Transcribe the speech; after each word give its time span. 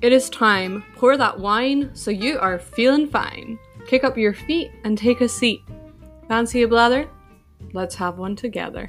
It 0.00 0.12
is 0.12 0.30
time. 0.30 0.84
Pour 0.94 1.16
that 1.16 1.40
wine 1.40 1.90
so 1.92 2.12
you 2.12 2.38
are 2.38 2.60
feeling 2.60 3.08
fine. 3.08 3.58
Kick 3.88 4.04
up 4.04 4.16
your 4.16 4.32
feet 4.32 4.70
and 4.84 4.96
take 4.96 5.20
a 5.20 5.28
seat. 5.28 5.60
Fancy 6.28 6.62
a 6.62 6.68
blether? 6.68 7.08
Let's 7.72 7.96
have 7.96 8.16
one 8.16 8.36
together. 8.36 8.88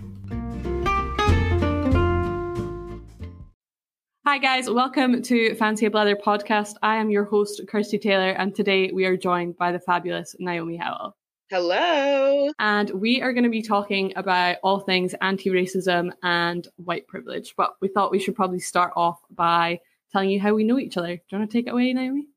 Hi, 4.24 4.38
guys. 4.38 4.70
Welcome 4.70 5.24
to 5.24 5.56
Fancy 5.56 5.88
a 5.88 5.90
Blether 5.90 6.16
podcast. 6.16 6.76
I 6.84 6.98
am 6.98 7.10
your 7.10 7.24
host, 7.24 7.60
Kirsty 7.68 7.98
Taylor, 7.98 8.30
and 8.30 8.54
today 8.54 8.92
we 8.94 9.06
are 9.06 9.18
joined 9.18 9.58
by 9.58 9.72
the 9.72 9.80
fabulous 9.80 10.36
Naomi 10.38 10.78
Howell. 10.78 11.18
Hello. 11.50 12.52
And 12.60 12.92
we 12.92 13.24
are 13.24 13.34
going 13.34 13.46
to 13.46 13.50
be 13.50 13.64
talking 13.64 14.14
about 14.16 14.58
all 14.62 14.82
things 14.82 15.16
anti 15.22 15.50
racism 15.50 16.12
and 16.22 16.68
white 16.76 17.08
privilege. 17.08 17.56
But 17.58 17.74
we 17.82 17.88
thought 17.88 18.12
we 18.12 18.20
should 18.20 18.36
probably 18.36 18.60
start 18.60 18.94
off 18.96 19.20
by 19.32 19.80
telling 20.12 20.30
you 20.30 20.40
how 20.40 20.54
we 20.54 20.64
know 20.64 20.80
each 20.80 20.98
other. 20.98 21.16
Do 21.16 21.22
you 21.32 21.38
want 21.38 21.52
to 21.52 21.58
take 21.58 21.68
it 21.68 21.72
away, 21.72 21.94
Naomi? 21.94 22.28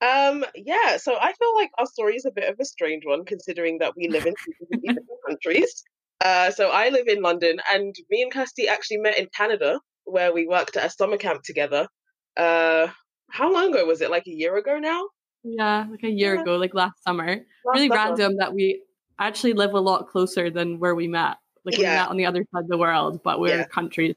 Um, 0.00 0.44
yeah, 0.54 0.96
so 0.96 1.16
I 1.20 1.32
feel 1.32 1.54
like 1.56 1.70
our 1.78 1.86
story 1.86 2.14
is 2.14 2.24
a 2.24 2.30
bit 2.30 2.48
of 2.48 2.56
a 2.60 2.64
strange 2.64 3.02
one 3.04 3.24
considering 3.24 3.78
that 3.78 3.94
we 3.96 4.08
live 4.08 4.26
in 4.26 4.34
different 4.70 5.08
countries. 5.26 5.82
Uh, 6.24 6.50
so 6.50 6.70
I 6.70 6.90
live 6.90 7.08
in 7.08 7.22
London, 7.22 7.58
and 7.72 7.94
me 8.10 8.22
and 8.22 8.32
Kirsty 8.32 8.68
actually 8.68 8.98
met 8.98 9.18
in 9.18 9.28
Canada, 9.36 9.80
where 10.04 10.32
we 10.32 10.46
worked 10.46 10.76
at 10.76 10.86
a 10.86 10.90
summer 10.90 11.16
camp 11.16 11.42
together. 11.42 11.88
Uh, 12.36 12.88
how 13.30 13.52
long 13.52 13.70
ago 13.70 13.84
was 13.86 14.00
it? 14.00 14.10
Like 14.10 14.26
a 14.26 14.30
year 14.30 14.56
ago 14.56 14.78
now? 14.78 15.04
Yeah, 15.42 15.86
like 15.90 16.02
a 16.04 16.10
year 16.10 16.34
yeah. 16.34 16.42
ago, 16.42 16.56
like 16.56 16.74
last 16.74 17.02
summer. 17.02 17.26
Last 17.26 17.44
really 17.74 17.88
summer. 17.88 18.00
random 18.00 18.36
that 18.38 18.54
we 18.54 18.82
actually 19.18 19.52
live 19.52 19.74
a 19.74 19.80
lot 19.80 20.08
closer 20.08 20.50
than 20.50 20.78
where 20.78 20.94
we 20.94 21.08
met. 21.08 21.36
Like 21.64 21.76
yeah. 21.76 21.90
we 21.90 21.96
met 21.96 22.08
on 22.08 22.16
the 22.16 22.26
other 22.26 22.44
side 22.54 22.62
of 22.62 22.68
the 22.68 22.78
world, 22.78 23.20
but 23.24 23.40
we're 23.40 23.58
yeah. 23.58 23.66
countries 23.66 24.14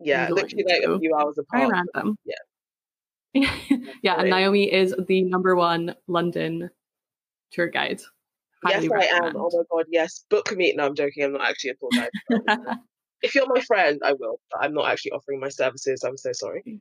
yeah, 0.00 0.28
literally 0.30 0.64
like 0.66 0.82
a 0.82 0.98
few 0.98 1.14
hours 1.14 1.38
apart. 1.38 1.68
Very 1.68 1.70
random. 1.70 2.16
Yeah. 2.24 2.36
yeah, 4.02 4.20
and 4.20 4.30
Naomi 4.30 4.72
is 4.72 4.94
the 5.06 5.22
number 5.22 5.54
one 5.54 5.94
London 6.08 6.70
tour 7.52 7.68
guide. 7.68 8.00
Highly 8.64 8.88
yes, 8.88 8.90
recommend. 8.90 9.24
I 9.24 9.28
am. 9.28 9.36
Oh 9.36 9.50
my 9.52 9.62
god, 9.70 9.86
yes. 9.88 10.24
Book 10.28 10.54
me. 10.56 10.74
No, 10.76 10.86
I'm 10.86 10.94
joking. 10.94 11.24
I'm 11.24 11.32
not 11.32 11.48
actually 11.48 11.70
a 11.70 11.74
tour 11.74 11.88
guide. 11.94 12.10
if 13.22 13.34
you're 13.34 13.46
my 13.46 13.60
friend, 13.60 14.00
I 14.04 14.12
will. 14.12 14.40
But 14.50 14.64
I'm 14.64 14.74
not 14.74 14.90
actually 14.90 15.12
offering 15.12 15.40
my 15.40 15.48
services. 15.48 16.02
I'm 16.04 16.16
so 16.16 16.32
sorry. 16.32 16.80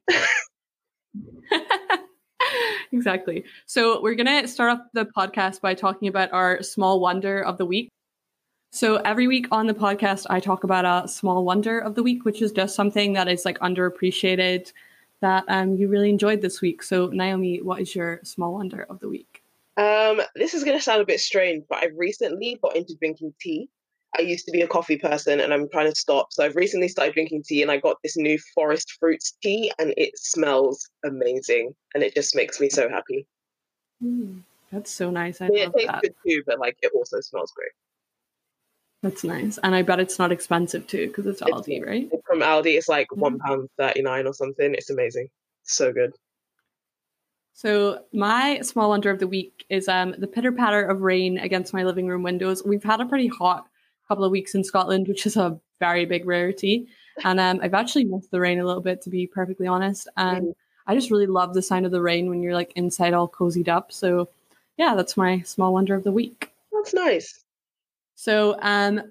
exactly. 2.91 3.45
So 3.66 4.01
we're 4.01 4.16
gonna 4.16 4.47
start 4.47 4.72
off 4.72 4.85
the 4.94 5.05
podcast 5.05 5.61
by 5.61 5.73
talking 5.73 6.07
about 6.07 6.33
our 6.33 6.63
small 6.63 6.99
wonder 6.99 7.44
of 7.44 7.57
the 7.57 7.66
week. 7.66 7.89
So 8.72 8.98
every 8.98 9.28
week 9.28 9.48
on 9.52 9.66
the 9.66 9.73
podcast, 9.73 10.28
I 10.30 10.39
talk 10.39 10.64
about 10.64 10.86
a 10.86 11.08
small 11.08 11.44
wonder 11.44 11.80
of 11.80 11.95
the 11.95 12.03
week, 12.03 12.23
which 12.23 12.42
is 12.42 12.52
just 12.52 12.75
something 12.75 13.14
that 13.14 13.28
is 13.28 13.44
like 13.44 13.58
underappreciated 13.59 14.72
that 15.22 15.44
um, 15.48 15.75
you 15.75 15.88
really 15.88 16.09
enjoyed 16.09 16.42
this 16.42 16.62
week. 16.62 16.84
So 16.84 17.08
Naomi, 17.08 17.62
what 17.62 17.81
is 17.81 17.95
your 17.95 18.20
small 18.23 18.53
wonder 18.53 18.86
of 18.90 19.00
the 19.00 19.09
week? 19.09 19.44
Um, 19.75 20.22
this 20.36 20.53
is 20.53 20.64
going 20.64 20.78
to 20.78 20.84
sound 20.84 21.02
a 21.02 21.06
bit 21.06 21.20
strange, 21.20 21.64
but 21.67 21.80
I 21.80 21.88
recently 21.97 22.59
got 22.62 22.75
into 22.75 22.95
drinking 22.95 23.34
tea. 23.42 23.70
I 24.17 24.22
used 24.22 24.45
to 24.45 24.52
be 24.52 24.62
a 24.62 24.67
coffee 24.67 24.97
person 24.97 25.40
and 25.40 25.53
I'm 25.53 25.67
trying 25.70 25.90
to 25.90 25.95
stop. 25.95 26.31
So 26.31 26.44
I've 26.44 26.56
recently 26.56 26.88
started 26.88 27.14
drinking 27.14 27.44
tea 27.44 27.62
and 27.62 27.72
I 27.72 27.78
got 27.78 27.97
this 28.03 28.17
new 28.17 28.38
forest 28.53 28.97
fruits 29.00 29.36
tea 29.42 29.72
and 29.80 29.94
it 29.97 30.17
smells 30.17 30.88
amazing 31.03 31.73
and 31.95 32.03
it 32.03 32.14
just 32.14 32.36
makes 32.36 32.59
me 32.59 32.70
so 32.70 32.88
happy. 32.88 33.25
Mm, 34.03 34.42
that's 34.72 34.92
so 34.92 35.09
nice. 35.09 35.42
I 35.42 35.50
yeah, 35.52 35.64
it 35.64 35.73
tastes 35.75 35.92
that. 35.92 36.02
good 36.02 36.16
too, 36.25 36.44
but 36.45 36.59
like 36.59 36.78
it 36.81 36.92
also 36.95 37.20
smells 37.22 37.52
great. 37.56 37.72
That's 39.02 39.23
nice, 39.23 39.58
and 39.64 39.73
I 39.73 39.81
bet 39.81 40.02
it's 40.02 40.19
not 40.19 40.31
expensive 40.31 40.86
too 40.86 41.08
because 41.08 41.25
it's 41.25 41.42
Aldi, 41.42 41.78
it's, 41.78 41.88
right? 41.88 42.09
From 42.25 42.42
Aldi, 42.42 42.78
it's 42.78 42.89
like 42.89 43.08
mm-hmm. 43.08 43.22
one 43.22 43.39
pound 43.39 43.69
thirty 43.78 44.02
nine 44.02 44.28
or 44.28 44.33
something. 44.33 44.73
It's 44.73 44.89
amazing, 44.89 45.30
so 45.64 45.94
good. 45.94 46.14
So 47.53 48.03
my 48.12 48.59
small 48.62 48.90
wonder 48.90 49.09
of 49.09 49.19
the 49.19 49.28
week 49.28 49.66
is 49.69 49.88
um, 49.88 50.16
the 50.18 50.28
pitter 50.28 50.51
patter 50.51 50.85
of 50.85 51.01
rain 51.01 51.38
against 51.38 51.73
my 51.73 51.84
living 51.84 52.07
room 52.07 52.23
windows. 52.23 52.62
We've 52.66 52.84
had 52.84 53.00
a 53.00 53.06
pretty 53.06 53.28
hot 53.28 53.68
couple 54.07 54.25
of 54.25 54.31
weeks 54.31 54.53
in 54.53 54.63
Scotland, 54.66 55.07
which 55.07 55.25
is 55.25 55.38
a 55.38 55.57
very 55.79 56.06
big 56.06 56.25
rarity, 56.25 56.90
and 57.23 57.40
um, 57.40 57.62
I've 57.63 57.73
actually 57.73 58.03
missed 58.03 58.31
the 58.31 58.41
rain 58.41 58.59
a 58.59 58.66
little 58.66 58.81
bit, 58.81 59.02
to 59.03 59.09
be 59.09 59.28
perfectly 59.28 59.68
honest. 59.68 60.09
And 60.18 60.47
mm. 60.47 60.56
I 60.88 60.96
just 60.96 61.09
really 61.09 61.28
love 61.28 61.53
the 61.53 61.62
sound 61.62 61.85
of 61.85 61.94
the 61.94 62.02
rain 62.02 62.29
when 62.29 62.41
you're 62.41 62.53
like 62.53 62.73
inside 62.75 63.13
all 63.13 63.29
cozied 63.29 63.69
up. 63.69 63.94
So 63.94 64.28
yeah, 64.75 64.96
that's 64.96 65.16
my 65.16 65.40
small 65.41 65.72
wonder 65.72 65.96
of 65.96 66.03
the 66.03 66.12
week. 66.12 66.52
That's 66.73 66.94
nice. 66.94 67.46
So 68.19 68.57
um, 68.62 69.02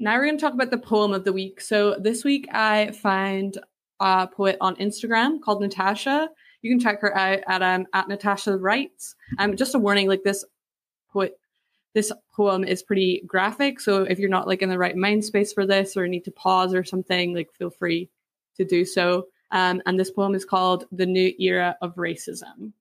now 0.00 0.16
we're 0.16 0.26
going 0.26 0.36
to 0.36 0.40
talk 0.42 0.52
about 0.52 0.70
the 0.70 0.76
poem 0.76 1.14
of 1.14 1.24
the 1.24 1.32
week. 1.32 1.62
So 1.62 1.96
this 1.98 2.24
week 2.24 2.46
I 2.52 2.90
find 2.90 3.58
a 4.00 4.26
poet 4.26 4.58
on 4.60 4.76
Instagram 4.76 5.40
called 5.40 5.62
Natysha. 5.62 6.28
You 6.60 6.70
can 6.70 6.78
check 6.78 7.00
her 7.00 7.16
out 7.16 7.38
at 7.48 7.62
um, 7.62 7.86
at 7.94 8.08
Natysha 8.08 8.60
Writes. 8.60 9.16
Um, 9.38 9.56
just 9.56 9.74
a 9.74 9.78
warning, 9.78 10.08
like 10.08 10.24
this 10.24 10.44
poet, 11.10 11.38
this 11.94 12.12
poem 12.36 12.62
is 12.62 12.82
pretty 12.82 13.22
graphic. 13.26 13.80
So 13.80 14.02
if 14.02 14.18
you're 14.18 14.28
not 14.28 14.46
like 14.46 14.60
in 14.60 14.68
the 14.68 14.76
right 14.76 14.94
mind 14.94 15.24
space 15.24 15.54
for 15.54 15.64
this 15.64 15.96
or 15.96 16.06
need 16.06 16.26
to 16.26 16.30
pause 16.30 16.74
or 16.74 16.84
something, 16.84 17.34
like 17.34 17.48
feel 17.54 17.70
free 17.70 18.10
to 18.58 18.64
do 18.66 18.84
so. 18.84 19.28
Um, 19.52 19.80
and 19.86 19.98
this 19.98 20.10
poem 20.10 20.34
is 20.34 20.44
called 20.44 20.84
"The 20.92 21.06
New 21.06 21.32
Era 21.38 21.78
of 21.80 21.94
Racism." 21.94 22.74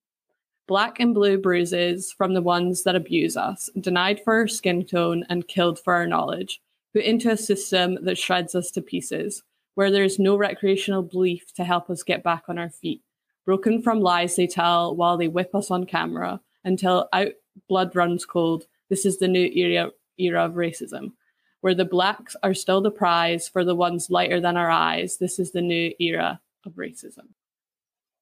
Black 0.69 0.99
and 0.99 1.15
blue 1.15 1.35
bruises 1.35 2.11
from 2.11 2.35
the 2.35 2.43
ones 2.43 2.83
that 2.83 2.95
abuse 2.95 3.35
us, 3.35 3.71
denied 3.81 4.21
for 4.23 4.35
our 4.35 4.47
skin 4.47 4.85
tone 4.85 5.25
and 5.27 5.47
killed 5.47 5.79
for 5.79 5.93
our 5.95 6.05
knowledge, 6.05 6.61
put 6.93 7.03
into 7.03 7.31
a 7.31 7.35
system 7.35 7.97
that 8.03 8.19
shreds 8.19 8.53
us 8.53 8.69
to 8.69 8.79
pieces, 8.79 9.41
where 9.73 9.89
there 9.89 10.03
is 10.03 10.19
no 10.19 10.35
recreational 10.35 11.01
belief 11.01 11.51
to 11.55 11.63
help 11.63 11.89
us 11.89 12.03
get 12.03 12.21
back 12.21 12.43
on 12.47 12.59
our 12.59 12.69
feet, 12.69 13.01
broken 13.45 13.81
from 13.81 13.99
lies 13.99 14.35
they 14.35 14.45
tell 14.45 14.95
while 14.95 15.17
they 15.17 15.27
whip 15.27 15.55
us 15.55 15.71
on 15.71 15.87
camera 15.87 16.39
until 16.63 17.09
out 17.13 17.31
blood 17.67 17.95
runs 17.95 18.23
cold. 18.23 18.67
This 18.89 19.07
is 19.07 19.17
the 19.17 19.27
new 19.27 19.49
era, 19.51 19.89
era 20.19 20.45
of 20.45 20.53
racism. 20.53 21.13
Where 21.61 21.73
the 21.73 21.83
blacks 21.83 22.35
are 22.43 22.53
still 22.53 22.79
the 22.79 22.91
prize 22.91 23.47
for 23.47 23.65
the 23.65 23.75
ones 23.75 24.11
lighter 24.11 24.39
than 24.39 24.55
our 24.55 24.69
eyes. 24.69 25.17
This 25.17 25.39
is 25.39 25.51
the 25.51 25.61
new 25.61 25.93
era 25.99 26.39
of 26.63 26.73
racism. 26.73 27.29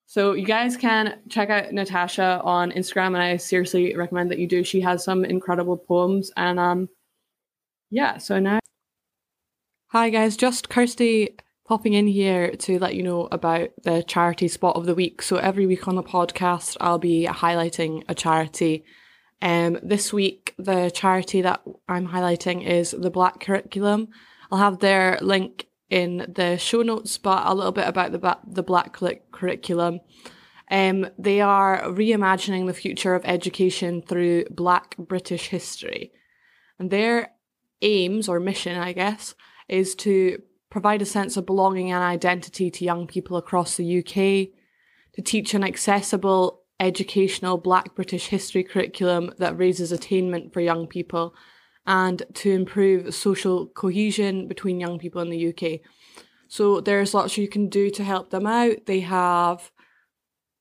So 0.10 0.32
you 0.34 0.46
guys 0.46 0.78
can 0.78 1.20
check 1.28 1.50
out 1.50 1.66
Natysha 1.72 2.44
on 2.46 2.72
Instagram, 2.72 3.08
and 3.08 3.18
I 3.18 3.36
seriously 3.36 3.94
recommend 3.94 4.32
that 4.32 4.40
you 4.40 4.48
do. 4.48 4.64
She 4.64 4.80
has 4.80 5.04
some 5.04 5.26
incredible 5.26 5.76
poems, 5.76 6.32
and 6.38 6.58
um, 6.58 6.88
yeah. 7.92 8.18
So 8.18 8.40
now, 8.40 8.60
hi 9.88 10.10
guys, 10.10 10.38
just 10.38 10.70
Kirsty 10.70 11.36
popping 11.68 11.92
in 11.92 12.08
here 12.08 12.52
to 12.52 12.80
let 12.80 12.96
you 12.96 13.04
know 13.04 13.28
about 13.34 13.68
the 13.84 14.02
charity 14.02 14.48
spot 14.48 14.78
of 14.78 14.86
the 14.86 14.96
week. 14.96 15.22
So 15.22 15.36
every 15.36 15.66
week 15.66 15.90
on 15.90 15.96
the 15.96 16.04
podcast, 16.04 16.78
I'll 16.80 17.00
be 17.00 17.28
highlighting 17.30 18.04
a 18.08 18.16
charity. 18.16 18.86
Um, 19.42 19.78
this 19.84 20.14
week, 20.14 20.56
the 20.58 20.90
charity 20.90 21.42
that 21.42 21.62
I'm 21.90 22.08
highlighting 22.08 22.66
is 22.66 22.92
the 22.92 23.12
Black 23.12 23.42
Curriculum. 23.42 24.08
I'll 24.50 24.60
have 24.60 24.80
their 24.80 25.20
link 25.22 25.67
in 25.90 26.26
the 26.34 26.58
show 26.58 26.82
notes, 26.82 27.18
but 27.18 27.44
a 27.46 27.54
little 27.54 27.72
bit 27.72 27.88
about 27.88 28.12
the 28.12 28.38
the 28.46 28.64
Black 28.64 28.98
curriculum. 29.32 30.00
Um, 30.70 31.08
they 31.18 31.40
are 31.40 31.84
reimagining 31.84 32.68
the 32.68 32.74
future 32.74 33.16
of 33.16 33.24
education 33.24 34.02
through 34.02 34.46
Black 34.52 34.98
British 34.98 35.48
history, 35.48 36.12
and 36.78 36.92
their 36.92 37.32
aims 37.82 38.28
or 38.28 38.40
mission, 38.40 38.78
I 38.78 38.94
guess, 38.94 39.34
is 39.70 39.96
to 39.96 40.42
provide 40.70 41.02
a 41.02 41.06
sense 41.06 41.38
of 41.38 41.46
belonging 41.46 41.92
and 41.92 42.04
identity 42.04 42.70
to 42.70 42.86
young 42.86 43.08
people 43.08 43.38
across 43.38 43.78
the 43.78 44.00
UK, 44.00 44.54
to 45.14 45.22
teach 45.24 45.54
an 45.54 45.64
accessible 45.64 46.64
educational 46.80 47.58
Black 47.58 47.96
British 47.96 48.28
history 48.28 48.64
curriculum 48.64 49.32
that 49.38 49.58
raises 49.58 49.92
attainment 49.92 50.54
for 50.54 50.60
young 50.60 50.86
people 50.86 51.34
and 51.88 52.22
to 52.34 52.52
improve 52.52 53.16
social 53.16 53.68
cohesion 53.68 54.48
between 54.48 54.80
young 54.80 55.00
people 55.00 55.22
in 55.22 55.30
the 55.30 55.48
UK. 55.48 55.80
So 56.50 56.82
there's 56.82 57.14
lots 57.14 57.38
you 57.38 57.48
can 57.48 57.70
do 57.70 57.90
to 57.92 58.04
help 58.04 58.30
them 58.30 58.46
out. 58.46 58.86
They 58.86 59.00
have 59.00 59.72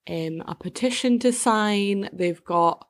um, 0.08 0.42
a 0.46 0.54
petition 0.54 1.18
to 1.18 1.32
sign, 1.32 2.08
they've 2.12 2.42
got 2.44 2.86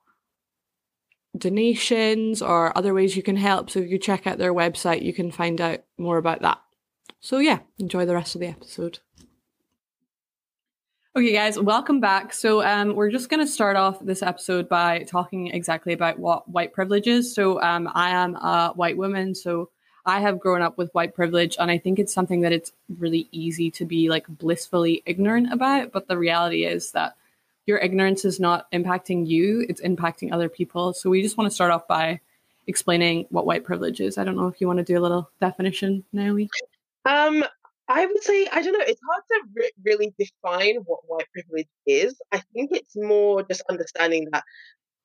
donations 1.35 2.41
or 2.41 2.75
other 2.77 2.93
ways 2.93 3.15
you 3.15 3.23
can 3.23 3.37
help. 3.37 3.69
So 3.69 3.79
if 3.79 3.89
you 3.89 3.97
check 3.97 4.27
out 4.27 4.37
their 4.37 4.53
website, 4.53 5.01
you 5.01 5.13
can 5.13 5.31
find 5.31 5.59
out 5.59 5.79
more 5.97 6.17
about 6.17 6.41
that. 6.41 6.59
So 7.19 7.39
yeah, 7.39 7.59
enjoy 7.79 8.05
the 8.05 8.15
rest 8.15 8.35
of 8.35 8.41
the 8.41 8.47
episode. 8.47 8.99
Okay, 11.17 11.33
guys, 11.33 11.57
welcome 11.59 11.99
back. 11.99 12.31
So, 12.31 12.61
um, 12.61 12.93
we're 12.93 13.09
just 13.09 13.27
going 13.27 13.39
to 13.39 13.51
start 13.51 13.75
off 13.75 13.99
this 13.99 14.21
episode 14.21 14.69
by 14.69 14.99
talking 14.99 15.47
exactly 15.47 15.91
about 15.91 16.19
what 16.19 16.47
white 16.47 16.73
privilege 16.73 17.07
is. 17.07 17.33
So, 17.33 17.59
um, 17.59 17.89
I 17.95 18.11
am 18.11 18.35
a 18.35 18.71
white 18.75 18.97
woman, 18.97 19.33
so 19.33 19.71
I 20.05 20.19
have 20.19 20.39
grown 20.39 20.61
up 20.61 20.77
with 20.77 20.93
white 20.93 21.15
privilege, 21.15 21.55
and 21.59 21.71
I 21.71 21.79
think 21.79 21.97
it's 21.97 22.13
something 22.13 22.41
that 22.41 22.51
it's 22.51 22.71
really 22.99 23.27
easy 23.31 23.71
to 23.71 23.83
be 23.83 24.09
like 24.09 24.27
blissfully 24.27 25.01
ignorant 25.07 25.51
about. 25.51 25.91
But 25.91 26.07
the 26.07 26.19
reality 26.19 26.65
is 26.65 26.91
that 26.91 27.15
your 27.65 27.79
ignorance 27.79 28.23
is 28.23 28.39
not 28.39 28.71
impacting 28.71 29.25
you; 29.25 29.65
it's 29.67 29.81
impacting 29.81 30.31
other 30.31 30.49
people. 30.49 30.93
So, 30.93 31.09
we 31.09 31.23
just 31.23 31.35
want 31.35 31.49
to 31.49 31.55
start 31.55 31.71
off 31.71 31.87
by 31.87 32.19
explaining 32.67 33.25
what 33.31 33.47
white 33.47 33.63
privilege 33.63 34.01
is. 34.01 34.19
I 34.19 34.23
don't 34.23 34.35
know 34.35 34.49
if 34.49 34.61
you 34.61 34.67
want 34.67 34.77
to 34.77 34.85
do 34.85 34.99
a 34.99 35.01
little 35.01 35.31
definition, 35.41 36.03
Naomi. 36.13 36.47
Um, 37.07 37.43
I 37.89 38.05
would 38.05 38.23
say, 38.23 38.47
I 38.51 38.61
don't 38.61 38.73
know, 38.73 38.85
it's 38.85 39.01
hard 39.09 39.23
to 39.31 39.41
re- 39.55 39.71
really 39.85 40.13
define 40.19 40.77
what 40.85 40.99
white 41.07 41.27
privilege 41.33 41.69
is. 41.85 42.19
I 42.31 42.41
think 42.53 42.71
it's 42.73 42.95
more 42.95 43.43
just 43.43 43.63
understanding 43.69 44.27
that 44.31 44.43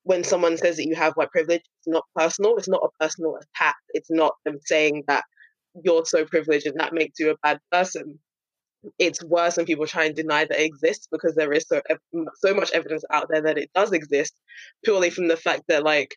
when 0.03 0.23
someone 0.23 0.57
says 0.57 0.77
that 0.77 0.85
you 0.87 0.95
have 0.95 1.13
white 1.13 1.31
privilege, 1.31 1.61
it's 1.61 1.87
not 1.87 2.05
personal, 2.15 2.57
it's 2.57 2.67
not 2.69 2.83
a 2.83 3.03
personal 3.03 3.37
attack. 3.37 3.75
It's 3.89 4.11
not 4.11 4.35
them 4.45 4.59
saying 4.65 5.03
that 5.07 5.23
you're 5.83 6.05
so 6.05 6.25
privileged 6.25 6.67
and 6.67 6.79
that 6.79 6.93
makes 6.93 7.19
you 7.19 7.31
a 7.31 7.37
bad 7.43 7.59
person. 7.71 8.19
It's 8.99 9.23
worse 9.23 9.57
when 9.57 9.65
people 9.65 9.87
try 9.87 10.05
and 10.05 10.15
deny 10.15 10.45
that 10.45 10.59
it 10.59 10.65
exists 10.65 11.07
because 11.11 11.35
there 11.35 11.53
is 11.53 11.65
so 11.67 11.81
so 12.35 12.53
much 12.53 12.71
evidence 12.71 13.03
out 13.11 13.27
there 13.29 13.41
that 13.43 13.57
it 13.57 13.71
does 13.73 13.93
exist, 13.93 14.33
purely 14.83 15.09
from 15.09 15.29
the 15.29 15.37
fact 15.37 15.63
that 15.69 15.83
like 15.83 16.15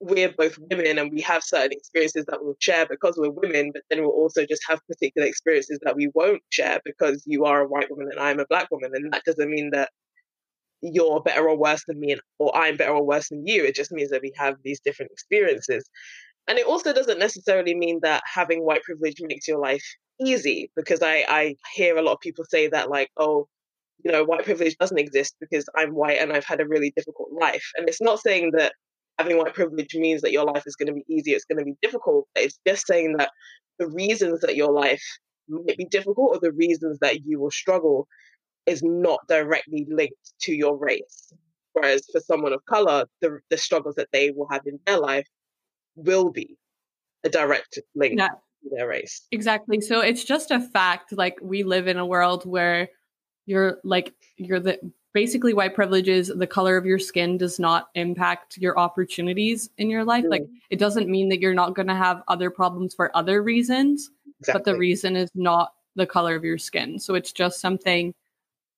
we're 0.00 0.32
both 0.36 0.58
women 0.70 0.98
and 0.98 1.10
we 1.10 1.20
have 1.22 1.42
certain 1.42 1.72
experiences 1.72 2.24
that 2.26 2.42
we'll 2.42 2.56
share 2.60 2.86
because 2.86 3.16
we're 3.16 3.30
women, 3.30 3.70
but 3.72 3.82
then 3.88 4.02
we'll 4.02 4.10
also 4.10 4.44
just 4.44 4.62
have 4.68 4.86
particular 4.86 5.26
experiences 5.26 5.78
that 5.82 5.96
we 5.96 6.10
won't 6.14 6.42
share 6.50 6.80
because 6.84 7.22
you 7.26 7.44
are 7.44 7.62
a 7.62 7.68
white 7.68 7.90
woman 7.90 8.08
and 8.10 8.20
I'm 8.20 8.40
a 8.40 8.46
black 8.46 8.70
woman. 8.70 8.90
And 8.94 9.12
that 9.12 9.24
doesn't 9.24 9.50
mean 9.50 9.70
that 9.70 9.90
you're 10.82 11.22
better 11.22 11.48
or 11.48 11.56
worse 11.56 11.82
than 11.86 11.98
me 11.98 12.16
or 12.38 12.54
I'm 12.54 12.76
better 12.76 12.92
or 12.92 13.06
worse 13.06 13.30
than 13.30 13.46
you. 13.46 13.64
It 13.64 13.74
just 13.74 13.90
means 13.90 14.10
that 14.10 14.22
we 14.22 14.32
have 14.36 14.56
these 14.62 14.80
different 14.80 15.12
experiences. 15.12 15.88
And 16.46 16.58
it 16.58 16.66
also 16.66 16.92
doesn't 16.92 17.18
necessarily 17.18 17.74
mean 17.74 18.00
that 18.02 18.22
having 18.32 18.64
white 18.64 18.82
privilege 18.82 19.16
makes 19.20 19.48
your 19.48 19.58
life 19.58 19.84
easy 20.20 20.70
because 20.76 21.02
I, 21.02 21.24
I 21.28 21.56
hear 21.74 21.96
a 21.96 22.02
lot 22.02 22.12
of 22.12 22.20
people 22.20 22.44
say 22.48 22.68
that 22.68 22.90
like, 22.90 23.10
oh, 23.16 23.48
you 24.04 24.12
know, 24.12 24.24
white 24.24 24.44
privilege 24.44 24.76
doesn't 24.76 24.98
exist 24.98 25.34
because 25.40 25.64
I'm 25.74 25.94
white 25.94 26.18
and 26.18 26.32
I've 26.32 26.44
had 26.44 26.60
a 26.60 26.68
really 26.68 26.92
difficult 26.94 27.30
life. 27.32 27.64
And 27.76 27.88
it's 27.88 28.02
not 28.02 28.20
saying 28.20 28.52
that 28.52 28.74
having 29.18 29.38
white 29.38 29.54
privilege 29.54 29.94
means 29.94 30.22
that 30.22 30.32
your 30.32 30.44
life 30.44 30.64
is 30.66 30.76
going 30.76 30.88
to 30.88 30.92
be 30.92 31.04
easy, 31.08 31.32
it's 31.32 31.44
going 31.44 31.58
to 31.58 31.64
be 31.64 31.74
difficult. 31.82 32.26
It's 32.34 32.58
just 32.66 32.86
saying 32.86 33.16
that 33.18 33.30
the 33.78 33.88
reasons 33.88 34.40
that 34.40 34.56
your 34.56 34.72
life 34.72 35.02
might 35.48 35.76
be 35.76 35.86
difficult 35.86 36.36
or 36.36 36.40
the 36.40 36.52
reasons 36.52 36.98
that 37.00 37.24
you 37.24 37.40
will 37.40 37.50
struggle 37.50 38.08
is 38.66 38.82
not 38.82 39.20
directly 39.28 39.86
linked 39.88 40.32
to 40.42 40.52
your 40.52 40.76
race. 40.76 41.32
Whereas 41.72 42.06
for 42.10 42.20
someone 42.20 42.52
of 42.52 42.64
color, 42.64 43.04
the, 43.20 43.38
the 43.50 43.58
struggles 43.58 43.94
that 43.96 44.08
they 44.12 44.30
will 44.30 44.48
have 44.50 44.62
in 44.66 44.78
their 44.86 44.98
life 44.98 45.28
will 45.94 46.30
be 46.30 46.56
a 47.24 47.28
direct 47.28 47.78
link 47.94 48.18
yeah. 48.18 48.28
to 48.28 48.70
their 48.74 48.88
race. 48.88 49.26
Exactly. 49.30 49.80
So 49.80 50.00
it's 50.00 50.24
just 50.24 50.50
a 50.50 50.60
fact. 50.60 51.12
Like 51.12 51.36
we 51.42 51.62
live 51.62 51.86
in 51.86 51.98
a 51.98 52.06
world 52.06 52.44
where 52.44 52.88
you're 53.44 53.78
like 53.84 54.14
you're 54.36 54.60
the 54.60 54.78
basically 55.16 55.54
white 55.54 55.74
privilege 55.74 56.08
is 56.08 56.28
the 56.28 56.46
color 56.46 56.76
of 56.76 56.84
your 56.84 56.98
skin 56.98 57.38
does 57.38 57.58
not 57.58 57.88
impact 57.94 58.58
your 58.58 58.78
opportunities 58.78 59.70
in 59.78 59.88
your 59.88 60.04
life. 60.04 60.26
Mm. 60.26 60.30
Like 60.30 60.46
it 60.68 60.78
doesn't 60.78 61.08
mean 61.08 61.30
that 61.30 61.40
you're 61.40 61.54
not 61.54 61.74
going 61.74 61.88
to 61.88 61.94
have 61.94 62.22
other 62.28 62.50
problems 62.50 62.92
for 62.92 63.16
other 63.16 63.42
reasons, 63.42 64.10
exactly. 64.40 64.52
but 64.52 64.70
the 64.70 64.76
reason 64.76 65.16
is 65.16 65.30
not 65.34 65.72
the 65.94 66.04
color 66.04 66.34
of 66.34 66.44
your 66.44 66.58
skin. 66.58 66.98
So 66.98 67.14
it's 67.14 67.32
just 67.32 67.62
something 67.62 68.12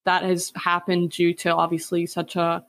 that 0.04 0.22
has 0.22 0.52
happened 0.54 1.10
due 1.10 1.34
to 1.34 1.52
obviously 1.52 2.06
such 2.06 2.36
a 2.36 2.64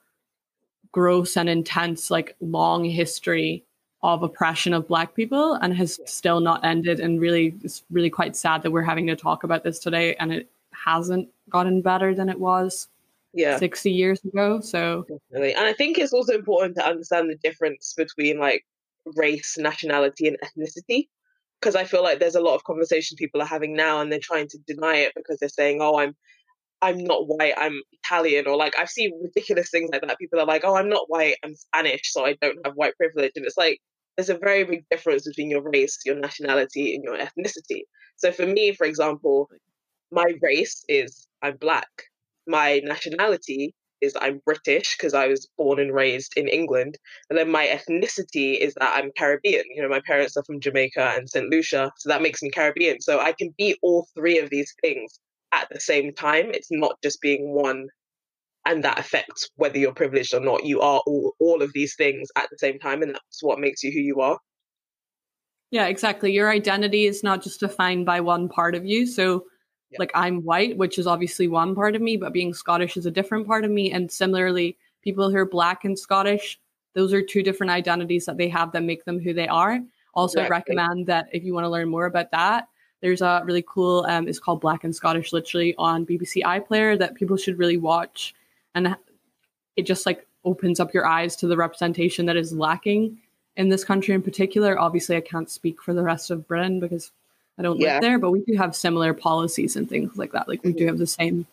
gross 0.91 1.37
and 1.37 1.47
intense 1.47 2.09
like 2.09 2.35
long 2.41 2.83
history 2.83 3.63
of 4.01 4.23
oppression 4.23 4.73
of 4.73 4.87
black 4.87 5.13
people 5.13 5.53
and 5.53 5.77
has 5.77 5.99
still 6.07 6.39
not 6.39 6.65
ended 6.65 6.99
and 6.99 7.21
really 7.21 7.53
it's 7.63 7.83
really 7.91 8.09
quite 8.09 8.35
sad 8.35 8.63
that 8.63 8.71
we're 8.71 8.81
having 8.81 9.05
to 9.05 9.15
talk 9.15 9.43
about 9.43 9.63
this 9.63 9.77
today 9.77 10.15
and 10.15 10.33
it 10.33 10.49
hasn't 10.71 11.29
gotten 11.51 11.83
better 11.83 12.15
than 12.15 12.29
it 12.29 12.39
was 12.39 12.87
yeah. 13.33 13.57
60 13.57 13.91
years 13.91 14.23
ago 14.25 14.59
so 14.59 15.05
Definitely. 15.07 15.53
and 15.53 15.65
i 15.65 15.73
think 15.73 15.97
it's 15.97 16.13
also 16.13 16.33
important 16.33 16.75
to 16.77 16.85
understand 16.85 17.29
the 17.29 17.37
difference 17.43 17.93
between 17.95 18.39
like 18.39 18.65
race 19.15 19.55
nationality 19.57 20.27
and 20.27 20.37
ethnicity 20.43 21.07
because 21.59 21.75
i 21.75 21.83
feel 21.83 22.03
like 22.03 22.19
there's 22.19 22.35
a 22.35 22.41
lot 22.41 22.55
of 22.55 22.63
conversations 22.63 23.17
people 23.19 23.41
are 23.41 23.45
having 23.45 23.75
now 23.75 24.01
and 24.01 24.11
they're 24.11 24.19
trying 24.19 24.47
to 24.47 24.57
deny 24.67 24.95
it 24.95 25.13
because 25.15 25.37
they're 25.39 25.49
saying 25.49 25.79
oh 25.81 25.99
i'm 25.99 26.15
i'm 26.81 27.03
not 27.03 27.27
white 27.27 27.53
i'm 27.57 27.81
italian 28.03 28.47
or 28.47 28.55
like 28.55 28.77
i've 28.77 28.89
seen 28.89 29.11
ridiculous 29.21 29.69
things 29.69 29.89
like 29.91 30.01
that 30.01 30.17
people 30.17 30.39
are 30.39 30.45
like 30.45 30.63
oh 30.63 30.75
i'm 30.75 30.89
not 30.89 31.05
white 31.07 31.35
i'm 31.43 31.55
spanish 31.55 32.01
so 32.11 32.25
i 32.25 32.35
don't 32.41 32.57
have 32.65 32.73
white 32.75 32.95
privilege 32.97 33.31
and 33.35 33.45
it's 33.45 33.57
like 33.57 33.79
there's 34.17 34.29
a 34.29 34.37
very 34.37 34.65
big 34.65 34.83
difference 34.89 35.27
between 35.27 35.49
your 35.49 35.61
race 35.61 35.99
your 36.05 36.15
nationality 36.15 36.93
and 36.93 37.05
your 37.05 37.17
ethnicity. 37.17 37.83
So 38.17 38.33
for 38.33 38.45
me 38.45 38.73
for 38.73 38.85
example 38.85 39.49
my 40.11 40.25
race 40.41 40.83
is 40.89 41.27
i'm 41.41 41.55
black 41.57 41.87
my 42.49 42.81
nationality 42.83 43.73
is 44.01 44.15
I'm 44.19 44.41
British 44.45 44.97
because 44.97 45.13
I 45.13 45.27
was 45.27 45.47
born 45.57 45.79
and 45.79 45.93
raised 45.93 46.33
in 46.35 46.47
England. 46.47 46.97
And 47.29 47.37
then 47.37 47.51
my 47.51 47.67
ethnicity 47.67 48.57
is 48.57 48.73
that 48.75 48.97
I'm 48.97 49.11
Caribbean. 49.17 49.63
You 49.73 49.81
know, 49.81 49.89
my 49.89 50.01
parents 50.05 50.35
are 50.37 50.43
from 50.43 50.59
Jamaica 50.59 51.13
and 51.15 51.29
St. 51.29 51.49
Lucia. 51.49 51.91
So 51.97 52.09
that 52.09 52.21
makes 52.21 52.41
me 52.41 52.49
Caribbean. 52.49 53.01
So 53.01 53.19
I 53.19 53.33
can 53.37 53.53
be 53.57 53.77
all 53.81 54.07
three 54.15 54.39
of 54.39 54.49
these 54.49 54.73
things 54.81 55.19
at 55.51 55.67
the 55.69 55.79
same 55.79 56.13
time. 56.13 56.51
It's 56.51 56.71
not 56.71 56.95
just 57.03 57.21
being 57.21 57.53
one 57.53 57.87
and 58.65 58.83
that 58.83 58.99
affects 58.99 59.49
whether 59.55 59.77
you're 59.77 59.93
privileged 59.93 60.33
or 60.33 60.41
not. 60.41 60.65
You 60.65 60.81
are 60.81 61.01
all, 61.05 61.33
all 61.39 61.61
of 61.61 61.71
these 61.73 61.95
things 61.95 62.29
at 62.35 62.49
the 62.49 62.57
same 62.57 62.79
time. 62.79 63.01
And 63.01 63.13
that's 63.13 63.41
what 63.41 63.59
makes 63.59 63.83
you 63.83 63.91
who 63.91 63.99
you 63.99 64.21
are. 64.21 64.37
Yeah, 65.71 65.87
exactly. 65.87 66.31
Your 66.31 66.49
identity 66.49 67.05
is 67.05 67.23
not 67.23 67.43
just 67.43 67.59
defined 67.59 68.05
by 68.05 68.21
one 68.21 68.49
part 68.49 68.75
of 68.75 68.85
you. 68.85 69.05
So 69.05 69.43
yeah. 69.91 69.97
Like 69.99 70.11
I'm 70.13 70.43
white, 70.43 70.77
which 70.77 70.99
is 70.99 71.07
obviously 71.07 71.47
one 71.47 71.75
part 71.75 71.95
of 71.95 72.01
me, 72.01 72.17
but 72.17 72.33
being 72.33 72.53
Scottish 72.53 72.97
is 72.97 73.05
a 73.05 73.11
different 73.11 73.47
part 73.47 73.65
of 73.65 73.71
me. 73.71 73.91
And 73.91 74.11
similarly, 74.11 74.77
people 75.01 75.29
who 75.29 75.37
are 75.37 75.45
black 75.45 75.85
and 75.85 75.97
Scottish, 75.97 76.59
those 76.93 77.13
are 77.13 77.21
two 77.21 77.43
different 77.43 77.71
identities 77.71 78.25
that 78.25 78.37
they 78.37 78.49
have 78.49 78.71
that 78.71 78.83
make 78.83 79.05
them 79.05 79.19
who 79.19 79.33
they 79.33 79.47
are. 79.47 79.79
Also, 80.13 80.41
exactly. 80.41 80.75
recommend 80.75 81.07
that 81.07 81.29
if 81.31 81.43
you 81.43 81.53
want 81.53 81.65
to 81.65 81.69
learn 81.69 81.89
more 81.89 82.05
about 82.05 82.31
that, 82.31 82.67
there's 83.01 83.21
a 83.21 83.41
really 83.45 83.63
cool, 83.67 84.05
um, 84.09 84.27
it's 84.27 84.39
called 84.39 84.61
Black 84.61 84.83
and 84.83 84.95
Scottish, 84.95 85.31
literally 85.31 85.73
on 85.77 86.05
BBC 86.05 86.43
iPlayer 86.43 86.97
that 86.99 87.15
people 87.15 87.37
should 87.37 87.57
really 87.57 87.77
watch. 87.77 88.35
And 88.75 88.95
it 89.75 89.83
just 89.83 90.05
like 90.05 90.27
opens 90.43 90.79
up 90.79 90.93
your 90.93 91.05
eyes 91.05 91.35
to 91.37 91.47
the 91.47 91.55
representation 91.55 92.25
that 92.25 92.37
is 92.37 92.51
lacking 92.51 93.17
in 93.55 93.69
this 93.69 93.83
country 93.83 94.13
in 94.13 94.21
particular. 94.21 94.79
Obviously, 94.79 95.15
I 95.15 95.21
can't 95.21 95.49
speak 95.49 95.81
for 95.81 95.93
the 95.93 96.03
rest 96.03 96.31
of 96.31 96.47
Britain 96.47 96.79
because 96.79 97.11
I 97.59 97.61
don't 97.61 97.77
yeah. 97.77 97.95
live 97.95 98.01
there, 98.01 98.19
but 98.19 98.31
we 98.31 98.41
do 98.41 98.55
have 98.55 98.73
similar 98.73 99.13
policies 99.13 99.75
and 99.75 99.87
things 99.87 100.15
like 100.17 100.31
that. 100.31 100.47
Like 100.47 100.63
we 100.63 100.71
do 100.71 100.79
mm-hmm. 100.79 100.87
have 100.87 100.97
the 100.97 101.05
same 101.05 101.45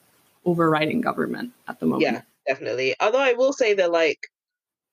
overriding 0.45 1.01
government 1.01 1.53
at 1.67 1.81
the 1.81 1.87
moment. 1.87 2.03
Yeah, 2.03 2.23
definitely. 2.47 2.95
Although 3.01 3.19
I 3.19 3.33
will 3.33 3.53
say 3.53 3.75
that, 3.75 3.91
like 3.91 4.21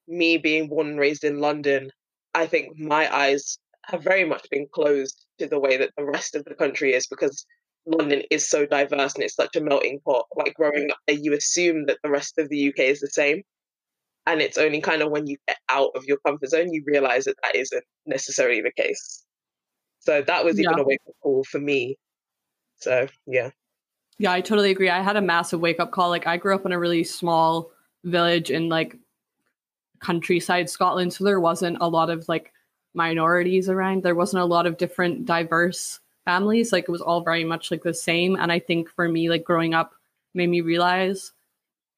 me 0.07 0.37
being 0.37 0.67
born 0.67 0.87
and 0.87 0.99
raised 0.99 1.23
in 1.23 1.39
London, 1.39 1.91
I 2.33 2.47
think 2.47 2.79
my 2.79 3.13
eyes 3.15 3.59
have 3.85 4.03
very 4.03 4.25
much 4.25 4.49
been 4.49 4.67
closed 4.73 5.25
to 5.37 5.47
the 5.47 5.59
way 5.59 5.77
that 5.77 5.91
the 5.95 6.03
rest 6.03 6.35
of 6.35 6.45
the 6.45 6.55
country 6.55 6.93
is 6.93 7.05
because 7.05 7.45
London 7.85 8.23
is 8.31 8.49
so 8.49 8.65
diverse 8.65 9.13
and 9.13 9.23
it's 9.23 9.35
such 9.35 9.55
a 9.55 9.61
melting 9.61 9.99
pot. 9.99 10.25
Like 10.35 10.55
growing 10.55 10.89
up 10.89 10.97
there, 11.07 11.17
you 11.17 11.33
assume 11.33 11.85
that 11.85 11.99
the 12.03 12.09
rest 12.09 12.39
of 12.39 12.49
the 12.49 12.69
UK 12.69 12.79
is 12.79 13.01
the 13.01 13.07
same. 13.07 13.43
And 14.25 14.41
it's 14.41 14.57
only 14.57 14.81
kind 14.81 15.03
of 15.03 15.11
when 15.11 15.27
you 15.27 15.37
get 15.47 15.57
out 15.69 15.91
of 15.95 16.05
your 16.05 16.17
comfort 16.25 16.49
zone, 16.49 16.73
you 16.73 16.81
realize 16.87 17.25
that 17.25 17.35
that 17.43 17.55
isn't 17.55 17.83
necessarily 18.07 18.61
the 18.61 18.71
case. 18.71 19.23
So 20.03 20.21
that 20.21 20.43
was 20.43 20.59
even 20.59 20.77
yeah. 20.77 20.83
a 20.83 20.85
wake 20.85 21.01
up 21.07 21.15
call 21.21 21.43
for 21.45 21.59
me. 21.59 21.97
So 22.77 23.07
yeah. 23.25 23.51
Yeah, 24.19 24.31
I 24.31 24.41
totally 24.41 24.71
agree. 24.71 24.89
I 24.89 25.01
had 25.01 25.15
a 25.15 25.21
massive 25.21 25.61
wake 25.61 25.79
up 25.79 25.91
call. 25.91 26.09
Like 26.09 26.27
I 26.27 26.37
grew 26.37 26.53
up 26.53 26.65
in 26.65 26.71
a 26.71 26.79
really 26.79 27.03
small 27.03 27.71
village 28.03 28.51
in 28.51 28.69
like 28.69 28.97
countryside 29.99 30.69
Scotland, 30.69 31.13
so 31.13 31.23
there 31.23 31.39
wasn't 31.39 31.77
a 31.79 31.87
lot 31.87 32.09
of 32.09 32.27
like 32.27 32.51
minorities 32.93 33.69
around. 33.69 34.03
There 34.03 34.15
wasn't 34.15 34.43
a 34.43 34.45
lot 34.45 34.67
of 34.67 34.77
different 34.77 35.25
diverse 35.25 35.99
families. 36.25 36.71
Like 36.71 36.83
it 36.83 36.91
was 36.91 37.01
all 37.01 37.21
very 37.21 37.43
much 37.45 37.71
like 37.71 37.83
the 37.83 37.93
same. 37.93 38.35
And 38.35 38.51
I 38.51 38.59
think 38.59 38.89
for 38.89 39.07
me, 39.07 39.29
like 39.29 39.43
growing 39.43 39.73
up 39.73 39.93
made 40.33 40.49
me 40.49 40.61
realize 40.61 41.31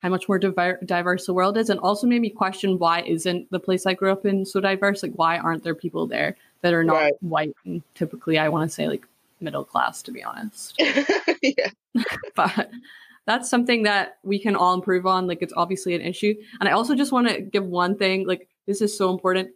how 0.01 0.09
much 0.09 0.27
more 0.27 0.37
diver- 0.37 0.79
diverse 0.85 1.25
the 1.25 1.33
world 1.33 1.57
is 1.57 1.69
and 1.69 1.79
also 1.79 2.05
made 2.05 2.21
me 2.21 2.29
question 2.29 2.77
why 2.77 3.01
isn't 3.01 3.49
the 3.49 3.59
place 3.59 3.87
I 3.87 3.95
grew 3.95 4.11
up 4.11 4.25
in 4.25 4.45
so 4.45 4.61
diverse? 4.61 5.01
Like 5.01 5.13
why 5.15 5.39
aren't 5.39 5.63
there 5.63 5.75
people 5.75 6.05
there? 6.05 6.37
That 6.61 6.73
are 6.73 6.83
not 6.83 6.95
right. 6.95 7.13
white 7.21 7.55
and 7.65 7.83
typically 7.93 8.37
I 8.37 8.49
want 8.49 8.69
to 8.69 8.73
say 8.73 8.87
like 8.87 9.05
middle 9.39 9.63
class 9.63 10.01
to 10.03 10.11
be 10.11 10.23
honest. 10.23 10.75
yeah. 11.41 11.69
but 12.35 12.69
that's 13.25 13.49
something 13.49 13.83
that 13.83 14.17
we 14.23 14.39
can 14.39 14.55
all 14.55 14.73
improve 14.73 15.05
on. 15.05 15.27
Like 15.27 15.41
it's 15.41 15.53
obviously 15.55 15.95
an 15.95 16.01
issue. 16.01 16.35
And 16.59 16.69
I 16.69 16.73
also 16.73 16.95
just 16.95 17.11
want 17.11 17.27
to 17.29 17.41
give 17.41 17.65
one 17.65 17.97
thing, 17.97 18.27
like 18.27 18.47
this 18.67 18.81
is 18.81 18.95
so 18.95 19.09
important. 19.11 19.49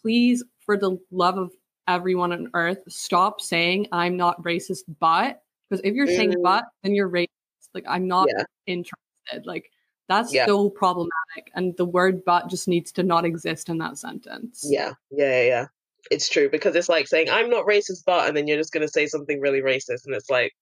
Please, 0.00 0.44
for 0.60 0.76
the 0.76 0.98
love 1.10 1.36
of 1.36 1.50
everyone 1.88 2.32
on 2.32 2.50
earth, 2.54 2.78
stop 2.88 3.40
saying 3.40 3.88
I'm 3.92 4.16
not 4.16 4.42
racist, 4.42 4.84
but 5.00 5.42
because 5.68 5.82
if 5.84 5.94
you're 5.94 6.06
mm. 6.06 6.16
saying 6.16 6.34
but, 6.42 6.64
then 6.82 6.94
you're 6.94 7.10
racist. 7.10 7.28
Like 7.74 7.84
I'm 7.88 8.06
not 8.06 8.28
yeah. 8.28 8.44
interested. 8.66 9.44
Like 9.44 9.70
that's 10.08 10.32
yeah. 10.32 10.46
so 10.46 10.70
problematic. 10.70 11.50
And 11.54 11.76
the 11.76 11.84
word 11.84 12.24
but 12.24 12.48
just 12.48 12.68
needs 12.68 12.92
to 12.92 13.02
not 13.02 13.24
exist 13.24 13.68
in 13.68 13.78
that 13.78 13.98
sentence. 13.98 14.64
Yeah. 14.68 14.92
Yeah. 15.10 15.42
Yeah 15.42 15.66
it's 16.10 16.28
true 16.28 16.48
because 16.50 16.74
it's 16.74 16.88
like 16.88 17.08
saying 17.08 17.28
I'm 17.30 17.50
not 17.50 17.66
racist, 17.66 18.02
but 18.06 18.28
and 18.28 18.36
then 18.36 18.46
you're 18.46 18.58
just 18.58 18.72
going 18.72 18.86
to 18.86 18.92
say 18.92 19.06
something 19.06 19.40
really 19.40 19.60
racist, 19.60 20.06
and 20.06 20.14
it's 20.14 20.30
like 20.30 20.52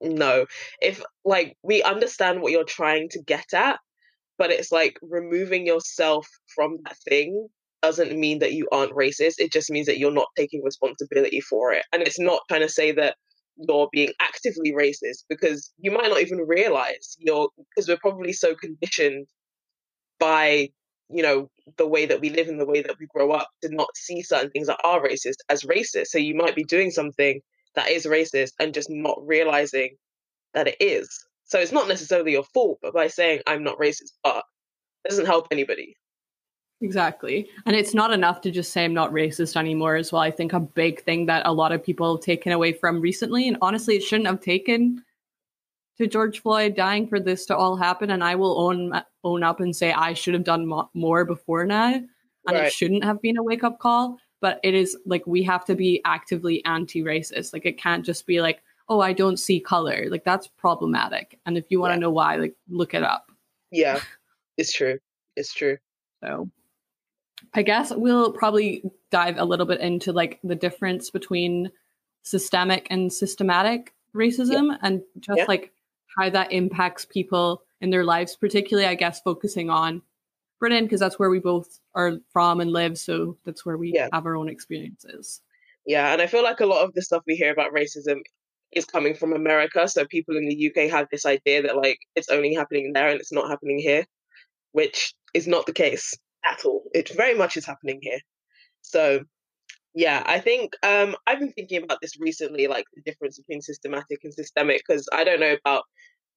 no. 0.00 0.46
If 0.80 1.02
like 1.24 1.56
we 1.62 1.82
understand 1.82 2.40
what 2.40 2.52
you're 2.52 2.64
trying 2.64 3.08
to 3.10 3.22
get 3.22 3.54
at, 3.54 3.78
but 4.38 4.50
it's 4.50 4.72
like 4.72 4.98
removing 5.02 5.66
yourself 5.66 6.26
from 6.54 6.78
that 6.84 6.96
thing 7.08 7.48
doesn't 7.82 8.18
mean 8.18 8.40
that 8.40 8.52
you 8.52 8.68
aren't 8.72 8.92
racist. 8.92 9.34
It 9.38 9.52
just 9.52 9.70
means 9.70 9.86
that 9.86 9.98
you're 9.98 10.10
not 10.10 10.28
taking 10.36 10.62
responsibility 10.64 11.40
for 11.40 11.72
it, 11.72 11.84
and 11.92 12.02
it's 12.02 12.20
not 12.20 12.42
trying 12.48 12.62
to 12.62 12.68
say 12.68 12.92
that 12.92 13.16
you're 13.58 13.88
being 13.90 14.12
actively 14.20 14.72
racist 14.72 15.24
because 15.28 15.72
you 15.78 15.90
might 15.90 16.08
not 16.08 16.20
even 16.20 16.38
realize 16.46 17.16
you're 17.18 17.48
because 17.56 17.88
we're 17.88 17.98
probably 17.98 18.32
so 18.32 18.54
conditioned 18.54 19.26
by 20.18 20.68
you 21.08 21.22
know 21.22 21.48
the 21.76 21.86
way 21.86 22.06
that 22.06 22.20
we 22.20 22.30
live 22.30 22.48
and 22.48 22.60
the 22.60 22.66
way 22.66 22.82
that 22.82 22.98
we 22.98 23.06
grow 23.06 23.32
up 23.32 23.48
to 23.62 23.68
not 23.74 23.88
see 23.94 24.22
certain 24.22 24.50
things 24.50 24.66
that 24.66 24.80
are 24.84 25.02
racist 25.02 25.36
as 25.48 25.62
racist 25.62 26.08
so 26.08 26.18
you 26.18 26.34
might 26.34 26.56
be 26.56 26.64
doing 26.64 26.90
something 26.90 27.40
that 27.74 27.90
is 27.90 28.06
racist 28.06 28.52
and 28.58 28.74
just 28.74 28.90
not 28.90 29.18
realizing 29.24 29.96
that 30.54 30.68
it 30.68 30.76
is 30.80 31.08
so 31.44 31.58
it's 31.58 31.72
not 31.72 31.88
necessarily 31.88 32.32
your 32.32 32.44
fault 32.44 32.78
but 32.82 32.94
by 32.94 33.06
saying 33.06 33.40
i'm 33.46 33.62
not 33.62 33.78
racist 33.78 34.12
but 34.24 34.44
doesn't 35.08 35.26
help 35.26 35.46
anybody 35.50 35.94
Exactly. 36.82 37.48
And 37.64 37.74
it's 37.74 37.94
not 37.94 38.12
enough 38.12 38.42
to 38.42 38.50
just 38.50 38.72
say 38.72 38.84
I'm 38.84 38.92
not 38.92 39.10
racist 39.10 39.56
anymore 39.56 39.96
as 39.96 40.12
well. 40.12 40.20
I 40.20 40.30
think 40.30 40.52
a 40.52 40.60
big 40.60 41.02
thing 41.04 41.24
that 41.26 41.46
a 41.46 41.52
lot 41.52 41.72
of 41.72 41.82
people 41.82 42.14
have 42.14 42.22
taken 42.22 42.52
away 42.52 42.74
from 42.74 43.00
recently, 43.00 43.48
and 43.48 43.56
honestly, 43.62 43.96
it 43.96 44.02
shouldn't 44.02 44.26
have 44.26 44.42
taken 44.42 45.02
to 45.98 46.06
George 46.06 46.40
Floyd 46.40 46.74
dying 46.74 47.08
for 47.08 47.18
this 47.18 47.46
to 47.46 47.56
all 47.56 47.76
happen. 47.76 48.10
And 48.10 48.22
I 48.22 48.34
will 48.34 48.60
own 48.60 48.92
own 49.24 49.42
up 49.42 49.60
and 49.60 49.74
say 49.74 49.92
I 49.92 50.12
should 50.12 50.34
have 50.34 50.44
done 50.44 50.66
mo- 50.66 50.90
more 50.94 51.24
before 51.24 51.64
now, 51.64 51.94
and 51.94 52.06
right. 52.46 52.64
it 52.64 52.72
shouldn't 52.72 53.04
have 53.04 53.20
been 53.20 53.36
a 53.36 53.42
wake 53.42 53.64
up 53.64 53.78
call. 53.78 54.18
But 54.40 54.60
it 54.62 54.74
is 54.74 54.96
like 55.06 55.26
we 55.26 55.42
have 55.44 55.64
to 55.66 55.74
be 55.74 56.02
actively 56.04 56.64
anti 56.64 57.02
racist. 57.02 57.52
Like 57.52 57.66
it 57.66 57.78
can't 57.78 58.04
just 58.04 58.26
be 58.26 58.40
like, 58.40 58.62
oh, 58.88 59.00
I 59.00 59.12
don't 59.12 59.38
see 59.38 59.60
color. 59.60 60.06
Like 60.08 60.24
that's 60.24 60.46
problematic. 60.46 61.38
And 61.46 61.56
if 61.56 61.64
you 61.70 61.80
want 61.80 61.92
to 61.92 61.96
yeah. 61.96 62.00
know 62.00 62.10
why, 62.10 62.36
like 62.36 62.54
look 62.68 62.94
it 62.94 63.02
up. 63.02 63.30
Yeah, 63.70 64.00
it's 64.56 64.72
true. 64.72 64.98
It's 65.36 65.52
true. 65.52 65.78
So 66.22 66.50
I 67.54 67.62
guess 67.62 67.92
we'll 67.94 68.32
probably 68.32 68.82
dive 69.10 69.38
a 69.38 69.44
little 69.44 69.66
bit 69.66 69.80
into 69.80 70.12
like 70.12 70.38
the 70.42 70.54
difference 70.54 71.10
between 71.10 71.70
systemic 72.22 72.86
and 72.90 73.12
systematic 73.12 73.94
racism 74.14 74.68
yeah. 74.68 74.76
and 74.82 75.02
just 75.20 75.38
yeah. 75.38 75.44
like 75.46 75.72
how 76.16 76.30
that 76.30 76.52
impacts 76.52 77.04
people 77.04 77.62
in 77.80 77.90
their 77.90 78.04
lives, 78.04 78.36
particularly, 78.36 78.88
I 78.88 78.94
guess, 78.94 79.20
focusing 79.20 79.70
on 79.70 80.02
Britain, 80.58 80.84
because 80.84 81.00
that's 81.00 81.18
where 81.18 81.30
we 81.30 81.40
both 81.40 81.78
are 81.94 82.18
from 82.32 82.60
and 82.60 82.72
live. 82.72 82.96
So 82.98 83.36
that's 83.44 83.66
where 83.66 83.76
we 83.76 83.92
yeah. 83.94 84.08
have 84.12 84.26
our 84.26 84.36
own 84.36 84.48
experiences. 84.48 85.40
Yeah. 85.84 86.12
And 86.12 86.22
I 86.22 86.26
feel 86.26 86.42
like 86.42 86.60
a 86.60 86.66
lot 86.66 86.84
of 86.84 86.94
the 86.94 87.02
stuff 87.02 87.22
we 87.26 87.36
hear 87.36 87.52
about 87.52 87.72
racism 87.72 88.20
is 88.72 88.84
coming 88.84 89.14
from 89.14 89.32
America. 89.32 89.86
So 89.88 90.04
people 90.06 90.36
in 90.36 90.48
the 90.48 90.70
UK 90.70 90.90
have 90.90 91.06
this 91.10 91.26
idea 91.26 91.62
that 91.62 91.76
like 91.76 91.98
it's 92.14 92.28
only 92.28 92.54
happening 92.54 92.92
there 92.92 93.08
and 93.08 93.20
it's 93.20 93.32
not 93.32 93.48
happening 93.48 93.78
here, 93.78 94.04
which 94.72 95.14
is 95.34 95.46
not 95.46 95.66
the 95.66 95.72
case 95.72 96.14
at 96.44 96.64
all. 96.64 96.82
It 96.94 97.10
very 97.10 97.34
much 97.34 97.56
is 97.56 97.66
happening 97.66 98.00
here. 98.02 98.18
So 98.82 99.20
yeah, 99.96 100.22
I 100.26 100.40
think 100.40 100.74
um, 100.82 101.16
I've 101.26 101.40
been 101.40 101.52
thinking 101.52 101.82
about 101.82 102.00
this 102.02 102.20
recently, 102.20 102.66
like 102.66 102.84
the 102.94 103.00
difference 103.00 103.38
between 103.38 103.62
systematic 103.62 104.20
and 104.24 104.34
systemic, 104.34 104.82
because 104.86 105.08
I 105.10 105.24
don't 105.24 105.40
know 105.40 105.56
about 105.64 105.84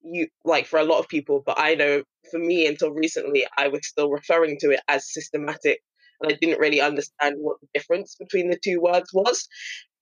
you, 0.02 0.28
like 0.46 0.66
for 0.66 0.80
a 0.80 0.86
lot 0.86 1.00
of 1.00 1.10
people, 1.10 1.44
but 1.46 1.60
I 1.60 1.76
know 1.76 2.04
for 2.32 2.40
me 2.40 2.68
until 2.68 2.92
recently, 2.92 3.46
I 3.58 3.68
was 3.68 3.82
still 3.86 4.10
referring 4.10 4.58
to 4.62 4.72
it 4.72 4.80
as 4.88 5.12
systematic, 5.12 5.82
and 6.22 6.32
I 6.32 6.38
didn't 6.40 6.62
really 6.62 6.80
understand 6.80 7.36
what 7.40 7.58
the 7.60 7.68
difference 7.74 8.16
between 8.16 8.50
the 8.50 8.58
two 8.64 8.80
words 8.80 9.10
was. 9.14 9.50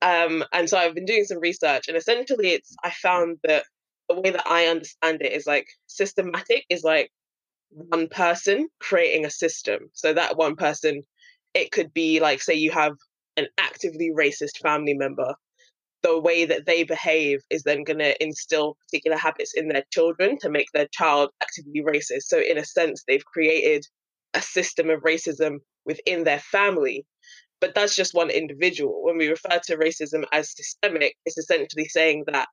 Um, 0.04 0.44
and 0.54 0.70
so 0.70 0.78
I've 0.78 0.94
been 0.94 1.06
doing 1.06 1.26
some 1.26 1.40
research, 1.40 1.88
and 1.88 1.98
essentially, 1.98 2.50
it's 2.50 2.76
I 2.84 2.92
found 2.92 3.40
that 3.44 3.64
the 4.08 4.22
way 4.22 4.30
that 4.30 4.46
I 4.48 4.68
understand 4.68 5.24
it 5.24 5.32
is 5.32 5.48
like 5.48 5.66
systematic 5.88 6.64
is 6.70 6.84
like 6.84 7.10
one 7.72 8.08
person 8.08 8.70
creating 8.80 9.26
a 9.26 9.32
system. 9.32 9.90
So 9.94 10.14
that 10.14 10.38
one 10.38 10.56
person, 10.58 11.02
it 11.56 11.72
could 11.72 11.92
be 11.92 12.20
like, 12.20 12.42
say, 12.44 12.54
you 12.54 12.70
have 12.70 12.94
an 13.38 13.48
actively 13.58 14.12
racist 14.18 14.58
family 14.62 14.94
member. 14.94 15.36
The 16.04 16.20
way 16.20 16.46
that 16.46 16.66
they 16.66 16.84
behave 16.84 17.40
is 17.50 17.64
then 17.64 17.84
going 17.84 18.00
to 18.00 18.24
instill 18.24 18.78
particular 18.88 19.18
habits 19.18 19.54
in 19.56 19.68
their 19.68 19.84
children 19.92 20.38
to 20.42 20.50
make 20.50 20.68
their 20.74 20.88
child 20.92 21.30
actively 21.42 21.82
racist. 21.82 22.24
So, 22.24 22.40
in 22.40 22.58
a 22.58 22.66
sense, 22.66 23.04
they've 23.08 23.26
created 23.26 23.86
a 24.34 24.42
system 24.42 24.90
of 24.90 25.02
racism 25.02 25.58
within 25.86 26.24
their 26.24 26.40
family. 26.40 27.06
But 27.60 27.74
that's 27.74 27.96
just 27.96 28.14
one 28.14 28.30
individual. 28.30 29.04
When 29.04 29.18
we 29.18 29.30
refer 29.30 29.60
to 29.66 29.78
racism 29.78 30.24
as 30.32 30.56
systemic, 30.56 31.16
it's 31.26 31.38
essentially 31.38 31.88
saying 31.88 32.26
that 32.28 32.48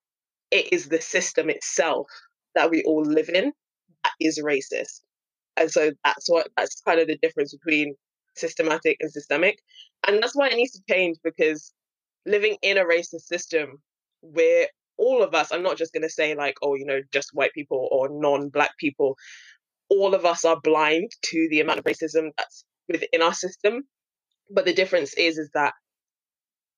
it 0.51 0.73
is 0.73 0.89
the 0.89 1.01
system 1.01 1.51
itself 1.51 2.07
that 2.55 2.71
we 2.71 2.83
all 2.85 3.03
live 3.03 3.29
in 3.29 3.53
that 4.05 4.13
is 4.21 4.41
racist. 4.41 5.01
And 5.57 5.71
so 5.71 5.93
that's 6.05 6.29
what 6.29 6.49
that's 6.57 6.81
kind 6.81 7.01
of 7.01 7.07
the 7.07 7.19
difference 7.23 7.55
between 7.55 7.95
systematic 8.37 8.97
and 9.01 9.11
systemic. 9.11 9.59
And 10.07 10.23
that's 10.23 10.35
why 10.35 10.49
it 10.49 10.57
needs 10.57 10.73
to 10.73 10.83
change 10.91 11.19
because 11.23 11.73
living 12.27 12.57
in 12.63 12.79
a 12.79 12.85
racist 12.85 13.23
system 13.23 13.79
where 14.21 14.69
all 14.97 15.23
of 15.23 15.35
us, 15.35 15.53
I'm 15.53 15.63
not 15.63 15.77
just 15.77 15.93
going 15.93 16.03
to 16.03 16.09
say 16.09 16.35
like, 16.35 16.57
oh, 16.63 16.75
you 16.75 16.87
know, 16.87 17.01
just 17.13 17.31
white 17.33 17.53
people 17.53 17.89
or 17.91 18.09
non 18.11 18.49
black 18.49 18.77
people, 18.79 19.17
all 19.89 20.15
of 20.15 20.25
us 20.25 20.45
are 20.45 20.61
blind 20.61 21.11
to 21.27 21.49
the 21.51 21.61
amount 21.61 21.79
of 21.79 21.85
racism 21.85 22.31
that's 22.39 22.65
within 22.89 23.23
our 23.23 23.35
system. 23.35 23.83
But 24.51 24.65
the 24.65 24.75
difference 24.75 25.15
is, 25.15 25.39
is 25.39 25.51
that 25.55 25.75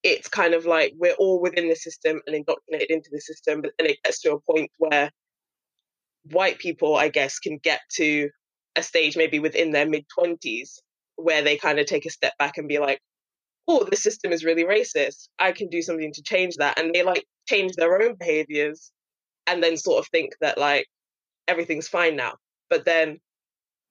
it's 0.03 0.29
kind 0.29 0.55
of 0.55 0.67
like 0.67 0.95
we're 0.97 1.15
all 1.15 1.41
within 1.41 1.69
the 1.69 1.75
system 1.75 2.21
and 2.27 2.37
indoctrinated 2.37 2.91
into 2.91 3.11
the 3.11 3.21
system, 3.21 3.61
but 3.61 3.73
then 3.79 3.89
it 3.89 3.99
gets 4.05 4.21
to 4.21 4.33
a 4.33 4.41
point 4.41 4.71
where 4.79 5.11
white 6.31 6.59
people, 6.59 6.97
I 6.97 7.09
guess, 7.09 7.39
can 7.39 7.59
get 7.59 7.81
to 7.95 8.31
a 8.77 8.83
stage 8.83 9.17
maybe 9.17 9.39
within 9.39 9.73
their 9.73 9.89
mid 9.89 10.05
20s 10.17 10.79
where 11.17 11.43
they 11.43 11.57
kind 11.57 11.79
of 11.79 11.87
take 11.87 12.07
a 12.07 12.11
step 12.11 12.37
back 12.39 12.59
and 12.59 12.69
be 12.69 12.79
like, 12.79 13.01
oh, 13.69 13.85
the 13.85 13.97
system 13.97 14.33
is 14.33 14.45
really 14.45 14.65
racist. 14.65 15.29
I 15.39 15.53
can 15.53 15.69
do 15.69 15.83
something 15.83 16.13
to 16.13 16.23
change 16.23 16.57
that. 16.57 16.79
And 16.79 16.95
they 16.95 17.03
like 17.03 17.25
change 17.49 17.73
their 17.75 18.01
own 18.01 18.15
behaviors 18.19 18.93
and 19.47 19.63
then 19.63 19.77
sort 19.77 19.99
of 19.99 20.09
think 20.09 20.35
that 20.41 20.59
like 20.59 20.87
everything's 21.49 21.89
fine 21.89 22.17
now. 22.17 22.35
But 22.71 22.85
then 22.85 23.19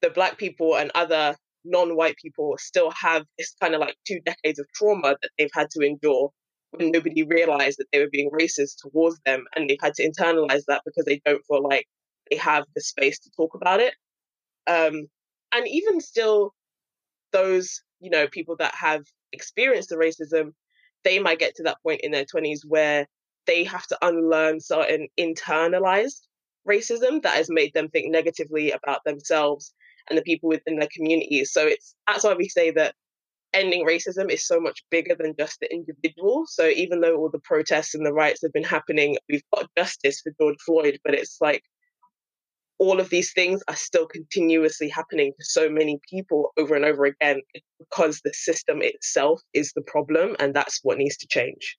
the 0.02 0.10
black 0.10 0.38
people 0.38 0.76
and 0.76 0.92
other 0.96 1.36
non 1.64 1.96
white 1.96 2.16
people 2.18 2.56
still 2.60 2.92
have 2.92 3.26
this 3.38 3.56
kind 3.62 3.74
of 3.74 3.82
like 3.82 3.96
two 4.08 4.20
decades 4.26 4.60
of 4.60 4.68
trauma 4.74 5.16
that 5.22 5.32
they've 5.38 5.50
had 5.54 5.70
to 5.72 5.86
endure 5.86 6.32
when 6.72 6.92
nobody 6.92 7.24
realized 7.24 7.80
that 7.80 7.88
they 7.92 8.00
were 8.00 8.10
being 8.12 8.30
racist 8.32 8.78
towards 8.80 9.20
them. 9.26 9.46
And 9.56 9.70
they've 9.70 9.78
had 9.82 9.96
to 9.96 10.10
internalize 10.10 10.64
that 10.68 10.82
because 10.86 11.06
they 11.06 11.22
don't 11.26 11.44
feel 11.48 11.64
like 11.64 11.88
they 12.30 12.38
have 12.38 12.66
the 12.76 12.82
space 12.82 13.20
to 13.20 13.32
talk 13.36 13.56
about 13.56 13.80
it. 13.80 13.94
Um, 14.68 15.08
and 15.54 15.68
even 15.68 16.02
still, 16.02 16.54
those 17.36 17.82
you 18.00 18.10
know 18.10 18.28
people 18.28 18.56
that 18.58 18.74
have 18.76 19.04
experienced 19.34 19.90
the 19.90 19.96
racism, 19.98 20.54
they 21.04 21.20
might 21.20 21.40
get 21.40 21.56
to 21.56 21.64
that 21.64 21.82
point 21.84 22.02
in 22.02 22.12
their 22.12 22.26
twenties 22.26 22.64
where 22.66 23.08
they 23.48 23.64
have 23.64 23.86
to 23.88 23.98
unlearn 24.02 24.60
certain 24.60 25.08
internalized 25.20 26.22
racism 26.68 27.22
that 27.22 27.36
has 27.36 27.50
made 27.50 27.74
them 27.74 27.90
think 27.90 28.12
negatively 28.12 28.72
about 28.72 29.02
themselves 29.06 29.74
and 30.10 30.18
the 30.18 30.24
people 30.24 30.50
within 30.50 30.80
their 30.80 30.90
communities. 30.96 31.52
So 31.52 31.68
it's 31.68 31.96
that's 32.08 32.24
why 32.24 32.34
we 32.34 32.48
say 32.48 32.72
that 32.72 32.96
ending 33.54 33.86
racism 33.86 34.30
is 34.30 34.46
so 34.46 34.60
much 34.60 34.84
bigger 34.92 35.16
than 35.18 35.34
just 35.40 35.60
the 35.60 35.72
individual. 35.74 36.46
So 36.48 36.68
even 36.68 37.02
though 37.02 37.16
all 37.16 37.30
the 37.30 37.40
protests 37.40 37.96
and 37.96 38.06
the 38.06 38.14
riots 38.14 38.42
have 38.44 38.54
been 38.54 38.64
happening, 38.64 39.18
we've 39.30 39.50
got 39.54 39.70
justice 39.78 40.22
for 40.22 40.34
George 40.40 40.58
Floyd, 40.66 41.00
but 41.04 41.14
it's 41.14 41.38
like 41.40 41.64
all 42.78 43.00
of 43.00 43.10
these 43.10 43.32
things 43.34 43.64
are 43.68 43.76
still 43.76 44.06
continuously 44.06 44.90
happening 44.90 45.34
to 45.38 45.46
so 45.46 45.70
many 45.70 46.00
people 46.10 46.52
over 46.58 46.76
and 46.76 46.86
over 46.86 47.06
again 47.06 47.42
because 47.80 48.22
the 48.24 48.34
system 48.34 48.82
itself 48.82 49.42
is 49.54 49.72
the 49.74 49.82
problem 49.82 50.36
and 50.40 50.54
that's 50.54 50.80
what 50.84 50.98
needs 50.98 51.18
to 51.18 51.28
change. 51.28 51.78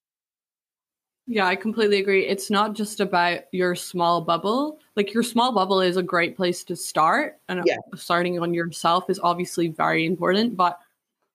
Yeah, 1.28 1.46
I 1.46 1.56
completely 1.56 1.98
agree. 1.98 2.24
It's 2.24 2.50
not 2.50 2.74
just 2.74 3.00
about 3.00 3.40
your 3.52 3.74
small 3.74 4.20
bubble. 4.20 4.78
Like 4.94 5.12
your 5.12 5.24
small 5.24 5.52
bubble 5.52 5.80
is 5.80 5.96
a 5.96 6.02
great 6.02 6.36
place 6.36 6.62
to 6.64 6.76
start 6.76 7.40
and 7.48 7.62
yeah. 7.66 7.76
starting 7.96 8.38
on 8.38 8.54
yourself 8.54 9.10
is 9.10 9.18
obviously 9.18 9.68
very 9.68 10.06
important, 10.06 10.56
but 10.56 10.78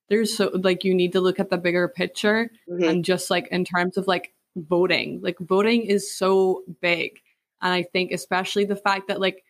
there's 0.08 0.36
so 0.36 0.50
like 0.54 0.84
you 0.84 0.96
need 0.96 1.12
to 1.12 1.22
look 1.22 1.40
at 1.40 1.50
the 1.50 1.58
bigger 1.58 1.88
picture 1.90 2.50
mm-hmm. 2.70 2.84
and 2.84 3.06
just 3.06 3.30
like 3.30 3.48
in 3.50 3.66
terms 3.66 3.98
of 3.98 4.08
like 4.08 4.34
voting. 4.56 5.20
Like 5.22 5.38
voting 5.40 5.84
is 5.84 6.14
so 6.14 6.64
big. 6.82 7.20
And 7.62 7.74
I 7.74 7.84
think 7.84 8.12
especially 8.12 8.66
the 8.66 8.76
fact 8.76 9.10
that 9.10 9.20
like 9.20 9.44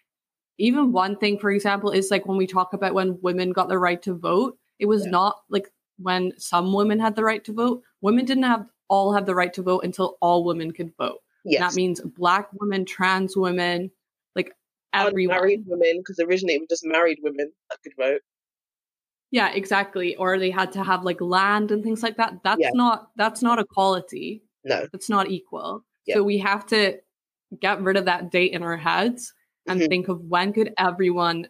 even 0.58 0.92
one 0.92 1.18
thing, 1.18 1.40
for 1.40 1.52
example, 1.52 1.92
is 1.92 2.12
like 2.12 2.26
when 2.26 2.38
we 2.38 2.48
talk 2.48 2.74
about 2.74 2.94
when 2.94 3.20
women 3.22 3.52
got 3.52 3.70
the 3.70 3.80
right 3.80 4.02
to 4.04 4.14
vote, 4.14 4.58
it 4.80 4.86
was 4.86 5.06
yeah. 5.06 5.12
not 5.12 5.42
like 5.50 5.72
when 5.98 6.34
some 6.38 6.74
women 6.74 7.00
had 7.00 7.16
the 7.16 7.24
right 7.24 7.44
to 7.46 7.54
vote. 7.54 7.82
Women 8.02 8.26
didn't 8.26 8.44
have 8.44 8.66
all 8.88 9.14
have 9.14 9.26
the 9.26 9.36
right 9.36 9.54
to 9.54 9.62
vote 9.62 9.84
until 9.84 10.18
all 10.22 10.44
women 10.44 10.72
could 10.72 10.92
vote. 10.98 11.20
Yes. 11.46 11.62
That 11.62 11.76
means 11.76 12.02
black 12.02 12.50
women, 12.60 12.86
trans 12.86 13.36
women, 13.36 13.92
like 14.36 14.54
everyone. 14.94 15.38
Married 15.38 15.64
women, 15.66 16.00
because 16.00 16.20
originally 16.20 16.56
it 16.56 16.60
was 16.60 16.70
just 16.70 16.86
married 16.86 17.20
women 17.24 17.52
that 17.70 17.78
could 17.84 17.94
vote. 17.98 18.22
Yeah, 19.32 19.52
exactly. 19.54 20.16
Or 20.18 20.38
they 20.38 20.52
had 20.52 20.74
to 20.74 20.84
have 20.84 21.04
like 21.04 21.22
land 21.22 21.72
and 21.72 21.84
things 21.84 22.04
like 22.04 22.18
that. 22.18 22.44
That's 22.44 22.60
yeah. 22.60 22.72
not 22.74 23.10
that's 23.16 23.42
not 23.42 23.60
equality. 23.60 24.44
No. 24.64 24.88
That's 24.92 25.10
not 25.10 25.30
equal. 25.30 25.86
Yeah. 26.06 26.16
So 26.16 26.24
we 26.24 26.38
have 26.40 26.66
to 26.68 27.00
get 27.60 27.82
rid 27.82 27.98
of 27.98 28.06
that 28.06 28.32
date 28.32 28.52
in 28.52 28.64
our 28.64 28.78
heads 28.78 29.34
and 29.68 29.80
mm-hmm. 29.80 29.90
think 29.90 30.08
of 30.08 30.22
when 30.26 30.54
could 30.54 30.74
everyone 30.78 31.48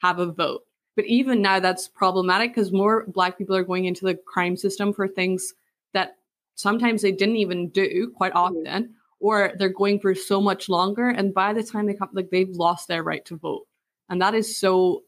have 0.00 0.18
a 0.18 0.26
vote. 0.26 0.62
But 0.94 1.06
even 1.06 1.40
now, 1.40 1.58
that's 1.58 1.88
problematic 1.88 2.54
because 2.54 2.72
more 2.72 3.06
Black 3.06 3.38
people 3.38 3.56
are 3.56 3.64
going 3.64 3.86
into 3.86 4.04
the 4.04 4.14
crime 4.14 4.56
system 4.56 4.92
for 4.92 5.08
things 5.08 5.54
that 5.94 6.16
sometimes 6.54 7.02
they 7.02 7.12
didn't 7.12 7.36
even 7.36 7.70
do 7.70 8.12
quite 8.14 8.34
mm-hmm. 8.34 8.66
often, 8.66 8.84
mm-hmm. 8.84 8.92
or 9.20 9.52
they're 9.58 9.68
going 9.68 10.00
for 10.00 10.14
so 10.14 10.40
much 10.40 10.68
longer 10.68 11.08
and 11.08 11.32
by 11.32 11.52
the 11.52 11.62
time 11.62 11.86
they 11.86 11.94
come 11.94 12.10
like 12.12 12.30
they've 12.30 12.50
lost 12.50 12.88
their 12.88 13.02
right 13.02 13.24
to 13.24 13.36
vote 13.36 13.66
and 14.08 14.20
that 14.20 14.34
is 14.34 14.58
so 14.58 15.02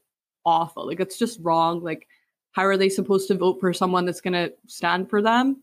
awful 0.47 0.87
like 0.87 1.01
it's 1.01 1.19
just 1.19 1.39
wrong 1.43 1.83
like 1.83 2.09
how 2.53 2.65
are 2.65 2.77
they 2.77 2.89
supposed 2.89 3.29
to 3.29 3.35
vote 3.35 3.59
for 3.61 3.73
someone 3.73 4.05
that's 4.05 4.21
going 4.21 4.33
to 4.33 4.53
stand 4.67 5.09
for 5.09 5.21
them 5.21 5.63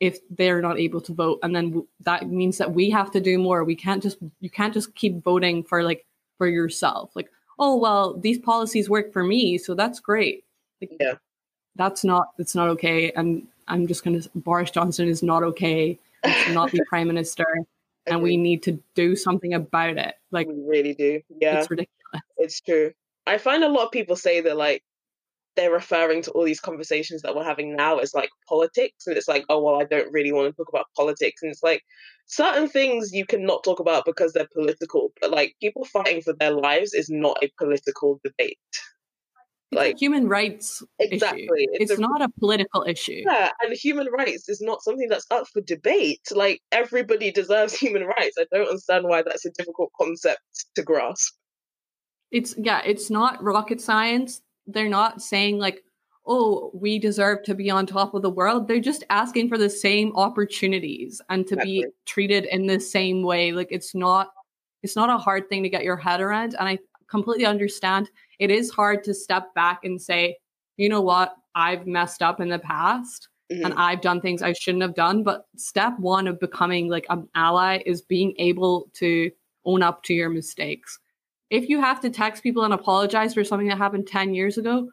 if 0.00 0.18
they're 0.30 0.60
not 0.60 0.78
able 0.78 1.00
to 1.02 1.12
vote. 1.12 1.38
And 1.42 1.54
then 1.54 1.86
that 2.00 2.28
means 2.28 2.58
that 2.58 2.72
we 2.72 2.90
have 2.90 3.10
to 3.12 3.20
do 3.20 3.38
more. 3.38 3.64
We 3.64 3.76
can't 3.76 4.02
just 4.02 4.18
you 4.40 4.50
can't 4.50 4.74
just 4.74 4.94
keep 4.94 5.22
voting 5.22 5.62
for 5.62 5.82
like 5.82 6.04
for 6.38 6.46
yourself. 6.46 7.10
Like 7.14 7.30
oh 7.58 7.76
well 7.76 8.14
these 8.14 8.38
policies 8.38 8.90
work 8.90 9.12
for 9.12 9.22
me 9.24 9.58
so 9.58 9.74
that's 9.74 10.00
great. 10.00 10.44
Like, 10.80 10.92
yeah. 11.00 11.14
that's 11.76 12.04
not 12.04 12.28
that's 12.38 12.54
not 12.54 12.68
okay. 12.70 13.12
And 13.12 13.46
i'm 13.66 13.86
just 13.86 14.04
going 14.04 14.20
to 14.20 14.28
boris 14.34 14.70
johnson 14.70 15.08
is 15.08 15.22
not 15.22 15.42
okay. 15.42 15.98
Should 16.26 16.54
not 16.54 16.72
be 16.72 16.80
prime 16.88 17.06
minister. 17.06 17.46
And 18.06 18.22
we 18.22 18.36
need 18.36 18.62
to 18.64 18.78
do 18.94 19.16
something 19.16 19.54
about 19.54 19.96
it. 19.96 20.14
Like 20.30 20.46
we 20.46 20.60
really 20.66 20.94
do. 20.94 21.22
Yeah. 21.40 21.60
it's 21.60 21.70
ridiculous. 21.70 22.22
It's 22.36 22.60
true. 22.60 22.92
I 23.26 23.38
find 23.38 23.64
a 23.64 23.68
lot 23.68 23.86
of 23.86 23.92
people 23.92 24.16
say 24.16 24.42
that 24.42 24.56
like 24.56 24.82
they're 25.56 25.72
referring 25.72 26.22
to 26.22 26.30
all 26.32 26.44
these 26.44 26.60
conversations 26.60 27.22
that 27.22 27.34
we're 27.34 27.44
having 27.44 27.76
now 27.76 27.98
as 27.98 28.14
like 28.14 28.30
politics 28.48 29.06
and 29.06 29.16
it's 29.16 29.28
like 29.28 29.44
oh 29.48 29.62
well 29.62 29.80
i 29.80 29.84
don't 29.84 30.12
really 30.12 30.32
want 30.32 30.48
to 30.48 30.56
talk 30.56 30.68
about 30.68 30.86
politics 30.96 31.42
and 31.42 31.50
it's 31.50 31.62
like 31.62 31.82
certain 32.26 32.68
things 32.68 33.12
you 33.12 33.26
cannot 33.26 33.62
talk 33.64 33.80
about 33.80 34.04
because 34.04 34.32
they're 34.32 34.48
political 34.52 35.12
but 35.20 35.30
like 35.30 35.54
people 35.60 35.84
fighting 35.84 36.22
for 36.22 36.34
their 36.38 36.52
lives 36.52 36.94
is 36.94 37.08
not 37.10 37.36
a 37.42 37.50
political 37.58 38.20
debate. 38.24 38.58
It's 39.72 39.78
like 39.78 39.98
human 39.98 40.28
rights 40.28 40.82
exactly. 40.98 41.44
Issue. 41.44 41.48
it's, 41.72 41.90
it's 41.90 41.98
a, 41.98 42.00
not 42.00 42.22
a 42.22 42.28
political 42.38 42.84
issue. 42.86 43.22
Yeah 43.26 43.50
and 43.62 43.74
human 43.74 44.08
rights 44.16 44.48
is 44.48 44.60
not 44.60 44.82
something 44.82 45.08
that's 45.08 45.26
up 45.30 45.46
for 45.52 45.60
debate. 45.62 46.20
Like 46.30 46.60
everybody 46.72 47.30
deserves 47.30 47.74
human 47.78 48.04
rights. 48.04 48.36
I 48.38 48.46
don't 48.52 48.68
understand 48.68 49.04
why 49.06 49.22
that's 49.22 49.44
a 49.44 49.50
difficult 49.50 49.90
concept 50.00 50.40
to 50.76 50.82
grasp. 50.82 51.34
It's 52.30 52.54
yeah 52.58 52.82
it's 52.84 53.10
not 53.10 53.42
rocket 53.42 53.80
science 53.80 54.40
they're 54.66 54.88
not 54.88 55.22
saying 55.22 55.58
like 55.58 55.82
oh 56.26 56.70
we 56.72 56.98
deserve 56.98 57.42
to 57.44 57.54
be 57.54 57.70
on 57.70 57.86
top 57.86 58.14
of 58.14 58.22
the 58.22 58.30
world. 58.30 58.66
They're 58.66 58.80
just 58.80 59.04
asking 59.10 59.48
for 59.48 59.58
the 59.58 59.70
same 59.70 60.14
opportunities 60.16 61.20
and 61.28 61.46
to 61.46 61.54
exactly. 61.54 61.80
be 61.82 61.86
treated 62.06 62.44
in 62.46 62.66
the 62.66 62.80
same 62.80 63.22
way. 63.22 63.52
Like 63.52 63.68
it's 63.70 63.94
not 63.94 64.32
it's 64.82 64.96
not 64.96 65.10
a 65.10 65.18
hard 65.18 65.48
thing 65.48 65.62
to 65.62 65.68
get 65.68 65.84
your 65.84 65.96
head 65.96 66.20
around 66.20 66.54
and 66.58 66.68
i 66.68 66.78
completely 67.10 67.46
understand. 67.46 68.10
It 68.38 68.50
is 68.50 68.70
hard 68.70 69.04
to 69.04 69.14
step 69.14 69.54
back 69.54 69.84
and 69.84 70.00
say 70.00 70.36
you 70.76 70.88
know 70.88 71.02
what? 71.02 71.34
I've 71.54 71.86
messed 71.86 72.20
up 72.20 72.40
in 72.40 72.48
the 72.48 72.58
past 72.58 73.28
mm-hmm. 73.50 73.64
and 73.64 73.74
i've 73.74 74.00
done 74.00 74.20
things 74.20 74.42
i 74.42 74.52
shouldn't 74.52 74.82
have 74.82 74.94
done 74.94 75.22
but 75.22 75.46
step 75.56 75.98
one 75.98 76.26
of 76.26 76.40
becoming 76.40 76.88
like 76.88 77.06
an 77.10 77.28
ally 77.34 77.82
is 77.86 78.02
being 78.02 78.34
able 78.38 78.90
to 78.94 79.30
own 79.64 79.82
up 79.82 80.02
to 80.02 80.14
your 80.14 80.30
mistakes 80.30 80.98
if 81.54 81.68
you 81.68 81.80
have 81.80 82.00
to 82.00 82.10
text 82.10 82.42
people 82.42 82.64
and 82.64 82.74
apologize 82.74 83.32
for 83.34 83.44
something 83.44 83.68
that 83.68 83.78
happened 83.78 84.08
10 84.08 84.34
years 84.34 84.58
ago, 84.58 84.90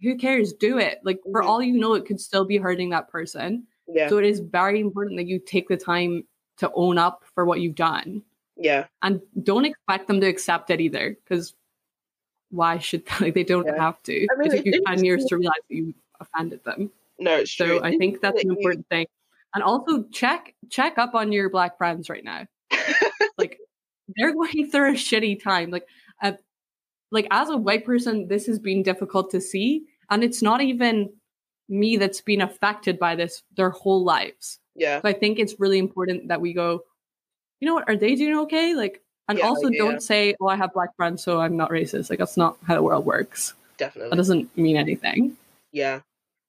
who 0.00 0.16
cares? 0.16 0.52
Do 0.52 0.78
it. 0.78 1.00
Like 1.02 1.18
for 1.32 1.42
all 1.42 1.60
you 1.60 1.76
know, 1.76 1.94
it 1.94 2.06
could 2.06 2.20
still 2.20 2.44
be 2.44 2.56
hurting 2.56 2.90
that 2.90 3.08
person. 3.08 3.66
Yeah. 3.88 4.08
So 4.08 4.18
it 4.18 4.24
is 4.24 4.38
very 4.38 4.78
important 4.78 5.18
that 5.18 5.26
you 5.26 5.40
take 5.40 5.68
the 5.68 5.76
time 5.76 6.22
to 6.58 6.70
own 6.72 6.98
up 6.98 7.24
for 7.34 7.44
what 7.44 7.60
you've 7.60 7.74
done. 7.74 8.22
Yeah. 8.56 8.86
And 9.02 9.20
don't 9.42 9.64
expect 9.64 10.06
them 10.06 10.20
to 10.20 10.28
accept 10.28 10.70
it 10.70 10.80
either, 10.80 11.16
because 11.24 11.54
why 12.50 12.78
should 12.78 13.02
like 13.20 13.34
they 13.34 13.42
don't 13.42 13.66
yeah. 13.66 13.82
have 13.82 14.00
to? 14.04 14.26
I 14.32 14.36
mean, 14.38 14.52
it 14.52 14.56
took 14.56 14.66
you 14.66 14.84
10 14.86 15.04
years 15.04 15.24
to 15.26 15.36
realize 15.36 15.58
that 15.68 15.74
you 15.74 15.94
offended 16.20 16.62
them. 16.64 16.92
No, 17.18 17.38
it's 17.38 17.56
so 17.56 17.66
true. 17.66 17.80
I 17.82 17.96
think 17.96 18.20
that's 18.20 18.44
an 18.44 18.50
important 18.50 18.86
thing. 18.88 19.06
And 19.52 19.64
also 19.64 20.04
check 20.12 20.54
check 20.70 20.96
up 20.98 21.16
on 21.16 21.32
your 21.32 21.50
black 21.50 21.76
friends 21.76 22.08
right 22.08 22.22
now. 22.22 22.46
They're 24.18 24.34
going 24.34 24.70
through 24.70 24.90
a 24.90 24.94
shitty 24.94 25.42
time. 25.42 25.70
Like, 25.70 25.86
uh, 26.22 26.32
like 27.10 27.26
as 27.30 27.48
a 27.48 27.56
white 27.56 27.84
person, 27.84 28.28
this 28.28 28.46
has 28.46 28.58
been 28.58 28.82
difficult 28.82 29.30
to 29.30 29.40
see, 29.40 29.84
and 30.10 30.22
it's 30.22 30.42
not 30.42 30.60
even 30.60 31.10
me 31.68 31.96
that's 31.96 32.20
been 32.20 32.40
affected 32.40 32.98
by 32.98 33.14
this 33.14 33.42
their 33.56 33.70
whole 33.70 34.04
lives. 34.04 34.58
Yeah. 34.74 35.00
So 35.00 35.08
I 35.08 35.12
think 35.12 35.38
it's 35.38 35.58
really 35.58 35.78
important 35.78 36.28
that 36.28 36.40
we 36.40 36.52
go. 36.52 36.82
You 37.60 37.66
know 37.66 37.74
what? 37.74 37.88
Are 37.88 37.96
they 37.96 38.14
doing 38.14 38.36
okay? 38.40 38.74
Like, 38.74 39.02
and 39.28 39.38
yeah, 39.38 39.46
also 39.46 39.68
yeah. 39.68 39.78
don't 39.78 40.02
say, 40.02 40.34
"Oh, 40.40 40.48
I 40.48 40.56
have 40.56 40.72
black 40.72 40.94
friends, 40.96 41.22
so 41.22 41.40
I'm 41.40 41.56
not 41.56 41.70
racist." 41.70 42.10
Like, 42.10 42.18
that's 42.18 42.36
not 42.36 42.56
how 42.66 42.74
the 42.74 42.82
world 42.82 43.04
works. 43.04 43.54
Definitely, 43.78 44.10
that 44.10 44.16
doesn't 44.16 44.56
mean 44.56 44.76
anything. 44.76 45.36
Yeah. 45.72 46.00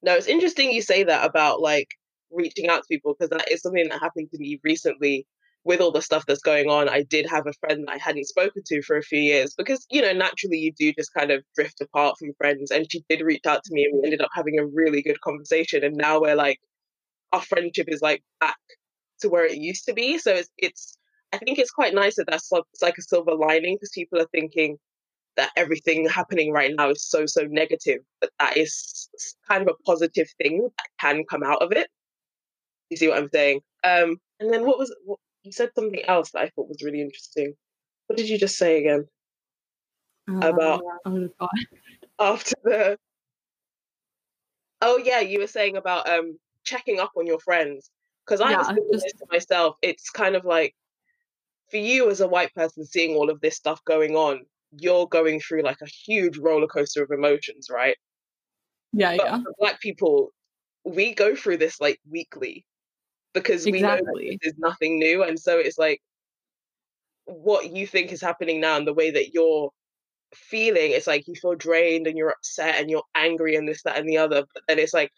No, 0.02 0.14
it's 0.14 0.26
interesting 0.26 0.70
you 0.70 0.82
say 0.82 1.04
that 1.04 1.26
about 1.26 1.60
like 1.60 1.88
reaching 2.30 2.68
out 2.68 2.82
to 2.82 2.88
people 2.88 3.14
because 3.14 3.30
that 3.30 3.50
is 3.50 3.60
something 3.60 3.88
that 3.88 4.00
happened 4.00 4.30
to 4.30 4.38
me 4.38 4.60
recently 4.64 5.26
with 5.64 5.80
all 5.80 5.92
the 5.92 6.02
stuff 6.02 6.24
that's 6.26 6.40
going 6.42 6.70
on, 6.70 6.88
I 6.88 7.02
did 7.02 7.26
have 7.26 7.46
a 7.46 7.52
friend 7.52 7.86
that 7.86 7.92
I 7.92 7.98
hadn't 7.98 8.26
spoken 8.26 8.62
to 8.66 8.82
for 8.82 8.96
a 8.96 9.02
few 9.02 9.20
years 9.20 9.54
because, 9.54 9.86
you 9.90 10.00
know, 10.00 10.12
naturally 10.12 10.56
you 10.58 10.72
do 10.72 10.92
just 10.92 11.12
kind 11.12 11.30
of 11.30 11.44
drift 11.54 11.80
apart 11.80 12.16
from 12.18 12.32
friends. 12.38 12.70
And 12.70 12.90
she 12.90 13.04
did 13.08 13.20
reach 13.20 13.44
out 13.46 13.62
to 13.64 13.74
me 13.74 13.84
and 13.84 13.94
we 13.94 14.06
ended 14.06 14.22
up 14.22 14.30
having 14.34 14.58
a 14.58 14.66
really 14.66 15.02
good 15.02 15.20
conversation. 15.20 15.84
And 15.84 15.96
now 15.96 16.20
we're 16.20 16.34
like, 16.34 16.58
our 17.32 17.42
friendship 17.42 17.86
is 17.88 18.00
like 18.00 18.22
back 18.40 18.56
to 19.20 19.28
where 19.28 19.44
it 19.44 19.58
used 19.58 19.84
to 19.84 19.92
be. 19.92 20.18
So 20.18 20.32
it's, 20.32 20.50
it's 20.56 20.96
I 21.32 21.38
think 21.38 21.58
it's 21.58 21.70
quite 21.70 21.94
nice 21.94 22.16
that 22.16 22.26
that's 22.28 22.50
like, 22.50 22.98
a 22.98 23.02
silver 23.02 23.34
lining 23.34 23.76
because 23.76 23.90
people 23.94 24.18
are 24.18 24.26
thinking 24.32 24.78
that 25.36 25.50
everything 25.56 26.08
happening 26.08 26.52
right 26.52 26.72
now 26.76 26.90
is 26.90 27.04
so, 27.04 27.26
so 27.26 27.42
negative, 27.48 28.00
but 28.20 28.30
that 28.40 28.56
is 28.56 29.08
kind 29.48 29.62
of 29.62 29.68
a 29.68 29.82
positive 29.84 30.28
thing 30.42 30.68
that 30.76 30.86
can 31.00 31.24
come 31.30 31.42
out 31.44 31.62
of 31.62 31.70
it. 31.72 31.88
You 32.88 32.96
see 32.96 33.08
what 33.08 33.18
I'm 33.18 33.28
saying? 33.32 33.60
Um, 33.84 34.16
and 34.40 34.52
then 34.52 34.66
what 34.66 34.78
was, 34.78 34.92
you 35.42 35.52
said 35.52 35.70
something 35.74 36.02
else 36.04 36.32
that 36.32 36.40
I 36.40 36.50
thought 36.50 36.68
was 36.68 36.82
really 36.82 37.00
interesting. 37.00 37.54
What 38.06 38.16
did 38.16 38.28
you 38.28 38.38
just 38.38 38.56
say 38.56 38.78
again? 38.78 39.06
Uh, 40.28 40.48
about 40.48 40.82
oh 41.04 41.28
after 42.18 42.54
the 42.62 42.98
Oh 44.82 44.96
yeah, 44.98 45.20
you 45.20 45.40
were 45.40 45.46
saying 45.46 45.76
about 45.76 46.08
um 46.08 46.38
checking 46.64 47.00
up 47.00 47.12
on 47.16 47.26
your 47.26 47.40
friends. 47.40 47.90
Because 48.26 48.40
I 48.40 48.50
yeah, 48.50 48.58
was 48.58 48.66
thinking 48.68 48.92
just... 48.92 49.18
to 49.18 49.26
myself, 49.30 49.76
it's 49.82 50.10
kind 50.10 50.36
of 50.36 50.44
like 50.44 50.74
for 51.70 51.78
you 51.78 52.10
as 52.10 52.20
a 52.20 52.28
white 52.28 52.54
person 52.54 52.84
seeing 52.84 53.16
all 53.16 53.30
of 53.30 53.40
this 53.40 53.56
stuff 53.56 53.84
going 53.84 54.16
on, 54.16 54.44
you're 54.78 55.06
going 55.06 55.40
through 55.40 55.62
like 55.62 55.80
a 55.82 55.86
huge 55.86 56.38
roller 56.38 56.66
coaster 56.66 57.02
of 57.02 57.10
emotions, 57.10 57.68
right? 57.70 57.96
Yeah, 58.92 59.16
but 59.16 59.26
yeah. 59.26 59.40
black 59.58 59.80
people, 59.80 60.32
we 60.84 61.14
go 61.14 61.34
through 61.34 61.58
this 61.58 61.80
like 61.80 62.00
weekly 62.08 62.66
because 63.34 63.66
exactly. 63.66 64.12
we 64.14 64.30
know 64.30 64.36
there's 64.42 64.58
nothing 64.58 64.98
new. 64.98 65.22
And 65.22 65.38
so 65.38 65.58
it's 65.58 65.78
like 65.78 66.00
what 67.24 67.70
you 67.70 67.86
think 67.86 68.12
is 68.12 68.20
happening 68.20 68.60
now 68.60 68.76
and 68.76 68.86
the 68.86 68.94
way 68.94 69.10
that 69.10 69.32
you're 69.32 69.70
feeling, 70.34 70.92
it's 70.92 71.06
like 71.06 71.26
you 71.26 71.34
feel 71.34 71.54
drained 71.54 72.06
and 72.06 72.16
you're 72.16 72.30
upset 72.30 72.76
and 72.76 72.90
you're 72.90 73.04
angry 73.14 73.56
and 73.56 73.68
this, 73.68 73.82
that, 73.84 73.98
and 73.98 74.08
the 74.08 74.18
other. 74.18 74.44
But 74.54 74.62
then 74.68 74.78
it's 74.78 74.94
like, 74.94 75.10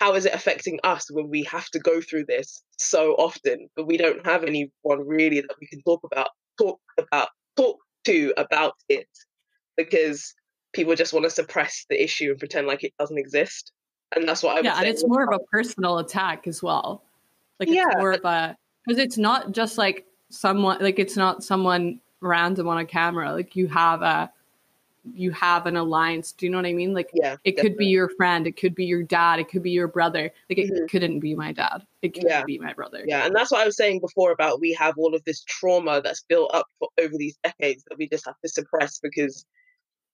how 0.00 0.14
is 0.14 0.26
it 0.26 0.34
affecting 0.34 0.80
us 0.84 1.10
when 1.10 1.30
we 1.30 1.44
have 1.44 1.68
to 1.70 1.78
go 1.78 2.00
through 2.00 2.26
this 2.26 2.62
so 2.78 3.12
often, 3.12 3.68
but 3.76 3.86
we 3.86 3.96
don't 3.96 4.24
have 4.26 4.44
anyone 4.44 4.70
really 5.06 5.40
that 5.40 5.56
we 5.60 5.66
can 5.66 5.80
talk 5.82 6.00
about, 6.04 6.28
talk 6.58 6.80
about, 6.98 7.28
talk 7.56 7.78
to 8.04 8.34
about 8.36 8.74
it 8.88 9.08
because 9.76 10.34
people 10.74 10.94
just 10.94 11.12
want 11.12 11.24
to 11.24 11.30
suppress 11.30 11.86
the 11.88 12.02
issue 12.02 12.30
and 12.30 12.38
pretend 12.38 12.66
like 12.66 12.84
it 12.84 12.92
doesn't 12.98 13.18
exist. 13.18 13.72
And 14.14 14.28
that's 14.28 14.42
what 14.42 14.58
I 14.58 14.60
Yeah, 14.60 14.78
and 14.78 14.86
it's 14.86 15.06
more 15.06 15.22
of 15.22 15.30
a 15.32 15.42
personal 15.50 15.98
attack 15.98 16.46
as 16.46 16.62
well. 16.62 17.02
Like 17.60 17.68
it's 17.68 17.76
yeah. 17.76 17.98
more 17.98 18.12
of 18.12 18.24
a 18.24 18.56
because 18.86 18.98
it's 18.98 19.18
not 19.18 19.52
just 19.52 19.78
like 19.78 20.06
someone 20.30 20.78
like 20.80 20.98
it's 20.98 21.16
not 21.16 21.44
someone 21.44 22.00
random 22.20 22.68
on 22.68 22.78
a 22.78 22.84
camera. 22.84 23.32
Like 23.32 23.56
you 23.56 23.68
have 23.68 24.02
a 24.02 24.30
you 25.12 25.30
have 25.32 25.66
an 25.66 25.76
alliance. 25.76 26.32
Do 26.32 26.46
you 26.46 26.50
know 26.50 26.58
what 26.58 26.66
I 26.66 26.72
mean? 26.72 26.94
Like 26.94 27.10
yeah, 27.12 27.36
it 27.44 27.56
definitely. 27.56 27.70
could 27.70 27.78
be 27.78 27.86
your 27.86 28.08
friend, 28.16 28.46
it 28.46 28.56
could 28.56 28.74
be 28.74 28.86
your 28.86 29.02
dad, 29.02 29.38
it 29.38 29.48
could 29.48 29.62
be 29.62 29.70
your 29.70 29.88
brother. 29.88 30.30
Like 30.48 30.58
it 30.58 30.70
mm-hmm. 30.70 30.86
couldn't 30.86 31.20
be 31.20 31.34
my 31.34 31.52
dad. 31.52 31.84
It 32.02 32.14
could 32.14 32.24
yeah. 32.26 32.42
be 32.44 32.58
my 32.58 32.72
brother. 32.72 33.04
Yeah, 33.06 33.26
and 33.26 33.34
that's 33.34 33.50
what 33.50 33.60
I 33.60 33.66
was 33.66 33.76
saying 33.76 34.00
before 34.00 34.32
about 34.32 34.60
we 34.60 34.72
have 34.74 34.94
all 34.96 35.14
of 35.14 35.22
this 35.24 35.44
trauma 35.44 36.00
that's 36.02 36.22
built 36.22 36.50
up 36.54 36.66
for, 36.78 36.88
over 36.98 37.16
these 37.16 37.36
decades 37.44 37.84
that 37.88 37.98
we 37.98 38.08
just 38.08 38.26
have 38.26 38.40
to 38.42 38.48
suppress 38.48 38.98
because 38.98 39.44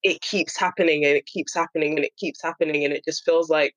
it 0.03 0.21
keeps 0.21 0.57
happening 0.57 1.05
and 1.05 1.15
it 1.15 1.25
keeps 1.25 1.53
happening 1.53 1.95
and 1.95 2.03
it 2.03 2.15
keeps 2.17 2.41
happening 2.41 2.83
and 2.83 2.93
it 2.93 3.05
just 3.05 3.23
feels 3.23 3.49
like 3.49 3.75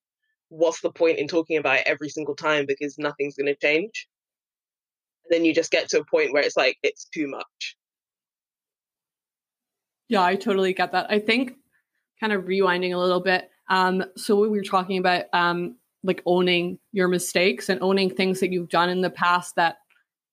what's 0.48 0.80
the 0.80 0.90
point 0.90 1.18
in 1.18 1.28
talking 1.28 1.56
about 1.56 1.78
it 1.78 1.86
every 1.86 2.08
single 2.08 2.36
time 2.36 2.66
because 2.66 2.98
nothing's 2.98 3.36
going 3.36 3.46
to 3.46 3.56
change? 3.56 4.08
And 5.24 5.34
then 5.34 5.44
you 5.44 5.54
just 5.54 5.70
get 5.70 5.88
to 5.90 6.00
a 6.00 6.04
point 6.04 6.32
where 6.32 6.42
it's 6.42 6.56
like 6.56 6.76
it's 6.82 7.06
too 7.06 7.28
much. 7.28 7.76
Yeah 10.08 10.22
i 10.22 10.36
totally 10.36 10.72
get 10.74 10.92
that. 10.92 11.06
I 11.10 11.18
think 11.18 11.54
kind 12.20 12.32
of 12.32 12.44
rewinding 12.44 12.94
a 12.94 12.98
little 12.98 13.20
bit 13.20 13.50
um 13.70 14.04
so 14.16 14.38
we 14.38 14.48
were 14.48 14.62
talking 14.62 14.98
about 14.98 15.24
um 15.32 15.76
like 16.02 16.22
owning 16.26 16.78
your 16.92 17.08
mistakes 17.08 17.68
and 17.68 17.82
owning 17.82 18.10
things 18.10 18.40
that 18.40 18.52
you've 18.52 18.68
done 18.68 18.90
in 18.90 19.00
the 19.00 19.10
past 19.10 19.56
that 19.56 19.78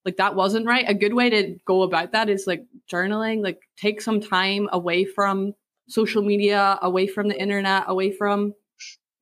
like 0.04 0.18
that 0.18 0.36
wasn't 0.36 0.66
right 0.66 0.86
a 0.88 0.94
good 0.94 1.14
way 1.14 1.30
to 1.30 1.58
go 1.66 1.84
about 1.84 2.12
that 2.12 2.30
is 2.30 2.46
like 2.46 2.66
journaling 2.92 3.42
like 3.42 3.62
take 3.78 4.02
some 4.02 4.20
time 4.20 4.68
away 4.74 5.06
from 5.06 5.54
social 5.88 6.22
media 6.22 6.78
away 6.82 7.08
from 7.08 7.28
the 7.28 7.40
internet 7.40 7.86
away 7.88 8.12
from 8.12 8.54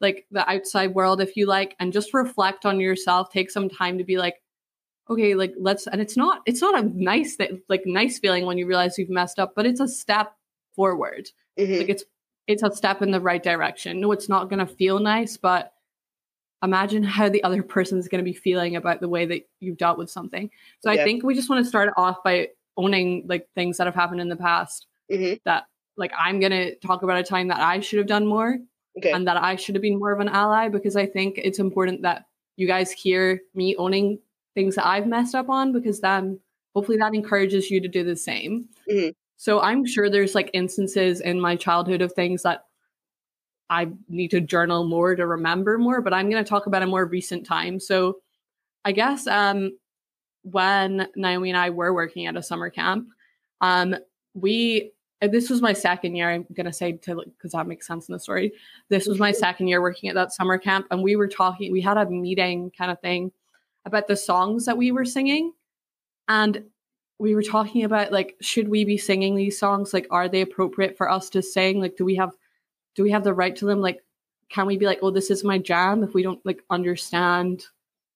like 0.01 0.25
the 0.31 0.49
outside 0.49 0.93
world 0.93 1.21
if 1.21 1.35
you 1.35 1.45
like 1.45 1.75
and 1.79 1.91
just 1.93 2.13
reflect 2.13 2.65
on 2.65 2.79
yourself 2.79 3.31
take 3.31 3.51
some 3.51 3.69
time 3.69 3.97
to 3.97 4.03
be 4.03 4.17
like 4.17 4.41
okay, 5.09 5.33
like 5.33 5.53
let's 5.57 5.87
and 5.87 5.99
it's 6.01 6.15
not 6.15 6.41
it's 6.45 6.61
not 6.61 6.79
a 6.79 6.87
nice 6.87 7.35
thing 7.35 7.61
like 7.67 7.81
nice 7.85 8.19
feeling 8.19 8.45
when 8.45 8.57
you 8.57 8.67
realize 8.67 8.97
you've 8.97 9.09
messed 9.09 9.39
up, 9.39 9.53
but 9.55 9.65
it's 9.65 9.79
a 9.79 9.87
step 9.87 10.33
forward. 10.75 11.29
Mhm. 11.57 11.79
Like 11.79 11.89
it's 11.89 12.03
it's 12.47 12.63
a 12.63 12.71
step 12.71 13.01
in 13.01 13.11
the 13.11 13.19
right 13.19 13.41
direction. 13.41 13.99
No, 13.99 14.11
it's 14.11 14.29
not 14.29 14.49
gonna 14.49 14.67
feel 14.67 14.99
nice, 14.99 15.37
but 15.37 15.73
imagine 16.61 17.03
how 17.03 17.29
the 17.29 17.43
other 17.43 17.63
person's 17.63 18.07
gonna 18.07 18.23
be 18.23 18.33
feeling 18.33 18.75
about 18.75 19.01
the 19.01 19.09
way 19.09 19.25
that 19.25 19.47
you've 19.59 19.77
dealt 19.77 19.97
with 19.97 20.09
something. 20.09 20.49
So 20.81 20.91
I 20.91 20.97
think 21.03 21.23
we 21.23 21.33
just 21.33 21.49
want 21.49 21.63
to 21.63 21.69
start 21.69 21.93
off 21.97 22.17
by 22.23 22.49
owning 22.77 23.25
like 23.27 23.47
things 23.55 23.77
that 23.77 23.87
have 23.87 23.95
happened 23.95 24.21
in 24.21 24.29
the 24.29 24.35
past 24.35 24.87
Mhm. 25.09 25.41
that 25.45 25.65
like 25.97 26.11
I'm 26.17 26.39
gonna 26.39 26.75
talk 26.75 27.01
about 27.01 27.17
a 27.17 27.23
time 27.23 27.47
that 27.47 27.59
I 27.59 27.79
should 27.79 27.97
have 27.97 28.07
done 28.07 28.25
more 28.27 28.59
Okay. 28.99 29.11
and 29.11 29.27
that 29.27 29.37
I 29.37 29.55
should 29.55 29.75
have 29.75 29.81
been 29.81 29.99
more 29.99 30.11
of 30.11 30.19
an 30.19 30.29
ally 30.29 30.69
because 30.69 30.95
I 30.95 31.05
think 31.05 31.37
it's 31.37 31.59
important 31.59 32.01
that 32.03 32.25
you 32.57 32.67
guys 32.67 32.91
hear 32.91 33.41
me 33.55 33.75
owning 33.77 34.19
things 34.53 34.75
that 34.75 34.85
I've 34.85 35.07
messed 35.07 35.35
up 35.35 35.49
on 35.49 35.71
because 35.71 36.01
then 36.01 36.39
hopefully 36.75 36.97
that 36.97 37.15
encourages 37.15 37.71
you 37.71 37.81
to 37.81 37.87
do 37.87 38.03
the 38.03 38.15
same. 38.15 38.67
Mhm. 38.89 39.13
So 39.37 39.61
I'm 39.61 39.85
sure 39.85 40.09
there's 40.09 40.35
like 40.35 40.49
instances 40.53 41.21
in 41.21 41.39
my 41.39 41.55
childhood 41.55 42.01
of 42.01 42.11
things 42.13 42.43
that 42.43 42.65
I 43.69 43.89
need 44.07 44.31
to 44.31 44.41
journal 44.41 44.83
more 44.87 45.15
to 45.15 45.25
remember 45.25 45.77
more, 45.77 46.01
but 46.01 46.13
I'm 46.13 46.29
going 46.29 46.43
to 46.43 46.49
talk 46.49 46.65
about 46.65 46.81
a 46.81 46.87
more 46.87 47.05
recent 47.05 47.45
time. 47.45 47.79
So 47.79 48.17
I 48.83 48.91
guess 48.91 49.27
um 49.27 49.77
when 50.43 51.07
Naomi 51.15 51.49
and 51.49 51.57
I 51.57 51.69
were 51.69 51.93
working 51.93 52.25
at 52.25 52.35
a 52.37 52.43
summer 52.43 52.69
camp, 52.69 53.07
um 53.61 53.95
we 54.33 54.91
this 55.21 55.49
was 55.49 55.61
my 55.61 55.73
second 55.73 56.15
year. 56.15 56.29
I'm 56.29 56.45
gonna 56.53 56.71
say 56.73 56.93
to 56.93 57.23
because 57.25 57.51
that 57.51 57.67
makes 57.67 57.87
sense 57.87 58.07
in 58.07 58.13
the 58.13 58.19
story. 58.19 58.53
This 58.89 59.07
was 59.07 59.19
my 59.19 59.31
second 59.31 59.67
year 59.67 59.81
working 59.81 60.09
at 60.09 60.15
that 60.15 60.33
summer 60.33 60.57
camp, 60.57 60.87
and 60.91 61.03
we 61.03 61.15
were 61.15 61.27
talking. 61.27 61.71
We 61.71 61.81
had 61.81 61.97
a 61.97 62.09
meeting 62.09 62.71
kind 62.77 62.91
of 62.91 62.99
thing 63.01 63.31
about 63.85 64.07
the 64.07 64.15
songs 64.15 64.65
that 64.65 64.77
we 64.77 64.91
were 64.91 65.05
singing, 65.05 65.53
and 66.27 66.63
we 67.17 67.35
were 67.35 67.43
talking 67.43 67.83
about 67.83 68.11
like 68.13 68.37
should 68.41 68.69
we 68.69 68.85
be 68.85 68.97
singing 68.97 69.35
these 69.35 69.59
songs? 69.59 69.93
Like, 69.93 70.07
are 70.09 70.29
they 70.29 70.41
appropriate 70.41 70.97
for 70.97 71.09
us 71.09 71.29
to 71.31 71.41
sing? 71.41 71.81
Like, 71.81 71.97
do 71.97 72.05
we 72.05 72.15
have 72.15 72.31
do 72.95 73.03
we 73.03 73.11
have 73.11 73.23
the 73.23 73.33
right 73.33 73.55
to 73.57 73.65
them? 73.65 73.81
Like, 73.81 74.03
can 74.49 74.67
we 74.67 74.77
be 74.77 74.85
like, 74.85 74.99
oh, 75.01 75.11
this 75.11 75.29
is 75.29 75.43
my 75.43 75.57
jam 75.57 76.03
if 76.03 76.13
we 76.13 76.23
don't 76.23 76.43
like 76.45 76.63
understand 76.69 77.65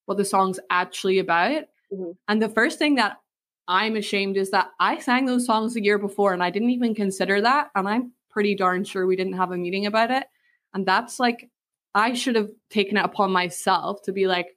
what 0.06 0.18
the 0.18 0.26
song's 0.26 0.60
actually 0.70 1.20
about? 1.20 1.66
Mhm. 1.92 2.16
And 2.28 2.42
the 2.42 2.50
first 2.50 2.80
thing 2.80 2.96
that 2.96 3.20
I'm 3.68 3.96
ashamed 3.96 4.38
is 4.38 4.52
that 4.52 4.72
I 4.80 5.00
sang 5.00 5.26
those 5.26 5.46
songs 5.46 5.74
the 5.74 5.84
year 5.84 5.98
before 5.98 6.34
and 6.34 6.44
I 6.44 6.50
didn't 6.50 6.72
even 6.72 6.96
consider 6.96 7.42
that. 7.42 7.70
And 7.76 7.88
I'm 7.88 8.12
pretty 8.30 8.56
darn 8.56 8.84
sure 8.84 9.06
we 9.06 9.16
didn't 9.16 9.34
have 9.34 9.52
a 9.52 9.58
meeting 9.58 9.86
about 9.86 10.12
it. 10.12 10.26
And 10.74 10.86
that's 10.86 11.20
like, 11.20 11.50
I 11.96 12.14
should 12.14 12.36
have 12.36 12.50
taken 12.70 12.98
it 12.98 13.06
upon 13.06 13.32
myself 13.32 14.02
to 14.04 14.12
be 14.12 14.28
like, 14.28 14.48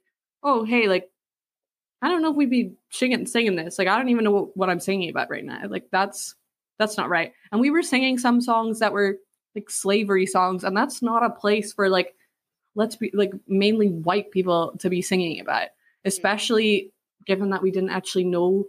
oh, 0.43 0.63
hey, 0.65 0.87
like, 0.87 1.09
I 2.01 2.09
don't 2.09 2.21
know 2.21 2.31
if 2.31 2.35
we'd 2.35 2.49
be 2.49 2.73
singing, 2.91 3.25
singing 3.25 3.55
this. 3.55 3.79
Like, 3.79 3.87
I 3.87 3.97
don't 3.97 4.09
even 4.09 4.23
know 4.23 4.31
what, 4.31 4.57
what 4.57 4.69
I'm 4.69 4.79
singing 4.79 5.09
about 5.09 5.29
right 5.29 5.45
now. 5.45 5.61
Like, 5.67 5.87
that's 5.91 6.35
that's 6.79 6.97
not 6.97 7.09
right. 7.09 7.33
And 7.51 7.59
we 7.59 7.71
were 7.71 7.81
singing 7.81 8.17
some 8.17 8.39
songs 8.39 8.79
that 8.79 8.93
were 8.93 9.17
like 9.55 9.69
slavery 9.69 10.25
songs, 10.25 10.63
and 10.63 10.77
that's 10.77 11.01
not 11.01 11.23
a 11.23 11.29
place 11.29 11.73
for 11.73 11.89
like, 11.89 12.13
let's 12.75 12.95
be 12.95 13.11
like 13.13 13.31
mainly 13.47 13.89
white 13.89 14.31
people 14.31 14.75
to 14.79 14.89
be 14.89 15.01
singing 15.01 15.39
about, 15.39 15.69
especially 16.05 16.91
given 17.25 17.49
that 17.49 17.63
we 17.63 17.71
didn't 17.71 17.89
actually 17.89 18.25
know 18.25 18.65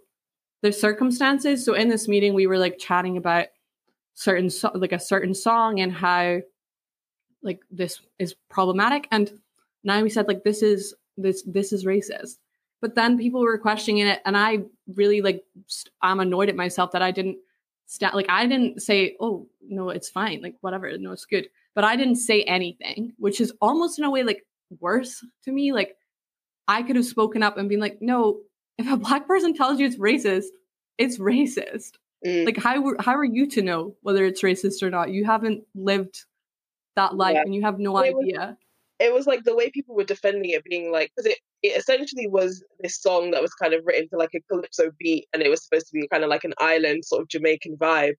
the 0.63 0.73
circumstances. 0.73 1.65
So 1.65 1.75
in 1.75 1.89
this 1.89 2.09
meeting, 2.09 2.35
we 2.35 2.47
were 2.47 2.59
like 2.59 2.79
chatting 2.79 3.17
about 3.17 3.47
certain 4.15 4.51
so- 4.51 4.73
like 4.75 4.93
a 4.93 4.99
certain 4.99 5.35
song 5.35 5.81
and 5.81 5.93
how 5.93 6.41
like 7.43 7.61
this 7.71 8.01
is 8.19 8.35
problematic. 8.51 9.07
And 9.11 9.33
now 9.85 10.03
we 10.03 10.11
said 10.11 10.29
like 10.29 10.45
this 10.45 10.63
is 10.63 10.95
this 11.17 11.43
this 11.47 11.73
is 11.73 11.85
racist. 11.85 12.39
But 12.81 12.95
then 12.95 13.19
people 13.19 13.41
were 13.41 13.59
questioning 13.59 14.07
it, 14.07 14.21
and 14.25 14.37
I 14.37 14.61
really 14.95 15.21
like 15.21 15.43
st- 15.67 15.93
I'm 16.01 16.21
annoyed 16.21 16.49
at 16.49 16.57
myself 16.57 16.93
that 16.93 17.03
I 17.03 17.11
didn't 17.11 17.39
sta- 17.87 18.15
like 18.15 18.29
I 18.29 18.47
didn't 18.47 18.83
say 18.83 19.17
oh 19.21 19.49
no 19.63 19.91
it's 19.91 20.09
fine 20.09 20.41
like 20.43 20.57
whatever 20.61 20.97
no 20.99 21.13
it's 21.13 21.25
good. 21.25 21.49
But 21.75 21.85
I 21.85 21.97
didn't 21.97 22.17
say 22.17 22.43
anything, 22.43 23.13
which 23.19 23.41
is 23.41 23.53
almost 23.61 23.99
in 23.99 24.05
a 24.05 24.11
way 24.11 24.23
like 24.25 24.45
worse 24.81 25.25
to 25.45 25.53
me. 25.53 25.73
Like 25.73 25.97
I 26.67 26.83
could 26.83 26.97
have 26.97 27.07
spoken 27.07 27.43
up 27.43 27.57
and 27.57 27.69
been 27.69 27.81
like, 27.81 27.99
no, 28.03 28.41
if 28.79 28.89
a 28.91 28.97
black 28.97 29.27
person 29.27 29.55
tells 29.55 29.79
you 29.81 29.87
it's 29.87 29.99
racist, 29.99 30.47
it's 30.99 31.19
racist. 31.19 31.93
Mm. 32.27 32.47
Like 32.47 32.57
how 32.57 32.95
how 33.01 33.15
are 33.17 33.25
you 33.25 33.47
to 33.51 33.63
know 33.63 33.95
whether 34.03 34.25
it's 34.25 34.43
racist 34.43 34.83
or 34.83 34.91
not? 34.91 35.11
You 35.11 35.25
haven't 35.25 35.65
lived 35.75 36.25
that 36.97 37.15
life 37.17 37.35
Yeah. 37.35 37.43
and 37.43 37.55
you 37.55 37.63
have 37.63 37.79
no 37.79 37.97
It 37.99 38.15
was- 38.15 38.25
idea. 38.25 38.57
it 38.99 39.13
was 39.15 39.27
like 39.27 39.45
the 39.45 39.55
way 39.55 39.71
people 39.71 39.95
were 39.95 40.03
defending 40.05 40.51
it, 40.51 40.65
being 40.65 40.91
like, 40.91 41.13
because 41.15 41.31
it, 41.31 41.39
it 41.63 41.77
essentially 41.77 42.27
was 42.27 42.65
this 42.81 43.01
song 43.01 43.31
that 43.31 43.43
was 43.43 43.55
kind 43.55 43.73
of 43.73 43.83
written 43.87 44.09
to 44.09 44.17
like 44.17 44.31
a 44.35 44.41
calypso 44.51 44.91
beat, 44.99 45.29
and 45.33 45.41
it 45.43 45.49
was 45.49 45.63
supposed 45.65 45.87
to 45.87 45.93
be 45.93 46.09
kind 46.09 46.25
of 46.25 46.31
like 46.31 46.43
an 46.45 46.55
island 46.59 47.05
sort 47.05 47.23
of 47.23 47.29
Jamaican 47.29 47.77
vibe. 47.77 48.15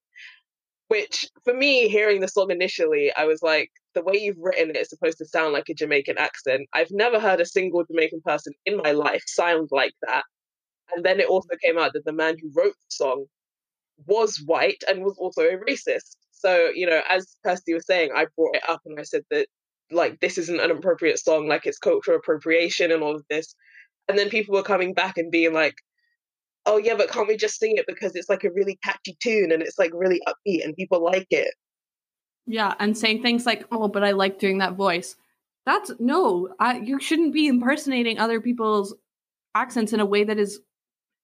Which 0.88 1.30
for 1.44 1.54
me, 1.54 1.88
hearing 1.88 2.20
the 2.20 2.28
song 2.28 2.50
initially, 2.50 3.12
I 3.16 3.26
was 3.26 3.44
like, 3.44 3.70
the 3.94 4.02
way 4.04 4.16
you've 4.16 4.40
written 4.40 4.70
it 4.72 4.78
is 4.78 4.90
supposed 4.90 5.20
to 5.20 5.26
sound 5.26 5.54
like 5.54 5.70
a 5.70 5.74
Jamaican 5.76 6.18
accent. 6.18 6.68
I've 6.74 6.90
never 6.92 7.20
heard 7.20 7.40
a 7.42 7.46
single 7.46 7.84
Jamaican 7.86 8.22
person 8.26 8.54
in 8.66 8.78
my 8.78 8.92
life 8.94 9.22
sound 9.28 9.68
like 9.72 9.94
that. 10.02 10.24
And 10.96 11.06
then 11.06 11.20
it 11.20 11.28
also 11.28 11.50
came 11.62 11.78
out 11.78 11.94
that 11.94 12.06
the 12.06 12.14
man 12.14 12.38
who 12.40 12.52
wrote 12.56 12.74
the 12.74 12.90
song 12.90 13.26
was 14.06 14.42
white 14.46 14.84
and 14.88 15.04
was 15.04 15.18
also 15.18 15.44
a 15.44 15.58
racist. 15.58 16.16
So, 16.32 16.70
you 16.74 16.86
know, 16.86 17.02
as 17.10 17.36
Kirsty 17.46 17.74
was 17.74 17.86
saying, 17.86 18.12
I 18.16 18.28
brought 18.36 18.56
it 18.56 18.64
up 18.68 18.82
and 18.86 19.00
I 19.00 19.04
said 19.04 19.24
that 19.30 19.48
like 19.92 20.20
this 20.20 20.38
isn't 20.38 20.60
an 20.60 20.72
appropriate 20.72 21.20
song, 21.20 21.48
like 21.48 21.66
it's 21.66 21.78
cultural 21.78 22.18
appropriation 22.18 22.92
and 22.92 23.04
all 23.04 23.16
of 23.16 23.26
this. 23.30 23.56
And 24.08 24.18
then 24.18 24.30
people 24.30 24.56
were 24.56 24.64
coming 24.64 24.94
back 24.94 25.18
and 25.18 25.32
being 25.32 25.54
like, 25.54 25.76
oh 26.66 26.78
yeah, 26.78 26.96
but 26.96 27.10
can't 27.10 27.28
we 27.28 27.38
just 27.38 27.60
sing 27.60 27.76
it 27.76 27.86
because 27.88 28.16
it's 28.16 28.30
like 28.30 28.44
a 28.44 28.52
really 28.52 28.78
catchy 28.84 29.18
tune 29.22 29.52
and 29.52 29.62
it's 29.62 29.80
like 29.80 29.92
really 29.94 30.22
upbeat 30.28 30.64
and 30.64 30.76
people 30.76 31.04
like 31.04 31.28
it. 31.30 31.54
Yeah, 32.46 32.74
and 32.80 32.98
saying 32.98 33.22
things 33.22 33.46
like, 33.46 33.66
"Oh, 33.72 33.88
but 33.88 34.04
I 34.04 34.12
like 34.12 34.40
doing 34.40 34.58
that 34.58 34.74
voice." 34.74 35.16
That's 35.68 35.92
no, 36.00 36.50
I, 36.60 36.78
you 36.80 37.00
shouldn't 37.00 37.32
be 37.32 37.48
impersonating 37.48 38.18
other 38.18 38.42
people's 38.42 38.96
accents 39.54 39.94
in 39.94 40.00
a 40.00 40.06
way 40.06 40.24
that 40.24 40.40
is 40.40 40.60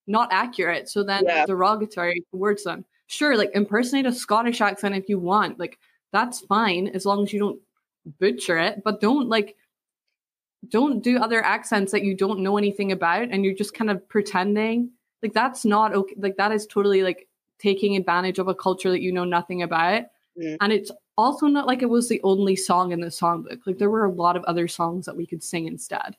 not 0.07 0.29
accurate. 0.31 0.89
So 0.89 1.03
then 1.03 1.25
Yeah. 1.25 1.45
derogatory 1.45 2.23
towards 2.31 2.63
them. 2.63 2.85
Sure, 3.07 3.37
like 3.37 3.51
impersonate 3.53 4.05
a 4.05 4.11
Scottish 4.11 4.61
accent 4.61 4.95
if 4.95 5.09
you 5.09 5.19
want. 5.19 5.59
Like 5.59 5.79
that's 6.11 6.39
fine 6.41 6.87
as 6.89 7.05
long 7.05 7.23
as 7.23 7.33
you 7.33 7.39
don't 7.39 7.59
butcher 8.19 8.57
it, 8.57 8.83
but 8.83 9.01
don't 9.01 9.29
like 9.29 9.55
don't 10.69 11.03
do 11.03 11.19
other 11.19 11.43
accents 11.43 11.91
that 11.91 12.03
you 12.03 12.15
don't 12.15 12.39
know 12.39 12.57
anything 12.57 12.91
about 12.91 13.29
and 13.29 13.45
you're 13.45 13.53
just 13.53 13.73
kind 13.73 13.91
of 13.91 14.07
pretending. 14.09 14.89
Like 15.21 15.33
that's 15.33 15.65
not 15.65 15.93
okay. 15.93 16.15
Like 16.17 16.37
that 16.37 16.51
is 16.51 16.65
totally 16.65 17.03
like 17.03 17.27
taking 17.59 17.95
advantage 17.95 18.39
of 18.39 18.47
a 18.47 18.55
culture 18.55 18.89
that 18.89 19.01
you 19.01 19.11
know 19.11 19.23
nothing 19.23 19.61
about. 19.61 20.03
Mm. 20.39 20.57
And 20.61 20.73
it's 20.73 20.91
also 21.17 21.47
not 21.47 21.67
like 21.67 21.81
it 21.81 21.89
was 21.89 22.09
the 22.09 22.21
only 22.23 22.55
song 22.55 22.91
in 22.91 22.99
the 22.99 23.07
songbook. 23.07 23.61
Like 23.65 23.77
there 23.77 23.89
were 23.89 24.05
a 24.05 24.11
lot 24.11 24.35
of 24.35 24.43
other 24.45 24.67
songs 24.67 25.05
that 25.05 25.15
we 25.15 25.25
could 25.25 25.43
sing 25.43 25.67
instead. 25.67 26.17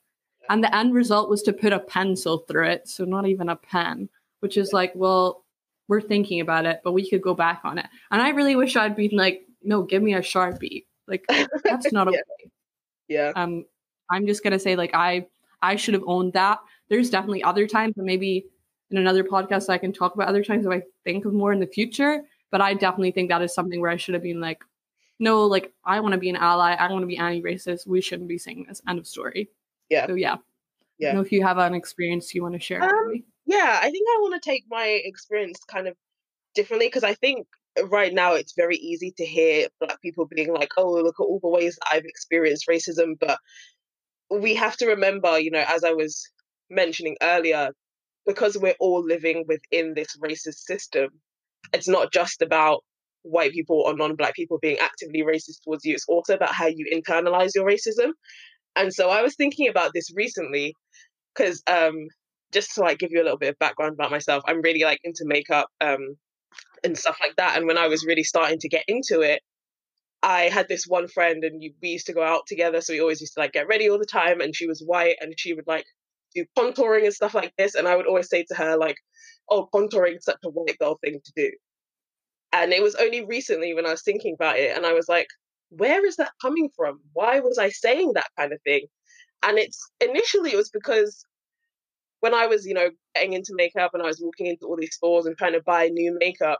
And 0.48 0.62
the 0.62 0.74
end 0.74 0.94
result 0.94 1.28
was 1.28 1.42
to 1.42 1.52
put 1.52 1.72
a 1.72 1.78
pencil 1.80 2.38
through 2.38 2.68
it, 2.68 2.88
so 2.88 3.04
not 3.04 3.26
even 3.26 3.48
a 3.48 3.56
pen, 3.56 4.08
which 4.40 4.56
is 4.56 4.72
like, 4.72 4.92
well, 4.94 5.44
we're 5.88 6.00
thinking 6.00 6.40
about 6.40 6.66
it, 6.66 6.80
but 6.84 6.92
we 6.92 7.08
could 7.08 7.22
go 7.22 7.34
back 7.34 7.60
on 7.64 7.78
it. 7.78 7.86
And 8.10 8.20
I 8.20 8.30
really 8.30 8.56
wish 8.56 8.76
I'd 8.76 8.96
been 8.96 9.10
like, 9.12 9.42
no, 9.62 9.82
give 9.82 10.02
me 10.02 10.14
a 10.14 10.20
sharpie. 10.20 10.84
Like 11.06 11.24
that's 11.64 11.92
not 11.92 12.06
Yeah. 12.12 12.18
okay. 12.18 12.50
Yeah. 13.08 13.32
Um, 13.36 13.64
I'm 14.10 14.26
just 14.26 14.42
gonna 14.42 14.58
say 14.58 14.76
like 14.76 14.90
I 14.94 15.26
I 15.62 15.76
should 15.76 15.94
have 15.94 16.02
owned 16.06 16.32
that. 16.34 16.58
There's 16.88 17.10
definitely 17.10 17.42
other 17.42 17.66
times, 17.66 17.94
and 17.96 18.06
maybe 18.06 18.46
in 18.90 18.98
another 18.98 19.24
podcast 19.24 19.68
I 19.68 19.78
can 19.78 19.92
talk 19.92 20.14
about 20.14 20.28
other 20.28 20.44
times 20.44 20.66
if 20.66 20.72
I 20.72 20.82
think 21.04 21.24
of 21.24 21.32
more 21.32 21.52
in 21.52 21.60
the 21.60 21.66
future. 21.66 22.22
But 22.50 22.60
I 22.60 22.74
definitely 22.74 23.10
think 23.10 23.28
that 23.30 23.42
is 23.42 23.54
something 23.54 23.80
where 23.80 23.90
I 23.90 23.96
should 23.96 24.14
have 24.14 24.22
been 24.22 24.40
like, 24.40 24.62
no, 25.18 25.46
like 25.46 25.72
I 25.84 26.00
want 26.00 26.12
to 26.12 26.18
be 26.18 26.30
an 26.30 26.36
ally. 26.36 26.74
I 26.74 26.90
want 26.90 27.02
to 27.02 27.06
be 27.08 27.16
anti-racist. 27.16 27.86
We 27.86 28.00
shouldn't 28.00 28.28
be 28.28 28.38
saying 28.38 28.66
this. 28.68 28.80
End 28.88 28.98
of 28.98 29.06
story. 29.06 29.50
Yeah. 29.88 30.06
So 30.06 30.14
yeah. 30.14 30.36
Yeah. 30.98 31.12
Know 31.12 31.20
if 31.20 31.32
you 31.32 31.44
have 31.44 31.58
an 31.58 31.74
experience 31.74 32.34
you 32.34 32.42
want 32.42 32.54
to 32.54 32.60
share. 32.60 32.82
Um. 32.82 33.22
Yeah, 33.46 33.78
I 33.80 33.90
think 33.90 34.06
I 34.08 34.20
want 34.22 34.42
to 34.42 34.50
take 34.50 34.64
my 34.68 34.86
experience 34.86 35.60
kind 35.70 35.86
of 35.86 35.94
differently 36.54 36.88
because 36.88 37.04
I 37.04 37.14
think 37.14 37.46
right 37.84 38.12
now 38.12 38.34
it's 38.34 38.54
very 38.56 38.76
easy 38.76 39.12
to 39.18 39.24
hear 39.24 39.68
black 39.80 40.00
people 40.02 40.26
being 40.26 40.52
like, 40.52 40.70
oh, 40.76 40.92
look 40.92 41.16
at 41.20 41.24
all 41.24 41.40
the 41.40 41.48
ways 41.48 41.76
that 41.76 41.96
I've 41.96 42.04
experienced 42.04 42.66
racism. 42.68 43.14
But 43.20 43.38
we 44.30 44.54
have 44.54 44.76
to 44.78 44.86
remember, 44.86 45.38
you 45.38 45.50
know, 45.50 45.64
as 45.66 45.84
I 45.84 45.92
was 45.92 46.28
mentioning 46.70 47.16
earlier, 47.22 47.70
because 48.26 48.58
we're 48.58 48.74
all 48.80 49.04
living 49.04 49.44
within 49.46 49.94
this 49.94 50.16
racist 50.16 50.64
system, 50.64 51.10
it's 51.72 51.88
not 51.88 52.12
just 52.12 52.42
about 52.42 52.82
white 53.22 53.52
people 53.52 53.82
or 53.86 53.94
non 53.94 54.16
black 54.16 54.34
people 54.34 54.58
being 54.60 54.78
actively 54.78 55.22
racist 55.22 55.62
towards 55.64 55.84
you, 55.84 55.94
it's 55.94 56.06
also 56.08 56.34
about 56.34 56.52
how 56.52 56.66
you 56.66 56.86
internalize 56.92 57.52
your 57.54 57.66
racism. 57.66 58.10
And 58.76 58.92
so 58.92 59.10
I 59.10 59.22
was 59.22 59.34
thinking 59.34 59.68
about 59.68 59.92
this 59.94 60.10
recently 60.14 60.74
because 61.34 61.62
um 61.66 62.06
just 62.52 62.74
to 62.74 62.82
like 62.82 62.98
give 62.98 63.10
you 63.10 63.20
a 63.22 63.24
little 63.24 63.38
bit 63.38 63.50
of 63.50 63.58
background 63.58 63.94
about 63.94 64.10
myself, 64.10 64.44
I'm 64.46 64.62
really 64.62 64.84
like 64.84 65.00
into 65.04 65.24
makeup 65.24 65.68
um 65.80 66.16
and 66.84 66.96
stuff 66.96 67.18
like 67.20 67.36
that. 67.36 67.56
And 67.56 67.66
when 67.66 67.78
I 67.78 67.88
was 67.88 68.04
really 68.04 68.24
starting 68.24 68.58
to 68.60 68.68
get 68.68 68.84
into 68.88 69.20
it, 69.22 69.40
I 70.22 70.42
had 70.42 70.68
this 70.68 70.86
one 70.86 71.08
friend 71.08 71.44
and 71.44 71.60
we 71.60 71.88
used 71.88 72.06
to 72.06 72.12
go 72.12 72.22
out 72.22 72.46
together. 72.46 72.80
So 72.80 72.92
we 72.92 73.00
always 73.00 73.20
used 73.20 73.34
to 73.34 73.40
like 73.40 73.52
get 73.52 73.68
ready 73.68 73.88
all 73.88 73.98
the 73.98 74.06
time. 74.06 74.40
And 74.40 74.54
she 74.54 74.66
was 74.66 74.82
white 74.84 75.16
and 75.20 75.34
she 75.38 75.54
would 75.54 75.66
like 75.66 75.86
do 76.34 76.44
contouring 76.58 77.04
and 77.04 77.14
stuff 77.14 77.34
like 77.34 77.52
this. 77.56 77.74
And 77.74 77.86
I 77.88 77.96
would 77.96 78.06
always 78.06 78.28
say 78.28 78.44
to 78.48 78.54
her, 78.56 78.76
like, 78.76 78.96
oh, 79.50 79.68
contouring 79.74 80.16
is 80.16 80.24
such 80.24 80.38
a 80.44 80.50
white 80.50 80.78
girl 80.78 80.98
thing 81.02 81.20
to 81.24 81.32
do. 81.36 81.50
And 82.52 82.72
it 82.72 82.82
was 82.82 82.94
only 82.94 83.24
recently 83.24 83.74
when 83.74 83.86
I 83.86 83.90
was 83.90 84.02
thinking 84.02 84.34
about 84.34 84.58
it 84.58 84.76
and 84.76 84.86
I 84.86 84.92
was 84.94 85.08
like, 85.08 85.28
where 85.70 86.04
is 86.06 86.16
that 86.16 86.32
coming 86.40 86.70
from? 86.76 87.00
Why 87.12 87.40
was 87.40 87.58
I 87.58 87.70
saying 87.70 88.12
that 88.14 88.28
kind 88.38 88.52
of 88.52 88.60
thing? 88.62 88.86
And 89.42 89.58
it's 89.58 89.80
initially 90.00 90.52
it 90.52 90.56
was 90.56 90.70
because 90.70 91.24
when 92.20 92.34
I 92.34 92.46
was, 92.46 92.66
you 92.66 92.74
know, 92.74 92.90
getting 93.14 93.34
into 93.34 93.52
makeup 93.54 93.90
and 93.94 94.02
I 94.02 94.06
was 94.06 94.20
walking 94.20 94.46
into 94.46 94.66
all 94.66 94.76
these 94.78 94.94
stores 94.94 95.26
and 95.26 95.36
trying 95.36 95.52
to 95.52 95.62
buy 95.62 95.88
new 95.88 96.16
makeup, 96.18 96.58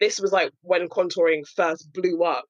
this 0.00 0.18
was 0.20 0.32
like 0.32 0.50
when 0.62 0.88
contouring 0.88 1.46
first 1.56 1.92
blew 1.92 2.24
up. 2.24 2.44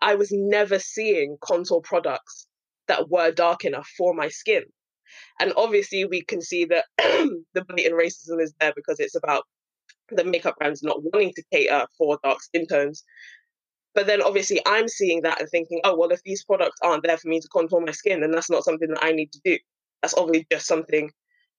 I 0.00 0.14
was 0.14 0.28
never 0.30 0.78
seeing 0.78 1.36
contour 1.40 1.80
products 1.82 2.46
that 2.86 3.10
were 3.10 3.32
dark 3.32 3.64
enough 3.64 3.88
for 3.96 4.14
my 4.14 4.28
skin. 4.28 4.64
And 5.40 5.52
obviously, 5.56 6.04
we 6.04 6.22
can 6.22 6.40
see 6.40 6.66
that 6.66 6.84
the 6.98 7.64
blatant 7.64 7.94
racism 8.00 8.40
is 8.40 8.54
there 8.60 8.72
because 8.76 9.00
it's 9.00 9.16
about 9.16 9.44
the 10.10 10.24
makeup 10.24 10.56
brands 10.58 10.82
not 10.82 11.02
wanting 11.02 11.32
to 11.34 11.42
cater 11.52 11.86
for 11.96 12.18
dark 12.22 12.42
skin 12.42 12.66
tones. 12.66 13.04
But 13.94 14.06
then 14.06 14.22
obviously, 14.22 14.60
I'm 14.66 14.88
seeing 14.88 15.22
that 15.22 15.40
and 15.40 15.48
thinking, 15.48 15.80
oh, 15.84 15.96
well, 15.96 16.10
if 16.10 16.22
these 16.22 16.44
products 16.44 16.78
aren't 16.82 17.02
there 17.02 17.16
for 17.16 17.28
me 17.28 17.40
to 17.40 17.48
contour 17.48 17.80
my 17.80 17.92
skin, 17.92 18.20
then 18.20 18.30
that's 18.30 18.50
not 18.50 18.64
something 18.64 18.88
that 18.88 19.02
I 19.02 19.12
need 19.12 19.32
to 19.32 19.40
do. 19.44 19.58
That's 20.02 20.14
obviously 20.14 20.46
just 20.52 20.66
something 20.66 21.10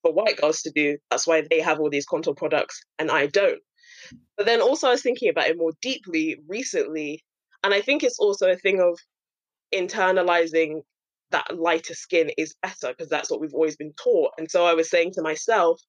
for 0.02 0.14
white 0.14 0.40
girls 0.40 0.62
to 0.62 0.72
do. 0.72 0.98
That's 1.10 1.28
why 1.28 1.44
they 1.50 1.60
have 1.60 1.80
all 1.80 1.90
these 1.90 2.06
contour 2.06 2.34
products 2.34 2.82
and 2.98 3.12
I 3.12 3.28
don't. 3.28 3.60
But 4.38 4.46
then 4.46 4.62
also, 4.62 4.88
I 4.88 4.92
was 4.92 5.02
thinking 5.02 5.30
about 5.30 5.48
it 5.48 5.58
more 5.58 5.74
deeply 5.82 6.38
recently. 6.48 7.24
And 7.64 7.74
I 7.74 7.82
think 7.82 8.04
it's 8.04 8.20
also 8.20 8.50
a 8.50 8.56
thing 8.56 8.80
of 8.80 8.98
internalizing 9.74 10.82
that 11.32 11.58
lighter 11.58 11.94
skin 11.94 12.32
is 12.38 12.56
better 12.62 12.88
because 12.90 13.10
that's 13.10 13.30
what 13.30 13.42
we've 13.42 13.54
always 13.54 13.76
been 13.76 13.94
taught. 14.02 14.32
And 14.38 14.50
so 14.50 14.66
I 14.66 14.74
was 14.74 14.90
saying 14.90 15.12
to 15.14 15.22
myself, 15.22 15.80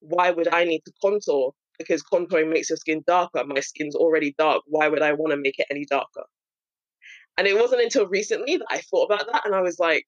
why 0.00 0.30
would 0.30 0.52
I 0.52 0.64
need 0.64 0.82
to 0.84 0.92
contour? 1.00 1.52
Because 1.78 2.02
contouring 2.02 2.50
makes 2.52 2.70
your 2.70 2.76
skin 2.76 3.02
darker. 3.06 3.44
My 3.44 3.60
skin's 3.60 3.96
already 3.96 4.34
dark. 4.38 4.62
Why 4.66 4.88
would 4.88 5.02
I 5.02 5.12
want 5.12 5.32
to 5.32 5.36
make 5.36 5.58
it 5.58 5.66
any 5.70 5.84
darker? 5.86 6.24
And 7.36 7.46
it 7.46 7.58
wasn't 7.58 7.82
until 7.82 8.06
recently 8.06 8.56
that 8.56 8.66
I 8.70 8.80
thought 8.80 9.06
about 9.06 9.26
that 9.32 9.44
and 9.44 9.54
I 9.54 9.60
was 9.60 9.78
like, 9.78 10.06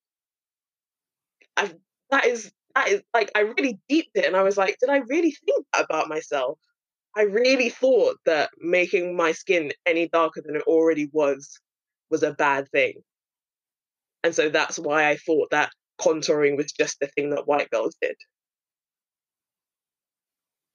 I've, 1.57 1.75
that 2.11 2.27
is 2.27 2.53
that 2.75 2.89
is 2.89 3.03
like 3.15 3.31
I 3.35 3.41
really 3.41 3.81
deeped 3.89 4.11
it 4.15 4.27
and 4.27 4.37
I 4.37 4.43
was 4.43 4.57
like, 4.57 4.77
did 4.81 4.91
I 4.91 4.99
really 5.09 5.33
think 5.33 5.67
that 5.73 5.85
about 5.85 6.09
myself? 6.09 6.59
I 7.17 7.23
really 7.23 7.71
thought 7.71 8.17
that 8.27 8.51
making 8.59 9.17
my 9.17 9.33
skin 9.33 9.73
any 9.87 10.09
darker 10.09 10.43
than 10.45 10.55
it 10.55 10.63
already 10.63 11.09
was 11.13 11.59
was 12.11 12.23
a 12.23 12.33
bad 12.33 12.69
thing. 12.71 13.03
And 14.23 14.35
so 14.35 14.51
that's 14.51 14.79
why 14.79 15.09
I 15.09 15.17
thought 15.17 15.49
that 15.51 15.71
contouring 16.01 16.57
was 16.57 16.73
just 16.73 17.01
the 17.01 17.07
thing 17.09 17.31
that 17.31 17.47
white 17.47 17.71
girls 17.71 17.97
did. 18.01 18.17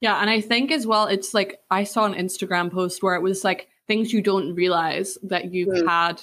Yeah, 0.01 0.19
and 0.19 0.29
I 0.29 0.41
think 0.41 0.71
as 0.71 0.87
well, 0.87 1.05
it's 1.05 1.33
like 1.33 1.59
I 1.69 1.83
saw 1.83 2.05
an 2.05 2.15
Instagram 2.15 2.71
post 2.71 3.03
where 3.03 3.15
it 3.15 3.21
was 3.21 3.43
like 3.43 3.69
things 3.87 4.11
you 4.11 4.21
don't 4.21 4.55
realize 4.55 5.17
that 5.23 5.53
you've 5.53 5.69
mm. 5.69 5.87
had 5.87 6.21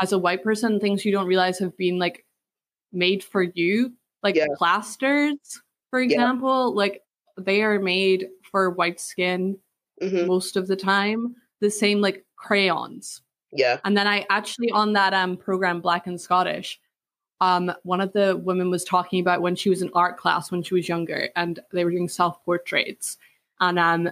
as 0.00 0.12
a 0.12 0.18
white 0.18 0.42
person, 0.42 0.80
things 0.80 1.04
you 1.04 1.12
don't 1.12 1.28
realize 1.28 1.60
have 1.60 1.76
been 1.76 1.98
like 1.98 2.26
made 2.92 3.22
for 3.22 3.42
you, 3.42 3.92
like 4.22 4.34
yeah. 4.34 4.46
plasters, 4.56 5.60
for 5.90 6.00
example, 6.00 6.72
yeah. 6.72 6.76
like 6.76 7.02
they 7.38 7.62
are 7.62 7.78
made 7.78 8.26
for 8.50 8.70
white 8.70 9.00
skin 9.00 9.58
mm-hmm. 10.02 10.26
most 10.26 10.56
of 10.56 10.66
the 10.66 10.76
time. 10.76 11.36
The 11.60 11.70
same 11.70 12.00
like 12.00 12.24
crayons. 12.36 13.22
Yeah. 13.52 13.78
And 13.84 13.96
then 13.96 14.08
I 14.08 14.26
actually 14.28 14.72
on 14.72 14.94
that 14.94 15.14
um 15.14 15.36
program 15.36 15.80
Black 15.80 16.08
and 16.08 16.20
Scottish, 16.20 16.80
um, 17.40 17.72
one 17.82 18.00
of 18.00 18.12
the 18.12 18.36
women 18.36 18.70
was 18.70 18.84
talking 18.84 19.20
about 19.20 19.42
when 19.42 19.56
she 19.56 19.68
was 19.68 19.82
in 19.82 19.90
art 19.94 20.16
class 20.16 20.50
when 20.50 20.62
she 20.62 20.74
was 20.74 20.88
younger 20.88 21.28
and 21.36 21.60
they 21.72 21.84
were 21.84 21.90
doing 21.90 22.08
self 22.08 22.42
portraits 22.44 23.18
and 23.60 23.78
um 23.78 24.10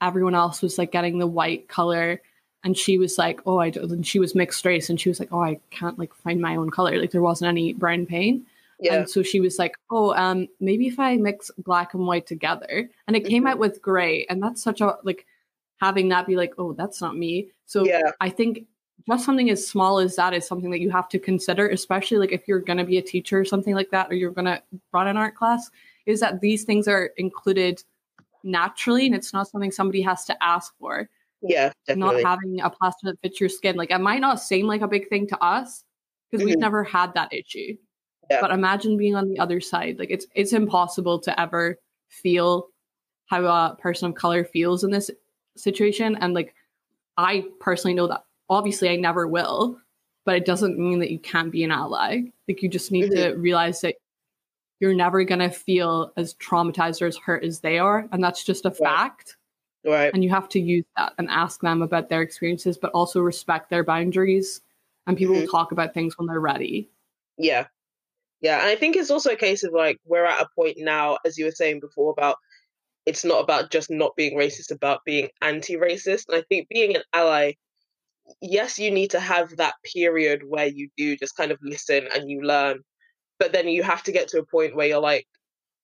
everyone 0.00 0.34
else 0.34 0.62
was 0.62 0.78
like 0.78 0.92
getting 0.92 1.18
the 1.18 1.26
white 1.26 1.68
color. 1.68 2.20
And 2.62 2.76
she 2.76 2.98
was 2.98 3.16
like 3.16 3.40
oh 3.46 3.58
i 3.58 3.70
don't 3.70 3.90
and 3.90 4.06
she 4.06 4.18
was 4.18 4.34
mixed 4.34 4.64
race 4.66 4.90
and 4.90 5.00
she 5.00 5.08
was 5.08 5.18
like 5.18 5.32
oh 5.32 5.40
i 5.40 5.58
can't 5.70 5.98
like 5.98 6.14
find 6.14 6.40
my 6.40 6.56
own 6.56 6.70
color. 6.70 6.98
Like 6.98 7.10
there 7.10 7.22
wasn't 7.22 7.48
any 7.48 7.72
brown 7.72 8.06
paint. 8.06 8.44
Yeah. 8.78 8.94
and 8.94 9.10
so 9.10 9.22
she 9.22 9.40
was 9.40 9.58
like 9.58 9.74
oh 9.90 10.14
um 10.14 10.46
maybe 10.58 10.86
if 10.86 10.98
i 10.98 11.16
mix 11.16 11.50
black 11.58 11.94
and 11.94 12.06
white 12.06 12.26
together. 12.26 12.90
And 13.06 13.16
it 13.16 13.24
came 13.24 13.44
mm-hmm. 13.44 13.52
out 13.52 13.58
with 13.58 13.80
gray. 13.80 14.26
And 14.28 14.42
that's 14.42 14.62
such 14.62 14.82
a 14.82 14.98
like 15.02 15.26
having 15.80 16.10
that 16.10 16.26
be 16.26 16.36
like 16.36 16.52
oh 16.58 16.74
that's 16.74 17.00
not 17.00 17.16
me. 17.16 17.48
So 17.64 17.86
yeah. 17.86 18.10
i 18.20 18.28
think 18.28 18.66
just 19.08 19.24
something 19.24 19.50
as 19.50 19.66
small 19.66 19.98
as 19.98 20.16
that 20.16 20.34
is 20.34 20.46
something 20.46 20.70
that 20.70 20.80
you 20.80 20.90
have 20.90 21.08
to 21.10 21.18
consider, 21.18 21.68
especially 21.68 22.18
like 22.18 22.32
if 22.32 22.46
you're 22.46 22.60
going 22.60 22.78
to 22.78 22.84
be 22.84 22.98
a 22.98 23.02
teacher 23.02 23.38
or 23.38 23.44
something 23.44 23.74
like 23.74 23.90
that, 23.90 24.10
or 24.10 24.14
you're 24.14 24.30
going 24.30 24.46
to 24.46 24.62
run 24.92 25.06
an 25.06 25.16
art 25.16 25.34
class, 25.34 25.70
is 26.06 26.20
that 26.20 26.40
these 26.40 26.64
things 26.64 26.88
are 26.88 27.10
included 27.16 27.82
naturally 28.42 29.06
and 29.06 29.14
it's 29.14 29.32
not 29.32 29.48
something 29.48 29.70
somebody 29.70 30.02
has 30.02 30.24
to 30.24 30.42
ask 30.42 30.74
for. 30.78 31.08
Yeah, 31.42 31.72
definitely. 31.86 32.22
Not 32.22 32.30
having 32.30 32.60
a 32.60 32.70
plaster 32.70 33.06
that 33.06 33.20
fits 33.20 33.40
your 33.40 33.48
skin. 33.48 33.76
Like 33.76 33.90
it 33.90 33.98
might 33.98 34.20
not 34.20 34.40
seem 34.40 34.66
like 34.66 34.82
a 34.82 34.88
big 34.88 35.08
thing 35.08 35.26
to 35.28 35.42
us 35.42 35.84
because 36.30 36.42
mm-hmm. 36.42 36.50
we've 36.50 36.58
never 36.58 36.84
had 36.84 37.14
that 37.14 37.32
issue. 37.32 37.76
Yeah. 38.30 38.40
But 38.40 38.52
imagine 38.52 38.96
being 38.96 39.16
on 39.16 39.28
the 39.28 39.38
other 39.38 39.60
side. 39.60 39.98
Like 39.98 40.10
it's 40.10 40.26
it's 40.34 40.52
impossible 40.52 41.18
to 41.20 41.40
ever 41.40 41.78
feel 42.08 42.68
how 43.26 43.44
a 43.44 43.76
person 43.76 44.08
of 44.08 44.14
color 44.14 44.44
feels 44.44 44.84
in 44.84 44.90
this 44.90 45.10
situation. 45.56 46.16
And 46.20 46.34
like 46.34 46.54
I 47.16 47.44
personally 47.58 47.94
know 47.94 48.06
that 48.08 48.24
obviously 48.50 48.90
I 48.90 48.96
never 48.96 49.26
will, 49.26 49.78
but 50.26 50.34
it 50.34 50.44
doesn't 50.44 50.78
mean 50.78 50.98
that 50.98 51.10
you 51.10 51.18
can't 51.18 51.52
be 51.52 51.64
an 51.64 51.70
ally. 51.70 52.22
Like 52.48 52.62
you 52.62 52.68
just 52.68 52.92
need 52.92 53.10
mm-hmm. 53.10 53.32
to 53.32 53.38
realize 53.38 53.80
that 53.80 53.94
you're 54.80 54.94
never 54.94 55.22
going 55.24 55.38
to 55.38 55.50
feel 55.50 56.12
as 56.16 56.34
traumatized 56.34 57.00
or 57.00 57.06
as 57.06 57.16
hurt 57.16 57.44
as 57.44 57.60
they 57.60 57.78
are. 57.78 58.08
And 58.12 58.22
that's 58.22 58.44
just 58.44 58.66
a 58.66 58.70
fact. 58.70 59.36
Right. 59.84 60.12
And 60.12 60.24
you 60.24 60.30
have 60.30 60.48
to 60.50 60.60
use 60.60 60.84
that 60.96 61.12
and 61.16 61.28
ask 61.30 61.60
them 61.60 61.80
about 61.80 62.08
their 62.08 62.22
experiences, 62.22 62.76
but 62.76 62.90
also 62.90 63.20
respect 63.20 63.70
their 63.70 63.84
boundaries. 63.84 64.60
And 65.06 65.16
people 65.16 65.34
mm-hmm. 65.34 65.42
will 65.42 65.50
talk 65.50 65.72
about 65.72 65.94
things 65.94 66.18
when 66.18 66.26
they're 66.26 66.40
ready. 66.40 66.90
Yeah. 67.38 67.66
Yeah. 68.40 68.60
And 68.60 68.68
I 68.68 68.76
think 68.76 68.96
it's 68.96 69.10
also 69.10 69.30
a 69.30 69.36
case 69.36 69.64
of 69.64 69.72
like, 69.72 69.98
we're 70.06 70.24
at 70.24 70.42
a 70.42 70.48
point 70.54 70.76
now, 70.78 71.18
as 71.24 71.38
you 71.38 71.44
were 71.44 71.50
saying 71.50 71.80
before, 71.80 72.12
about 72.12 72.36
it's 73.06 73.24
not 73.24 73.42
about 73.42 73.70
just 73.70 73.90
not 73.90 74.16
being 74.16 74.36
racist, 74.36 74.70
about 74.70 75.04
being 75.04 75.28
anti 75.40 75.76
racist. 75.76 76.26
And 76.28 76.38
I 76.38 76.42
think 76.48 76.68
being 76.68 76.96
an 76.96 77.02
ally 77.12 77.52
yes, 78.40 78.78
you 78.78 78.90
need 78.90 79.10
to 79.10 79.20
have 79.20 79.56
that 79.56 79.74
period 79.94 80.42
where 80.46 80.66
you 80.66 80.88
do 80.96 81.16
just 81.16 81.36
kind 81.36 81.50
of 81.50 81.58
listen 81.62 82.08
and 82.14 82.30
you 82.30 82.42
learn, 82.42 82.80
but 83.38 83.52
then 83.52 83.68
you 83.68 83.82
have 83.82 84.02
to 84.04 84.12
get 84.12 84.28
to 84.28 84.38
a 84.38 84.46
point 84.46 84.76
where 84.76 84.86
you're 84.86 85.00
like, 85.00 85.26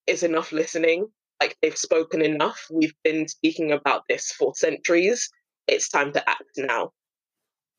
it's 0.07 0.23
enough 0.23 0.53
listening. 0.53 1.07
Like 1.41 1.57
they've 1.61 1.77
spoken 1.77 2.23
enough. 2.23 2.67
We've 2.71 2.95
been 3.05 3.29
speaking 3.29 3.73
about 3.73 4.03
this 4.09 4.33
for 4.33 4.55
centuries. 4.55 5.29
It's 5.67 5.89
time 5.89 6.13
to 6.13 6.29
act 6.29 6.45
now. 6.57 6.93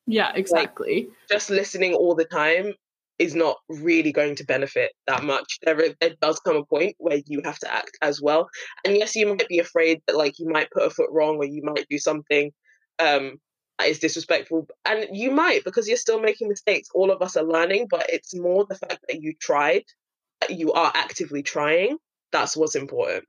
Yeah, 0.06 0.32
exactly. 0.34 1.08
Like, 1.08 1.18
just 1.30 1.50
listening 1.50 1.94
all 1.94 2.16
the 2.16 2.26
time 2.26 2.74
is 3.20 3.34
not 3.34 3.58
really 3.68 4.12
going 4.12 4.36
to 4.36 4.46
benefit 4.46 4.92
that 5.08 5.24
much. 5.24 5.58
There, 5.64 5.96
there 6.00 6.16
does 6.22 6.40
come 6.40 6.56
a 6.56 6.66
point 6.66 6.96
where 7.00 7.20
you 7.26 7.42
have 7.44 7.58
to 7.60 7.74
act 7.74 7.98
as 8.02 8.22
well. 8.22 8.48
And 8.86 8.96
yes, 8.96 9.16
you 9.16 9.28
might 9.28 9.48
be 9.48 9.60
afraid 9.60 10.02
that 10.08 10.16
like 10.16 10.38
you 10.38 10.48
might 10.48 10.72
put 10.72 10.86
a 10.86 10.90
foot 10.90 11.10
wrong 11.12 11.38
or 11.38 11.46
you 11.46 11.64
might 11.64 11.88
do 11.90 11.98
something 11.98 12.52
um, 13.00 13.38
is 13.86 14.00
disrespectful. 14.00 14.68
And 14.86 15.08
you 15.12 15.32
might 15.32 15.64
because 15.64 15.88
you're 15.88 15.98
still 15.98 16.20
making 16.20 16.50
mistakes. 16.50 16.90
All 16.94 17.12
of 17.12 17.22
us 17.22 17.38
are 17.38 17.44
learning, 17.44 17.88
but 17.90 18.06
it's 18.10 18.34
more 18.36 18.66
the 18.66 18.76
fact 18.76 19.06
that 19.08 19.22
you 19.22 19.34
tried, 19.40 19.84
that 20.42 20.52
you 20.52 20.74
are 20.74 20.92
actively 20.96 21.44
trying. 21.44 21.98
That's 22.32 22.58
what's 22.58 22.76
important. 22.76 23.26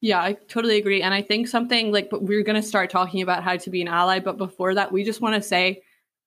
Yeah, 0.00 0.20
I 0.20 0.34
totally 0.48 0.76
agree. 0.76 1.00
And 1.02 1.14
I 1.14 1.22
think 1.22 1.48
something 1.48 1.90
like 1.90 2.10
but 2.10 2.22
we're 2.22 2.42
going 2.42 2.60
to 2.60 2.66
start 2.66 2.90
talking 2.90 3.22
about 3.22 3.42
how 3.42 3.56
to 3.56 3.70
be 3.70 3.80
an 3.80 3.88
ally. 3.88 4.18
But 4.18 4.36
before 4.36 4.74
that, 4.74 4.92
we 4.92 5.04
just 5.04 5.20
want 5.20 5.34
to 5.34 5.42
say 5.42 5.82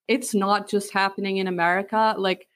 it's 0.07 0.33
not 0.33 0.67
just 0.69 0.91
happening 0.91 1.37
in 1.37 1.47
America. 1.47 2.15
Like, 2.17 2.47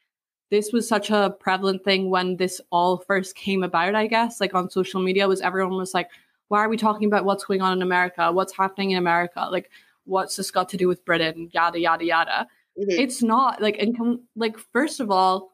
this 0.49 0.73
was 0.73 0.87
such 0.87 1.11
a 1.11 1.35
prevalent 1.39 1.83
thing 1.83 2.09
when 2.09 2.37
this 2.37 2.59
all 2.71 2.97
first 2.97 3.35
came 3.35 3.63
about, 3.63 3.95
I 3.95 4.07
guess, 4.07 4.41
like 4.41 4.53
on 4.53 4.69
social 4.69 5.01
media, 5.01 5.27
was 5.27 5.41
everyone 5.41 5.77
was 5.77 5.93
like, 5.93 6.09
why 6.47 6.59
are 6.59 6.69
we 6.69 6.75
talking 6.75 7.07
about 7.07 7.23
what's 7.23 7.45
going 7.45 7.61
on 7.61 7.71
in 7.71 7.81
America? 7.81 8.31
What's 8.31 8.55
happening 8.55 8.91
in 8.91 8.97
America? 8.97 9.47
Like, 9.49 9.69
what's 10.05 10.35
this 10.35 10.51
got 10.51 10.69
to 10.69 10.77
do 10.77 10.87
with 10.87 11.05
Britain? 11.05 11.49
Yada 11.53 11.79
yada 11.79 12.05
yada. 12.05 12.47
Mm-hmm. 12.79 12.91
It's 12.91 13.21
not 13.21 13.61
like 13.61 13.77
income. 13.77 14.21
Like 14.35 14.57
first 14.57 14.99
of 14.99 15.11
all, 15.11 15.51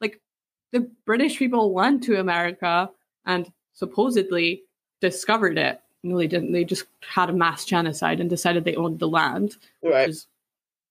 like 0.00 0.20
the 0.72 0.90
British 1.04 1.38
people 1.38 1.72
went 1.72 2.02
to 2.04 2.20
America 2.20 2.90
and 3.26 3.50
supposedly 3.74 4.62
discovered 5.00 5.58
it. 5.58 5.80
No, 6.02 6.16
they 6.16 6.26
didn't. 6.26 6.52
They 6.52 6.64
just 6.64 6.84
had 7.06 7.28
a 7.28 7.34
mass 7.34 7.64
genocide 7.64 8.20
and 8.20 8.30
decided 8.30 8.64
they 8.64 8.76
owned 8.76 9.00
the 9.00 9.08
land, 9.08 9.56
right. 9.82 10.06
which 10.06 10.10
is 10.10 10.26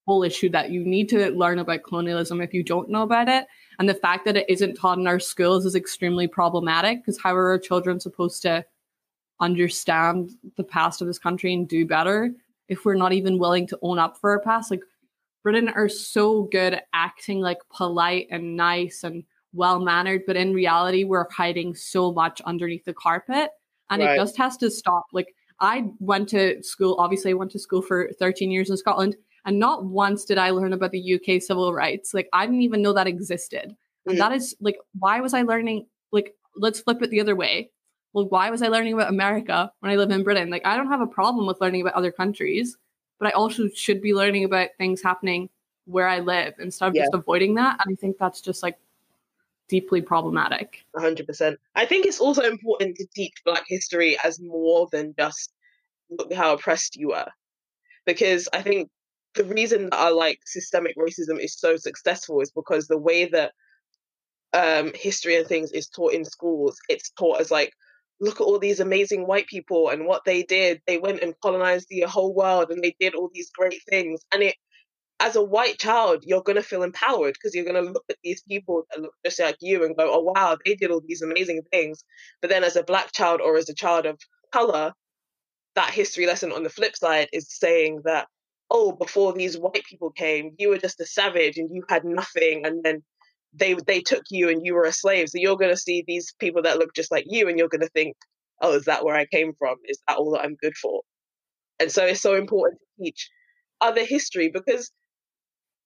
whole 0.06 0.22
issue 0.24 0.48
that 0.48 0.70
you 0.70 0.84
need 0.84 1.08
to 1.08 1.30
learn 1.30 1.58
about 1.58 1.82
colonialism 1.82 2.40
if 2.40 2.54
you 2.54 2.62
don't 2.62 2.88
know 2.88 3.02
about 3.02 3.28
it. 3.28 3.46
And 3.78 3.88
the 3.88 3.94
fact 3.94 4.24
that 4.24 4.36
it 4.36 4.48
isn't 4.48 4.74
taught 4.74 4.98
in 4.98 5.06
our 5.06 5.20
schools 5.20 5.64
is 5.64 5.74
extremely 5.74 6.26
problematic 6.26 6.98
because 6.98 7.20
how 7.20 7.34
are 7.34 7.50
our 7.50 7.58
children 7.58 8.00
supposed 8.00 8.42
to 8.42 8.64
understand 9.40 10.32
the 10.56 10.64
past 10.64 11.00
of 11.00 11.06
this 11.06 11.18
country 11.18 11.54
and 11.54 11.68
do 11.68 11.86
better 11.86 12.32
if 12.70 12.84
we're 12.84 12.94
not 12.94 13.12
even 13.12 13.38
willing 13.38 13.66
to 13.66 13.78
own 13.82 13.98
up 13.98 14.16
for 14.16 14.30
our 14.30 14.40
past. 14.40 14.70
Like 14.70 14.80
Britain 15.42 15.68
are 15.68 15.88
so 15.88 16.44
good 16.44 16.74
at 16.74 16.86
acting 16.94 17.40
like 17.40 17.58
polite 17.68 18.28
and 18.30 18.56
nice 18.56 19.04
and 19.04 19.24
well 19.52 19.80
mannered, 19.80 20.22
but 20.26 20.36
in 20.36 20.54
reality, 20.54 21.04
we're 21.04 21.26
hiding 21.30 21.74
so 21.74 22.12
much 22.12 22.40
underneath 22.42 22.84
the 22.84 22.94
carpet. 22.94 23.50
And 23.90 24.00
right. 24.00 24.12
it 24.12 24.16
just 24.16 24.36
has 24.38 24.56
to 24.58 24.70
stop. 24.70 25.06
Like, 25.12 25.34
I 25.58 25.90
went 25.98 26.28
to 26.30 26.62
school, 26.62 26.96
obviously, 26.98 27.32
I 27.32 27.34
went 27.34 27.50
to 27.50 27.58
school 27.58 27.82
for 27.82 28.10
13 28.18 28.50
years 28.50 28.70
in 28.70 28.76
Scotland, 28.76 29.16
and 29.44 29.58
not 29.58 29.84
once 29.84 30.24
did 30.24 30.38
I 30.38 30.50
learn 30.50 30.72
about 30.72 30.92
the 30.92 31.14
UK 31.14 31.42
civil 31.42 31.74
rights. 31.74 32.14
Like, 32.14 32.28
I 32.32 32.46
didn't 32.46 32.62
even 32.62 32.82
know 32.82 32.92
that 32.92 33.08
existed. 33.08 33.74
And 34.06 34.14
mm. 34.14 34.18
that 34.18 34.32
is 34.32 34.54
like, 34.60 34.78
why 34.98 35.20
was 35.20 35.34
I 35.34 35.42
learning? 35.42 35.86
Like, 36.12 36.34
let's 36.56 36.80
flip 36.80 37.02
it 37.02 37.10
the 37.10 37.20
other 37.20 37.34
way. 37.34 37.70
Well, 38.12 38.26
why 38.28 38.50
was 38.50 38.62
I 38.62 38.68
learning 38.68 38.94
about 38.94 39.08
America 39.08 39.72
when 39.80 39.92
I 39.92 39.96
live 39.96 40.10
in 40.10 40.24
Britain? 40.24 40.50
Like, 40.50 40.66
I 40.66 40.76
don't 40.76 40.88
have 40.88 41.00
a 41.00 41.06
problem 41.06 41.46
with 41.46 41.60
learning 41.60 41.82
about 41.82 41.94
other 41.94 42.10
countries, 42.10 42.76
but 43.18 43.28
I 43.28 43.30
also 43.32 43.68
should 43.68 44.02
be 44.02 44.14
learning 44.14 44.44
about 44.44 44.70
things 44.78 45.02
happening 45.02 45.48
where 45.84 46.08
I 46.08 46.20
live 46.20 46.54
instead 46.58 46.88
of 46.88 46.94
yeah. 46.94 47.02
just 47.02 47.14
avoiding 47.14 47.54
that. 47.56 47.80
And 47.84 47.92
I 47.92 47.96
think 48.00 48.18
that's 48.18 48.40
just 48.40 48.62
like 48.62 48.78
deeply 49.68 50.02
problematic. 50.02 50.84
100%. 50.96 51.56
I 51.76 51.86
think 51.86 52.04
it's 52.04 52.20
also 52.20 52.42
important 52.42 52.96
to 52.96 53.06
teach 53.14 53.34
Black 53.44 53.64
history 53.68 54.18
as 54.24 54.40
more 54.40 54.88
than 54.90 55.14
just 55.18 55.52
look 56.10 56.32
how 56.32 56.54
oppressed 56.54 56.96
you 56.96 57.12
are. 57.12 57.30
Because 58.04 58.48
I 58.52 58.62
think 58.62 58.90
the 59.34 59.44
reason 59.44 59.84
that 59.84 59.96
our 59.96 60.12
like 60.12 60.40
systemic 60.44 60.96
racism 60.96 61.38
is 61.38 61.56
so 61.56 61.76
successful 61.76 62.40
is 62.40 62.50
because 62.50 62.88
the 62.88 62.98
way 62.98 63.26
that 63.26 63.52
um, 64.52 64.90
history 64.94 65.36
and 65.36 65.46
things 65.46 65.70
is 65.70 65.88
taught 65.88 66.12
in 66.12 66.24
schools, 66.24 66.78
it's 66.88 67.10
taught 67.10 67.40
as 67.40 67.52
like, 67.52 67.72
look 68.20 68.40
at 68.40 68.44
all 68.44 68.58
these 68.58 68.80
amazing 68.80 69.26
white 69.26 69.46
people 69.46 69.88
and 69.88 70.06
what 70.06 70.24
they 70.24 70.42
did. 70.42 70.80
They 70.86 70.98
went 70.98 71.22
and 71.22 71.34
colonized 71.42 71.86
the 71.88 72.02
whole 72.02 72.34
world 72.34 72.70
and 72.70 72.82
they 72.82 72.94
did 73.00 73.14
all 73.14 73.30
these 73.32 73.50
great 73.50 73.80
things. 73.88 74.20
And 74.32 74.42
it 74.42 74.56
as 75.20 75.36
a 75.36 75.42
white 75.42 75.78
child, 75.78 76.24
you're 76.26 76.42
going 76.42 76.56
to 76.56 76.62
feel 76.62 76.82
empowered 76.82 77.34
because 77.34 77.54
you're 77.54 77.64
going 77.70 77.82
to 77.84 77.92
look 77.92 78.04
at 78.08 78.16
these 78.24 78.42
people 78.42 78.84
that 78.90 79.02
look 79.02 79.12
just 79.24 79.38
like 79.38 79.56
you 79.60 79.84
and 79.84 79.96
go, 79.96 80.10
oh, 80.10 80.20
wow, 80.20 80.56
they 80.64 80.74
did 80.74 80.90
all 80.90 81.02
these 81.06 81.20
amazing 81.20 81.60
things. 81.70 82.02
But 82.40 82.48
then 82.48 82.64
as 82.64 82.76
a 82.76 82.82
black 82.82 83.12
child 83.12 83.40
or 83.42 83.58
as 83.58 83.68
a 83.68 83.74
child 83.74 84.06
of 84.06 84.18
color, 84.50 84.94
that 85.74 85.90
history 85.90 86.26
lesson 86.26 86.52
on 86.52 86.62
the 86.62 86.70
flip 86.70 86.96
side 86.96 87.28
is 87.34 87.46
saying 87.50 88.00
that, 88.04 88.28
oh, 88.70 88.92
before 88.92 89.34
these 89.34 89.58
white 89.58 89.84
people 89.84 90.10
came, 90.10 90.52
you 90.58 90.70
were 90.70 90.78
just 90.78 91.00
a 91.00 91.06
savage 91.06 91.58
and 91.58 91.68
you 91.70 91.84
had 91.88 92.04
nothing. 92.04 92.64
And 92.64 92.82
then 92.82 93.02
they 93.52 93.74
they 93.74 94.00
took 94.00 94.22
you 94.30 94.48
and 94.48 94.64
you 94.64 94.74
were 94.74 94.84
a 94.84 94.92
slave. 94.92 95.28
So 95.28 95.38
you're 95.38 95.56
going 95.56 95.72
to 95.72 95.76
see 95.76 96.04
these 96.06 96.34
people 96.38 96.62
that 96.62 96.78
look 96.78 96.94
just 96.94 97.10
like 97.10 97.24
you 97.26 97.48
and 97.48 97.58
you're 97.58 97.68
going 97.68 97.80
to 97.80 97.88
think, 97.88 98.16
oh, 98.60 98.74
is 98.74 98.84
that 98.84 99.04
where 99.04 99.16
I 99.16 99.26
came 99.26 99.52
from? 99.58 99.76
Is 99.84 99.98
that 100.06 100.18
all 100.18 100.32
that 100.32 100.42
I'm 100.42 100.56
good 100.56 100.76
for? 100.76 101.02
And 101.78 101.90
so 101.90 102.04
it's 102.04 102.20
so 102.20 102.34
important 102.36 102.80
to 102.80 103.04
teach 103.04 103.30
other 103.80 104.04
history 104.04 104.50
because 104.52 104.92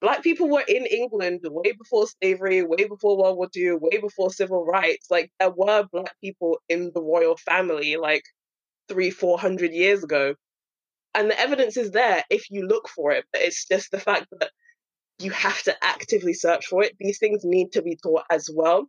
black 0.01 0.23
people 0.23 0.49
were 0.49 0.65
in 0.67 0.87
England 0.87 1.41
way 1.45 1.73
before 1.73 2.07
slavery, 2.21 2.63
way 2.63 2.87
before 2.89 3.17
World 3.17 3.39
War 3.39 3.49
II, 3.57 3.75
way 3.81 3.99
before 4.01 4.31
civil 4.31 4.65
rights. 4.65 5.07
Like 5.11 5.31
there 5.41 5.51
were 5.51 5.87
black 5.91 6.15
people 6.23 6.59
in 6.69 6.91
the 6.95 7.03
royal 7.03 7.37
family 7.37 7.97
like 7.97 8.25
three, 8.89 9.11
four 9.11 9.39
hundred 9.39 9.73
years 9.73 10.05
ago. 10.05 10.35
And 11.15 11.31
the 11.31 11.39
evidence 11.39 11.77
is 11.77 11.93
there 11.93 12.25
if 12.29 12.51
you 12.51 12.67
look 12.67 12.89
for 12.89 13.13
it. 13.13 13.25
But 13.33 13.43
it's 13.43 13.67
just 13.67 13.91
the 13.93 14.01
fact 14.01 14.27
that 14.41 14.51
you 15.25 15.31
have 15.31 15.63
to 15.63 15.75
actively 15.83 16.35
search 16.35 16.67
for 16.67 16.83
it. 16.83 16.95
These 17.01 17.19
things 17.19 17.45
need 17.45 17.73
to 17.73 17.83
be 17.83 17.97
taught 17.97 18.25
as 18.31 18.49
well 18.53 18.87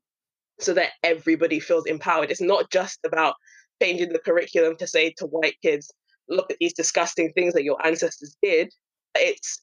so 0.60 0.74
that 0.74 0.92
everybody 1.04 1.60
feels 1.60 1.86
empowered. 1.86 2.32
It's 2.32 2.42
not 2.42 2.70
just 2.70 3.00
about 3.06 3.36
changing 3.82 4.10
the 4.10 4.20
curriculum 4.20 4.76
to 4.78 4.88
say 4.88 5.14
to 5.18 5.26
white 5.26 5.56
kids, 5.62 5.92
look 6.30 6.52
at 6.52 6.58
these 6.60 6.74
disgusting 6.74 7.32
things 7.34 7.54
that 7.54 7.64
your 7.64 7.86
ancestors 7.86 8.36
did. 8.42 8.74
It's 9.16 9.62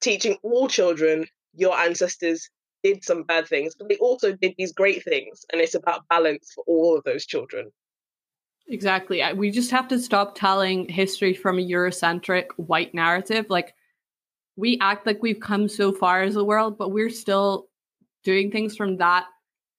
teaching 0.00 0.36
all 0.42 0.68
children 0.68 1.26
your 1.54 1.76
ancestors 1.76 2.50
did 2.82 3.02
some 3.02 3.22
bad 3.22 3.48
things, 3.48 3.74
but 3.74 3.88
they 3.88 3.96
also 3.96 4.32
did 4.32 4.54
these 4.58 4.72
great 4.72 5.02
things. 5.02 5.44
And 5.52 5.60
it's 5.60 5.74
about 5.74 6.06
balance 6.08 6.52
for 6.54 6.64
all 6.66 6.96
of 6.96 7.04
those 7.04 7.26
children. 7.26 7.70
Exactly. 8.68 9.22
We 9.34 9.50
just 9.50 9.70
have 9.70 9.88
to 9.88 9.98
stop 9.98 10.34
telling 10.34 10.88
history 10.88 11.34
from 11.34 11.58
a 11.58 11.62
Eurocentric 11.62 12.46
white 12.56 12.94
narrative. 12.94 13.46
Like, 13.48 13.74
we 14.56 14.78
act 14.80 15.06
like 15.06 15.22
we've 15.22 15.40
come 15.40 15.68
so 15.68 15.92
far 15.92 16.22
as 16.22 16.36
a 16.36 16.44
world, 16.44 16.78
but 16.78 16.90
we're 16.90 17.10
still 17.10 17.68
doing 18.24 18.50
things 18.50 18.76
from 18.76 18.96
that 18.96 19.26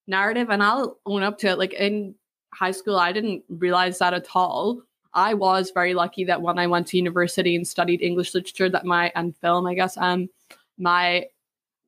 narrative. 0.08 0.50
And 0.50 0.64
I'll 0.64 1.00
own 1.06 1.24
up 1.24 1.40
to 1.40 1.48
it. 1.48 1.58
Like, 1.58 1.74
in 1.74 2.16
high 2.54 2.72
school, 2.72 2.98
I 2.98 3.12
didn't 3.12 3.44
realize 3.50 4.00
that 4.00 4.14
at 4.14 4.28
all. 4.34 4.82
I 5.14 5.34
was 5.34 5.72
very 5.72 5.94
lucky 5.94 6.26
that 6.26 6.42
when 6.42 6.60
I 6.60 6.68
went 6.68 6.88
to 6.88 6.98
university 6.98 7.56
and 7.56 7.68
studied 7.68 8.02
English 8.02 8.34
literature, 8.34 8.70
that 8.70 8.86
my 8.86 9.12
and 9.16 9.36
film, 9.38 9.66
I 9.66 9.74
guess, 9.74 9.98
um, 9.98 10.30
my 10.78 11.26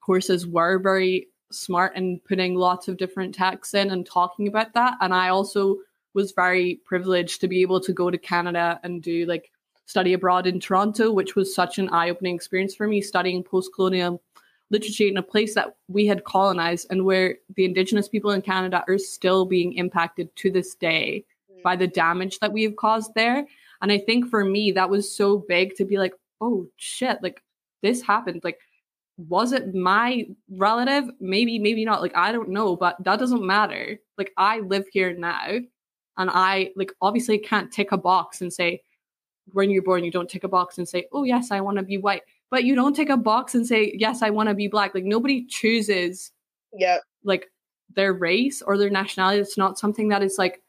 courses 0.01 0.47
were 0.47 0.79
very 0.79 1.27
smart 1.51 1.95
in 1.95 2.19
putting 2.27 2.55
lots 2.55 2.87
of 2.87 2.97
different 2.97 3.35
texts 3.35 3.73
in 3.73 3.91
and 3.91 4.05
talking 4.05 4.47
about 4.47 4.73
that. 4.73 4.97
And 5.01 5.13
I 5.13 5.29
also 5.29 5.77
was 6.13 6.31
very 6.31 6.81
privileged 6.85 7.41
to 7.41 7.47
be 7.47 7.61
able 7.61 7.79
to 7.81 7.93
go 7.93 8.09
to 8.09 8.17
Canada 8.17 8.79
and 8.83 9.01
do 9.01 9.25
like 9.25 9.51
study 9.89 10.13
abroad 10.13 10.45
in 10.45 10.59
Toronto, 10.59 11.11
which 11.11 11.35
was 11.35 11.55
such 11.55 11.79
an 11.79 11.89
eye-opening 11.89 12.35
experience 12.35 12.75
for 12.75 12.87
me, 12.87 13.01
studying 13.01 13.43
post-colonial 13.43 14.21
literature 14.69 15.07
in 15.07 15.17
a 15.17 15.23
place 15.23 15.55
that 15.55 15.77
we 15.87 16.05
had 16.05 16.23
colonized 16.25 16.85
and 16.91 17.03
where 17.03 17.37
the 17.55 17.65
indigenous 17.65 18.07
people 18.07 18.29
in 18.29 18.39
Canada 18.39 18.83
are 18.87 18.99
still 18.99 19.47
being 19.47 19.73
impacted 19.73 20.29
to 20.35 20.51
this 20.51 20.75
day 20.75 21.25
mm. 21.51 21.63
by 21.63 21.75
the 21.75 21.87
damage 21.87 22.37
that 22.37 22.53
we 22.53 22.61
have 22.61 22.75
caused 22.75 23.15
there. 23.15 23.47
And 23.81 23.91
I 23.91 23.97
think 23.97 24.29
for 24.29 24.45
me, 24.45 24.71
that 24.73 24.91
was 24.91 25.11
so 25.11 25.39
big 25.49 25.75
to 25.77 25.85
be 25.85 25.97
like, 25.97 26.13
oh 26.39 26.67
shit, 26.75 27.17
like 27.23 27.41
this 27.81 28.03
happened. 28.03 28.41
Like, 28.43 28.59
was 29.17 29.53
it 29.53 29.73
my 29.73 30.27
relative? 30.51 31.09
Maybe, 31.19 31.57
maybe 31.57 31.83
not. 31.83 32.03
Like, 32.03 32.15
I 32.15 32.31
don't 32.31 32.49
know, 32.49 32.75
but 32.75 33.03
that 33.03 33.17
doesn't 33.17 33.43
matter. 33.43 33.97
Like, 34.19 34.33
I 34.37 34.59
live 34.59 34.85
here 34.93 35.13
now. 35.13 35.47
And 36.17 36.29
I, 36.31 36.73
like, 36.75 36.93
obviously 37.01 37.39
can't 37.39 37.71
tick 37.71 37.91
a 37.91 37.97
box 37.97 38.41
and 38.41 38.53
say, 38.53 38.83
when 39.53 39.69
you're 39.69 39.83
born, 39.83 40.03
you 40.03 40.11
don't 40.11 40.29
tick 40.29 40.43
a 40.43 40.47
box 40.47 40.77
and 40.77 40.87
say, 40.87 41.07
oh, 41.11 41.23
yes, 41.23 41.51
I 41.51 41.61
want 41.61 41.77
to 41.77 41.83
be 41.83 41.97
white. 41.97 42.21
But 42.49 42.63
you 42.63 42.75
don't 42.75 42.95
tick 42.95 43.09
a 43.09 43.17
box 43.17 43.55
and 43.55 43.65
say, 43.65 43.93
yes, 43.95 44.21
I 44.21 44.29
want 44.29 44.49
to 44.49 44.55
be 44.55 44.67
black. 44.67 44.95
Like, 44.95 45.03
nobody 45.03 45.45
chooses, 45.45 46.31
yeah, 46.73 46.97
like 47.23 47.49
their 47.95 48.13
race 48.13 48.61
or 48.61 48.77
their 48.77 48.89
nationality. 48.89 49.39
It's 49.39 49.57
not 49.57 49.79
something 49.79 50.09
that 50.09 50.23
is 50.23 50.37
like 50.37 50.61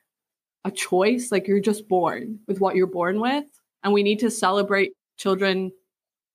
a 0.64 0.70
choice. 0.70 1.30
Like 1.30 1.46
you're 1.46 1.60
just 1.60 1.88
born 1.88 2.38
with 2.46 2.60
what 2.60 2.76
you're 2.76 2.86
born 2.86 3.20
with. 3.20 3.44
And 3.82 3.92
we 3.92 4.02
need 4.02 4.18
to 4.20 4.30
celebrate 4.30 4.92
children 5.16 5.72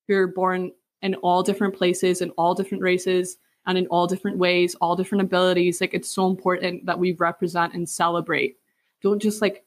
who 0.08 0.16
are 0.16 0.28
born 0.28 0.72
in 1.02 1.16
all 1.16 1.44
different 1.44 1.76
places, 1.76 2.22
in 2.22 2.30
all 2.32 2.54
different 2.54 2.84
races, 2.84 3.38
and 3.68 3.78
in 3.78 3.88
all 3.88 4.08
different 4.08 4.38
ways, 4.38 4.76
all 4.76 4.96
different 4.96 5.24
abilities. 5.24 5.82
Like 5.82 5.94
it's 5.94 6.10
so 6.10 6.28
important 6.28 6.86
that 6.86 7.00
we 7.00 7.14
represent 7.14 7.74
and 7.74 7.90
celebrate. 7.90 8.58
Don't 9.02 9.22
just 9.22 9.42
like 9.42 9.65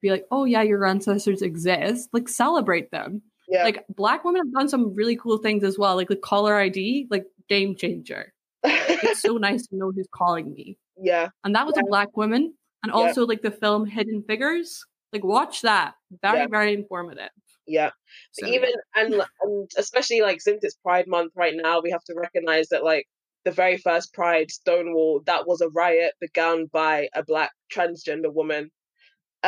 be 0.00 0.10
like, 0.10 0.26
oh 0.30 0.44
yeah, 0.44 0.62
your 0.62 0.84
ancestors 0.84 1.42
exist. 1.42 2.08
Like 2.12 2.28
celebrate 2.28 2.90
them. 2.90 3.22
Yeah. 3.48 3.64
Like 3.64 3.84
black 3.88 4.24
women 4.24 4.42
have 4.42 4.52
done 4.52 4.68
some 4.68 4.94
really 4.94 5.16
cool 5.16 5.38
things 5.38 5.64
as 5.64 5.78
well. 5.78 5.96
Like 5.96 6.08
the 6.08 6.16
caller 6.16 6.56
ID, 6.56 7.06
like 7.10 7.24
game 7.48 7.74
changer. 7.74 8.32
it's 8.64 9.22
so 9.22 9.36
nice 9.36 9.66
to 9.68 9.76
know 9.76 9.90
who's 9.94 10.08
calling 10.14 10.52
me. 10.52 10.76
Yeah. 11.00 11.28
And 11.44 11.54
that 11.54 11.66
was 11.66 11.74
yeah. 11.76 11.82
a 11.82 11.86
black 11.86 12.16
woman 12.16 12.54
and 12.82 12.92
also 12.92 13.26
like 13.26 13.42
the 13.42 13.50
film 13.50 13.86
Hidden 13.86 14.24
Figures. 14.28 14.84
Like 15.12 15.24
watch 15.24 15.62
that. 15.62 15.94
Very, 16.22 16.40
yeah. 16.40 16.46
very 16.50 16.74
informative. 16.74 17.30
Yeah. 17.66 17.90
So, 18.32 18.46
even 18.46 18.70
and 18.94 19.14
and 19.42 19.70
especially 19.76 20.20
like 20.20 20.40
since 20.40 20.60
it's 20.62 20.76
Pride 20.76 21.06
Month 21.06 21.32
right 21.36 21.54
now, 21.54 21.80
we 21.80 21.90
have 21.90 22.04
to 22.04 22.14
recognize 22.16 22.68
that 22.68 22.84
like 22.84 23.06
the 23.44 23.50
very 23.50 23.78
first 23.78 24.12
Pride 24.12 24.50
Stonewall, 24.50 25.22
that 25.26 25.46
was 25.46 25.60
a 25.60 25.68
riot 25.70 26.12
begun 26.20 26.66
by 26.72 27.08
a 27.14 27.22
black 27.22 27.52
transgender 27.72 28.32
woman. 28.32 28.70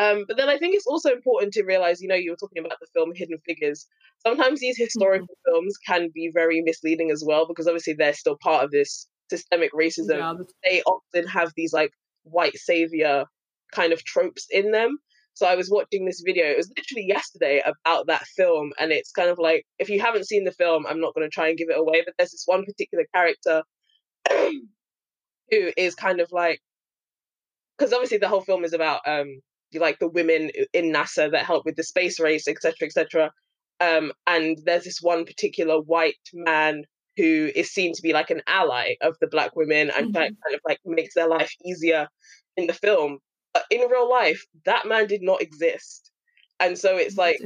Um, 0.00 0.24
but 0.26 0.38
then 0.38 0.48
I 0.48 0.56
think 0.56 0.74
it's 0.74 0.86
also 0.86 1.10
important 1.10 1.52
to 1.54 1.64
realize, 1.64 2.00
you 2.00 2.08
know, 2.08 2.14
you 2.14 2.30
were 2.30 2.36
talking 2.36 2.64
about 2.64 2.78
the 2.80 2.86
film 2.94 3.10
Hidden 3.14 3.38
Figures. 3.44 3.86
Sometimes 4.26 4.58
these 4.58 4.78
historical 4.78 5.26
mm-hmm. 5.26 5.52
films 5.52 5.76
can 5.86 6.08
be 6.14 6.30
very 6.32 6.62
misleading 6.62 7.10
as 7.10 7.22
well, 7.26 7.46
because 7.46 7.66
obviously 7.66 7.92
they're 7.92 8.14
still 8.14 8.38
part 8.42 8.64
of 8.64 8.70
this 8.70 9.07
systemic 9.28 9.72
racism. 9.74 10.18
Yeah, 10.18 10.34
they 10.64 10.82
often 10.82 11.26
have 11.28 11.53
these 11.55 11.74
like 11.74 11.90
white 12.22 12.57
savior 12.57 13.24
kind 13.72 13.92
of 13.92 14.03
tropes 14.03 14.46
in 14.51 14.72
them. 14.72 14.96
So 15.34 15.46
I 15.46 15.55
was 15.55 15.70
watching 15.70 16.07
this 16.07 16.22
video. 16.24 16.46
It 16.46 16.57
was 16.57 16.72
literally 16.76 17.07
yesterday 17.07 17.62
about 17.66 18.07
that 18.07 18.26
film, 18.36 18.72
and 18.78 18.92
it's 18.92 19.12
kind 19.12 19.28
of 19.28 19.38
like 19.38 19.66
if 19.78 19.90
you 19.90 20.01
haven't 20.01 20.26
seen 20.26 20.44
the 20.44 20.53
film, 20.53 20.86
I'm 20.88 21.01
not 21.01 21.14
going 21.14 21.28
to 21.28 21.34
try 21.34 21.48
and 21.48 21.59
give 21.59 21.68
it 21.68 21.78
away. 21.78 22.03
But 22.05 22.14
there's 22.16 22.32
this 22.32 22.44
one 22.46 22.64
particular 22.64 23.05
character 23.14 23.62
who 24.30 25.72
is 25.76 25.94
kind 25.94 26.20
of 26.20 26.32
like 26.32 26.61
because 27.76 27.92
obviously 27.92 28.18
the 28.18 28.28
whole 28.28 28.42
film 28.42 28.64
is 28.64 28.72
about 28.72 29.01
um 29.07 29.40
like 29.74 29.98
the 29.98 30.08
women 30.08 30.50
in 30.72 30.92
NASA 30.92 31.30
that 31.30 31.46
help 31.46 31.64
with 31.64 31.76
the 31.76 31.82
space 31.82 32.18
race, 32.18 32.48
etc., 32.48 32.74
etc. 32.82 33.32
Um, 33.80 34.12
and 34.26 34.58
there's 34.64 34.84
this 34.84 35.00
one 35.00 35.24
particular 35.24 35.80
white 35.80 36.14
man 36.32 36.84
who 37.16 37.50
is 37.54 37.72
seen 37.72 37.92
to 37.94 38.02
be 38.02 38.12
like 38.12 38.30
an 38.30 38.42
ally 38.46 38.94
of 39.00 39.16
the 39.20 39.26
black 39.26 39.56
women 39.56 39.90
and 39.96 40.06
mm-hmm. 40.06 40.14
kind 40.14 40.54
of 40.54 40.60
like 40.66 40.78
makes 40.84 41.14
their 41.14 41.28
life 41.28 41.52
easier 41.64 42.08
in 42.56 42.66
the 42.66 42.72
film. 42.72 43.18
But 43.52 43.64
in 43.70 43.80
real 43.88 44.08
life, 44.08 44.44
that 44.64 44.86
man 44.86 45.06
did 45.06 45.22
not 45.22 45.42
exist. 45.42 46.10
And 46.60 46.78
so 46.78 46.96
it's 46.96 47.16
like 47.16 47.40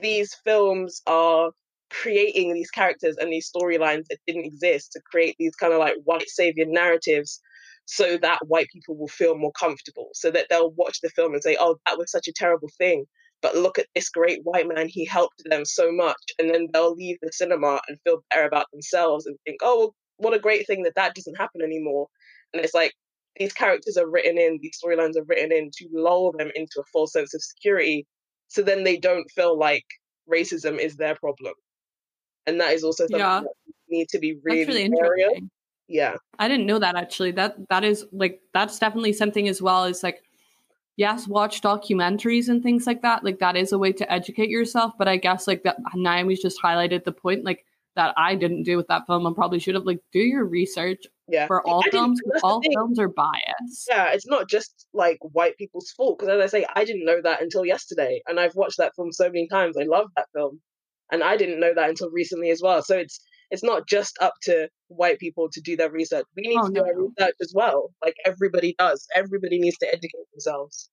these 0.00 0.34
films 0.44 1.02
are 1.06 1.50
creating 1.90 2.54
these 2.54 2.70
characters 2.70 3.16
and 3.16 3.32
these 3.32 3.50
storylines 3.50 4.06
that 4.08 4.18
didn't 4.26 4.46
exist 4.46 4.92
to 4.92 5.00
create 5.10 5.36
these 5.38 5.54
kind 5.56 5.72
of 5.72 5.78
like 5.78 5.94
white 6.04 6.28
savior 6.28 6.64
narratives 6.66 7.40
so 7.86 8.16
that 8.18 8.46
white 8.46 8.68
people 8.72 8.96
will 8.96 9.08
feel 9.08 9.36
more 9.36 9.52
comfortable, 9.52 10.10
so 10.14 10.30
that 10.30 10.46
they'll 10.48 10.72
watch 10.72 11.00
the 11.00 11.10
film 11.10 11.34
and 11.34 11.42
say, 11.42 11.56
oh, 11.58 11.76
that 11.86 11.98
was 11.98 12.10
such 12.10 12.28
a 12.28 12.32
terrible 12.32 12.68
thing. 12.78 13.04
But 13.42 13.56
look 13.56 13.78
at 13.78 13.86
this 13.94 14.10
great 14.10 14.40
white 14.44 14.68
man, 14.68 14.86
he 14.88 15.04
helped 15.04 15.42
them 15.46 15.64
so 15.64 15.90
much. 15.90 16.20
And 16.38 16.52
then 16.52 16.68
they'll 16.72 16.94
leave 16.94 17.16
the 17.22 17.32
cinema 17.32 17.80
and 17.88 17.98
feel 18.04 18.22
better 18.30 18.46
about 18.46 18.66
themselves 18.70 19.26
and 19.26 19.36
think, 19.44 19.60
oh, 19.62 19.78
well, 19.78 19.94
what 20.18 20.34
a 20.34 20.38
great 20.38 20.66
thing 20.66 20.82
that 20.82 20.94
that 20.96 21.14
doesn't 21.14 21.38
happen 21.38 21.62
anymore. 21.62 22.06
And 22.52 22.62
it's 22.62 22.74
like, 22.74 22.92
these 23.36 23.52
characters 23.54 23.96
are 23.96 24.10
written 24.10 24.36
in, 24.36 24.58
these 24.60 24.78
storylines 24.78 25.16
are 25.16 25.24
written 25.24 25.52
in 25.52 25.70
to 25.78 25.88
lull 25.92 26.32
them 26.32 26.50
into 26.54 26.80
a 26.80 26.84
false 26.92 27.12
sense 27.12 27.32
of 27.32 27.42
security. 27.42 28.06
So 28.48 28.60
then 28.60 28.84
they 28.84 28.98
don't 28.98 29.30
feel 29.30 29.58
like 29.58 29.86
racism 30.30 30.78
is 30.78 30.96
their 30.96 31.14
problem. 31.14 31.54
And 32.46 32.60
that 32.60 32.74
is 32.74 32.84
also 32.84 33.04
something 33.04 33.20
yeah. 33.20 33.40
that 33.40 33.74
need 33.88 34.08
to 34.10 34.18
be 34.18 34.36
really, 34.42 34.66
really 34.66 34.82
interesting. 34.82 35.50
Yeah. 35.90 36.14
I 36.38 36.48
didn't 36.48 36.66
know 36.66 36.78
that 36.78 36.96
actually. 36.96 37.32
That 37.32 37.56
that 37.68 37.84
is 37.84 38.06
like 38.12 38.40
that's 38.54 38.78
definitely 38.78 39.12
something 39.12 39.48
as 39.48 39.60
well 39.60 39.84
is 39.84 40.02
like 40.02 40.22
yes, 40.96 41.26
watch 41.26 41.62
documentaries 41.62 42.48
and 42.48 42.62
things 42.62 42.86
like 42.86 43.02
that. 43.02 43.24
Like 43.24 43.38
that 43.40 43.56
is 43.56 43.72
a 43.72 43.78
way 43.78 43.92
to 43.92 44.12
educate 44.12 44.50
yourself. 44.50 44.92
But 44.98 45.08
I 45.08 45.16
guess 45.16 45.48
like 45.48 45.64
that 45.64 45.78
Naomi's 45.94 46.40
just 46.40 46.62
highlighted 46.62 47.04
the 47.04 47.12
point 47.12 47.44
like 47.44 47.64
that 47.96 48.14
I 48.16 48.36
didn't 48.36 48.62
do 48.62 48.76
with 48.76 48.86
that 48.86 49.06
film 49.06 49.26
and 49.26 49.34
probably 49.34 49.58
should 49.58 49.74
have 49.74 49.84
like 49.84 50.00
do 50.12 50.20
your 50.20 50.44
research 50.44 51.04
yeah. 51.28 51.46
for 51.46 51.66
all 51.66 51.82
films. 51.90 52.20
All 52.42 52.62
films 52.62 52.98
are 52.98 53.08
biased. 53.08 53.88
Yeah, 53.88 54.12
it's 54.12 54.28
not 54.28 54.48
just 54.48 54.86
like 54.92 55.18
white 55.20 55.56
people's 55.56 55.90
fault. 55.90 56.18
Because 56.18 56.32
as 56.32 56.40
I 56.54 56.58
say, 56.58 56.66
I 56.76 56.84
didn't 56.84 57.04
know 57.04 57.20
that 57.22 57.42
until 57.42 57.64
yesterday, 57.64 58.22
and 58.28 58.38
I've 58.38 58.54
watched 58.54 58.78
that 58.78 58.94
film 58.94 59.10
so 59.10 59.24
many 59.24 59.48
times. 59.48 59.76
I 59.76 59.84
love 59.84 60.06
that 60.16 60.28
film, 60.34 60.60
and 61.10 61.24
I 61.24 61.36
didn't 61.36 61.60
know 61.60 61.74
that 61.74 61.88
until 61.88 62.10
recently 62.10 62.50
as 62.50 62.60
well. 62.62 62.82
So 62.82 62.96
it's 62.96 63.20
it's 63.50 63.64
not 63.64 63.88
just 63.88 64.16
up 64.20 64.34
to 64.42 64.68
white 64.88 65.18
people 65.18 65.48
to 65.52 65.60
do 65.60 65.76
their 65.76 65.90
research. 65.90 66.24
We 66.36 66.48
need 66.48 66.58
oh, 66.58 66.68
to 66.68 66.72
do 66.72 66.84
our 66.84 66.94
research 66.96 67.34
as 67.40 67.52
well. 67.54 67.90
Like 68.04 68.14
everybody 68.24 68.74
does. 68.78 69.06
Everybody 69.14 69.58
needs 69.58 69.78
to 69.78 69.88
educate 69.88 70.30
themselves. 70.32 70.88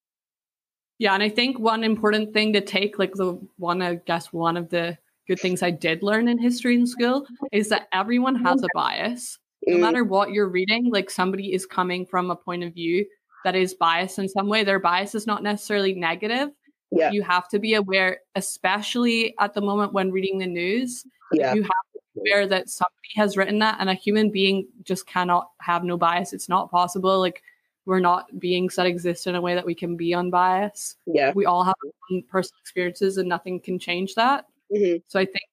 Yeah, 1.00 1.14
and 1.14 1.22
I 1.22 1.30
think 1.30 1.60
one 1.60 1.84
important 1.84 2.34
thing 2.34 2.54
to 2.54 2.62
take, 2.62 2.98
like 2.98 3.14
the 3.14 3.40
one, 3.58 3.82
I 3.82 3.96
guess, 3.96 4.34
one 4.34 4.58
of 4.58 4.70
the 4.70 4.98
good 5.28 5.40
things 5.40 5.62
I 5.62 5.70
did 5.70 6.02
learn 6.02 6.28
in 6.28 6.40
history 6.40 6.76
in 6.76 6.88
school 6.88 7.28
is 7.52 7.70
that 7.70 7.88
everyone 7.94 8.36
has 8.44 8.64
a 8.64 8.68
bias. 8.74 9.38
No 9.68 9.78
mm. 9.78 9.82
matter 9.82 10.04
what 10.04 10.32
you're 10.32 10.50
reading, 10.50 10.90
like 10.92 11.10
somebody 11.10 11.54
is 11.54 11.66
coming 11.66 12.06
from 12.06 12.32
a 12.32 12.36
point 12.36 12.64
of 12.64 12.74
view 12.74 13.06
that 13.44 13.56
is 13.56 13.76
biased 13.76 14.18
in 14.18 14.28
some 14.28 14.48
way. 14.48 14.64
Their 14.64 14.80
bias 14.80 15.14
is 15.14 15.28
not 15.28 15.44
necessarily 15.44 15.94
negative. 15.94 16.50
Yeah. 16.92 17.12
You 17.12 17.22
have 17.24 17.48
to 17.50 17.60
be 17.60 17.74
aware, 17.74 18.20
especially 18.36 19.36
at 19.40 19.54
the 19.54 19.62
moment 19.62 19.94
when 19.94 20.12
reading 20.12 20.40
the 20.40 20.48
news. 20.48 21.04
Yeah. 21.34 21.54
You 21.54 21.62
have 21.62 21.72
aware 22.18 22.48
that 22.48 22.70
somebody 22.70 23.10
has 23.16 23.38
written 23.38 23.60
that 23.60 23.78
and 23.80 23.90
a 23.90 23.94
human 23.94 24.30
being 24.30 24.68
just 24.84 25.08
cannot 25.08 25.52
have 25.62 25.84
no 25.84 25.98
bias. 25.98 26.34
It's 26.34 26.50
not 26.50 26.72
possible. 26.72 27.20
Like 27.20 27.42
we're 27.86 28.00
not 28.00 28.40
beings 28.40 28.76
that 28.76 28.86
exist 28.86 29.28
in 29.28 29.36
a 29.36 29.42
way 29.42 29.56
that 29.56 29.66
we 29.66 29.74
can 29.74 29.96
be 29.96 30.14
unbiased. 30.14 30.98
Yeah. 31.06 31.32
We 31.34 31.46
all 31.46 31.64
have 31.64 31.76
personal 32.28 32.60
experiences 32.62 33.18
and 33.18 33.30
nothing 33.30 33.62
can 33.62 33.80
change 33.80 34.16
that. 34.16 34.46
Mm-hmm. 34.74 34.98
So 35.08 35.20
I 35.20 35.26
think 35.26 35.46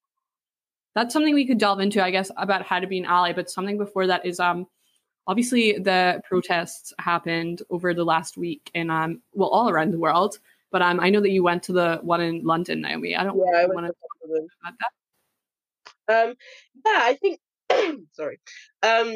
that's 0.95 1.13
something 1.13 1.33
we 1.33 1.47
could 1.47 1.57
delve 1.57 1.79
into, 1.79 2.03
I 2.03 2.11
guess, 2.11 2.31
about 2.37 2.63
how 2.63 2.79
to 2.79 2.87
be 2.87 2.97
an 2.97 3.05
ally. 3.05 3.31
But 3.31 3.49
something 3.49 3.77
before 3.77 4.07
that 4.07 4.25
is 4.25 4.39
um 4.39 4.67
obviously 5.27 5.79
the 5.79 6.21
protests 6.27 6.93
happened 6.99 7.61
over 7.69 7.93
the 7.93 8.03
last 8.03 8.37
week 8.37 8.69
in 8.73 8.89
um 8.89 9.21
well 9.33 9.49
all 9.49 9.69
around 9.69 9.91
the 9.91 9.99
world. 9.99 10.39
But 10.71 10.81
um 10.81 10.99
I 10.99 11.09
know 11.09 11.21
that 11.21 11.31
you 11.31 11.41
went 11.41 11.63
to 11.63 11.73
the 11.73 11.99
one 12.01 12.21
in 12.21 12.43
London, 12.43 12.81
Naomi. 12.81 13.15
I 13.15 13.23
don't 13.23 13.37
yeah, 13.37 13.59
I 13.59 13.65
want 13.67 13.87
to 13.87 13.93
talk 13.93 14.49
about 14.61 14.73
that. 14.79 14.91
Um 16.07 16.35
yeah, 16.85 16.99
I 17.01 17.17
think 17.21 17.39
sorry. 18.13 18.39
Um 18.83 19.15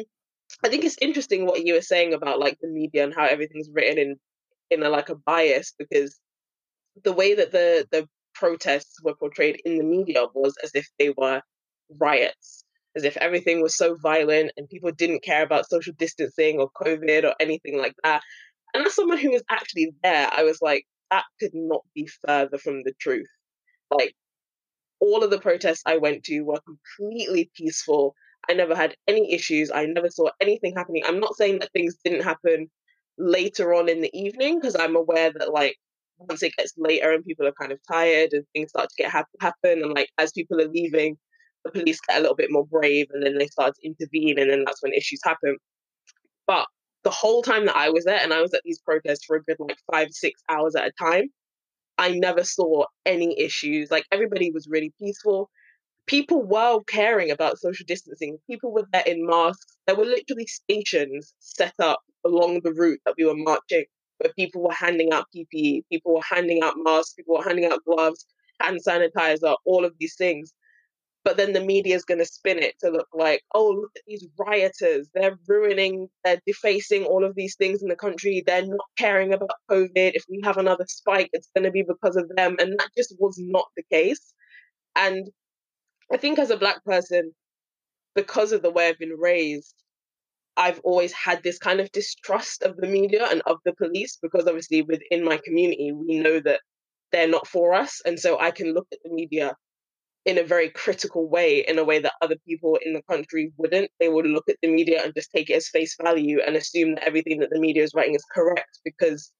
I 0.64 0.68
think 0.68 0.84
it's 0.84 0.98
interesting 1.00 1.46
what 1.46 1.64
you 1.64 1.74
were 1.74 1.80
saying 1.82 2.14
about 2.14 2.40
like 2.40 2.58
the 2.60 2.68
media 2.68 3.04
and 3.04 3.14
how 3.14 3.26
everything's 3.26 3.70
written 3.72 3.98
in 3.98 4.16
in 4.70 4.82
a 4.82 4.90
like 4.90 5.08
a 5.10 5.14
bias 5.16 5.74
because 5.78 6.18
the 7.04 7.12
way 7.12 7.34
that 7.34 7.52
the 7.52 7.86
the 7.90 8.08
protests 8.34 9.02
were 9.02 9.14
portrayed 9.16 9.60
in 9.64 9.76
the 9.78 9.84
media 9.84 10.24
was 10.34 10.54
as 10.62 10.72
if 10.74 10.86
they 10.98 11.10
were 11.16 11.42
riots, 11.98 12.64
as 12.96 13.04
if 13.04 13.16
everything 13.18 13.60
was 13.62 13.76
so 13.76 13.96
violent 13.96 14.52
and 14.56 14.68
people 14.68 14.90
didn't 14.92 15.22
care 15.22 15.42
about 15.42 15.68
social 15.68 15.92
distancing 15.98 16.58
or 16.58 16.70
COVID 16.72 17.24
or 17.24 17.34
anything 17.40 17.78
like 17.78 17.94
that. 18.04 18.22
And 18.74 18.86
as 18.86 18.94
someone 18.94 19.18
who 19.18 19.30
was 19.32 19.42
actually 19.50 19.92
there, 20.02 20.28
I 20.32 20.44
was 20.44 20.60
like, 20.62 20.86
that 21.10 21.24
could 21.40 21.52
not 21.54 21.82
be 21.94 22.08
further 22.26 22.58
from 22.58 22.82
the 22.84 22.92
truth. 23.00 23.26
Like, 23.90 24.14
all 25.00 25.24
of 25.24 25.30
the 25.30 25.40
protests 25.40 25.82
I 25.86 25.96
went 25.96 26.24
to 26.24 26.42
were 26.42 26.60
completely 26.60 27.50
peaceful. 27.56 28.14
I 28.48 28.54
never 28.54 28.74
had 28.74 28.94
any 29.08 29.32
issues. 29.32 29.70
I 29.72 29.86
never 29.86 30.10
saw 30.10 30.30
anything 30.40 30.74
happening. 30.74 31.02
I'm 31.06 31.20
not 31.20 31.36
saying 31.36 31.60
that 31.60 31.72
things 31.72 31.96
didn't 32.04 32.22
happen 32.24 32.70
later 33.18 33.74
on 33.74 33.88
in 33.88 34.00
the 34.00 34.10
evening 34.18 34.60
because 34.60 34.76
I'm 34.76 34.96
aware 34.96 35.32
that 35.32 35.52
like 35.52 35.76
once 36.18 36.42
it 36.42 36.54
gets 36.56 36.74
later 36.76 37.12
and 37.12 37.24
people 37.24 37.46
are 37.46 37.52
kind 37.52 37.72
of 37.72 37.78
tired 37.90 38.32
and 38.32 38.44
things 38.52 38.70
start 38.70 38.88
to 38.90 39.02
get 39.02 39.10
ha- 39.10 39.24
happen 39.40 39.82
and 39.82 39.94
like 39.94 40.08
as 40.18 40.32
people 40.32 40.60
are 40.60 40.68
leaving 40.68 41.16
the 41.64 41.70
police 41.70 42.00
get 42.00 42.18
a 42.18 42.20
little 42.20 42.36
bit 42.36 42.50
more 42.50 42.66
brave 42.66 43.06
and 43.12 43.24
then 43.24 43.38
they 43.38 43.46
start 43.46 43.74
to 43.74 43.86
intervene 43.86 44.38
and 44.38 44.50
then 44.50 44.64
that's 44.64 44.82
when 44.82 44.92
issues 44.92 45.20
happen 45.24 45.56
but 46.46 46.66
the 47.04 47.10
whole 47.10 47.42
time 47.42 47.66
that 47.66 47.76
i 47.76 47.88
was 47.90 48.04
there 48.04 48.18
and 48.22 48.32
i 48.32 48.40
was 48.40 48.52
at 48.54 48.62
these 48.64 48.80
protests 48.80 49.24
for 49.24 49.36
a 49.36 49.42
good 49.42 49.56
like 49.58 49.78
five 49.90 50.08
six 50.10 50.42
hours 50.48 50.74
at 50.74 50.86
a 50.86 50.92
time 50.98 51.28
i 52.00 52.10
never 52.12 52.44
saw 52.44 52.84
any 53.06 53.38
issues 53.40 53.90
like 53.90 54.06
everybody 54.12 54.50
was 54.50 54.66
really 54.68 54.92
peaceful. 55.00 55.50
People 56.06 56.42
were 56.42 56.80
caring 56.88 57.30
about 57.30 57.58
social 57.58 57.84
distancing. 57.86 58.38
People 58.50 58.72
were 58.72 58.86
there 58.92 59.04
in 59.06 59.26
masks. 59.26 59.76
There 59.86 59.96
were 59.96 60.06
literally 60.06 60.46
stations 60.46 61.34
set 61.40 61.74
up 61.80 62.00
along 62.24 62.62
the 62.64 62.72
route 62.72 63.00
that 63.06 63.14
we 63.18 63.24
were 63.26 63.36
marching 63.36 63.84
where 64.18 64.32
people 64.38 64.62
were 64.62 64.72
handing 64.72 65.12
out 65.12 65.26
PPE, 65.34 65.82
people 65.90 66.14
were 66.14 66.22
handing 66.28 66.62
out 66.62 66.74
masks, 66.78 67.14
people 67.14 67.36
were 67.36 67.44
handing 67.44 67.66
out 67.66 67.84
gloves, 67.86 68.26
hand 68.60 68.80
sanitizer, 68.86 69.56
all 69.64 69.84
of 69.84 69.94
these 70.00 70.16
things. 70.16 70.52
But 71.22 71.36
then 71.36 71.52
the 71.52 71.60
media 71.60 71.94
is 71.96 72.04
going 72.04 72.18
to 72.18 72.24
spin 72.24 72.58
it 72.58 72.76
to 72.80 72.90
look 72.90 73.08
like, 73.12 73.42
oh, 73.54 73.68
look 73.68 73.90
at 73.94 74.02
these 74.06 74.26
rioters. 74.38 75.08
They're 75.14 75.38
ruining, 75.46 76.08
they're 76.24 76.40
defacing 76.46 77.04
all 77.04 77.24
of 77.24 77.34
these 77.34 77.56
things 77.56 77.82
in 77.82 77.88
the 77.88 77.96
country. 77.96 78.42
They're 78.46 78.66
not 78.66 78.86
caring 78.96 79.34
about 79.34 79.50
COVID. 79.70 79.90
If 79.94 80.24
we 80.30 80.40
have 80.44 80.56
another 80.56 80.86
spike, 80.88 81.28
it's 81.32 81.50
going 81.54 81.64
to 81.64 81.70
be 81.70 81.82
because 81.82 82.16
of 82.16 82.30
them. 82.36 82.56
And 82.58 82.72
that 82.78 82.88
just 82.96 83.14
was 83.18 83.36
not 83.38 83.66
the 83.76 83.82
case. 83.92 84.32
And 84.96 85.28
I 86.12 86.16
think 86.16 86.38
as 86.38 86.50
a 86.50 86.56
Black 86.56 86.82
person, 86.84 87.32
because 88.14 88.52
of 88.52 88.62
the 88.62 88.70
way 88.70 88.88
I've 88.88 88.98
been 88.98 89.16
raised, 89.18 89.74
I've 90.56 90.80
always 90.80 91.12
had 91.12 91.42
this 91.42 91.58
kind 91.58 91.80
of 91.80 91.92
distrust 91.92 92.62
of 92.62 92.76
the 92.76 92.86
media 92.86 93.26
and 93.30 93.42
of 93.46 93.58
the 93.64 93.72
police 93.74 94.18
because 94.20 94.46
obviously 94.46 94.82
within 94.82 95.24
my 95.24 95.38
community, 95.44 95.92
we 95.92 96.18
know 96.18 96.40
that 96.40 96.60
they're 97.12 97.28
not 97.28 97.46
for 97.46 97.74
us. 97.74 98.00
And 98.04 98.18
so 98.18 98.38
I 98.38 98.50
can 98.50 98.74
look 98.74 98.86
at 98.92 98.98
the 99.04 99.10
media 99.10 99.54
in 100.26 100.38
a 100.38 100.44
very 100.44 100.68
critical 100.70 101.28
way, 101.28 101.64
in 101.66 101.78
a 101.78 101.84
way 101.84 101.98
that 101.98 102.12
other 102.20 102.36
people 102.46 102.78
in 102.84 102.92
the 102.92 103.02
country 103.02 103.52
wouldn't. 103.56 103.90
They 103.98 104.08
would 104.08 104.26
look 104.26 104.48
at 104.48 104.56
the 104.62 104.68
media 104.68 105.02
and 105.02 105.14
just 105.14 105.30
take 105.30 105.50
it 105.50 105.54
as 105.54 105.68
face 105.68 105.96
value 106.02 106.40
and 106.46 106.56
assume 106.56 106.94
that 106.94 107.04
everything 107.04 107.38
that 107.40 107.50
the 107.50 107.58
media 107.58 107.82
is 107.82 107.94
writing 107.94 108.14
is 108.14 108.24
correct 108.32 108.80
because 108.84 109.32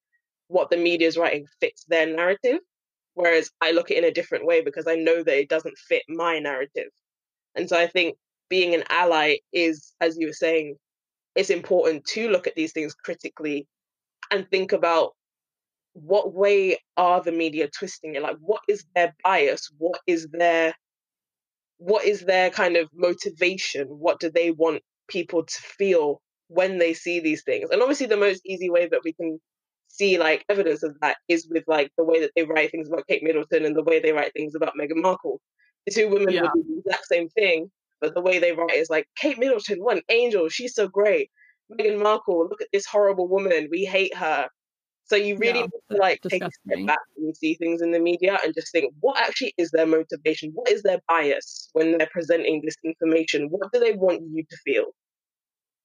what 0.49 0.71
the 0.71 0.77
media 0.77 1.07
is 1.07 1.19
writing 1.19 1.47
fits 1.61 1.85
their 1.89 2.07
narrative. 2.07 2.59
Whereas 3.15 3.51
I 3.61 3.73
look 3.73 3.91
at 3.91 3.99
it 3.99 4.05
in 4.05 4.11
a 4.11 4.15
different 4.15 4.47
way 4.47 4.63
because 4.63 4.87
I 4.87 4.95
know 4.95 5.23
that 5.23 5.39
it 5.39 5.49
doesn't 5.49 5.77
fit 5.77 6.03
my 6.09 6.39
narrative. 6.39 6.89
And 7.55 7.69
so 7.69 7.79
I 7.79 7.87
think 7.87 8.17
being 8.49 8.75
an 8.75 8.85
ally 8.89 9.37
is, 9.53 9.93
as 10.01 10.17
you 10.19 10.29
were 10.29 10.33
saying, 10.33 10.77
it's 11.35 11.51
important 11.51 12.05
to 12.07 12.29
look 12.29 12.47
at 12.47 12.55
these 12.55 12.73
things 12.73 12.95
critically 12.95 13.67
and 14.31 14.49
think 14.51 14.73
about 14.73 15.13
what 16.01 16.33
way 16.35 16.79
are 16.97 17.23
the 17.23 17.33
media 17.33 17.69
twisting 17.69 18.15
it 18.15 18.23
like 18.23 18.37
what 18.41 18.63
is 18.69 18.85
their 18.95 19.15
bias 19.25 19.71
what 19.79 20.01
is 20.07 20.27
their 20.33 20.75
what 21.79 22.05
is 22.05 22.21
their 22.21 22.51
kind 22.51 22.77
of 22.77 22.89
motivation 22.95 23.87
what 23.87 24.21
do 24.21 24.31
they 24.31 24.51
want 24.51 24.83
people 25.09 25.45
to 25.45 25.63
feel 25.63 26.21
when 26.49 26.79
they 26.79 26.95
see 26.95 27.21
these 27.21 27.43
things 27.43 27.71
and 27.71 27.83
obviously 27.83 28.07
the 28.07 28.17
most 28.17 28.41
easy 28.45 28.71
way 28.71 28.87
that 28.87 29.01
we 29.05 29.13
can 29.13 29.39
see 29.91 30.19
like 30.19 30.45
evidence 30.49 30.83
of 30.83 30.97
that 31.01 31.17
is 31.29 31.47
with 31.51 31.65
like 31.67 31.91
the 31.99 32.05
way 32.05 32.21
that 32.21 32.31
they 32.35 32.45
write 32.45 32.71
things 32.71 32.89
about 32.89 33.07
Kate 33.09 33.23
Middleton 33.23 33.65
and 33.65 33.77
the 33.77 33.83
way 33.83 34.01
they 34.01 34.13
write 34.13 34.33
things 34.33 34.55
about 34.55 34.75
Meghan 34.81 35.03
Markle. 35.03 35.41
The 35.87 35.93
two 35.93 36.09
women 36.09 36.33
yeah. 36.33 36.43
would 36.43 36.53
do 36.55 36.65
the 36.65 36.91
exact 36.91 37.07
same 37.07 37.29
thing, 37.29 37.71
but 38.01 38.15
the 38.15 38.21
way 38.21 38.39
they 38.39 38.53
write 38.53 38.75
is 38.75 38.91
like 38.91 39.07
Kate 39.17 39.39
Middleton, 39.39 39.79
what 39.81 39.97
an 39.97 40.03
angel, 40.09 40.49
she's 40.49 40.75
so 40.75 40.89
great. 40.89 41.31
Meghan 41.71 42.03
Markle, 42.03 42.49
look 42.49 42.61
at 42.61 42.69
this 42.73 42.87
horrible 42.87 43.29
woman, 43.29 43.69
we 43.71 43.85
hate 43.85 44.15
her. 44.17 44.49
So 45.11 45.17
you 45.17 45.37
really 45.39 45.59
yeah, 45.59 45.67
need 45.67 45.71
to 45.91 45.97
like 45.97 46.21
take 46.23 46.45
a 46.45 46.51
step 46.53 46.87
back 46.87 47.01
when 47.17 47.27
you 47.27 47.35
see 47.35 47.55
things 47.55 47.83
in 47.83 47.91
the 47.91 47.99
media 47.99 48.39
and 48.45 48.55
just 48.55 48.71
think, 48.71 48.95
what 49.01 49.21
actually 49.21 49.53
is 49.59 49.73
their 49.73 49.85
motivation? 49.85 50.53
What 50.55 50.71
is 50.71 50.85
their 50.85 51.01
bias 51.09 51.69
when 51.73 51.99
they're 51.99 52.07
presenting 52.13 52.63
this 52.65 52.77
information? 52.85 53.49
What 53.49 53.73
do 53.73 53.81
they 53.81 53.95
want 53.95 54.23
you 54.33 54.45
to 54.49 54.57
feel? 54.65 54.85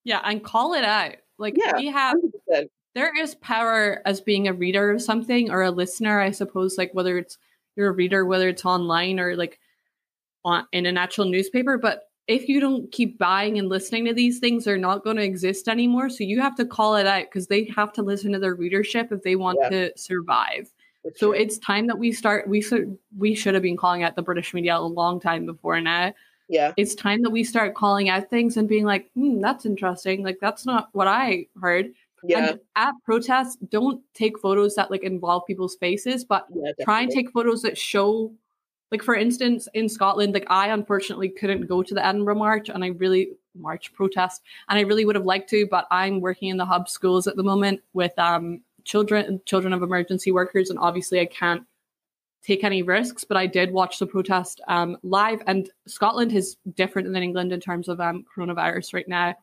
Yeah, 0.03 0.21
and 0.23 0.43
call 0.43 0.75
it 0.75 0.83
out. 0.83 1.15
Like 1.39 1.55
yeah, 1.57 1.75
we 1.75 1.87
have 1.87 2.17
100%. 2.51 2.67
there 2.93 3.19
is 3.19 3.33
power 3.33 4.03
as 4.05 4.21
being 4.21 4.47
a 4.47 4.53
reader 4.53 4.91
of 4.91 5.01
something 5.01 5.49
or 5.49 5.63
a 5.63 5.71
listener, 5.71 6.19
I 6.21 6.29
suppose, 6.29 6.77
like 6.77 6.91
whether 6.93 7.17
it's 7.17 7.39
you're 7.75 7.89
a 7.89 7.93
reader, 7.93 8.25
whether 8.25 8.47
it's 8.47 8.63
online 8.63 9.19
or 9.19 9.35
like 9.35 9.59
on 10.43 10.67
in 10.71 10.85
an 10.85 10.99
actual 10.99 11.25
newspaper, 11.25 11.79
but 11.79 12.03
if 12.27 12.47
you 12.47 12.59
don't 12.59 12.91
keep 12.91 13.17
buying 13.19 13.59
and 13.59 13.69
listening 13.69 14.05
to 14.05 14.13
these 14.13 14.39
things, 14.39 14.65
they're 14.65 14.77
not 14.77 15.03
going 15.03 15.17
to 15.17 15.23
exist 15.23 15.67
anymore. 15.67 16.09
So 16.09 16.23
you 16.23 16.41
have 16.41 16.55
to 16.55 16.65
call 16.65 16.95
it 16.95 17.05
out 17.05 17.25
because 17.25 17.47
they 17.47 17.65
have 17.75 17.93
to 17.93 18.01
listen 18.01 18.31
to 18.31 18.39
their 18.39 18.55
readership 18.55 19.11
if 19.11 19.21
they 19.21 19.35
want 19.35 19.59
yeah. 19.61 19.69
to 19.69 19.91
survive. 19.95 20.71
That's 21.03 21.19
so 21.19 21.31
true. 21.31 21.39
it's 21.39 21.59
time 21.59 21.85
that 21.87 21.99
we 21.99 22.11
start. 22.11 22.47
We 22.47 22.61
should 22.61 22.97
we 23.15 23.35
should 23.35 23.53
have 23.53 23.61
been 23.61 23.77
calling 23.77 24.01
out 24.01 24.15
the 24.15 24.23
British 24.23 24.53
media 24.53 24.75
a 24.75 24.79
long 24.79 25.19
time 25.19 25.45
before 25.45 25.79
now. 25.79 26.13
Yeah, 26.49 26.73
it's 26.77 26.95
time 26.95 27.21
that 27.23 27.29
we 27.29 27.43
start 27.43 27.75
calling 27.75 28.09
out 28.09 28.29
things 28.29 28.57
and 28.57 28.67
being 28.67 28.85
like, 28.85 29.11
hmm, 29.13 29.39
"That's 29.39 29.67
interesting. 29.67 30.23
Like 30.23 30.39
that's 30.41 30.65
not 30.65 30.89
what 30.93 31.07
I 31.07 31.45
heard." 31.61 31.91
Yeah. 32.23 32.49
And 32.49 32.59
at 32.75 32.95
protests, 33.03 33.57
don't 33.69 34.01
take 34.15 34.39
photos 34.39 34.73
that 34.75 34.89
like 34.89 35.03
involve 35.03 35.45
people's 35.45 35.75
faces, 35.75 36.25
but 36.25 36.47
yeah, 36.51 36.71
try 36.81 37.01
and 37.01 37.11
take 37.11 37.29
photos 37.31 37.61
that 37.61 37.77
show 37.77 38.33
like 38.91 39.03
for 39.03 39.15
instance 39.15 39.67
in 39.73 39.89
scotland 39.89 40.33
like 40.33 40.45
i 40.49 40.67
unfortunately 40.69 41.29
couldn't 41.29 41.67
go 41.67 41.81
to 41.81 41.93
the 41.93 42.05
edinburgh 42.05 42.35
march 42.35 42.69
and 42.69 42.83
i 42.83 42.87
really 42.87 43.29
march 43.55 43.93
protest 43.93 44.41
and 44.69 44.77
i 44.77 44.81
really 44.81 45.05
would 45.05 45.15
have 45.15 45.25
liked 45.25 45.49
to 45.49 45.67
but 45.69 45.87
i'm 45.91 46.19
working 46.21 46.49
in 46.49 46.57
the 46.57 46.65
hub 46.65 46.89
schools 46.89 47.27
at 47.27 47.35
the 47.35 47.43
moment 47.43 47.81
with 47.93 48.17
um 48.19 48.61
children 48.83 49.41
children 49.45 49.73
of 49.73 49.81
emergency 49.81 50.31
workers 50.31 50.69
and 50.69 50.79
obviously 50.79 51.19
i 51.19 51.25
can't 51.25 51.63
take 52.43 52.63
any 52.63 52.83
risks 52.83 53.23
but 53.23 53.37
i 53.37 53.47
did 53.47 53.71
watch 53.71 53.97
the 53.97 54.05
protest 54.05 54.61
um 54.67 54.97
live 55.03 55.41
and 55.47 55.69
scotland 55.87 56.31
is 56.31 56.57
different 56.75 57.11
than 57.11 57.23
england 57.23 57.51
in 57.51 57.59
terms 57.59 57.87
of 57.87 57.99
um 57.99 58.23
coronavirus 58.35 58.93
right 58.93 59.07
now 59.07 59.33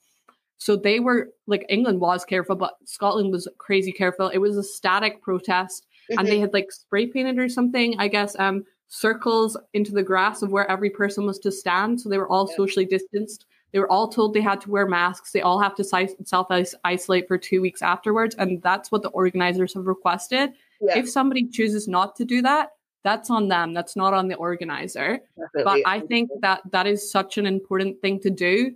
so 0.59 0.77
they 0.77 1.01
were 1.01 1.31
like 1.47 1.67
england 1.69 2.01
was 2.01 2.25
careful 2.25 2.55
but 2.55 2.75
scotland 2.85 3.33
was 3.33 3.49
crazy 3.59 3.91
careful 3.91 4.29
it 4.29 4.39
was 4.39 4.57
a 4.57 4.63
static 4.63 5.21
protest 5.21 5.87
mm-hmm. 6.09 6.21
and 6.21 6.29
they 6.29 6.35
mm-hmm. 6.35 6.43
had 6.43 6.53
like 6.53 6.71
spray 6.71 7.07
painted 7.07 7.39
or 7.39 7.49
something 7.49 7.99
i 7.99 8.07
guess 8.07 8.39
um 8.39 8.65
circles 8.93 9.57
into 9.73 9.91
the 9.91 10.03
grass 10.03 10.43
of 10.43 10.53
where 10.53 10.71
every 10.71 10.91
person 10.91 11.25
was 11.25 11.39
to 11.39 11.51
stand. 11.51 11.99
So 11.99 12.11
they 12.11 12.19
were 12.19 12.29
all 12.29 12.47
yeah. 12.51 12.57
socially 12.57 12.85
distanced. 12.85 13.47
They 13.73 13.79
were 13.79 13.91
all 13.91 14.07
told 14.09 14.35
they 14.35 14.43
had 14.43 14.61
to 14.61 14.71
wear 14.71 14.87
masks. 14.87 15.33
They 15.33 15.41
all 15.41 15.59
have 15.59 15.75
to 15.77 15.85
self 15.85 16.49
isolate 16.85 17.27
for 17.27 17.39
two 17.39 17.63
weeks 17.63 17.81
afterwards. 17.81 18.35
And 18.35 18.61
that's 18.61 18.93
what 18.93 19.01
the 19.01 19.09
organizers 19.09 19.73
have 19.73 19.87
requested. 19.87 20.51
Yeah. 20.83 20.99
If 20.99 21.09
somebody 21.09 21.49
chooses 21.49 21.89
not 21.89 22.17
to 22.17 22.27
do 22.27 22.43
that, 22.43 22.73
that's 23.03 23.31
on 23.31 23.49
them. 23.49 23.73
That's 23.73 23.97
not 23.97 24.13
on 24.13 24.29
the 24.29 24.35
organizer. 24.35 25.21
Definitely. 25.39 25.83
But 25.83 25.91
I 25.91 26.01
think 26.01 26.29
that 26.43 26.61
that 26.71 26.87
is 26.87 27.11
such 27.11 27.39
an 27.39 27.47
important 27.47 27.99
thing 28.03 28.21
to 28.21 28.31
do 28.31 28.73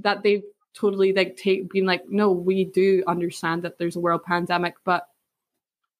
that 0.00 0.24
they've 0.24 0.42
totally 0.74 1.12
like 1.12 1.36
take 1.36 1.70
being 1.70 1.86
like, 1.86 2.02
no, 2.08 2.32
we 2.32 2.64
do 2.64 3.04
understand 3.06 3.62
that 3.62 3.78
there's 3.78 3.94
a 3.94 4.00
world 4.00 4.24
pandemic, 4.24 4.74
but 4.84 5.06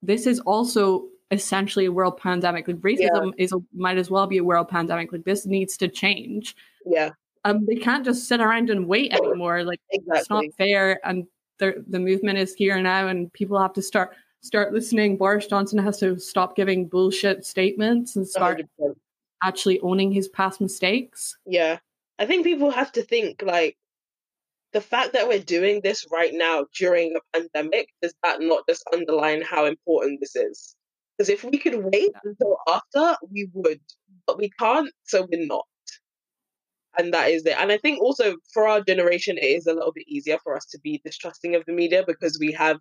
this 0.03 0.27
is 0.27 0.41
also 0.41 1.07
essentially 1.33 1.87
a 1.87 1.93
world 1.93 2.19
pandemic. 2.19 2.69
Like 2.69 2.77
racism 2.77 3.33
yeah. 3.37 3.45
is 3.45 3.53
a, 3.53 3.59
might 3.75 3.99
as 3.99 4.11
well 4.11 4.27
be 4.27 4.39
a 4.39 4.45
world 4.45 4.69
pandemic. 4.69 5.11
Like 5.11 5.25
this 5.25 5.47
needs 5.47 5.77
to 5.79 5.89
change. 5.89 6.55
Yeah. 6.87 7.11
Um, 7.45 7.67
they 7.67 7.75
can't 7.75 8.05
just 8.05 8.29
sit 8.29 8.41
around 8.41 8.71
and 8.71 8.87
wait 8.87 9.13
anymore. 9.13 9.65
Like 9.65 9.81
exactly. 9.91 10.21
it's 10.21 10.31
not 10.31 10.45
fair. 10.57 11.01
And 11.05 11.27
the 11.59 11.85
the 11.89 11.99
movement 11.99 12.39
is 12.39 12.55
here 12.55 12.81
now, 12.81 13.09
and 13.09 13.33
people 13.33 13.61
have 13.61 13.73
to 13.73 13.83
start 13.83 14.15
start 14.43 14.73
listening. 14.73 15.17
Boris 15.17 15.47
Johnson 15.47 15.79
has 15.79 15.99
to 16.01 16.19
stop 16.21 16.55
giving 16.55 16.87
bullshit 16.87 17.45
statements 17.45 18.15
and 18.15 18.29
start 18.29 18.63
100%. 18.81 18.95
actually 19.43 19.81
owning 19.81 20.13
his 20.13 20.29
past 20.29 20.61
mistakes. 20.61 21.37
Yeah, 21.47 21.79
I 22.19 22.27
think 22.27 22.45
people 22.45 22.71
have 22.71 22.93
to 22.93 23.03
think 23.03 23.43
like 23.43 23.77
the 24.73 24.81
fact 24.81 25.13
that 25.15 25.27
we're 25.27 25.41
doing 25.41 25.81
this 25.83 26.07
right 26.13 26.33
now 26.33 26.67
during 26.79 27.17
a 27.17 27.39
pandemic 27.39 27.89
does 28.01 28.15
that 28.23 28.41
not 28.41 28.65
just 28.69 28.85
underline 28.93 29.43
how 29.43 29.67
important 29.67 30.21
this 30.21 30.37
is? 30.37 30.77
Because 31.17 31.29
if 31.29 31.45
we 31.45 31.59
could 31.59 31.77
wait 31.77 32.13
until 32.25 32.57
after, 32.69 33.17
we 33.31 33.49
would, 33.53 33.81
but 34.27 34.39
we 34.39 34.51
can't, 34.59 34.91
so 35.05 35.27
we're 35.31 35.47
not. 35.47 35.67
And 36.99 37.13
that 37.15 37.31
is 37.31 37.45
it. 37.47 37.57
And 37.59 37.73
I 37.73 37.79
think 37.79 38.03
also 38.03 38.37
for 38.53 38.69
our 38.69 38.83
generation, 38.83 39.39
it 39.39 39.45
is 39.45 39.67
a 39.67 39.73
little 39.73 39.93
bit 39.93 40.09
easier 40.09 40.39
for 40.43 40.57
us 40.57 40.67
to 40.67 40.79
be 40.81 41.01
distrusting 41.05 41.55
of 41.55 41.65
the 41.67 41.73
media 41.73 42.05
because 42.07 42.39
we 42.39 42.53
have 42.53 42.79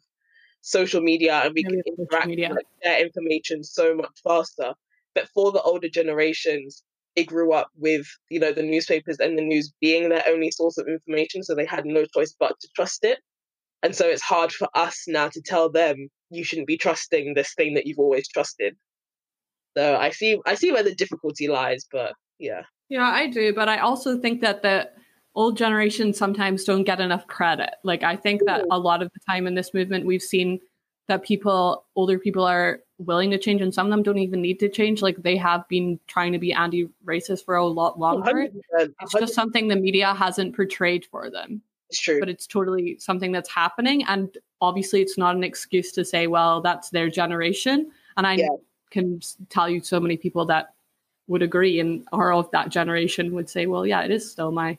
social 0.61 1.01
media 1.01 1.41
and 1.43 1.53
we 1.53 1.63
can 1.63 1.81
interact 1.85 2.27
and 2.27 2.55
like, 2.55 2.67
share 2.83 3.01
information 3.01 3.63
so 3.63 3.95
much 3.95 4.11
faster. 4.23 4.73
But 5.15 5.27
for 5.29 5.51
the 5.51 5.61
older 5.61 5.89
generations, 5.89 6.83
they 7.15 7.25
grew 7.25 7.53
up 7.53 7.69
with 7.75 8.07
you 8.29 8.39
know 8.39 8.53
the 8.53 8.63
newspapers 8.63 9.17
and 9.19 9.37
the 9.37 9.41
news 9.43 9.73
being 9.81 10.09
their 10.09 10.23
only 10.27 10.51
source 10.51 10.77
of 10.77 10.87
information, 10.87 11.43
so 11.43 11.55
they 11.55 11.65
had 11.65 11.85
no 11.85 12.05
choice 12.05 12.33
but 12.39 12.59
to 12.61 12.69
trust 12.75 13.03
it. 13.03 13.19
And 13.83 13.95
so 13.95 14.07
it's 14.07 14.21
hard 14.21 14.51
for 14.51 14.67
us 14.75 15.05
now 15.07 15.29
to 15.29 15.41
tell 15.41 15.69
them 15.69 16.09
you 16.29 16.43
shouldn't 16.43 16.67
be 16.67 16.77
trusting 16.77 17.33
this 17.33 17.53
thing 17.55 17.73
that 17.73 17.85
you've 17.85 17.99
always 17.99 18.27
trusted. 18.27 18.75
So 19.77 19.95
I 19.95 20.11
see 20.11 20.39
I 20.45 20.55
see 20.55 20.71
where 20.71 20.83
the 20.83 20.93
difficulty 20.93 21.47
lies, 21.47 21.85
but 21.91 22.13
yeah. 22.39 22.63
Yeah, 22.89 23.07
I 23.07 23.27
do, 23.27 23.53
but 23.53 23.69
I 23.69 23.79
also 23.79 24.19
think 24.19 24.41
that 24.41 24.61
the 24.61 24.89
old 25.33 25.57
generation 25.57 26.13
sometimes 26.13 26.65
don't 26.65 26.83
get 26.83 26.99
enough 26.99 27.25
credit. 27.27 27.71
Like 27.83 28.03
I 28.03 28.17
think 28.17 28.41
that 28.45 28.61
mm-hmm. 28.61 28.71
a 28.71 28.77
lot 28.77 29.01
of 29.01 29.09
the 29.13 29.19
time 29.29 29.47
in 29.47 29.55
this 29.55 29.73
movement 29.73 30.05
we've 30.05 30.21
seen 30.21 30.59
that 31.07 31.23
people 31.23 31.85
older 31.95 32.19
people 32.19 32.43
are 32.43 32.79
willing 32.97 33.31
to 33.31 33.37
change 33.37 33.61
and 33.61 33.73
some 33.73 33.87
of 33.87 33.91
them 33.91 34.03
don't 34.03 34.19
even 34.19 34.41
need 34.41 34.59
to 34.59 34.69
change 34.69 35.01
like 35.01 35.17
they 35.23 35.35
have 35.35 35.67
been 35.67 35.99
trying 36.07 36.31
to 36.31 36.39
be 36.39 36.53
anti-racist 36.53 37.43
for 37.43 37.55
a 37.55 37.65
lot 37.65 37.99
longer 37.99 38.47
100%, 38.77 38.93
it's 39.01 39.13
just 39.13 39.33
something 39.33 39.67
the 39.67 39.75
media 39.75 40.13
hasn't 40.13 40.55
portrayed 40.55 41.05
for 41.05 41.29
them 41.29 41.61
it's 41.91 42.01
true. 42.01 42.19
But 42.19 42.29
it's 42.29 42.47
totally 42.47 42.97
something 42.99 43.31
that's 43.31 43.49
happening. 43.49 44.03
And 44.05 44.37
obviously, 44.61 45.01
it's 45.01 45.17
not 45.17 45.35
an 45.35 45.43
excuse 45.43 45.91
to 45.93 46.05
say, 46.05 46.27
well, 46.27 46.61
that's 46.61 46.89
their 46.89 47.09
generation. 47.09 47.91
And 48.17 48.25
I 48.25 48.33
yeah. 48.33 48.47
can 48.89 49.21
tell 49.49 49.69
you 49.69 49.81
so 49.81 49.99
many 49.99 50.17
people 50.17 50.45
that 50.45 50.73
would 51.27 51.41
agree 51.41 51.79
and 51.79 52.07
are 52.11 52.33
of 52.33 52.49
that 52.51 52.69
generation 52.69 53.33
would 53.33 53.49
say, 53.49 53.65
well, 53.65 53.85
yeah, 53.85 54.01
it 54.01 54.11
is 54.11 54.29
still 54.29 54.51
my 54.51 54.77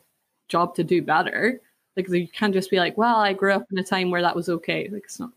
job 0.49 0.75
to 0.75 0.85
do 0.85 1.03
better. 1.03 1.61
Like, 1.97 2.09
you 2.09 2.29
can't 2.29 2.55
just 2.55 2.71
be 2.71 2.79
like, 2.79 2.97
well, 2.97 3.17
I 3.17 3.33
grew 3.33 3.53
up 3.53 3.67
in 3.71 3.79
a 3.79 3.85
time 3.85 4.11
where 4.11 4.23
that 4.23 4.37
was 4.37 4.49
okay. 4.49 4.89
Like, 4.91 5.05
it's 5.05 5.21
not. 5.21 5.31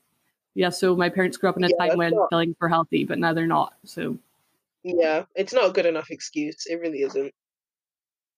Yeah, 0.53 0.69
so 0.69 0.95
my 0.95 1.09
parents 1.09 1.35
grew 1.35 1.49
up 1.49 1.57
in 1.57 1.65
a 1.65 1.69
yeah, 1.69 1.87
time 1.87 1.97
when 1.97 2.13
not... 2.13 2.29
fillings 2.29 2.55
were 2.61 2.69
healthy, 2.69 3.03
but 3.03 3.19
now 3.19 3.33
they're 3.33 3.45
not. 3.45 3.73
So, 3.83 4.17
yeah, 4.83 5.25
it's 5.35 5.53
not 5.53 5.69
a 5.69 5.73
good 5.73 5.85
enough 5.85 6.11
excuse. 6.11 6.65
It 6.65 6.79
really 6.79 7.01
isn't. 7.01 7.33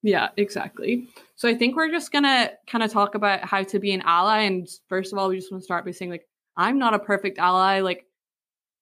Yeah, 0.02 0.28
exactly. 0.36 1.08
So 1.34 1.48
I 1.48 1.54
think 1.54 1.76
we're 1.76 1.90
just 1.90 2.12
gonna 2.12 2.50
kind 2.66 2.84
of 2.84 2.92
talk 2.92 3.14
about 3.14 3.44
how 3.44 3.62
to 3.64 3.78
be 3.78 3.92
an 3.92 4.02
ally. 4.02 4.42
And 4.42 4.68
first 4.88 5.12
of 5.12 5.18
all, 5.18 5.28
we 5.28 5.38
just 5.38 5.50
want 5.50 5.62
to 5.62 5.64
start 5.64 5.84
by 5.84 5.90
saying, 5.90 6.10
like, 6.10 6.26
I'm 6.56 6.78
not 6.78 6.94
a 6.94 6.98
perfect 6.98 7.38
ally, 7.38 7.80
like, 7.80 8.04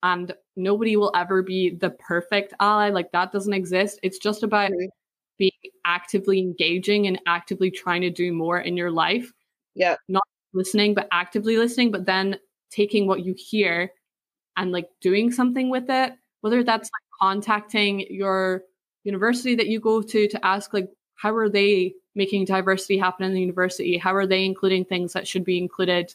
and 0.03 0.33
nobody 0.57 0.97
will 0.97 1.13
ever 1.15 1.43
be 1.43 1.71
the 1.71 1.91
perfect 1.91 2.55
ally. 2.61 2.91
Like 2.91 3.13
that 3.13 3.33
doesn't 3.33 3.53
exist. 3.53 3.99
It's 4.03 4.19
just 4.19 4.43
about 4.43 4.71
mm-hmm. 4.71 4.87
being 5.39 5.51
actively 5.85 6.39
engaging 6.39 7.07
and 7.07 7.21
actively 7.27 7.71
trying 7.71 8.03
to 8.03 8.11
do 8.11 8.33
more 8.33 8.59
in 8.59 8.77
your 8.77 8.91
life. 8.91 9.33
Yeah. 9.75 9.97
Not 10.09 10.25
listening, 10.55 10.95
but 10.95 11.09
actively 11.13 11.57
listening, 11.57 11.91
but 11.91 12.07
then 12.07 12.39
taking 12.71 13.07
what 13.07 13.25
you 13.25 13.35
hear 13.37 13.91
and 14.57 14.73
like 14.73 14.89
doing 15.01 15.31
something 15.31 15.71
with 15.71 15.91
it, 15.91 16.15
whether 16.41 16.63
that's 16.65 16.89
like 16.89 17.21
contacting 17.21 18.07
your 18.11 18.63
university 19.05 19.55
that 19.55 19.67
you 19.67 19.81
go 19.81 20.03
to 20.03 20.29
to 20.29 20.47
ask 20.47 20.73
like 20.73 20.89
how 21.17 21.35
are 21.35 21.49
they 21.49 21.95
making 22.15 22.45
diversity 22.45 22.97
happen 22.99 23.27
in 23.27 23.35
the 23.35 23.41
university? 23.41 23.99
How 23.99 24.15
are 24.15 24.27
they 24.27 24.45
including 24.45 24.85
things 24.85 25.13
that 25.13 25.27
should 25.27 25.45
be 25.45 25.59
included? 25.59 26.15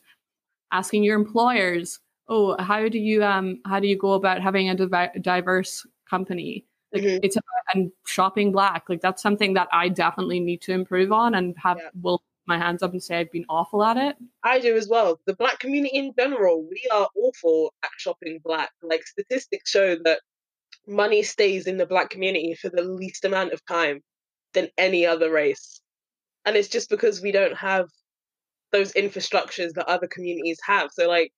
Asking 0.71 1.03
your 1.03 1.15
employers, 1.15 1.99
oh, 2.27 2.55
how 2.61 2.87
do 2.87 2.97
you 2.97 3.23
um 3.23 3.59
how 3.65 3.79
do 3.79 3.87
you 3.87 3.97
go 3.97 4.13
about 4.13 4.41
having 4.41 4.69
a 4.69 4.75
div- 4.75 5.21
diverse 5.21 5.85
company? 6.09 6.65
Like 6.93 7.03
mm-hmm. 7.03 7.19
it's 7.23 7.35
about, 7.35 7.45
and 7.73 7.91
shopping 8.05 8.51
black. 8.51 8.83
Like 8.89 9.01
that's 9.01 9.21
something 9.21 9.53
that 9.53 9.69
I 9.71 9.87
definitely 9.89 10.39
need 10.39 10.61
to 10.63 10.73
improve 10.73 11.11
on 11.11 11.35
and 11.35 11.55
have 11.57 11.77
yeah. 11.77 11.89
will 12.01 12.21
my 12.47 12.57
hands 12.57 12.83
up 12.83 12.91
and 12.91 13.01
say 13.01 13.17
I've 13.17 13.31
been 13.31 13.45
awful 13.47 13.83
at 13.83 13.97
it. 13.97 14.17
I 14.43 14.59
do 14.59 14.75
as 14.75 14.87
well. 14.87 15.21
The 15.25 15.35
black 15.35 15.59
community 15.59 15.95
in 15.97 16.13
general, 16.17 16.63
we 16.63 16.83
are 16.91 17.07
awful 17.15 17.73
at 17.83 17.91
shopping 17.97 18.41
black. 18.43 18.71
Like 18.81 19.05
statistics 19.05 19.69
show 19.69 19.95
that 20.03 20.21
money 20.87 21.23
stays 21.23 21.67
in 21.67 21.77
the 21.77 21.85
black 21.85 22.09
community 22.09 22.55
for 22.55 22.69
the 22.69 22.81
least 22.81 23.23
amount 23.23 23.53
of 23.53 23.65
time 23.65 24.01
than 24.53 24.69
any 24.77 25.05
other 25.05 25.31
race. 25.31 25.81
And 26.45 26.55
it's 26.55 26.67
just 26.67 26.89
because 26.89 27.21
we 27.21 27.31
don't 27.31 27.55
have 27.55 27.87
those 28.71 28.93
infrastructures 28.93 29.73
that 29.73 29.87
other 29.87 30.07
communities 30.07 30.59
have. 30.65 30.89
So, 30.93 31.07
like, 31.07 31.31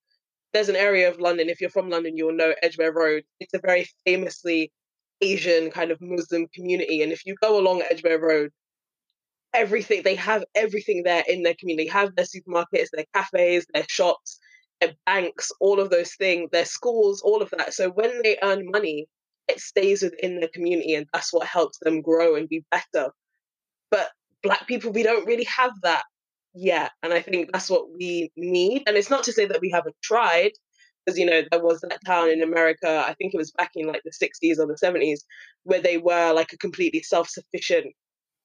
there's 0.53 0.69
an 0.69 0.75
area 0.75 1.09
of 1.09 1.19
London, 1.19 1.49
if 1.49 1.59
you're 1.59 1.69
from 1.69 1.89
London, 1.89 2.15
you'll 2.15 2.35
know 2.35 2.53
Edgware 2.61 2.93
Road. 2.93 3.23
It's 3.39 3.53
a 3.53 3.59
very 3.59 3.87
famously 4.05 4.71
Asian 5.21 5.71
kind 5.71 5.91
of 5.91 5.99
Muslim 5.99 6.47
community. 6.53 7.01
And 7.01 7.11
if 7.11 7.25
you 7.25 7.35
go 7.41 7.59
along 7.59 7.81
Edgware 7.89 8.19
Road, 8.19 8.51
everything, 9.53 10.03
they 10.03 10.15
have 10.15 10.43
everything 10.55 11.03
there 11.03 11.23
in 11.27 11.43
their 11.43 11.55
community. 11.59 11.87
They 11.87 11.93
have 11.93 12.15
their 12.15 12.25
supermarkets, 12.25 12.89
their 12.91 13.05
cafes, 13.15 13.65
their 13.73 13.85
shops, 13.89 14.39
their 14.79 14.93
banks, 15.05 15.51
all 15.59 15.79
of 15.79 15.89
those 15.89 16.13
things, 16.15 16.49
their 16.51 16.65
schools, 16.65 17.21
all 17.21 17.41
of 17.41 17.49
that. 17.57 17.73
So 17.73 17.89
when 17.89 18.21
they 18.21 18.37
earn 18.43 18.69
money, 18.71 19.07
it 19.47 19.59
stays 19.59 20.01
within 20.01 20.39
the 20.39 20.47
community 20.47 20.95
and 20.95 21.05
that's 21.13 21.33
what 21.33 21.47
helps 21.47 21.77
them 21.79 22.01
grow 22.01 22.35
and 22.35 22.49
be 22.49 22.63
better. 22.71 23.11
But 23.91 24.09
black 24.41 24.67
people, 24.67 24.91
we 24.91 25.03
don't 25.03 25.25
really 25.25 25.45
have 25.45 25.71
that 25.83 26.03
yet. 26.53 26.91
And 27.01 27.13
I 27.13 27.21
think 27.21 27.51
that's 27.51 27.69
what 27.69 27.91
we 27.91 28.31
need. 28.35 28.83
And 28.87 28.95
it's 28.95 29.09
not 29.09 29.23
to 29.25 29.33
say 29.33 29.45
that 29.45 29.61
we 29.61 29.69
haven't 29.69 29.95
tried, 30.03 30.51
because 31.05 31.19
you 31.19 31.25
know, 31.25 31.43
there 31.51 31.61
was 31.61 31.81
that 31.81 31.99
town 32.05 32.29
in 32.29 32.41
America, 32.41 33.03
I 33.05 33.13
think 33.15 33.33
it 33.33 33.37
was 33.37 33.51
back 33.51 33.71
in 33.75 33.87
like 33.87 34.01
the 34.03 34.11
60s 34.11 34.59
or 34.59 34.67
the 34.67 34.77
70s, 34.81 35.19
where 35.63 35.81
they 35.81 35.97
were 35.97 36.33
like 36.33 36.53
a 36.53 36.57
completely 36.57 37.01
self-sufficient 37.01 37.93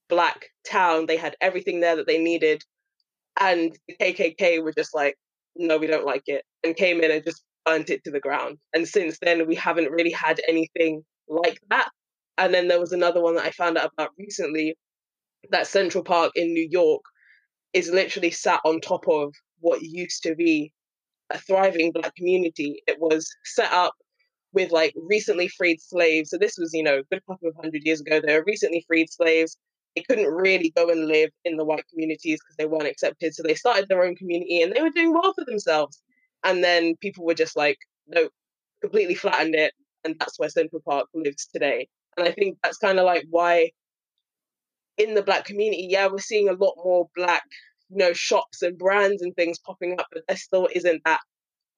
black 0.09 0.47
town. 0.67 1.07
They 1.07 1.17
had 1.17 1.37
everything 1.41 1.81
there 1.81 1.97
that 1.97 2.07
they 2.07 2.19
needed. 2.19 2.63
And 3.41 3.77
the 3.87 3.95
KKK 4.01 4.63
were 4.63 4.73
just 4.73 4.95
like, 4.95 5.17
no, 5.55 5.77
we 5.79 5.87
don't 5.87 6.07
like 6.07 6.25
it, 6.27 6.45
and 6.65 6.77
came 6.77 7.01
in 7.01 7.11
and 7.11 7.25
just 7.25 7.43
burnt 7.69 7.91
it 7.91 8.05
to 8.05 8.11
the 8.11 8.21
ground. 8.21 8.59
And 8.73 8.89
since 8.89 9.19
then, 9.21 9.47
we 9.47 9.55
haven't 9.55 9.91
really 9.91 10.13
had 10.13 10.41
anything 10.49 11.03
like 11.29 11.61
that. 11.71 11.91
And 12.39 12.55
then 12.55 12.69
there 12.69 12.81
was 12.81 12.93
another 12.93 13.21
one 13.21 13.35
that 13.35 13.45
I 13.45 13.51
found 13.51 13.77
out 13.77 13.91
about 13.97 14.11
recently 14.19 14.77
that 15.51 15.67
Central 15.67 16.05
Park 16.05 16.33
in 16.35 16.53
New 16.53 16.69
York 16.71 17.03
is 17.73 17.91
literally 17.91 18.31
sat 18.31 18.61
on 18.65 18.81
top 18.81 19.07
of 19.09 19.35
what 19.61 19.83
used 19.83 20.23
to 20.23 20.35
be 20.35 20.73
a 21.31 21.39
thriving 21.39 21.93
black 21.93 22.15
community. 22.15 22.83
It 22.87 22.99
was 23.01 23.29
set 23.45 23.73
up 23.73 23.93
with 24.53 24.73
like 24.73 24.95
recently 24.97 25.49
freed 25.49 25.81
slaves. 25.81 26.31
So 26.31 26.39
this 26.39 26.57
was, 26.59 26.71
you 26.73 26.83
know, 26.83 26.99
a 26.99 27.03
good 27.11 27.23
couple 27.29 27.49
of 27.49 27.57
hundred 27.57 27.83
years 27.85 28.01
ago. 28.01 28.21
They 28.21 28.35
were 28.35 28.45
recently 28.47 28.85
freed 28.87 29.11
slaves. 29.11 29.59
They 29.95 30.03
couldn't 30.09 30.33
really 30.33 30.73
go 30.77 30.89
and 30.89 31.07
live 31.07 31.31
in 31.45 31.57
the 31.57 31.65
white 31.65 31.85
communities 31.91 32.39
because 32.41 32.57
they 32.57 32.67
weren't 32.67 32.89
accepted. 32.89 33.35
So 33.35 33.43
they 33.43 33.55
started 33.55 33.89
their 33.89 34.05
own 34.05 34.17
community 34.17 34.63
and 34.63 34.73
they 34.73 34.81
were 34.81 34.91
doing 34.91 35.13
well 35.13 35.35
for 35.35 35.45
themselves. 35.45 36.01
And 36.45 36.63
then 36.63 36.97
people 36.97 37.25
were 37.25 37.35
just 37.35 37.57
like, 37.57 37.79
nope, 38.07 38.33
completely 38.81 39.15
flattened 39.15 39.55
it. 39.55 39.73
And 40.05 40.17
that's 40.19 40.39
where 40.39 40.49
Central 40.49 40.83
Park 40.87 41.09
lives 41.15 41.47
today. 41.53 41.89
And 42.17 42.27
I 42.27 42.33
think 42.33 42.59
that's 42.63 42.79
kind 42.79 42.99
of 42.99 43.05
like 43.05 43.25
why 43.31 43.71
in 44.97 45.15
the 45.15 45.23
black 45.23 45.45
community, 45.45 45.87
yeah, 45.91 46.09
we're 46.09 46.19
seeing 46.19 46.49
a 46.49 46.53
lot 46.53 46.75
more 46.85 47.09
black, 47.15 47.45
you 47.89 47.97
know, 47.97 48.13
shops 48.13 48.63
and 48.63 48.77
brands 48.79 49.23
and 49.23 49.35
things 49.35 49.59
popping 49.59 49.99
up, 49.99 50.07
but 50.13 50.23
there 50.27 50.37
still 50.37 50.69
isn't 50.73 51.03
that 51.05 51.21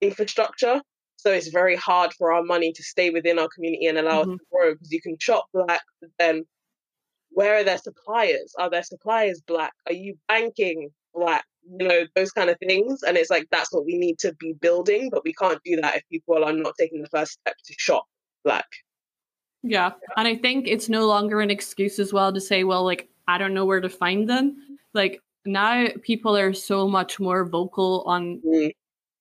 infrastructure. 0.01 0.81
So 1.17 1.31
it's 1.31 1.49
very 1.49 1.75
hard 1.75 2.13
for 2.13 2.33
our 2.33 2.43
money 2.43 2.73
to 2.73 2.83
stay 2.83 3.11
within 3.11 3.37
our 3.37 3.49
community 3.53 3.85
and 3.85 3.97
allow 3.97 4.23
mm-hmm. 4.23 4.31
us 4.31 4.37
to 4.39 4.45
grow 4.51 4.73
because 4.73 4.91
you 4.91 5.01
can 5.01 5.17
shop 5.19 5.45
black, 5.53 5.83
but 6.01 6.09
then 6.17 6.45
where 7.29 7.57
are 7.57 7.63
their 7.63 7.77
suppliers? 7.77 8.53
Are 8.57 8.69
their 8.69 8.83
suppliers 8.83 9.41
black? 9.45 9.73
Are 9.87 9.93
you 9.93 10.15
banking 10.27 10.89
black? 11.13 11.45
You 11.69 11.87
know, 11.87 12.01
those 12.15 12.31
kind 12.31 12.49
of 12.49 12.57
things. 12.59 13.03
And 13.03 13.17
it's 13.17 13.29
like 13.29 13.47
that's 13.51 13.71
what 13.71 13.85
we 13.85 13.97
need 13.97 14.19
to 14.19 14.33
be 14.35 14.53
building, 14.53 15.09
but 15.09 15.23
we 15.23 15.33
can't 15.33 15.61
do 15.63 15.79
that 15.81 15.97
if 15.97 16.03
people 16.09 16.43
are 16.43 16.53
not 16.53 16.73
taking 16.79 17.01
the 17.01 17.09
first 17.09 17.33
step 17.33 17.55
to 17.65 17.73
shop 17.77 18.05
black. 18.43 18.65
Yeah. 19.63 19.91
And 20.17 20.27
I 20.27 20.35
think 20.35 20.67
it's 20.67 20.89
no 20.89 21.07
longer 21.07 21.39
an 21.39 21.51
excuse 21.51 21.99
as 21.99 22.11
well 22.11 22.33
to 22.33 22.41
say, 22.41 22.63
well, 22.63 22.83
like, 22.83 23.09
I 23.27 23.37
don't 23.37 23.53
know 23.53 23.65
where 23.65 23.81
to 23.81 23.89
find 23.89 24.27
them. 24.27 24.57
Like, 24.93 25.21
now 25.45 25.87
people 26.01 26.35
are 26.35 26.53
so 26.53 26.87
much 26.87 27.19
more 27.19 27.45
vocal 27.45 28.03
on 28.05 28.41
mm 28.45 28.71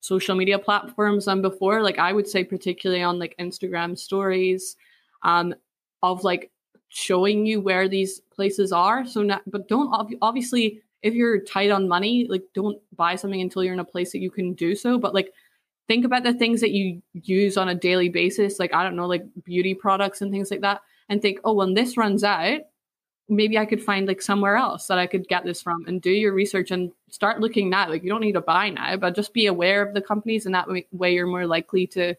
social 0.00 0.34
media 0.34 0.58
platforms 0.58 1.26
than 1.26 1.42
before. 1.42 1.82
Like 1.82 1.98
I 1.98 2.12
would 2.12 2.26
say, 2.26 2.42
particularly 2.42 3.02
on 3.02 3.18
like 3.18 3.34
Instagram 3.38 3.98
stories, 3.98 4.76
um, 5.22 5.54
of 6.02 6.24
like 6.24 6.50
showing 6.88 7.46
you 7.46 7.60
where 7.60 7.88
these 7.88 8.20
places 8.34 8.72
are. 8.72 9.06
So, 9.06 9.22
now, 9.22 9.40
but 9.46 9.68
don't 9.68 9.92
ob- 9.92 10.18
obviously 10.22 10.80
if 11.02 11.14
you're 11.14 11.40
tight 11.40 11.70
on 11.70 11.88
money, 11.88 12.26
like 12.28 12.44
don't 12.54 12.78
buy 12.94 13.16
something 13.16 13.40
until 13.40 13.64
you're 13.64 13.74
in 13.74 13.80
a 13.80 13.84
place 13.84 14.12
that 14.12 14.20
you 14.20 14.30
can 14.30 14.54
do 14.54 14.74
so. 14.74 14.98
But 14.98 15.14
like 15.14 15.32
think 15.88 16.04
about 16.04 16.22
the 16.22 16.34
things 16.34 16.60
that 16.60 16.70
you 16.70 17.02
use 17.12 17.56
on 17.56 17.68
a 17.68 17.74
daily 17.74 18.08
basis, 18.08 18.58
like 18.58 18.74
I 18.74 18.82
don't 18.82 18.96
know, 18.96 19.06
like 19.06 19.24
beauty 19.44 19.74
products 19.74 20.20
and 20.20 20.30
things 20.30 20.50
like 20.50 20.60
that, 20.60 20.82
and 21.08 21.20
think, 21.20 21.40
oh, 21.44 21.54
when 21.54 21.74
this 21.74 21.96
runs 21.96 22.22
out, 22.22 22.60
maybe 23.28 23.56
I 23.56 23.64
could 23.64 23.82
find 23.82 24.06
like 24.06 24.20
somewhere 24.20 24.56
else 24.56 24.88
that 24.88 24.98
I 24.98 25.06
could 25.06 25.28
get 25.28 25.44
this 25.44 25.62
from 25.62 25.86
and 25.86 26.02
do 26.02 26.10
your 26.10 26.32
research 26.32 26.70
and 26.70 26.90
start 27.08 27.40
looking 27.40 27.70
now. 27.70 27.88
Like 27.88 28.02
you 28.02 28.10
don't 28.10 28.20
need 28.20 28.32
to 28.32 28.40
buy 28.40 28.70
now, 28.70 28.96
but 28.96 29.14
just 29.14 29.32
be 29.32 29.46
aware 29.46 29.86
of 29.86 29.94
the 29.94 30.02
companies 30.02 30.46
and 30.46 30.54
that 30.54 30.68
way 30.92 31.14
you're 31.14 31.26
more 31.26 31.46
likely 31.46 31.86
to 31.88 32.14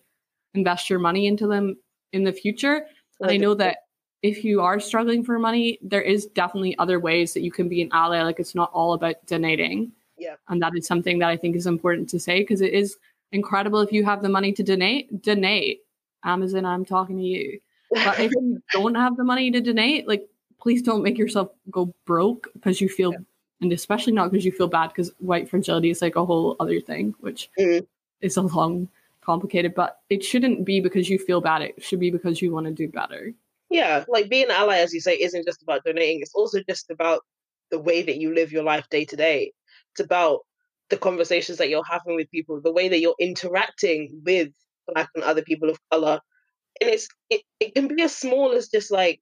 invest 0.53 0.89
your 0.89 0.99
money 0.99 1.27
into 1.27 1.47
them 1.47 1.77
in 2.13 2.23
the 2.23 2.33
future. 2.33 2.85
And 3.19 3.29
I 3.29 3.37
know 3.37 3.53
that 3.55 3.77
if 4.21 4.43
you 4.43 4.61
are 4.61 4.79
struggling 4.79 5.23
for 5.23 5.39
money, 5.39 5.79
there 5.81 6.01
is 6.01 6.27
definitely 6.27 6.77
other 6.77 6.99
ways 6.99 7.33
that 7.33 7.41
you 7.41 7.51
can 7.51 7.67
be 7.67 7.81
an 7.81 7.89
ally. 7.91 8.21
Like 8.21 8.39
it's 8.39 8.55
not 8.55 8.71
all 8.71 8.93
about 8.93 9.15
donating. 9.25 9.91
Yeah. 10.17 10.35
And 10.49 10.61
that 10.61 10.73
is 10.75 10.85
something 10.85 11.19
that 11.19 11.29
I 11.29 11.37
think 11.37 11.55
is 11.55 11.65
important 11.65 12.09
to 12.09 12.19
say 12.19 12.41
because 12.41 12.61
it 12.61 12.73
is 12.73 12.97
incredible 13.31 13.79
if 13.79 13.91
you 13.91 14.05
have 14.05 14.21
the 14.21 14.29
money 14.29 14.51
to 14.53 14.63
donate, 14.63 15.21
donate. 15.21 15.81
Amazon, 16.23 16.65
I'm 16.65 16.85
talking 16.85 17.17
to 17.17 17.23
you. 17.23 17.59
But 17.89 18.19
if 18.19 18.31
you 18.31 18.61
don't 18.71 18.93
have 18.93 19.17
the 19.17 19.23
money 19.23 19.49
to 19.51 19.59
donate, 19.59 20.07
like 20.07 20.27
please 20.61 20.83
don't 20.83 21.01
make 21.01 21.17
yourself 21.17 21.49
go 21.71 21.91
broke 22.05 22.47
because 22.53 22.79
you 22.79 22.87
feel, 22.87 23.11
yeah. 23.11 23.19
and 23.61 23.73
especially 23.73 24.13
not 24.13 24.31
because 24.31 24.45
you 24.45 24.51
feel 24.51 24.67
bad 24.67 24.89
because 24.89 25.11
white 25.17 25.49
fragility 25.49 25.89
is 25.89 26.01
like 26.01 26.15
a 26.15 26.23
whole 26.23 26.55
other 26.59 26.79
thing, 26.79 27.15
which 27.21 27.49
mm-hmm. 27.59 27.83
is 28.21 28.37
a 28.37 28.41
long, 28.41 28.87
complicated, 29.21 29.73
but 29.73 29.99
it 30.09 30.23
shouldn't 30.23 30.65
be 30.65 30.79
because 30.79 31.09
you 31.09 31.17
feel 31.17 31.41
bad. 31.41 31.61
It 31.63 31.83
should 31.83 31.99
be 31.99 32.11
because 32.11 32.41
you 32.41 32.51
want 32.51 32.67
to 32.67 32.71
do 32.71 32.87
better. 32.87 33.33
Yeah, 33.71 34.03
like 34.09 34.29
being 34.29 34.45
an 34.45 34.51
ally, 34.51 34.79
as 34.79 34.93
you 34.93 34.99
say, 34.99 35.15
isn't 35.15 35.45
just 35.45 35.63
about 35.63 35.85
donating. 35.85 36.19
It's 36.21 36.35
also 36.35 36.59
just 36.69 36.91
about 36.91 37.21
the 37.71 37.79
way 37.79 38.01
that 38.03 38.17
you 38.17 38.35
live 38.35 38.51
your 38.51 38.63
life 38.63 38.85
day 38.89 39.05
to 39.05 39.15
day. 39.15 39.53
It's 39.93 40.01
about 40.03 40.41
the 40.89 40.97
conversations 40.97 41.57
that 41.59 41.69
you're 41.69 41.85
having 41.89 42.17
with 42.17 42.29
people, 42.31 42.59
the 42.61 42.73
way 42.73 42.89
that 42.89 42.99
you're 42.99 43.15
interacting 43.17 44.21
with 44.25 44.49
black 44.87 45.09
and 45.15 45.23
other 45.23 45.41
people 45.41 45.69
of 45.69 45.79
color. 45.89 46.19
And 46.81 46.89
it's 46.89 47.07
it, 47.29 47.43
it 47.61 47.73
can 47.73 47.87
be 47.87 48.03
as 48.03 48.13
small 48.15 48.51
as 48.51 48.67
just 48.67 48.91
like 48.91 49.21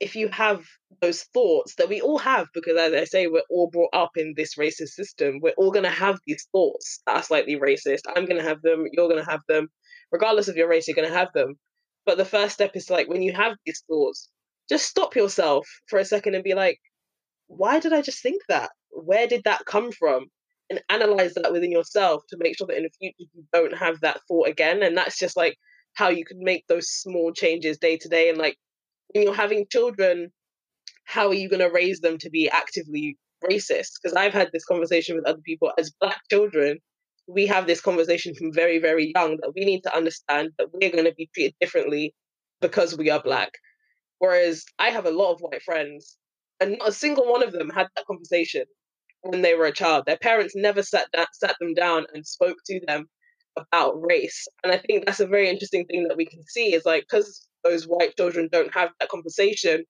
if 0.00 0.16
you 0.16 0.28
have 0.28 0.64
those 1.02 1.24
thoughts 1.34 1.74
that 1.74 1.90
we 1.90 2.00
all 2.00 2.18
have, 2.18 2.46
because 2.54 2.78
as 2.78 2.94
I 2.94 3.04
say, 3.04 3.26
we're 3.26 3.42
all 3.50 3.68
brought 3.68 3.90
up 3.92 4.12
in 4.16 4.32
this 4.34 4.56
racist 4.56 4.90
system, 4.90 5.40
we're 5.42 5.52
all 5.58 5.70
going 5.70 5.84
to 5.84 5.90
have 5.90 6.18
these 6.26 6.46
thoughts 6.52 7.02
that 7.06 7.16
are 7.16 7.22
slightly 7.22 7.56
racist. 7.56 8.00
I'm 8.08 8.24
going 8.24 8.40
to 8.40 8.48
have 8.48 8.62
them, 8.62 8.86
you're 8.92 9.08
going 9.08 9.22
to 9.22 9.30
have 9.30 9.42
them. 9.46 9.68
Regardless 10.10 10.48
of 10.48 10.56
your 10.56 10.68
race, 10.68 10.88
you're 10.88 10.94
going 10.94 11.08
to 11.08 11.14
have 11.16 11.32
them. 11.34 11.56
But 12.06 12.18
the 12.18 12.24
first 12.24 12.54
step 12.54 12.72
is 12.74 12.90
like 12.90 13.08
when 13.08 13.22
you 13.22 13.32
have 13.32 13.56
these 13.64 13.82
thoughts, 13.88 14.28
just 14.68 14.86
stop 14.86 15.16
yourself 15.16 15.66
for 15.88 15.98
a 15.98 16.04
second 16.04 16.34
and 16.34 16.44
be 16.44 16.54
like, 16.54 16.78
why 17.46 17.80
did 17.80 17.92
I 17.92 18.02
just 18.02 18.22
think 18.22 18.42
that? 18.48 18.70
Where 18.90 19.26
did 19.26 19.42
that 19.44 19.64
come 19.66 19.92
from? 19.92 20.26
And 20.70 20.80
analyze 20.88 21.34
that 21.34 21.52
within 21.52 21.72
yourself 21.72 22.22
to 22.28 22.36
make 22.38 22.56
sure 22.56 22.68
that 22.68 22.76
in 22.76 22.84
the 22.84 22.90
future 22.90 23.30
you 23.34 23.44
don't 23.52 23.76
have 23.76 24.00
that 24.00 24.20
thought 24.28 24.48
again. 24.48 24.82
And 24.84 24.96
that's 24.96 25.18
just 25.18 25.36
like 25.36 25.56
how 25.94 26.08
you 26.08 26.24
can 26.24 26.38
make 26.40 26.64
those 26.68 26.88
small 26.88 27.32
changes 27.32 27.78
day 27.78 27.96
to 27.96 28.08
day 28.08 28.28
and 28.28 28.38
like 28.38 28.56
when 29.12 29.24
you're 29.24 29.34
having 29.34 29.66
children, 29.70 30.30
how 31.04 31.28
are 31.28 31.34
you 31.34 31.48
going 31.48 31.60
to 31.60 31.74
raise 31.74 32.00
them 32.00 32.18
to 32.18 32.30
be 32.30 32.48
actively 32.48 33.18
racist? 33.44 33.92
Because 34.00 34.16
I've 34.16 34.32
had 34.32 34.50
this 34.52 34.64
conversation 34.64 35.16
with 35.16 35.26
other 35.26 35.40
people 35.44 35.72
as 35.78 35.92
black 36.00 36.20
children. 36.30 36.78
We 37.32 37.46
have 37.46 37.66
this 37.66 37.80
conversation 37.80 38.34
from 38.34 38.52
very, 38.52 38.78
very 38.78 39.12
young 39.14 39.38
that 39.40 39.52
we 39.54 39.64
need 39.64 39.82
to 39.82 39.96
understand 39.96 40.50
that 40.58 40.68
we're 40.72 40.90
going 40.90 41.04
to 41.04 41.14
be 41.14 41.30
treated 41.32 41.54
differently 41.60 42.14
because 42.60 42.96
we 42.96 43.10
are 43.10 43.22
black. 43.22 43.50
Whereas 44.18 44.64
I 44.78 44.90
have 44.90 45.06
a 45.06 45.10
lot 45.10 45.32
of 45.32 45.40
white 45.40 45.62
friends, 45.62 46.18
and 46.60 46.76
not 46.78 46.88
a 46.88 46.92
single 46.92 47.30
one 47.30 47.42
of 47.42 47.52
them 47.52 47.70
had 47.70 47.86
that 47.96 48.06
conversation 48.06 48.64
when 49.22 49.42
they 49.42 49.54
were 49.54 49.66
a 49.66 49.72
child. 49.72 50.04
Their 50.06 50.18
parents 50.18 50.54
never 50.56 50.82
sat 50.82 51.08
sat 51.32 51.56
them 51.60 51.74
down 51.74 52.06
and 52.12 52.26
spoke 52.26 52.56
to 52.66 52.80
them 52.86 53.06
about 53.56 53.94
race. 54.00 54.46
And 54.62 54.72
I 54.72 54.78
think 54.78 55.06
that's 55.06 55.20
a 55.20 55.26
very 55.26 55.48
interesting 55.48 55.86
thing 55.86 56.08
that 56.08 56.16
we 56.16 56.26
can 56.26 56.42
see 56.48 56.74
is 56.74 56.84
like 56.84 57.04
because 57.10 57.46
those 57.64 57.84
white 57.84 58.16
children 58.16 58.48
don't 58.50 58.74
have 58.74 58.90
that 58.98 59.08
conversation, 59.08 59.84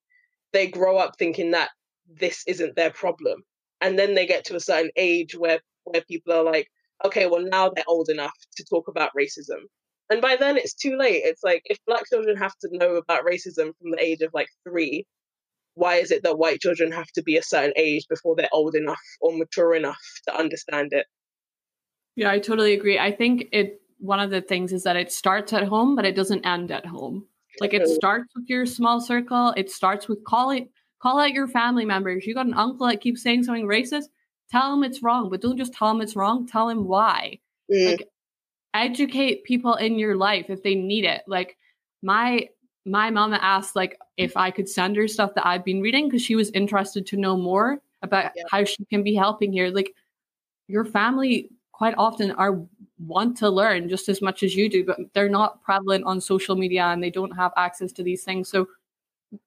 they 0.53 0.67
grow 0.67 0.97
up 0.99 1.15
thinking 1.19 1.53
that 1.53 1.71
this 2.07 2.43
isn't 2.47 2.77
their 2.77 2.91
problem. 2.91 3.43
And 3.81 3.99
then 3.99 4.15
they 4.15 4.27
get 4.27 4.45
to 4.47 4.57
a 4.57 4.61
certain 4.61 4.91
age 4.97 5.37
where 5.37 5.61
where 5.85 6.03
people 6.03 6.33
are 6.33 6.45
like, 6.45 6.69
okay, 7.05 7.27
well 7.27 7.43
now 7.43 7.71
they're 7.71 7.85
old 7.87 8.09
enough 8.09 8.35
to 8.57 8.65
talk 8.65 8.89
about 8.89 9.11
racism. 9.19 9.65
And 10.11 10.21
by 10.21 10.37
then 10.37 10.57
it's 10.57 10.75
too 10.75 10.97
late. 10.99 11.23
It's 11.25 11.43
like 11.43 11.63
if 11.67 11.79
black 11.87 12.09
children 12.09 12.37
have 12.37 12.57
to 12.63 12.69
know 12.73 12.97
about 12.97 13.25
racism 13.25 13.73
from 13.79 13.93
the 13.93 13.99
age 14.01 14.23
of 14.23 14.31
like 14.35 14.49
three, 14.69 15.07
why 15.75 15.97
is 15.97 16.11
it 16.11 16.23
that 16.25 16.39
white 16.39 16.61
children 16.61 16.91
have 16.93 17.07
to 17.13 17.23
be 17.23 17.37
a 17.37 17.43
certain 17.43 17.73
age 17.77 18.07
before 18.09 18.35
they're 18.37 18.49
old 18.53 18.75
enough 18.75 19.01
or 19.21 19.37
mature 19.37 19.75
enough 19.75 20.01
to 20.27 20.37
understand 20.37 20.89
it? 20.93 21.07
Yeah, 22.17 22.31
I 22.31 22.41
totally 22.41 22.75
agree. 22.75 22.99
I 22.99 23.13
think 23.13 23.47
it 23.53 23.81
one 23.99 24.19
of 24.19 24.31
the 24.31 24.41
things 24.41 24.73
is 24.73 24.83
that 24.83 24.97
it 24.97 25.13
starts 25.13 25.53
at 25.53 25.69
home, 25.69 25.95
but 25.95 26.05
it 26.05 26.17
doesn't 26.17 26.45
end 26.45 26.71
at 26.73 26.87
home. 26.87 27.27
Like 27.61 27.75
it 27.75 27.87
starts 27.87 28.33
with 28.35 28.49
your 28.49 28.65
small 28.65 29.01
circle. 29.01 29.53
It 29.57 29.71
starts 29.71 30.09
with 30.09 30.25
calling 30.25 30.69
call 31.01 31.19
out 31.19 31.33
your 31.33 31.49
family 31.49 31.85
members. 31.85 32.27
You 32.27 32.35
got 32.35 32.47
an 32.47 32.55
uncle 32.55 32.87
that 32.87 33.01
keeps 33.01 33.23
saying 33.23 33.45
something 33.45 33.67
racist, 33.67 34.07
tell 34.51 34.71
them 34.71 34.85
it's 34.85 35.03
wrong, 35.03 35.31
but 35.31 35.41
don't 35.41 35.57
just 35.57 35.73
tell 35.73 35.89
them 35.89 36.01
it's 36.01 36.17
wrong. 36.17 36.47
Tell 36.47 36.69
them 36.69 36.87
why. 36.87 37.39
Mm. 37.71 37.91
Like 37.91 38.09
educate 38.75 39.45
people 39.45 39.75
in 39.75 39.99
your 39.99 40.17
life 40.17 40.47
if 40.49 40.63
they 40.63 40.75
need 40.75 41.05
it. 41.05 41.23
Like 41.27 41.57
my 42.03 42.49
my 42.87 43.11
mama 43.11 43.39
asked 43.41 43.77
like 43.77 43.99
if 44.17 44.37
I 44.37 44.51
could 44.51 44.69
send 44.69 44.97
her 44.97 45.07
stuff 45.07 45.35
that 45.35 45.47
I've 45.47 45.65
been 45.65 45.81
reading 45.81 46.09
because 46.09 46.23
she 46.23 46.35
was 46.35 46.51
interested 46.51 47.07
to 47.07 47.17
know 47.17 47.37
more 47.37 47.81
about 48.03 48.33
yeah. 48.35 48.45
how 48.51 48.65
she 48.65 48.85
can 48.87 49.03
be 49.03 49.15
helping 49.15 49.53
here. 49.53 49.69
Like 49.69 49.95
your 50.67 50.85
family 50.85 51.51
quite 51.73 51.95
often 51.99 52.31
are 52.33 52.63
want 52.99 53.37
to 53.39 53.49
learn 53.49 53.89
just 53.89 54.09
as 54.09 54.21
much 54.21 54.43
as 54.43 54.55
you 54.55 54.69
do, 54.69 54.85
but 54.85 54.99
they're 55.15 55.29
not 55.29 55.63
prevalent 55.63 56.05
on 56.05 56.21
social 56.21 56.55
media 56.55 56.85
and 56.85 57.03
they 57.03 57.11
don't 57.11 57.35
have 57.37 57.53
access 57.57 57.93
to 57.93 58.03
these 58.03 58.25
things. 58.25 58.49
So 58.49 58.67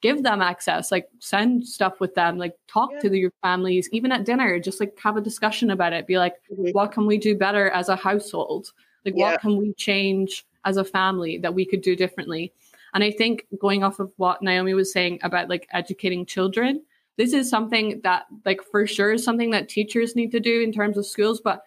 give 0.01 0.23
them 0.23 0.41
access, 0.41 0.91
like 0.91 1.07
send 1.19 1.67
stuff 1.67 1.99
with 1.99 2.15
them, 2.15 2.37
like 2.37 2.55
talk 2.67 2.89
yeah. 2.93 3.09
to 3.09 3.17
your 3.17 3.31
families, 3.41 3.89
even 3.91 4.11
at 4.11 4.25
dinner, 4.25 4.59
just 4.59 4.79
like 4.79 4.97
have 4.99 5.17
a 5.17 5.21
discussion 5.21 5.71
about 5.71 5.93
it. 5.93 6.07
Be 6.07 6.17
like, 6.17 6.35
mm-hmm. 6.51 6.69
what 6.71 6.91
can 6.91 7.05
we 7.05 7.17
do 7.17 7.35
better 7.35 7.69
as 7.69 7.89
a 7.89 7.95
household? 7.95 8.71
Like, 9.05 9.15
yeah. 9.17 9.31
what 9.31 9.41
can 9.41 9.57
we 9.57 9.73
change 9.73 10.45
as 10.65 10.77
a 10.77 10.85
family 10.85 11.37
that 11.39 11.53
we 11.53 11.65
could 11.65 11.81
do 11.81 11.95
differently? 11.95 12.53
And 12.93 13.03
I 13.03 13.11
think 13.11 13.45
going 13.59 13.83
off 13.83 13.99
of 13.99 14.13
what 14.17 14.41
Naomi 14.41 14.73
was 14.73 14.93
saying 14.93 15.19
about 15.23 15.49
like 15.49 15.67
educating 15.71 16.25
children, 16.25 16.81
this 17.17 17.33
is 17.33 17.49
something 17.49 18.01
that 18.03 18.23
like 18.45 18.61
for 18.71 18.87
sure 18.87 19.13
is 19.13 19.23
something 19.23 19.51
that 19.51 19.69
teachers 19.69 20.15
need 20.15 20.31
to 20.31 20.39
do 20.39 20.61
in 20.61 20.71
terms 20.71 20.97
of 20.97 21.05
schools 21.05 21.41
but 21.41 21.63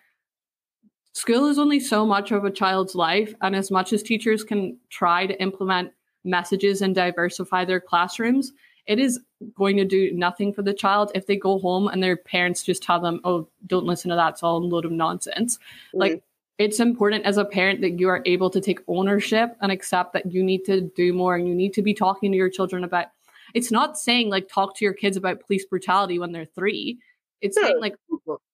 school 1.13 1.47
is 1.47 1.59
only 1.59 1.81
so 1.81 2.05
much 2.05 2.31
of 2.31 2.45
a 2.45 2.51
child's 2.51 2.95
life 2.95 3.35
and 3.41 3.55
as 3.55 3.71
much 3.71 3.93
as 3.93 4.03
teachers 4.03 4.45
can 4.45 4.77
try 4.91 5.27
to 5.27 5.41
implement 5.41 5.91
messages 6.27 6.83
and 6.83 6.95
diversify 6.95 7.65
their 7.65 7.81
classrooms 7.81 8.53
it 8.87 8.99
is 8.99 9.21
going 9.55 9.77
to 9.77 9.85
do 9.85 10.13
nothing 10.13 10.53
for 10.53 10.63
the 10.63 10.73
child 10.73 11.11
if 11.15 11.27
they 11.27 11.37
go 11.37 11.59
home 11.59 11.89
and 11.89 12.03
their 12.03 12.17
parents 12.17 12.63
just 12.63 12.83
tell 12.83 13.01
them 13.01 13.21
oh 13.25 13.49
don't 13.67 13.85
listen 13.85 14.11
to 14.11 14.17
that. 14.17 14.35
It's 14.35 14.43
all 14.43 14.59
a 14.59 14.65
load 14.65 14.85
of 14.85 14.93
nonsense. 14.93 15.57
Mm-hmm. 15.59 15.99
like 15.99 16.23
it's 16.59 16.81
important 16.81 17.27
as 17.27 17.37
a 17.37 17.45
parent 17.45 17.83
that 17.83 18.01
you 18.01 18.09
are 18.09 18.23
able 18.25 18.49
to 18.49 18.63
take 18.63 18.81
ownership 18.89 19.55
and 19.61 19.71
accept 19.71 20.15
that 20.15 20.33
you 20.33 20.43
need 20.43 20.65
to 20.65 20.81
do 20.81 21.13
more 21.13 21.37
and 21.37 21.47
you 21.47 21.55
need 21.55 21.75
to 21.75 21.83
be 21.83 21.93
talking 21.93 22.33
to 22.33 22.39
your 22.39 22.49
children 22.49 22.83
about 22.83 23.09
it's 23.55 23.71
not 23.71 23.99
saying 23.99 24.31
like 24.31 24.49
talk 24.49 24.77
to 24.77 24.85
your 24.85 24.95
kids 24.95 25.17
about 25.17 25.41
police 25.41 25.65
brutality 25.67 26.19
when 26.19 26.33
they're 26.33 26.47
three. 26.47 26.99
It's 27.43 27.61
saying 27.61 27.81
like 27.81 27.95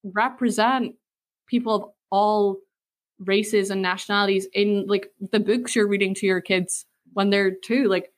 represent 0.03 0.95
people 1.47 1.73
of 1.73 1.89
all 2.11 2.57
races 3.19 3.69
and 3.69 3.81
nationalities 3.81 4.47
in 4.53 4.85
like 4.87 5.11
the 5.31 5.39
books 5.39 5.75
you're 5.75 5.87
reading 5.87 6.13
to 6.15 6.25
your 6.25 6.41
kids 6.41 6.85
when 7.13 7.29
they're 7.29 7.51
two 7.51 7.87
like 7.87 8.11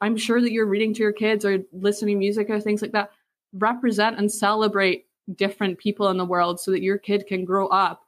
i'm 0.00 0.16
sure 0.16 0.40
that 0.40 0.52
you're 0.52 0.66
reading 0.66 0.94
to 0.94 1.02
your 1.02 1.12
kids 1.12 1.44
or 1.44 1.58
listening 1.72 2.16
to 2.16 2.18
music 2.18 2.48
or 2.50 2.60
things 2.60 2.82
like 2.82 2.92
that. 2.92 3.10
Represent 3.54 4.18
and 4.18 4.32
celebrate 4.32 5.06
different 5.34 5.78
people 5.78 6.08
in 6.08 6.16
the 6.16 6.24
world 6.24 6.58
so 6.58 6.70
that 6.70 6.82
your 6.82 6.98
kid 6.98 7.26
can 7.26 7.44
grow 7.44 7.68
up 7.68 8.02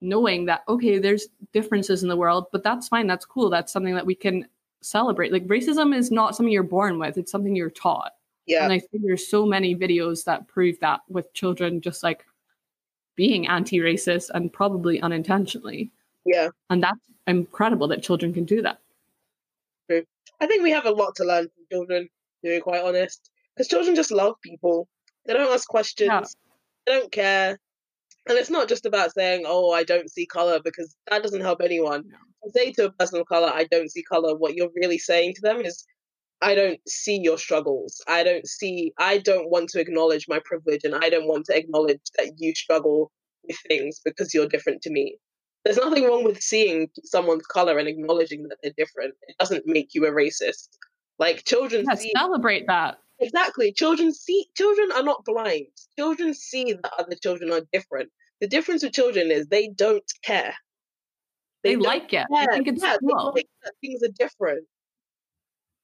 knowing 0.00 0.44
that 0.44 0.62
okay 0.68 0.98
there's 0.98 1.28
differences 1.52 2.02
in 2.02 2.08
the 2.08 2.16
world 2.16 2.46
but 2.52 2.62
that's 2.62 2.88
fine 2.88 3.06
that's 3.06 3.24
cool 3.24 3.50
that's 3.50 3.72
something 3.72 3.94
that 3.94 4.06
we 4.06 4.14
can 4.14 4.46
celebrate. 4.82 5.32
Like 5.32 5.46
racism 5.46 5.96
is 5.96 6.10
not 6.10 6.36
something 6.36 6.52
you're 6.52 6.62
born 6.62 6.98
with 6.98 7.18
it's 7.18 7.32
something 7.32 7.56
you're 7.56 7.70
taught. 7.70 8.12
Yeah. 8.46 8.64
And 8.64 8.72
i 8.72 8.78
think 8.78 9.02
there's 9.04 9.26
so 9.26 9.44
many 9.44 9.74
videos 9.74 10.24
that 10.24 10.46
prove 10.46 10.78
that 10.80 11.00
with 11.08 11.32
children 11.32 11.80
just 11.80 12.02
like 12.02 12.24
being 13.16 13.48
anti-racist 13.48 14.30
and 14.34 14.52
probably 14.52 15.00
unintentionally. 15.00 15.90
Yeah. 16.24 16.50
And 16.70 16.82
that's 16.82 17.00
incredible 17.26 17.88
that 17.88 18.02
children 18.02 18.32
can 18.32 18.44
do 18.44 18.62
that. 18.62 18.78
I 20.40 20.46
think 20.46 20.62
we 20.62 20.70
have 20.70 20.86
a 20.86 20.90
lot 20.90 21.14
to 21.16 21.24
learn 21.24 21.44
from 21.44 21.64
children 21.70 22.08
to 22.44 22.50
be 22.50 22.60
quite 22.60 22.82
honest 22.82 23.30
because 23.54 23.68
children 23.68 23.94
just 23.94 24.10
love 24.10 24.34
people 24.42 24.88
they 25.26 25.32
don't 25.32 25.52
ask 25.52 25.68
questions 25.68 26.08
yeah. 26.08 26.22
they 26.86 26.98
don't 26.98 27.12
care 27.12 27.58
and 28.28 28.36
it's 28.36 28.50
not 28.50 28.68
just 28.68 28.86
about 28.86 29.12
saying, 29.12 29.44
"Oh, 29.46 29.70
I 29.70 29.84
don't 29.84 30.10
see 30.10 30.26
color," 30.26 30.60
because 30.62 30.96
that 31.08 31.22
doesn't 31.22 31.42
help 31.42 31.60
anyone. 31.62 32.04
No. 32.08 32.50
Say 32.54 32.72
to 32.72 32.86
a 32.86 32.92
person 32.92 33.20
of 33.20 33.26
color, 33.26 33.50
"I 33.52 33.64
don't 33.64 33.90
see 33.90 34.02
color." 34.02 34.34
What 34.36 34.54
you're 34.54 34.70
really 34.74 34.98
saying 34.98 35.34
to 35.34 35.40
them 35.42 35.60
is, 35.60 35.84
"I 36.42 36.54
don't 36.54 36.80
see 36.88 37.16
your 37.16 37.38
struggles. 37.38 38.02
I 38.08 38.24
don't 38.24 38.46
see. 38.48 38.92
I 38.98 39.18
don't 39.18 39.50
want 39.50 39.70
to 39.70 39.80
acknowledge 39.80 40.26
my 40.28 40.40
privilege, 40.44 40.82
and 40.84 40.94
I 40.94 41.08
don't 41.08 41.28
want 41.28 41.46
to 41.46 41.56
acknowledge 41.56 42.00
that 42.16 42.32
you 42.38 42.54
struggle 42.54 43.12
with 43.44 43.58
things 43.68 44.00
because 44.04 44.34
you're 44.34 44.48
different 44.48 44.82
to 44.82 44.90
me." 44.90 45.18
There's 45.66 45.78
nothing 45.78 46.04
wrong 46.04 46.22
with 46.22 46.40
seeing 46.40 46.88
someone's 47.02 47.44
color 47.44 47.76
and 47.76 47.88
acknowledging 47.88 48.44
that 48.44 48.58
they're 48.62 48.72
different. 48.78 49.14
It 49.26 49.36
doesn't 49.40 49.66
make 49.66 49.96
you 49.96 50.06
a 50.06 50.12
racist. 50.12 50.68
Like 51.18 51.42
children 51.42 51.84
yeah, 51.88 51.96
see, 51.96 52.12
celebrate 52.16 52.68
that. 52.68 52.98
Exactly. 53.18 53.72
Children 53.72 54.14
see 54.14 54.46
children 54.56 54.92
are 54.92 55.02
not 55.02 55.24
blind. 55.24 55.66
Children 55.98 56.34
see 56.34 56.72
that 56.72 56.92
other 57.00 57.16
children 57.20 57.50
are 57.50 57.62
different. 57.72 58.10
The 58.40 58.46
difference 58.46 58.84
with 58.84 58.92
children 58.92 59.32
is 59.32 59.48
they 59.48 59.66
don't 59.66 60.04
care. 60.22 60.54
They, 61.64 61.70
they 61.70 61.76
like 61.76 62.12
it. 62.12 62.26
Care. 62.32 62.46
Think 62.52 62.68
it's 62.68 62.80
yeah, 62.84 62.98
cool. 63.00 63.32
Like 63.34 63.48
things 63.80 64.04
are 64.04 64.12
different. 64.16 64.68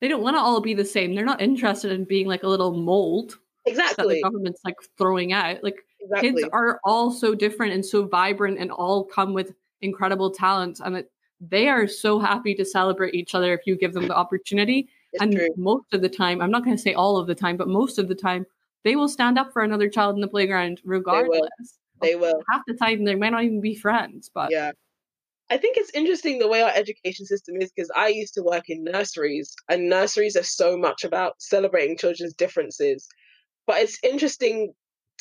They 0.00 0.06
don't 0.06 0.22
want 0.22 0.36
to 0.36 0.40
all 0.40 0.60
be 0.60 0.74
the 0.74 0.84
same. 0.84 1.16
They're 1.16 1.24
not 1.24 1.42
interested 1.42 1.90
in 1.90 2.04
being 2.04 2.28
like 2.28 2.44
a 2.44 2.48
little 2.48 2.72
mold. 2.72 3.36
Exactly. 3.66 4.04
That 4.04 4.14
the 4.14 4.22
government's 4.22 4.60
like 4.64 4.76
throwing 4.96 5.32
out. 5.32 5.64
Like 5.64 5.78
exactly. 6.00 6.30
kids 6.30 6.48
are 6.52 6.78
all 6.84 7.10
so 7.10 7.34
different 7.34 7.72
and 7.72 7.84
so 7.84 8.06
vibrant 8.06 8.60
and 8.60 8.70
all 8.70 9.04
come 9.04 9.32
with 9.32 9.52
incredible 9.82 10.30
talents. 10.30 10.80
And 10.80 10.96
it, 10.96 11.10
they 11.40 11.68
are 11.68 11.86
so 11.86 12.18
happy 12.18 12.54
to 12.54 12.64
celebrate 12.64 13.14
each 13.14 13.34
other 13.34 13.52
if 13.52 13.60
you 13.66 13.76
give 13.76 13.92
them 13.92 14.08
the 14.08 14.16
opportunity. 14.16 14.88
It's 15.12 15.22
and 15.22 15.32
true. 15.32 15.48
most 15.56 15.92
of 15.92 16.00
the 16.00 16.08
time, 16.08 16.40
I'm 16.40 16.50
not 16.50 16.64
going 16.64 16.76
to 16.76 16.82
say 16.82 16.94
all 16.94 17.16
of 17.16 17.26
the 17.26 17.34
time, 17.34 17.56
but 17.56 17.68
most 17.68 17.98
of 17.98 18.08
the 18.08 18.14
time, 18.14 18.46
they 18.84 18.96
will 18.96 19.08
stand 19.08 19.38
up 19.38 19.52
for 19.52 19.62
another 19.62 19.88
child 19.88 20.14
in 20.14 20.20
the 20.20 20.28
playground 20.28 20.80
regardless. 20.84 21.48
They 22.00 22.16
will. 22.16 22.42
Half 22.50 22.62
the 22.66 22.74
time, 22.74 23.04
they 23.04 23.14
might 23.14 23.30
not 23.30 23.44
even 23.44 23.60
be 23.60 23.74
friends. 23.74 24.30
But 24.32 24.50
yeah, 24.50 24.72
I 25.50 25.56
think 25.56 25.76
it's 25.76 25.90
interesting 25.94 26.38
the 26.38 26.48
way 26.48 26.62
our 26.62 26.72
education 26.74 27.26
system 27.26 27.56
is 27.60 27.70
because 27.70 27.90
I 27.94 28.08
used 28.08 28.34
to 28.34 28.42
work 28.42 28.68
in 28.68 28.84
nurseries, 28.84 29.54
and 29.68 29.88
nurseries 29.88 30.36
are 30.36 30.42
so 30.42 30.76
much 30.76 31.04
about 31.04 31.34
celebrating 31.38 31.96
children's 31.96 32.34
differences. 32.34 33.06
But 33.66 33.82
it's 33.82 33.98
interesting 34.02 34.72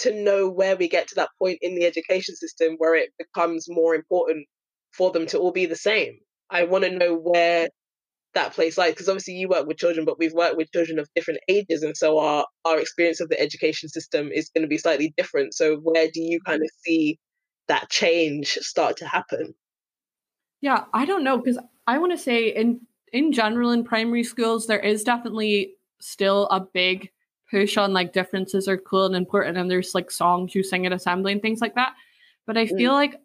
to 0.01 0.23
know 0.23 0.49
where 0.49 0.75
we 0.75 0.87
get 0.87 1.07
to 1.09 1.15
that 1.15 1.29
point 1.39 1.59
in 1.61 1.75
the 1.75 1.85
education 1.85 2.35
system 2.35 2.75
where 2.77 2.95
it 2.95 3.09
becomes 3.17 3.67
more 3.69 3.95
important 3.95 4.47
for 4.93 5.11
them 5.11 5.25
to 5.27 5.37
all 5.37 5.51
be 5.51 5.65
the 5.65 5.75
same. 5.75 6.19
I 6.49 6.63
want 6.63 6.83
to 6.83 6.97
know 6.97 7.15
where 7.15 7.69
that 8.33 8.53
place 8.53 8.77
lies 8.77 8.93
because 8.93 9.09
obviously 9.09 9.33
you 9.33 9.49
work 9.49 9.67
with 9.67 9.77
children 9.77 10.05
but 10.05 10.17
we've 10.17 10.33
worked 10.33 10.55
with 10.55 10.71
children 10.71 10.99
of 10.99 11.09
different 11.15 11.41
ages 11.49 11.83
and 11.83 11.97
so 11.97 12.17
our 12.17 12.45
our 12.63 12.79
experience 12.79 13.19
of 13.19 13.27
the 13.27 13.37
education 13.37 13.89
system 13.89 14.29
is 14.31 14.49
going 14.55 14.61
to 14.61 14.69
be 14.69 14.77
slightly 14.77 15.13
different. 15.17 15.53
So 15.53 15.77
where 15.77 16.07
do 16.13 16.21
you 16.21 16.39
kind 16.45 16.61
of 16.61 16.67
mm-hmm. 16.67 16.91
see 16.91 17.19
that 17.67 17.89
change 17.89 18.53
start 18.61 18.97
to 18.97 19.07
happen? 19.07 19.53
Yeah 20.61 20.85
i 20.93 21.05
don't 21.05 21.23
know 21.23 21.37
because 21.37 21.57
i 21.87 21.97
want 21.97 22.11
to 22.11 22.17
say 22.17 22.47
in 22.47 22.81
in 23.11 23.31
general 23.31 23.71
in 23.71 23.83
primary 23.83 24.23
schools 24.23 24.67
there 24.67 24.79
is 24.79 25.03
definitely 25.03 25.73
still 25.99 26.47
a 26.47 26.59
big 26.59 27.09
push 27.51 27.77
on 27.77 27.93
like 27.93 28.13
differences 28.13 28.67
are 28.67 28.77
cool 28.77 29.05
and 29.05 29.15
important 29.15 29.57
and 29.57 29.69
there's 29.69 29.93
like 29.93 30.09
songs 30.09 30.55
you 30.55 30.63
sing 30.63 30.85
at 30.85 30.93
assembly 30.93 31.33
and 31.33 31.41
things 31.41 31.61
like 31.61 31.75
that 31.75 31.93
but 32.47 32.57
i 32.57 32.65
feel 32.65 32.91
mm. 32.91 32.95
like 32.95 33.15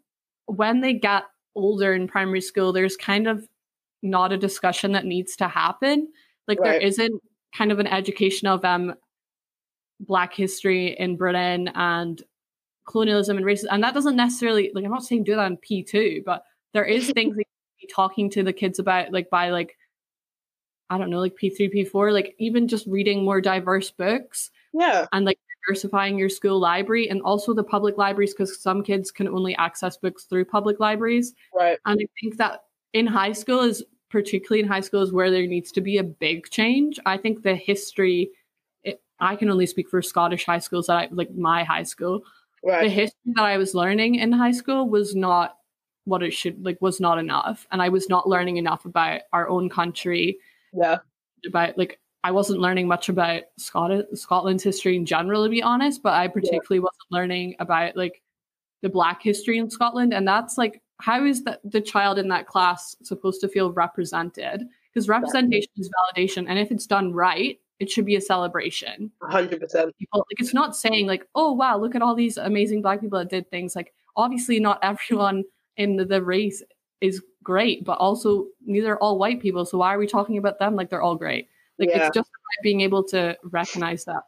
when 0.46 0.80
they 0.80 0.92
get 0.92 1.22
older 1.54 1.94
in 1.94 2.08
primary 2.08 2.40
school 2.40 2.72
there's 2.72 2.96
kind 2.96 3.26
of 3.26 3.46
not 4.02 4.32
a 4.32 4.36
discussion 4.36 4.92
that 4.92 5.04
needs 5.04 5.36
to 5.36 5.48
happen. 5.48 6.08
Like 6.48 6.60
right. 6.60 6.72
there 6.72 6.80
isn't 6.80 7.22
kind 7.56 7.72
of 7.72 7.78
an 7.78 7.86
education 7.86 8.48
of 8.48 8.64
um 8.64 8.94
black 10.00 10.34
history 10.34 10.96
in 10.98 11.16
Britain 11.16 11.70
and 11.74 12.22
colonialism 12.88 13.36
and 13.36 13.46
racism. 13.46 13.68
And 13.70 13.82
that 13.82 13.94
doesn't 13.94 14.16
necessarily 14.16 14.70
like 14.74 14.84
I'm 14.84 14.90
not 14.90 15.04
saying 15.04 15.24
do 15.24 15.36
that 15.36 15.50
in 15.50 15.58
P2, 15.58 16.24
but 16.24 16.44
there 16.72 16.84
is 16.84 17.10
things 17.10 17.36
that 17.36 17.44
you 17.80 17.86
be 17.86 17.92
talking 17.92 18.30
to 18.30 18.42
the 18.42 18.52
kids 18.52 18.78
about 18.78 19.12
like 19.12 19.30
by 19.30 19.50
like 19.50 19.76
I 20.90 20.98
don't 20.98 21.10
know, 21.10 21.20
like 21.20 21.36
P3, 21.36 21.74
P4, 21.74 22.12
like 22.12 22.34
even 22.38 22.68
just 22.68 22.86
reading 22.86 23.24
more 23.24 23.40
diverse 23.40 23.90
books. 23.90 24.50
Yeah. 24.72 25.06
And 25.12 25.24
like 25.24 25.38
diversifying 25.66 26.18
your 26.18 26.28
school 26.28 26.60
library 26.60 27.08
and 27.08 27.20
also 27.22 27.54
the 27.54 27.64
public 27.64 27.96
libraries 27.98 28.34
because 28.34 28.60
some 28.60 28.82
kids 28.82 29.10
can 29.10 29.28
only 29.28 29.54
access 29.56 29.96
books 29.96 30.24
through 30.24 30.44
public 30.44 30.80
libraries. 30.80 31.34
Right. 31.54 31.78
And 31.86 32.00
I 32.00 32.06
think 32.20 32.36
that 32.36 32.64
in 32.92 33.06
high 33.06 33.32
school 33.32 33.60
is 33.60 33.84
particularly 34.10 34.62
in 34.62 34.68
high 34.68 34.80
school 34.80 35.02
is 35.02 35.12
where 35.12 35.30
there 35.30 35.46
needs 35.46 35.72
to 35.72 35.80
be 35.80 35.98
a 35.98 36.04
big 36.04 36.48
change. 36.50 36.98
I 37.04 37.16
think 37.16 37.42
the 37.42 37.54
history 37.54 38.30
it, 38.84 39.02
I 39.18 39.36
can 39.36 39.50
only 39.50 39.66
speak 39.66 39.88
for 39.88 40.00
Scottish 40.02 40.44
high 40.44 40.60
schools 40.60 40.86
that 40.86 40.96
I 40.96 41.08
like 41.10 41.34
my 41.34 41.64
high 41.64 41.82
school. 41.82 42.22
Right. 42.64 42.84
The 42.84 42.90
history 42.90 43.32
that 43.34 43.44
I 43.44 43.56
was 43.58 43.74
learning 43.74 44.16
in 44.16 44.32
high 44.32 44.52
school 44.52 44.88
was 44.88 45.14
not 45.14 45.56
what 46.04 46.22
it 46.22 46.32
should 46.32 46.64
like 46.64 46.80
was 46.80 47.00
not 47.00 47.18
enough 47.18 47.66
and 47.72 47.82
I 47.82 47.88
was 47.88 48.08
not 48.08 48.28
learning 48.28 48.58
enough 48.58 48.84
about 48.84 49.22
our 49.32 49.48
own 49.48 49.68
country. 49.68 50.38
Yeah. 50.76 50.98
About 51.46 51.78
like 51.78 52.00
I 52.24 52.32
wasn't 52.32 52.60
learning 52.60 52.88
much 52.88 53.08
about 53.08 53.42
Scotland 53.58 54.06
Scotland's 54.14 54.64
history 54.64 54.96
in 54.96 55.06
general 55.06 55.44
to 55.44 55.50
be 55.50 55.62
honest, 55.62 56.02
but 56.02 56.14
I 56.14 56.28
particularly 56.28 56.78
yeah. 56.78 56.80
wasn't 56.80 57.10
learning 57.10 57.56
about 57.60 57.96
like 57.96 58.22
the 58.82 58.88
black 58.88 59.22
history 59.22 59.58
in 59.58 59.70
Scotland 59.70 60.12
and 60.12 60.26
that's 60.26 60.58
like 60.58 60.82
how 61.00 61.24
is 61.24 61.44
the, 61.44 61.58
the 61.64 61.80
child 61.80 62.18
in 62.18 62.28
that 62.28 62.46
class 62.46 62.96
supposed 63.02 63.40
to 63.42 63.48
feel 63.48 63.72
represented? 63.72 64.62
Because 64.92 65.08
representation 65.08 65.70
is 65.76 65.90
validation. 65.90 66.46
And 66.48 66.58
if 66.58 66.70
it's 66.70 66.86
done 66.86 67.12
right, 67.12 67.58
it 67.78 67.90
should 67.90 68.06
be 68.06 68.16
a 68.16 68.20
celebration. 68.20 69.10
100%. 69.22 69.60
People, 69.98 70.20
like, 70.30 70.40
it's 70.40 70.54
not 70.54 70.74
saying, 70.74 71.06
like, 71.06 71.28
oh, 71.34 71.52
wow, 71.52 71.76
look 71.78 71.94
at 71.94 72.00
all 72.00 72.14
these 72.14 72.38
amazing 72.38 72.80
Black 72.80 73.00
people 73.02 73.18
that 73.18 73.28
did 73.28 73.50
things. 73.50 73.76
Like, 73.76 73.92
obviously, 74.16 74.58
not 74.58 74.78
everyone 74.82 75.44
in 75.76 75.96
the 75.96 76.22
race 76.22 76.62
is 77.02 77.22
great, 77.46 77.84
but 77.84 77.98
also 77.98 78.46
neither 78.64 78.94
are 78.94 78.98
all 79.00 79.18
white 79.18 79.40
people. 79.40 79.64
So 79.64 79.78
why 79.78 79.94
are 79.94 79.98
we 79.98 80.08
talking 80.08 80.36
about 80.36 80.58
them 80.58 80.74
like 80.74 80.90
they're 80.90 81.00
all 81.00 81.14
great? 81.14 81.48
Like, 81.78 81.90
yeah. 81.90 82.06
it's 82.06 82.14
just 82.14 82.28
being 82.64 82.80
able 82.80 83.04
to 83.04 83.38
recognize 83.44 84.04
that. 84.06 84.22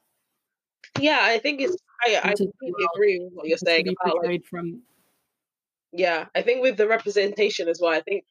Yeah, 1.00 1.18
I 1.20 1.38
think 1.38 1.60
it's, 1.60 1.76
I, 2.06 2.16
I 2.22 2.34
completely 2.34 2.84
agree 2.94 3.18
with 3.18 3.32
what 3.34 3.48
you're 3.48 3.58
saying 3.58 3.86
about 3.88 4.24
like, 4.24 4.44
from 4.44 4.82
yeah, 5.92 6.26
I 6.36 6.42
think 6.42 6.62
with 6.62 6.76
the 6.76 6.86
representation 6.86 7.68
as 7.68 7.80
well, 7.82 7.92
I 7.92 8.02
think 8.02 8.24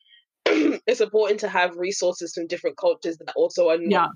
it's 0.88 1.02
important 1.02 1.42
to 1.42 1.50
have 1.50 1.76
resources 1.76 2.34
from 2.34 2.48
different 2.48 2.78
cultures 2.78 3.18
that 3.18 3.34
also 3.36 3.70
are 3.70 3.78
not 3.78 3.90
yeah. 3.90 4.08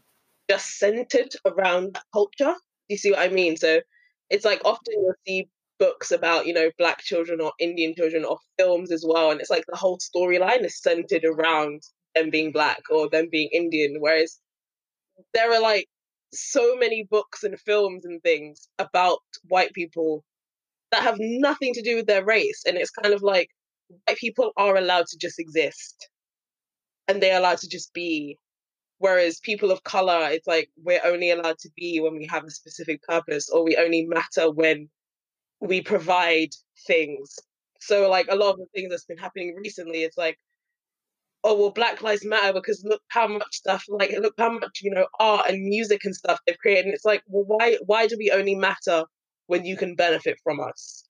just 0.55 0.77
centered 0.77 1.33
around 1.45 1.95
that 1.95 2.03
culture. 2.13 2.53
Do 2.53 2.93
you 2.93 2.97
see 2.97 3.11
what 3.11 3.19
I 3.19 3.27
mean? 3.27 3.57
So 3.57 3.81
it's 4.29 4.45
like 4.45 4.61
often 4.63 4.93
you'll 4.93 5.13
see 5.27 5.49
books 5.81 6.11
about, 6.11 6.45
you 6.45 6.53
know, 6.53 6.69
black 6.77 6.99
children 6.99 7.41
or 7.41 7.51
Indian 7.59 7.95
children 7.97 8.23
or 8.23 8.37
films 8.59 8.91
as 8.91 9.03
well. 9.03 9.31
And 9.31 9.41
it's 9.41 9.49
like 9.49 9.65
the 9.67 9.75
whole 9.75 9.97
storyline 9.97 10.63
is 10.63 10.79
centered 10.79 11.25
around 11.25 11.81
them 12.13 12.29
being 12.29 12.51
black 12.51 12.83
or 12.91 13.09
them 13.09 13.29
being 13.31 13.49
Indian. 13.51 13.95
Whereas 13.97 14.37
there 15.33 15.51
are 15.51 15.59
like 15.59 15.87
so 16.31 16.77
many 16.77 17.07
books 17.09 17.43
and 17.43 17.59
films 17.59 18.05
and 18.05 18.21
things 18.21 18.69
about 18.77 19.17
white 19.49 19.73
people 19.73 20.23
that 20.91 21.01
have 21.01 21.15
nothing 21.19 21.73
to 21.73 21.81
do 21.81 21.95
with 21.95 22.05
their 22.05 22.23
race. 22.23 22.61
And 22.67 22.77
it's 22.77 22.91
kind 22.91 23.15
of 23.15 23.23
like 23.23 23.49
white 24.05 24.17
people 24.17 24.51
are 24.57 24.77
allowed 24.77 25.07
to 25.07 25.17
just 25.17 25.39
exist 25.39 26.09
and 27.07 27.23
they're 27.23 27.39
allowed 27.39 27.57
to 27.57 27.67
just 27.67 27.91
be. 27.91 28.37
Whereas 28.99 29.39
people 29.39 29.71
of 29.71 29.83
color, 29.83 30.29
it's 30.29 30.45
like 30.45 30.69
we're 30.77 31.01
only 31.03 31.31
allowed 31.31 31.57
to 31.61 31.71
be 31.75 31.99
when 31.99 32.15
we 32.17 32.27
have 32.27 32.43
a 32.43 32.51
specific 32.51 33.01
purpose 33.01 33.49
or 33.49 33.63
we 33.65 33.75
only 33.77 34.05
matter 34.05 34.51
when 34.51 34.89
we 35.61 35.81
provide 35.81 36.49
things. 36.87 37.39
So, 37.79 38.09
like 38.09 38.27
a 38.29 38.35
lot 38.35 38.51
of 38.51 38.57
the 38.57 38.65
things 38.75 38.89
that's 38.89 39.05
been 39.05 39.17
happening 39.17 39.55
recently, 39.55 40.03
it's 40.03 40.17
like, 40.17 40.37
oh 41.43 41.55
well, 41.57 41.71
Black 41.71 42.01
Lives 42.01 42.25
Matter 42.25 42.53
because 42.53 42.83
look 42.85 43.01
how 43.09 43.27
much 43.27 43.55
stuff, 43.55 43.85
like 43.89 44.11
look 44.19 44.33
how 44.37 44.51
much 44.51 44.81
you 44.83 44.91
know 44.91 45.07
art 45.19 45.49
and 45.49 45.63
music 45.63 46.05
and 46.05 46.15
stuff 46.15 46.39
they've 46.45 46.57
created, 46.57 46.85
and 46.85 46.93
it's 46.93 47.05
like, 47.05 47.23
well, 47.27 47.45
why 47.45 47.77
why 47.85 48.07
do 48.07 48.17
we 48.17 48.31
only 48.31 48.55
matter 48.55 49.05
when 49.47 49.65
you 49.65 49.77
can 49.77 49.95
benefit 49.95 50.37
from 50.43 50.59
us? 50.59 51.03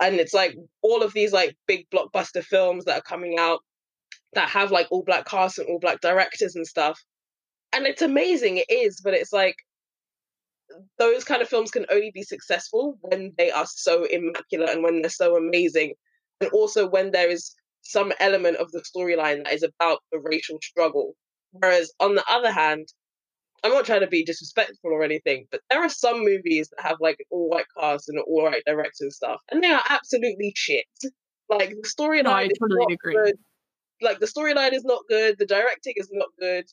And 0.00 0.16
it's 0.16 0.34
like 0.34 0.56
all 0.82 1.02
of 1.02 1.12
these 1.12 1.32
like 1.32 1.56
big 1.66 1.86
blockbuster 1.90 2.42
films 2.42 2.84
that 2.86 2.98
are 2.98 3.02
coming 3.02 3.36
out 3.38 3.60
that 4.34 4.48
have 4.48 4.70
like 4.70 4.88
all 4.90 5.04
black 5.04 5.26
casts 5.26 5.58
and 5.58 5.68
all 5.68 5.78
black 5.78 6.00
directors 6.00 6.56
and 6.56 6.66
stuff. 6.66 6.98
And 7.72 7.86
it's 7.86 8.02
amazing, 8.02 8.58
it 8.58 8.70
is, 8.70 9.00
but 9.02 9.14
it's 9.14 9.32
like 9.32 9.56
those 10.98 11.24
kind 11.24 11.42
of 11.42 11.48
films 11.48 11.70
can 11.70 11.86
only 11.90 12.10
be 12.12 12.22
successful 12.22 12.98
when 13.00 13.32
they 13.38 13.50
are 13.50 13.66
so 13.66 14.04
immaculate 14.04 14.70
and 14.70 14.82
when 14.82 15.02
they're 15.02 15.10
so 15.10 15.36
amazing. 15.36 15.94
And 16.40 16.50
also 16.50 16.88
when 16.88 17.10
there 17.10 17.30
is 17.30 17.54
some 17.82 18.12
element 18.20 18.56
of 18.56 18.70
the 18.72 18.82
storyline 18.82 19.44
that 19.44 19.52
is 19.52 19.62
about 19.62 20.00
the 20.10 20.20
racial 20.20 20.58
struggle. 20.62 21.14
Whereas 21.52 21.92
on 22.00 22.14
the 22.14 22.24
other 22.28 22.50
hand, 22.50 22.88
I'm 23.64 23.72
not 23.72 23.84
trying 23.84 24.00
to 24.00 24.08
be 24.08 24.24
disrespectful 24.24 24.90
or 24.90 25.04
anything, 25.04 25.46
but 25.50 25.60
there 25.70 25.82
are 25.82 25.88
some 25.88 26.24
movies 26.24 26.68
that 26.70 26.86
have 26.86 26.96
like 27.00 27.18
all 27.30 27.48
white 27.48 27.66
cast 27.78 28.08
and 28.08 28.18
all 28.18 28.44
white 28.44 28.64
directors 28.66 29.00
and 29.00 29.12
stuff, 29.12 29.40
and 29.50 29.62
they 29.62 29.70
are 29.70 29.82
absolutely 29.88 30.52
shit. 30.56 30.84
Like 31.48 31.70
the 31.70 31.88
storyline 31.88 32.24
no, 32.24 32.30
I 32.32 32.44
is 32.44 32.58
totally 32.58 32.80
not 32.80 32.92
agree. 32.92 33.14
good. 33.14 33.34
Like 34.00 34.18
the 34.18 34.26
storyline 34.26 34.72
is 34.72 34.84
not 34.84 35.02
good, 35.08 35.38
the 35.38 35.46
directing 35.46 35.94
is 35.96 36.08
not 36.10 36.28
good. 36.40 36.64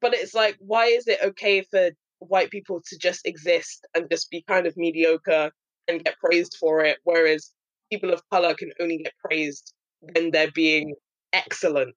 But 0.00 0.14
it's 0.14 0.34
like, 0.34 0.56
why 0.58 0.86
is 0.86 1.06
it 1.06 1.20
okay 1.22 1.62
for 1.62 1.90
white 2.18 2.50
people 2.50 2.80
to 2.88 2.98
just 2.98 3.26
exist 3.26 3.86
and 3.94 4.08
just 4.10 4.30
be 4.30 4.42
kind 4.48 4.66
of 4.66 4.76
mediocre 4.76 5.50
and 5.88 6.04
get 6.04 6.18
praised 6.18 6.56
for 6.58 6.84
it, 6.84 6.98
whereas 7.04 7.52
people 7.90 8.12
of 8.12 8.22
color 8.30 8.54
can 8.54 8.72
only 8.80 8.98
get 8.98 9.12
praised 9.24 9.72
when 10.00 10.30
they're 10.30 10.50
being 10.52 10.94
excellent? 11.32 11.94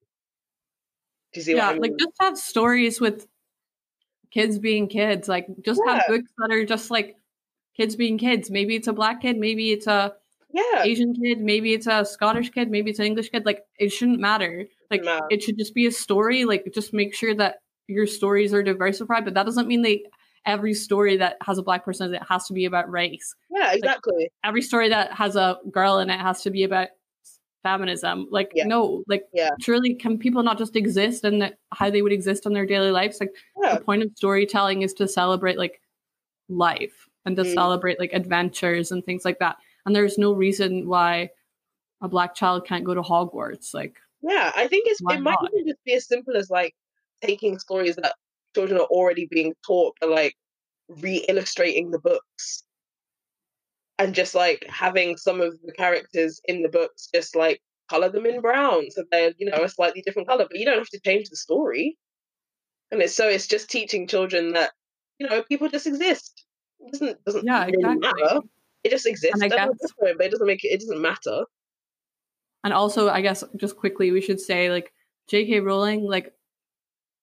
Do 1.32 1.40
you 1.40 1.44
see 1.44 1.54
yeah, 1.54 1.66
what 1.66 1.76
I 1.76 1.78
mean? 1.78 1.82
like 1.82 1.92
just 1.98 2.12
have 2.20 2.38
stories 2.38 3.00
with 3.00 3.26
kids 4.30 4.58
being 4.58 4.88
kids. 4.88 5.28
Like 5.28 5.46
just 5.64 5.80
Yeah. 5.84 5.94
have 5.94 6.06
books 6.06 6.30
that 6.38 6.52
are 6.52 6.64
just 6.64 6.90
like 6.90 7.16
kids 7.76 7.96
being 7.96 8.18
kids. 8.18 8.50
Maybe 8.50 8.76
it's 8.76 8.88
a 8.88 8.92
black 8.92 9.22
kid, 9.22 9.36
maybe 9.38 9.72
it's 9.72 9.86
a 9.86 10.14
yeah, 10.52 10.82
Asian 10.82 11.14
kid, 11.14 11.40
maybe 11.40 11.74
it's 11.74 11.86
a 11.86 12.04
Scottish 12.04 12.50
kid, 12.50 12.70
maybe 12.70 12.90
it's 12.90 12.98
an 12.98 13.06
English 13.06 13.30
kid. 13.30 13.46
Like 13.46 13.64
it 13.78 13.90
shouldn't 13.90 14.20
matter. 14.20 14.66
Like 14.90 15.04
matter. 15.04 15.26
it 15.30 15.42
should 15.42 15.58
just 15.58 15.74
be 15.74 15.86
a 15.86 15.92
story. 15.92 16.44
Like 16.44 16.70
just 16.74 16.92
make 16.92 17.14
sure 17.14 17.34
that 17.34 17.56
your 17.90 18.06
stories 18.06 18.54
are 18.54 18.62
diversified, 18.62 19.24
but 19.24 19.34
that 19.34 19.44
doesn't 19.46 19.68
mean 19.68 19.82
they 19.82 20.04
every 20.46 20.72
story 20.72 21.16
that 21.18 21.36
has 21.42 21.58
a 21.58 21.62
black 21.62 21.84
person 21.84 22.08
in 22.08 22.14
it 22.14 22.22
has 22.28 22.46
to 22.46 22.54
be 22.54 22.64
about 22.64 22.90
race. 22.90 23.34
yeah, 23.50 23.72
exactly. 23.74 24.30
Every 24.42 24.62
story 24.62 24.88
that 24.88 25.12
has 25.12 25.36
a 25.36 25.58
girl 25.70 25.98
in 25.98 26.08
it 26.08 26.18
has 26.18 26.42
to 26.42 26.50
be 26.50 26.64
about 26.64 26.88
feminism. 27.62 28.26
Like 28.30 28.50
Yeah. 28.54 28.64
no, 28.64 29.04
like 29.06 29.24
Yeah. 29.34 29.50
surely 29.60 29.94
can 29.94 30.16
people 30.18 30.42
not 30.42 30.56
just 30.56 30.76
exist 30.76 31.24
and 31.24 31.54
how 31.74 31.90
they 31.90 32.00
would 32.00 32.12
exist 32.12 32.46
in 32.46 32.54
their 32.54 32.64
daily 32.64 32.90
lives? 32.90 33.20
Like 33.20 33.34
Yeah, 33.62 33.74
the 33.76 33.84
point 33.84 34.02
of 34.02 34.10
storytelling 34.16 34.80
is 34.82 34.94
to 34.94 35.06
celebrate 35.06 35.58
like 35.58 35.80
life 36.48 37.06
and 37.26 37.36
to 37.36 37.42
Mm. 37.42 37.52
celebrate 37.54 37.98
like 38.00 38.14
adventures 38.14 38.90
and 38.92 39.04
things 39.04 39.24
like 39.26 39.38
that. 39.40 39.56
And 39.84 39.94
there's 39.94 40.16
no 40.16 40.32
reason 40.32 40.88
why 40.88 41.30
a 42.00 42.08
black 42.08 42.34
child 42.34 42.66
can't 42.66 42.84
go 42.84 42.94
to 42.94 43.02
Hogwarts. 43.02 43.74
Like 43.74 43.96
yeah. 44.22 44.52
I 44.56 44.66
think 44.68 44.86
it's 44.88 45.00
it 45.02 45.04
might 45.20 45.20
not? 45.42 45.50
even 45.52 45.66
just 45.68 45.84
be 45.84 45.92
as 45.94 46.06
simple 46.06 46.34
as 46.36 46.48
like 46.48 46.74
taking 47.22 47.58
stories 47.58 47.96
that 47.96 48.14
children 48.54 48.80
are 48.80 48.86
already 48.86 49.26
being 49.30 49.54
taught, 49.66 49.94
but 50.00 50.10
like 50.10 50.34
re-illustrating 50.88 51.90
the 51.90 51.98
books. 52.00 52.64
And 53.98 54.14
just 54.14 54.34
like 54.34 54.64
having 54.68 55.16
some 55.18 55.40
of 55.42 55.60
the 55.62 55.72
characters 55.72 56.40
in 56.46 56.62
the 56.62 56.70
books 56.70 57.08
just 57.14 57.36
like 57.36 57.60
color 57.90 58.08
them 58.08 58.24
in 58.24 58.40
brown 58.40 58.88
so 58.90 59.02
they're 59.10 59.32
you 59.36 59.50
know 59.50 59.62
a 59.64 59.68
slightly 59.68 60.00
different 60.06 60.26
color 60.28 60.46
but 60.48 60.56
you 60.58 60.64
don't 60.64 60.78
have 60.78 60.88
to 60.88 61.00
change 61.00 61.28
the 61.28 61.36
story. 61.36 61.98
And 62.90 63.02
it's 63.02 63.14
so 63.14 63.28
it's 63.28 63.46
just 63.46 63.68
teaching 63.70 64.06
children 64.08 64.52
that 64.54 64.70
you 65.18 65.28
know 65.28 65.42
people 65.42 65.68
just 65.68 65.86
exist. 65.86 66.46
It 66.80 66.92
doesn't 66.92 67.24
doesn't 67.24 67.44
Yeah, 67.44 67.64
really 67.66 67.76
exactly. 67.78 68.22
matter. 68.22 68.40
It 68.84 68.90
just 68.90 69.06
exists 69.06 69.34
And 69.34 69.44
I 69.44 69.48
They're 69.54 69.66
guess- 69.68 69.92
but 70.00 70.24
it 70.26 70.30
doesn't 70.30 70.46
make 70.46 70.64
it 70.64 70.68
it 70.68 70.80
doesn't 70.80 71.02
matter. 71.02 71.44
And 72.64 72.72
also 72.72 73.10
I 73.10 73.20
guess 73.20 73.44
just 73.56 73.76
quickly 73.76 74.12
we 74.12 74.22
should 74.22 74.40
say 74.40 74.70
like 74.70 74.94
JK 75.30 75.62
Rowling 75.62 76.04
like 76.04 76.32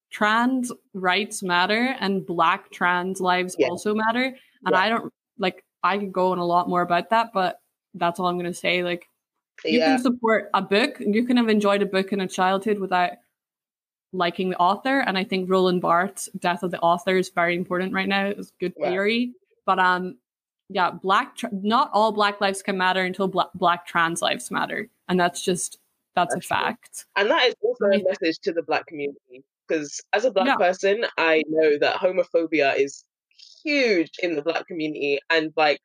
trans 0.09 0.71
rights 0.93 1.43
matter 1.43 1.95
and 1.99 2.25
black 2.25 2.71
trans 2.71 3.19
lives 3.21 3.55
Yeah. 3.59 3.67
also 3.67 3.93
matter. 3.93 4.25
And 4.65 4.71
Yeah. 4.71 4.79
I 4.79 4.89
don't 4.89 5.13
like 5.37 5.63
I 5.83 5.97
could 5.97 6.11
go 6.11 6.31
on 6.31 6.39
a 6.39 6.45
lot 6.45 6.67
more 6.69 6.81
about 6.81 7.09
that, 7.11 7.31
but 7.33 7.59
that's 7.93 8.19
all 8.19 8.27
I'm 8.27 8.37
gonna 8.37 8.53
say. 8.53 8.83
Like 8.83 9.07
you 9.65 9.79
yeah 9.79 9.95
can 9.95 9.99
support 10.03 10.49
a 10.53 10.61
book 10.61 10.97
you 10.99 11.25
can 11.25 11.35
have 11.37 11.49
enjoyed 11.49 11.81
a 11.81 11.85
book 11.87 12.13
in 12.13 12.21
a 12.21 12.27
childhood 12.27 12.77
without 12.77 13.13
liking 14.13 14.51
the 14.51 14.57
author 14.57 14.99
and 14.99 15.17
i 15.17 15.23
think 15.23 15.49
roland 15.49 15.81
barthes 15.81 16.29
death 16.37 16.61
of 16.61 16.69
the 16.69 16.79
author 16.79 17.17
is 17.17 17.29
very 17.29 17.55
important 17.55 17.91
right 17.91 18.07
now 18.07 18.27
it's 18.27 18.51
good 18.59 18.75
theory 18.75 19.33
but 19.65 19.79
um 19.79 20.15
yeah 20.69 20.91
black 20.91 21.35
tr- 21.35 21.47
not 21.51 21.89
all 21.91 22.11
black 22.11 22.39
lives 22.39 22.61
can 22.61 22.77
matter 22.77 23.01
until 23.03 23.27
black, 23.27 23.47
black 23.55 23.87
trans 23.87 24.21
lives 24.21 24.51
matter 24.51 24.87
and 25.09 25.19
that's 25.19 25.41
just 25.43 25.79
that's, 26.13 26.35
That's 26.35 26.45
a 26.45 26.47
true. 26.47 26.55
fact 26.57 27.05
And 27.15 27.31
that 27.31 27.47
is 27.47 27.55
also 27.63 27.85
a 27.85 28.03
message 28.03 28.37
to 28.43 28.51
the 28.53 28.61
black 28.61 28.85
community. 28.85 29.43
Because 29.67 30.01
as 30.13 30.25
a 30.25 30.31
black 30.31 30.49
Yeah. 30.49 30.57
person, 30.57 31.05
I 31.17 31.43
know 31.49 31.77
that 31.79 31.97
homophobia 31.99 32.77
is 32.77 33.05
huge 33.63 34.11
in 34.21 34.35
the 34.35 34.41
black 34.41 34.67
community. 34.67 35.19
And 35.29 35.51
like, 35.57 35.79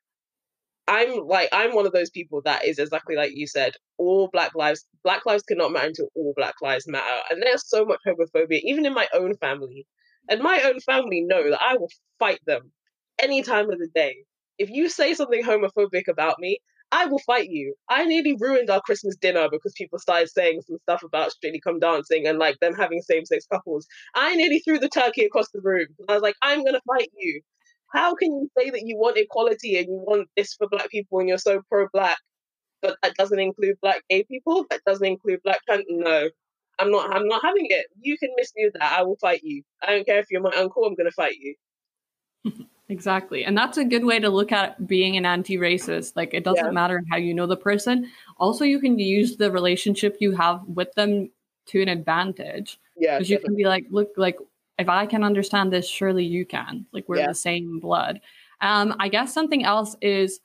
I'm 0.87 1.25
like, 1.27 1.49
I'm 1.53 1.73
one 1.75 1.85
of 1.85 1.93
those 1.93 2.09
people 2.09 2.41
that 2.43 2.65
is 2.65 2.77
exactly 2.79 3.15
like 3.15 3.31
you 3.35 3.47
said, 3.47 3.73
all 3.97 4.29
black 4.33 4.53
lives, 4.55 4.85
black 5.03 5.25
lives 5.25 5.43
cannot 5.43 5.71
matter 5.71 5.87
until 5.87 6.09
all 6.15 6.33
black 6.35 6.55
lives 6.61 6.87
matter. 6.87 7.21
And 7.29 7.41
there's 7.41 7.67
so 7.69 7.85
much 7.85 7.99
homophobia, 8.05 8.59
even 8.63 8.85
in 8.85 8.93
my 8.93 9.07
own 9.13 9.35
family. 9.37 9.87
And 10.29 10.41
my 10.41 10.61
own 10.63 10.79
family 10.81 11.21
know 11.21 11.49
that 11.49 11.61
I 11.61 11.77
will 11.77 11.89
fight 12.19 12.39
them 12.45 12.71
any 13.19 13.41
time 13.43 13.71
of 13.71 13.79
the 13.79 13.87
day. 13.95 14.25
If 14.57 14.69
you 14.69 14.89
say 14.89 15.13
something 15.13 15.43
homophobic 15.43 16.07
about 16.09 16.39
me, 16.39 16.59
I 16.93 17.07
will 17.07 17.19
fight 17.19 17.49
you. 17.49 17.73
I 17.89 18.05
nearly 18.05 18.35
ruined 18.39 18.69
our 18.69 18.79
Christmas 18.79 19.15
dinner 19.15 19.49
because 19.49 19.73
people 19.73 19.97
started 19.97 20.29
saying 20.29 20.61
some 20.61 20.77
stuff 20.83 21.01
about 21.01 21.31
Strictly 21.31 21.59
Come 21.59 21.79
Dancing 21.79 22.27
and 22.27 22.37
like 22.37 22.59
them 22.59 22.75
having 22.75 23.01
same 23.01 23.25
sex 23.25 23.47
couples. 23.51 23.87
I 24.13 24.35
nearly 24.35 24.59
threw 24.59 24.77
the 24.77 24.89
turkey 24.89 25.25
across 25.25 25.49
the 25.49 25.61
room. 25.61 25.87
I 26.07 26.13
was 26.13 26.21
like, 26.21 26.35
I'm 26.43 26.63
gonna 26.63 26.81
fight 26.85 27.09
you. 27.17 27.41
How 27.91 28.13
can 28.13 28.31
you 28.31 28.47
say 28.55 28.69
that 28.69 28.85
you 28.85 28.95
want 28.95 29.17
equality 29.17 29.77
and 29.79 29.87
you 29.87 30.03
want 30.05 30.27
this 30.37 30.53
for 30.53 30.69
black 30.69 30.91
people 30.91 31.19
and 31.19 31.27
you're 31.27 31.39
so 31.39 31.63
pro 31.67 31.87
black, 31.91 32.19
but 32.83 32.95
that 33.01 33.15
doesn't 33.15 33.39
include 33.39 33.77
black 33.81 34.03
gay 34.07 34.23
people? 34.23 34.67
That 34.69 34.81
doesn't 34.85 35.05
include 35.05 35.41
black 35.43 35.61
trans? 35.65 35.85
No, 35.89 36.29
I'm 36.77 36.91
not. 36.91 37.15
I'm 37.15 37.27
not 37.27 37.43
having 37.43 37.65
it. 37.71 37.87
You 38.01 38.19
can 38.19 38.29
misuse 38.37 38.71
that. 38.73 38.99
I 38.99 39.01
will 39.01 39.17
fight 39.19 39.41
you. 39.43 39.63
I 39.81 39.95
don't 39.95 40.05
care 40.05 40.19
if 40.19 40.27
you're 40.29 40.41
my 40.41 40.53
uncle. 40.55 40.85
I'm 40.85 40.93
gonna 40.93 41.09
fight 41.09 41.37
you. 41.39 41.55
exactly. 42.93 43.43
And 43.43 43.57
that's 43.57 43.77
a 43.77 43.83
good 43.93 44.05
way 44.05 44.19
to 44.19 44.29
look 44.29 44.51
at 44.51 44.87
being 44.87 45.17
an 45.17 45.25
anti-racist. 45.25 46.15
Like 46.15 46.33
it 46.33 46.43
doesn't 46.43 46.65
Yeah. 46.71 46.79
matter 46.81 47.01
how 47.11 47.17
you 47.17 47.33
know 47.33 47.47
the 47.47 47.57
person. 47.69 47.95
Also 48.37 48.63
you 48.73 48.79
can 48.79 48.97
use 48.99 49.37
the 49.37 49.49
relationship 49.51 50.17
you 50.19 50.31
have 50.43 50.57
with 50.79 50.91
them 50.93 51.11
to 51.71 51.81
an 51.81 51.89
advantage. 51.89 52.69
Yeah, 52.95 53.17
because 53.17 53.29
you 53.31 53.39
can 53.39 53.55
be 53.55 53.65
like 53.65 53.85
look 53.89 54.09
like 54.17 54.37
if 54.77 54.87
i 54.89 55.05
can 55.05 55.23
understand 55.23 55.65
this 55.73 55.87
surely 55.87 56.25
you 56.37 56.45
can. 56.45 56.85
Like 56.93 57.05
we're 57.09 57.17
Yeah. 57.23 57.27
the 57.33 57.41
same 57.49 57.79
blood. 57.79 58.15
Um 58.69 58.87
i 59.05 59.07
guess 59.15 59.33
something 59.33 59.63
else 59.73 59.91
is 60.01 60.39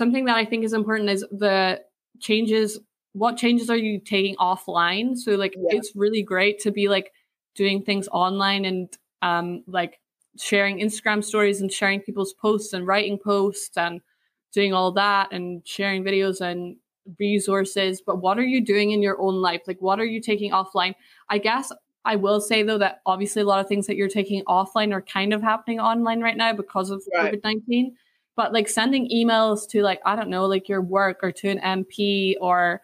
something 0.00 0.24
that 0.26 0.36
i 0.42 0.44
think 0.48 0.64
is 0.64 0.72
important 0.80 1.10
is 1.16 1.22
the 1.46 1.82
changes 2.26 2.78
what 3.14 3.36
changes 3.44 3.68
are 3.70 3.82
you 3.88 3.98
taking 4.14 4.36
offline? 4.36 5.16
So 5.24 5.30
like 5.44 5.54
Yeah. 5.56 5.76
it's 5.78 5.90
really 5.96 6.22
great 6.22 6.56
to 6.64 6.70
be 6.70 6.84
like 6.96 7.08
doing 7.60 7.82
things 7.82 8.06
online 8.24 8.64
and 8.70 8.86
um 9.22 9.46
like 9.66 9.98
sharing 10.38 10.78
instagram 10.78 11.22
stories 11.22 11.60
and 11.60 11.72
sharing 11.72 12.00
people's 12.00 12.32
posts 12.34 12.72
and 12.72 12.86
writing 12.86 13.18
posts 13.18 13.76
and 13.76 14.00
doing 14.52 14.72
all 14.72 14.92
that 14.92 15.32
and 15.32 15.66
sharing 15.66 16.02
videos 16.04 16.40
and 16.40 16.76
resources 17.18 18.02
but 18.04 18.16
what 18.16 18.38
are 18.38 18.44
you 18.44 18.64
doing 18.64 18.90
in 18.90 19.02
your 19.02 19.20
own 19.20 19.36
life 19.36 19.62
like 19.66 19.80
what 19.80 19.98
are 19.98 20.04
you 20.04 20.20
taking 20.20 20.52
offline 20.52 20.94
i 21.30 21.38
guess 21.38 21.72
I 22.04 22.16
will 22.16 22.40
say 22.40 22.62
though 22.62 22.78
that 22.78 23.02
obviously 23.04 23.42
a 23.42 23.44
lot 23.44 23.60
of 23.60 23.68
things 23.68 23.86
that 23.86 23.96
you're 23.96 24.08
taking 24.08 24.42
offline 24.44 24.94
are 24.94 25.02
kind 25.02 25.34
of 25.34 25.42
happening 25.42 25.78
online 25.78 26.22
right 26.22 26.36
now 26.36 26.54
because 26.54 26.88
of 26.88 27.02
Right. 27.12 27.34
COVID 27.34 27.44
nineteen. 27.44 27.96
But 28.34 28.54
like 28.54 28.68
sending 28.68 29.10
emails 29.10 29.68
to 29.70 29.82
like 29.82 30.00
I 30.06 30.16
don't 30.16 30.30
know 30.30 30.46
like 30.46 30.70
your 30.70 30.80
work 30.80 31.18
or 31.22 31.32
to 31.32 31.48
an 31.50 31.58
MP 31.58 32.36
or 32.40 32.80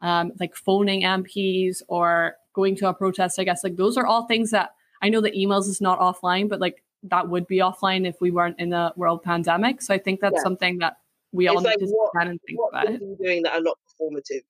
um, 0.00 0.30
like 0.38 0.54
phoning 0.54 1.02
MPs 1.02 1.82
or 1.88 2.36
going 2.52 2.76
to 2.76 2.88
a 2.88 2.94
protest, 2.94 3.40
I 3.40 3.44
guess 3.44 3.64
like 3.64 3.76
those 3.76 3.96
are 3.96 4.06
all 4.06 4.26
things 4.26 4.50
that 4.52 4.70
I 5.02 5.08
know 5.08 5.20
that 5.20 5.34
emails 5.34 5.68
is 5.68 5.80
not 5.80 5.98
offline, 5.98 6.48
but 6.48 6.60
like 6.60 6.82
that 7.04 7.28
would 7.28 7.46
be 7.48 7.58
offline 7.58 8.06
if 8.06 8.20
we 8.20 8.30
weren't 8.30 8.58
in 8.60 8.72
a 8.72 8.92
world 8.96 9.22
pandemic. 9.22 9.82
So 9.82 9.92
I 9.92 9.98
think 9.98 10.20
that's 10.20 10.36
Yeah. 10.36 10.42
something 10.42 10.78
that 10.78 10.96
we 11.32 11.48
all 11.48 11.58
It's 11.58 11.80
need 11.80 11.86
to 11.86 11.92
what- 11.92 12.26
and 12.26 12.40
think 12.46 12.60
what 12.60 12.68
about. 12.68 12.86
things 12.86 13.02
are 13.02 13.04
you 13.06 13.16
doing 13.16 13.42
that 13.42 13.54
are 13.54 13.60
not 13.60 13.78
performative? 13.88 14.42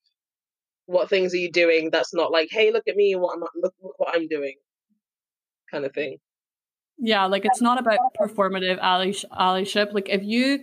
What 0.85 1.09
things 1.09 1.33
are 1.33 1.37
you 1.37 1.51
doing 1.51 1.89
that's 1.89 2.13
not 2.13 2.31
like, 2.31 2.49
hey, 2.51 2.71
look 2.71 2.87
at 2.87 2.95
me, 2.95 3.15
what 3.15 3.35
am 3.35 3.43
I, 3.43 3.47
look, 3.55 3.73
look 3.81 3.97
what 3.97 4.13
I'm 4.13 4.27
doing, 4.27 4.55
kind 5.71 5.85
of 5.85 5.93
thing. 5.93 6.19
Yeah, 6.99 7.25
like 7.25 7.45
it's 7.45 7.61
not 7.61 7.79
about 7.79 7.97
performative 8.19 8.79
allyship. 8.79 9.93
Like 9.93 10.09
if 10.09 10.23
you 10.23 10.59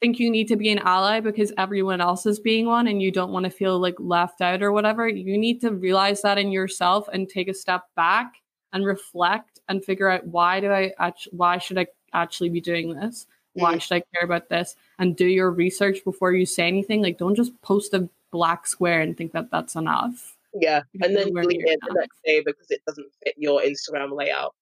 think 0.00 0.18
you 0.20 0.30
need 0.30 0.46
to 0.48 0.56
be 0.56 0.70
an 0.70 0.78
ally 0.80 1.20
because 1.20 1.52
everyone 1.58 2.00
else 2.00 2.26
is 2.26 2.38
being 2.38 2.66
one 2.66 2.86
and 2.86 3.00
you 3.02 3.10
don't 3.10 3.32
want 3.32 3.44
to 3.44 3.50
feel 3.50 3.78
like 3.78 3.94
left 3.98 4.40
out 4.42 4.62
or 4.62 4.70
whatever, 4.70 5.08
you 5.08 5.36
need 5.38 5.60
to 5.62 5.72
realize 5.72 6.22
that 6.22 6.38
in 6.38 6.52
yourself 6.52 7.08
and 7.12 7.28
take 7.28 7.48
a 7.48 7.54
step 7.54 7.82
back 7.96 8.34
and 8.72 8.84
reflect 8.84 9.60
and 9.68 9.84
figure 9.84 10.08
out 10.08 10.26
why 10.26 10.60
do 10.60 10.70
I 10.70 10.92
actually 10.98 11.36
why 11.36 11.58
should 11.58 11.78
I 11.78 11.86
actually 12.12 12.50
be 12.50 12.60
doing 12.60 12.94
this? 12.94 13.26
Why 13.54 13.74
Mm. 13.76 13.80
should 13.80 13.94
I 13.94 14.02
care 14.14 14.24
about 14.24 14.48
this? 14.48 14.76
And 14.98 15.16
do 15.16 15.26
your 15.26 15.50
research 15.50 16.04
before 16.04 16.32
you 16.32 16.44
say 16.46 16.66
anything. 16.68 17.02
Like 17.02 17.18
don't 17.18 17.34
just 17.34 17.60
post 17.62 17.94
a 17.94 18.08
black 18.30 18.66
square 18.66 19.00
and 19.00 19.16
think 19.16 19.32
that 19.32 19.50
that's 19.50 19.76
enough. 19.76 20.36
Yeah, 20.54 20.82
and 21.02 21.14
then 21.14 21.32
delete 21.34 21.60
it 21.64 21.80
the 21.86 21.94
next 21.94 22.18
day 22.24 22.42
because 22.44 22.70
it 22.70 22.82
doesn't 22.86 23.06
fit 23.22 23.34
your 23.36 23.60
Instagram 23.60 24.16
layout. 24.16 24.54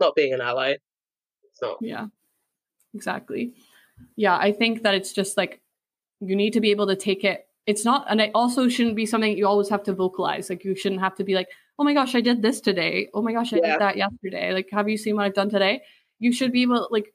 Not 0.00 0.14
being 0.14 0.32
an 0.34 0.40
ally. 0.40 0.76
It's 1.44 1.62
not. 1.62 1.78
Yeah, 1.80 2.06
exactly. 2.94 3.54
Yeah, 4.16 4.36
I 4.36 4.52
think 4.52 4.82
that 4.82 4.94
it's 4.94 5.12
just 5.12 5.36
like 5.36 5.60
you 6.20 6.36
need 6.36 6.52
to 6.52 6.60
be 6.60 6.70
able 6.70 6.86
to 6.86 6.96
take 6.96 7.24
it. 7.24 7.48
It's 7.66 7.84
not, 7.84 8.06
and 8.08 8.20
it 8.20 8.30
also 8.34 8.68
shouldn't 8.68 8.96
be 8.96 9.06
something 9.06 9.36
you 9.36 9.46
always 9.46 9.68
have 9.68 9.82
to 9.84 9.92
vocalize. 9.92 10.48
Like 10.50 10.64
you 10.64 10.74
shouldn't 10.74 11.00
have 11.00 11.16
to 11.16 11.24
be 11.24 11.34
like, 11.34 11.48
oh 11.78 11.84
my 11.84 11.94
gosh, 11.94 12.14
I 12.14 12.20
did 12.20 12.42
this 12.42 12.60
today. 12.60 13.08
Oh 13.14 13.22
my 13.22 13.32
gosh, 13.32 13.52
I 13.52 13.56
Yeah. 13.56 13.72
did 13.72 13.80
that 13.80 13.96
yesterday. 13.96 14.52
Like, 14.52 14.68
have 14.72 14.88
you 14.88 14.96
seen 14.96 15.16
what 15.16 15.24
I've 15.26 15.34
done 15.34 15.50
today? 15.50 15.82
You 16.18 16.32
should 16.32 16.52
be 16.52 16.62
able, 16.62 16.88
like, 16.90 17.14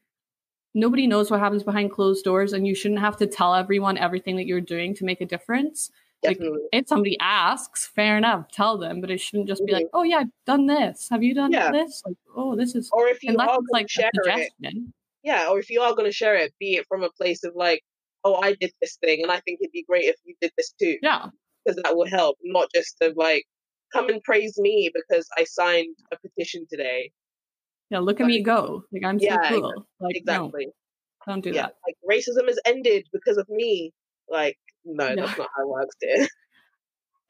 nobody 0.74 1.06
knows 1.08 1.30
what 1.30 1.40
happens 1.40 1.64
behind 1.64 1.92
closed 1.92 2.24
doors, 2.24 2.54
and 2.54 2.66
you 2.66 2.74
shouldn't 2.76 3.02
have 3.02 3.18
to 3.18 3.28
tell 3.28 3.54
everyone 3.54 3.98
everything 3.98 4.38
that 4.38 4.46
you're 4.46 4.62
doing 4.62 4.96
to 4.96 5.06
make 5.06 5.22
a 5.22 5.26
difference. 5.26 5.92
Like, 6.26 6.40
if 6.72 6.88
somebody 6.88 7.18
asks, 7.20 7.86
fair 7.86 8.18
enough, 8.18 8.50
tell 8.50 8.78
them, 8.78 9.02
but 9.02 9.12
it 9.12 9.20
shouldn't 9.20 9.50
just 9.50 9.66
be 9.66 9.74
Mhm. 9.74 9.76
like, 9.76 9.88
oh 9.94 10.04
yeah, 10.04 10.20
I've 10.20 10.32
done 10.46 10.68
this. 10.68 11.10
Have 11.10 11.22
you 11.22 11.34
done 11.36 11.52
Yeah. 11.52 11.70
this? 11.70 12.02
Like, 12.06 12.16
oh, 12.34 12.56
this 12.56 12.76
is 12.76 12.90
Or 12.94 13.10
if 13.10 13.22
you 13.24 13.32
unless 13.32 13.50
are 13.50 13.58
going 13.58 13.68
like 13.74 13.88
to 13.88 13.92
share 13.92 14.12
it, 14.14 14.54
yeah, 15.24 15.50
or 15.50 15.60
if 15.60 15.70
you 15.70 15.82
are 15.82 15.92
going 15.94 16.06
to 16.06 16.14
share 16.14 16.36
it, 16.36 16.54
be 16.60 16.76
it 16.78 16.86
from 16.88 17.04
a 17.04 17.10
place 17.12 17.44
of 17.44 17.54
like, 17.56 17.84
oh, 18.24 18.36
I 18.36 18.54
did 18.54 18.72
this 18.82 18.96
thing, 18.96 19.22
and 19.22 19.30
I 19.34 19.42
think 19.42 19.60
it'd 19.62 19.74
be 19.74 19.84
great 19.84 20.06
if 20.06 20.16
you 20.24 20.34
did 20.40 20.54
this 20.58 20.72
too, 20.80 20.98
Yeah. 21.04 21.28
because 21.66 21.82
that 21.84 21.94
will 21.98 22.08
help. 22.08 22.38
Not 22.42 22.70
just 22.74 22.96
of 23.02 23.18
like, 23.18 23.44
come 23.94 24.10
and 24.10 24.22
praise 24.24 24.58
me 24.58 24.92
because 24.94 25.28
I 25.38 25.44
signed 25.44 25.96
a 26.12 26.18
petition 26.18 26.66
today. 26.70 27.12
Yeah, 27.90 28.00
look 28.00 28.20
at 28.20 28.24
Like- 28.24 28.34
me 28.34 28.42
go. 28.44 28.84
Like 28.92 29.04
I'm 29.06 29.20
so 29.20 29.26
Yeah, 29.26 29.38
exa- 29.38 29.50
cool. 29.50 29.86
Like 30.00 30.16
exactly. 30.18 30.66
no, 30.66 30.72
don't 31.28 31.42
do 31.44 31.52
yeah, 31.52 31.64
that. 31.68 31.76
like 31.86 31.96
racism 32.10 32.48
has 32.48 32.60
ended 32.66 33.08
because 33.14 33.38
of 33.38 33.48
me. 33.50 33.94
Like, 34.30 34.58
no, 34.84 35.08
Yeah. 35.10 35.16
that's 35.16 35.38
not 35.38 35.50
how 35.56 35.64
it 35.64 35.70
works, 35.70 35.96
dear. 36.02 36.28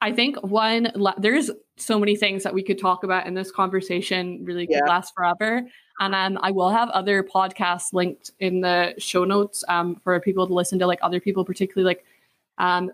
I 0.02 0.12
think 0.12 0.36
one 0.44 0.92
la- 0.96 1.16
there's 1.18 1.50
so 1.78 1.98
many 1.98 2.16
things 2.18 2.44
that 2.44 2.54
we 2.54 2.62
could 2.62 2.78
talk 2.78 3.04
about 3.06 3.26
in 3.26 3.34
this 3.36 3.52
conversation. 3.52 4.44
Really 4.44 4.68
could 4.68 4.76
Yeah. 4.76 4.86
last 4.90 5.14
forever. 5.16 5.62
And 6.00 6.14
um, 6.16 6.38
I 6.42 6.52
will 6.52 6.70
have 6.70 6.90
other 6.90 7.24
podcasts 7.24 7.94
linked 7.94 8.32
in 8.40 8.60
the 8.62 8.96
show 8.98 9.24
notes 9.24 9.64
um, 9.70 9.96
for 10.04 10.20
people 10.20 10.46
to 10.48 10.54
listen 10.54 10.78
to, 10.80 10.88
like 10.88 11.00
other 11.02 11.20
people, 11.22 11.46
particularly 11.46 11.86
like 11.86 12.04
um, 12.58 12.92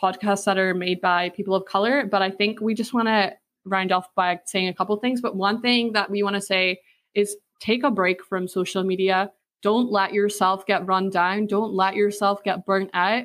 podcasts 0.00 0.44
that 0.44 0.58
are 0.58 0.74
made 0.74 1.00
by 1.00 1.30
people 1.30 1.54
of 1.54 1.64
color. 1.64 2.06
But 2.06 2.22
I 2.22 2.30
think 2.30 2.60
we 2.60 2.74
just 2.74 2.94
want 2.94 3.08
to 3.08 3.34
round 3.64 3.92
off 3.92 4.06
by 4.14 4.40
saying 4.46 4.68
a 4.68 4.74
couple 4.74 4.96
things. 4.96 5.20
But 5.20 5.36
one 5.36 5.60
thing 5.60 5.92
that 5.92 6.10
we 6.10 6.22
want 6.22 6.36
to 6.36 6.40
say 6.40 6.80
is 7.14 7.36
take 7.60 7.84
a 7.84 7.90
break 7.90 8.24
from 8.24 8.48
social 8.48 8.82
media. 8.82 9.30
Don't 9.62 9.90
let 9.90 10.12
yourself 10.12 10.66
get 10.66 10.86
run 10.86 11.10
down. 11.10 11.46
Don't 11.46 11.72
let 11.72 11.94
yourself 11.94 12.42
get 12.42 12.64
burnt 12.64 12.90
out. 12.94 13.24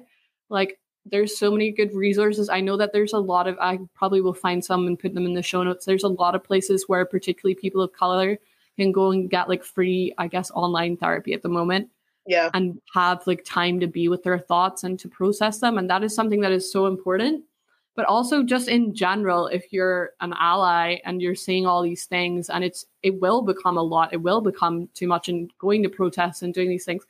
Like 0.50 0.80
there's 1.06 1.38
so 1.38 1.52
many 1.52 1.72
good 1.72 1.94
resources. 1.94 2.50
I 2.50 2.62
know 2.62 2.78
that 2.78 2.92
there's 2.92 3.14
a 3.14 3.20
lot 3.20 3.48
of 3.48 3.58
I 3.60 3.80
probably 3.94 4.22
will 4.22 4.34
find 4.34 4.64
some 4.64 4.88
and 4.88 5.00
put 5.00 5.14
them 5.14 5.26
in 5.26 5.34
the 5.34 5.44
show 5.44 5.64
notes. 5.64 5.86
There's 5.86 6.04
a 6.04 6.10
lot 6.10 6.36
of 6.36 6.44
places 6.44 6.86
where 6.88 7.06
particularly 7.06 7.56
people 7.56 7.82
of 7.82 7.94
color 7.94 8.38
can 8.76 8.92
go 8.92 9.12
and 9.12 9.30
get 9.30 9.48
like 9.48 9.64
free, 9.64 10.14
I 10.18 10.28
guess, 10.28 10.52
online 10.52 10.98
therapy 10.98 11.34
at 11.34 11.42
the 11.42 11.50
moment 11.50 11.90
Yeah, 12.28 12.50
and 12.54 12.82
have 12.94 13.26
like 13.28 13.44
time 13.46 13.80
to 13.82 13.88
be 13.88 14.08
with 14.10 14.24
their 14.24 14.40
thoughts 14.40 14.84
and 14.84 15.00
to 15.00 15.08
process 15.08 15.60
them. 15.60 15.78
And 15.78 15.90
that 15.90 16.04
is 16.04 16.16
something 16.16 16.42
that 16.42 16.52
is 16.52 16.72
so 16.72 16.88
important. 16.88 17.44
But 17.96 18.06
also 18.06 18.44
just 18.44 18.68
in 18.68 18.94
general, 18.94 19.48
if 19.48 19.72
you're 19.72 20.12
an 20.20 20.34
ally 20.38 20.98
and 21.06 21.22
you're 21.22 21.36
seeing 21.36 21.66
all 21.66 21.82
these 21.82 22.06
things 22.06 22.50
and 22.50 22.64
it's 22.64 22.86
it 23.04 23.22
will 23.22 23.42
become 23.42 23.78
a 23.78 23.84
lot, 23.84 24.12
it 24.12 24.22
will 24.22 24.42
become 24.42 24.90
too 24.94 25.08
much 25.08 25.30
and 25.30 25.50
going 25.60 25.82
to 25.84 25.90
protests 25.90 26.42
and 26.42 26.54
doing 26.54 26.68
these 26.70 26.84
things, 26.84 27.06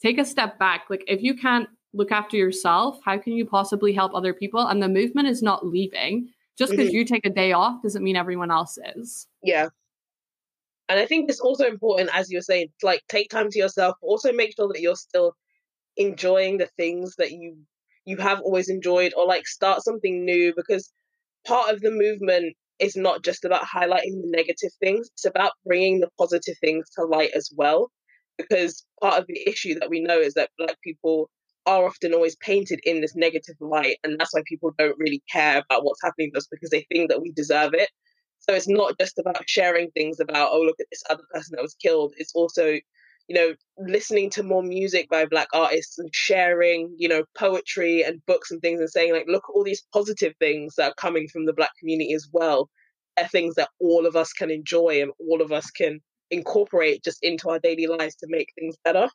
take 0.00 0.18
a 0.18 0.24
step 0.24 0.58
back. 0.58 0.86
Like 0.88 1.04
if 1.06 1.22
you 1.22 1.34
can't 1.34 1.68
look 1.92 2.10
after 2.12 2.36
yourself, 2.38 3.00
how 3.04 3.18
can 3.18 3.34
you 3.34 3.44
possibly 3.44 3.92
help 3.92 4.14
other 4.14 4.32
people? 4.32 4.66
And 4.68 4.82
the 4.82 4.88
movement 4.88 5.28
is 5.28 5.42
not 5.42 5.66
leaving. 5.66 6.30
Just 6.56 6.70
because 6.72 6.88
Mhm. 6.90 6.92
you 6.92 7.04
take 7.04 7.26
a 7.26 7.30
day 7.30 7.52
off 7.52 7.82
doesn't 7.82 8.02
mean 8.04 8.16
everyone 8.16 8.50
else 8.50 8.78
is. 8.96 9.26
yeah. 9.42 9.68
And 10.90 11.00
I 11.00 11.06
think 11.06 11.30
it's 11.30 11.40
also 11.40 11.66
important, 11.66 12.10
as 12.14 12.30
you 12.30 12.38
were 12.38 12.42
saying, 12.42 12.68
like 12.84 13.02
take 13.08 13.30
time 13.30 13.50
to 13.50 13.60
yourself, 13.60 13.96
but 14.02 14.08
also 14.08 14.32
make 14.34 14.56
sure 14.56 14.68
that 14.68 14.82
you're 14.82 14.96
still 14.96 15.34
enjoying 15.96 16.58
the 16.58 16.68
things 16.78 17.16
that 17.18 17.32
you 17.32 17.58
you 18.06 18.16
have 18.18 18.40
always 18.42 18.68
enjoyed, 18.70 19.14
or 19.16 19.26
like 19.26 19.46
start 19.48 19.82
something 19.84 20.24
new. 20.26 20.54
Because 20.56 20.92
part 21.46 21.72
of 21.74 21.80
the 21.82 21.90
movement 21.92 22.56
is 22.80 22.96
not 22.96 23.24
just 23.24 23.44
about 23.44 23.64
highlighting 23.64 24.22
the 24.22 24.30
negative 24.36 24.72
things; 24.80 25.08
it's 25.14 25.26
about 25.26 25.52
bringing 25.66 26.00
the 26.00 26.10
positive 26.18 26.56
things 26.60 26.88
to 26.96 27.04
light 27.04 27.32
as 27.34 27.50
well. 27.56 27.90
Because 28.38 28.84
part 29.02 29.18
of 29.20 29.26
the 29.28 29.40
issue 29.48 29.78
that 29.80 29.90
we 29.90 30.00
know 30.00 30.18
is 30.20 30.34
that 30.34 30.50
Black 30.58 30.80
people 30.82 31.30
are 31.66 31.86
often 31.86 32.14
always 32.14 32.36
painted 32.36 32.80
in 32.84 33.00
this 33.02 33.14
negative 33.16 33.56
light, 33.60 33.98
and 34.04 34.18
that's 34.20 34.34
why 34.34 34.42
people 34.48 34.72
don't 34.78 34.98
really 34.98 35.22
care 35.32 35.58
about 35.58 35.84
what's 35.84 36.02
happening 36.02 36.30
to 36.32 36.38
us 36.38 36.48
because 36.50 36.70
they 36.70 36.86
think 36.92 37.10
that 37.10 37.22
we 37.22 37.32
deserve 37.32 37.74
it. 37.74 37.90
So 38.50 38.56
it's 38.56 38.68
not 38.68 38.98
just 38.98 39.16
about 39.20 39.48
sharing 39.48 39.92
things 39.92 40.18
about, 40.18 40.48
oh, 40.50 40.62
look 40.62 40.80
at 40.80 40.88
this 40.90 41.04
other 41.08 41.22
person 41.32 41.54
that 41.54 41.62
was 41.62 41.76
killed. 41.80 42.14
It's 42.16 42.34
also, 42.34 42.66
you 42.66 42.82
know, 43.28 43.54
listening 43.78 44.28
to 44.30 44.42
more 44.42 44.64
music 44.64 45.08
by 45.08 45.24
Black 45.24 45.46
artists 45.54 46.00
and 46.00 46.10
sharing, 46.12 46.92
you 46.98 47.08
know, 47.08 47.22
poetry 47.38 48.02
and 48.02 48.20
books 48.26 48.50
and 48.50 48.60
things 48.60 48.80
and 48.80 48.90
saying, 48.90 49.12
like, 49.12 49.26
look 49.28 49.44
at 49.48 49.52
all 49.54 49.62
these 49.62 49.84
positive 49.94 50.34
things 50.40 50.74
that 50.76 50.90
are 50.90 50.94
coming 50.94 51.28
from 51.28 51.46
the 51.46 51.52
Black 51.52 51.70
community 51.78 52.12
as 52.12 52.28
well. 52.32 52.68
They're 53.16 53.28
things 53.28 53.54
that 53.54 53.68
all 53.78 54.04
of 54.04 54.16
us 54.16 54.32
can 54.32 54.50
enjoy 54.50 55.00
and 55.00 55.12
all 55.30 55.42
of 55.42 55.52
us 55.52 55.70
can 55.70 56.00
incorporate 56.32 57.04
just 57.04 57.18
into 57.22 57.50
our 57.50 57.60
daily 57.60 57.86
lives 57.86 58.16
to 58.16 58.26
make 58.28 58.48
things 58.58 58.74
better. 58.84 59.08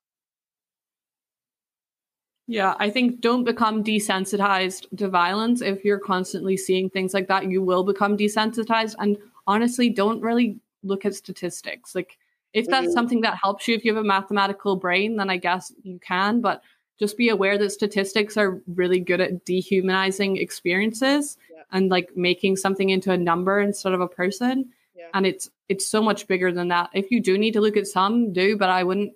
Yeah, 2.48 2.76
I 2.78 2.90
think 2.92 3.22
don't 3.22 3.44
become 3.44 3.84
desensitized 3.84 4.86
to 4.98 5.08
violence. 5.08 5.62
If 5.62 5.84
you're 5.84 6.00
constantly 6.00 6.58
seeing 6.58 6.90
things 6.90 7.14
like 7.14 7.28
that, 7.28 7.50
you 7.50 7.62
will 7.62 7.84
become 7.84 8.18
desensitized. 8.18 8.96
And 9.00 9.18
honestly, 9.48 9.90
don't 9.90 10.22
really 10.22 10.60
look 10.84 11.06
at 11.06 11.16
statistics. 11.16 11.96
Like, 11.96 12.18
if 12.54 12.68
that's 12.68 12.88
Mhm. 12.88 12.94
something 12.94 13.22
that 13.22 13.38
helps 13.42 13.68
you, 13.68 13.76
if 13.76 13.84
you 13.84 13.94
have 13.96 14.04
a 14.04 14.08
mathematical 14.08 14.76
brain, 14.76 15.16
then 15.18 15.30
I 15.30 15.38
guess 15.38 15.74
you 15.84 16.00
can. 16.00 16.40
But 16.40 16.62
just 16.98 17.18
be 17.18 17.30
aware 17.30 17.58
that 17.58 17.72
statistics 17.72 18.38
are 18.38 18.62
really 18.68 19.00
good 19.00 19.20
at 19.20 19.44
dehumanizing 19.44 20.38
experiences 20.38 21.38
Yeah. 21.52 21.64
and 21.72 21.90
like 21.90 22.16
making 22.16 22.56
something 22.58 22.90
into 22.90 23.12
a 23.12 23.18
number 23.18 23.60
instead 23.60 23.94
of 23.94 24.00
a 24.02 24.08
person. 24.08 24.70
Yeah. 24.96 25.08
And 25.14 25.26
it's 25.26 25.50
it's 25.68 25.88
so 25.88 26.00
much 26.00 26.28
bigger 26.28 26.52
than 26.52 26.68
that. 26.68 26.92
If 26.94 27.10
you 27.10 27.20
do 27.20 27.40
need 27.40 27.54
to 27.54 27.60
look 27.60 27.76
at 27.76 27.88
some, 27.88 28.32
do, 28.32 28.56
but 28.56 28.70
I 28.70 28.84
wouldn't 28.84 29.14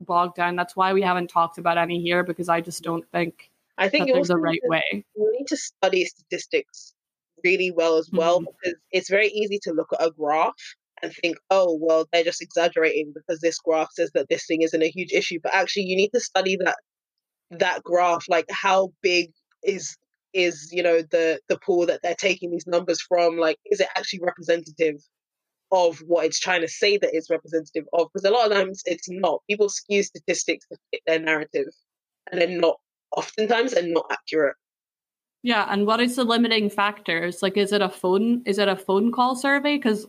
bog 0.00 0.34
down. 0.34 0.56
That's 0.56 0.76
why 0.76 0.92
we 0.92 1.02
haven't 1.02 1.28
talked 1.30 1.58
about 1.58 1.78
any 1.78 2.00
here 2.00 2.22
because 2.22 2.48
I 2.48 2.60
just 2.60 2.82
don't 2.82 3.04
think 3.10 3.50
I 3.76 3.88
think 3.88 4.10
there's 4.12 4.30
a 4.30 4.36
right 4.36 4.60
to- 4.62 4.68
way. 4.68 5.04
you 5.16 5.32
need 5.38 5.46
to 5.48 5.56
study 5.56 6.04
statistics 6.04 6.94
really 7.44 7.70
well 7.70 7.96
as 7.96 8.10
well 8.12 8.40
Mhm. 8.40 8.46
because 8.62 8.78
it's 8.90 9.08
very 9.08 9.28
easy 9.28 9.58
to 9.62 9.72
look 9.72 9.92
at 9.92 10.04
a 10.04 10.10
graph 10.10 10.54
and 11.00 11.12
think, 11.14 11.36
oh, 11.50 11.78
well, 11.80 12.08
they're 12.12 12.24
just 12.24 12.42
exaggerating 12.42 13.12
because 13.14 13.40
this 13.40 13.58
graph 13.60 13.88
says 13.92 14.10
that 14.14 14.28
this 14.28 14.46
thing 14.46 14.62
isn't 14.62 14.82
a 14.82 14.88
huge 14.90 15.12
issue. 15.12 15.38
But 15.40 15.54
actually, 15.54 15.84
you 15.84 15.96
need 15.96 16.10
to 16.14 16.20
study 16.20 16.56
that 16.64 16.76
that 17.50 17.82
graph, 17.84 18.24
like 18.28 18.46
how 18.50 18.92
big 19.02 19.30
is 19.62 19.96
is 20.34 20.70
you 20.72 20.82
know 20.82 21.00
the 21.02 21.40
the 21.48 21.58
pool 21.60 21.86
that 21.86 22.00
they're 22.02 22.14
taking 22.16 22.50
these 22.50 22.66
numbers 22.66 23.00
from? 23.00 23.38
Like, 23.38 23.58
is 23.66 23.80
it 23.80 23.88
actually 23.96 24.20
representative 24.22 24.96
of 25.70 25.98
what 26.06 26.24
it's 26.24 26.40
trying 26.40 26.62
to 26.62 26.68
say 26.68 26.96
that 26.98 27.10
it's 27.12 27.30
representative 27.30 27.84
of? 27.92 28.08
Because 28.12 28.24
a 28.24 28.30
lot 28.30 28.50
of 28.50 28.56
times 28.56 28.82
it's 28.86 29.08
not. 29.08 29.42
People 29.48 29.68
skew 29.68 30.02
statistics 30.02 30.66
to 30.68 30.78
fit 30.90 31.02
their 31.06 31.18
narrative, 31.18 31.66
and 32.30 32.40
they're 32.40 32.48
not. 32.48 32.76
Oftentimes, 33.16 33.72
they're 33.72 33.86
not 33.86 34.06
accurate. 34.10 34.56
Yeah, 35.42 35.66
and 35.70 35.86
what 35.86 36.00
is 36.00 36.16
the 36.16 36.24
limiting 36.24 36.68
factors? 36.68 37.42
Like, 37.42 37.56
is 37.56 37.72
it 37.72 37.80
a 37.80 37.88
phone? 37.88 38.42
Is 38.44 38.58
it 38.58 38.68
a 38.68 38.76
phone 38.76 39.12
call 39.12 39.36
survey? 39.36 39.76
Because 39.76 40.06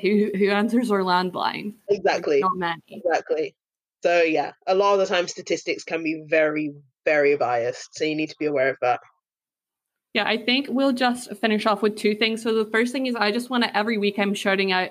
who 0.00 0.30
who 0.34 0.50
answers 0.50 0.88
their 0.88 1.02
landline? 1.02 1.74
Like, 1.88 1.98
Exactly. 1.98 2.40
not 2.40 2.56
many. 2.56 2.82
Exactly. 2.88 3.54
So 4.02 4.22
yeah, 4.22 4.52
a 4.66 4.74
lot 4.74 4.94
of 4.94 5.00
the 5.00 5.06
time 5.06 5.28
statistics 5.28 5.84
can 5.84 6.02
be 6.02 6.24
very, 6.28 6.72
very 7.04 7.36
biased. 7.36 7.94
So 7.94 8.04
you 8.04 8.16
need 8.16 8.30
to 8.30 8.36
be 8.38 8.46
aware 8.46 8.70
of 8.70 8.76
that. 8.82 9.00
Yeah, 10.14 10.24
I 10.26 10.36
think 10.36 10.66
we'll 10.68 10.92
just 10.92 11.34
finish 11.36 11.64
off 11.64 11.80
with 11.80 11.96
two 11.96 12.14
things. 12.14 12.42
So 12.42 12.54
the 12.54 12.70
first 12.70 12.92
thing 12.92 13.06
is 13.06 13.14
I 13.14 13.32
just 13.32 13.48
want 13.48 13.64
to 13.64 13.76
every 13.76 13.96
week 13.96 14.18
I'm 14.18 14.34
shouting 14.34 14.70
out 14.70 14.90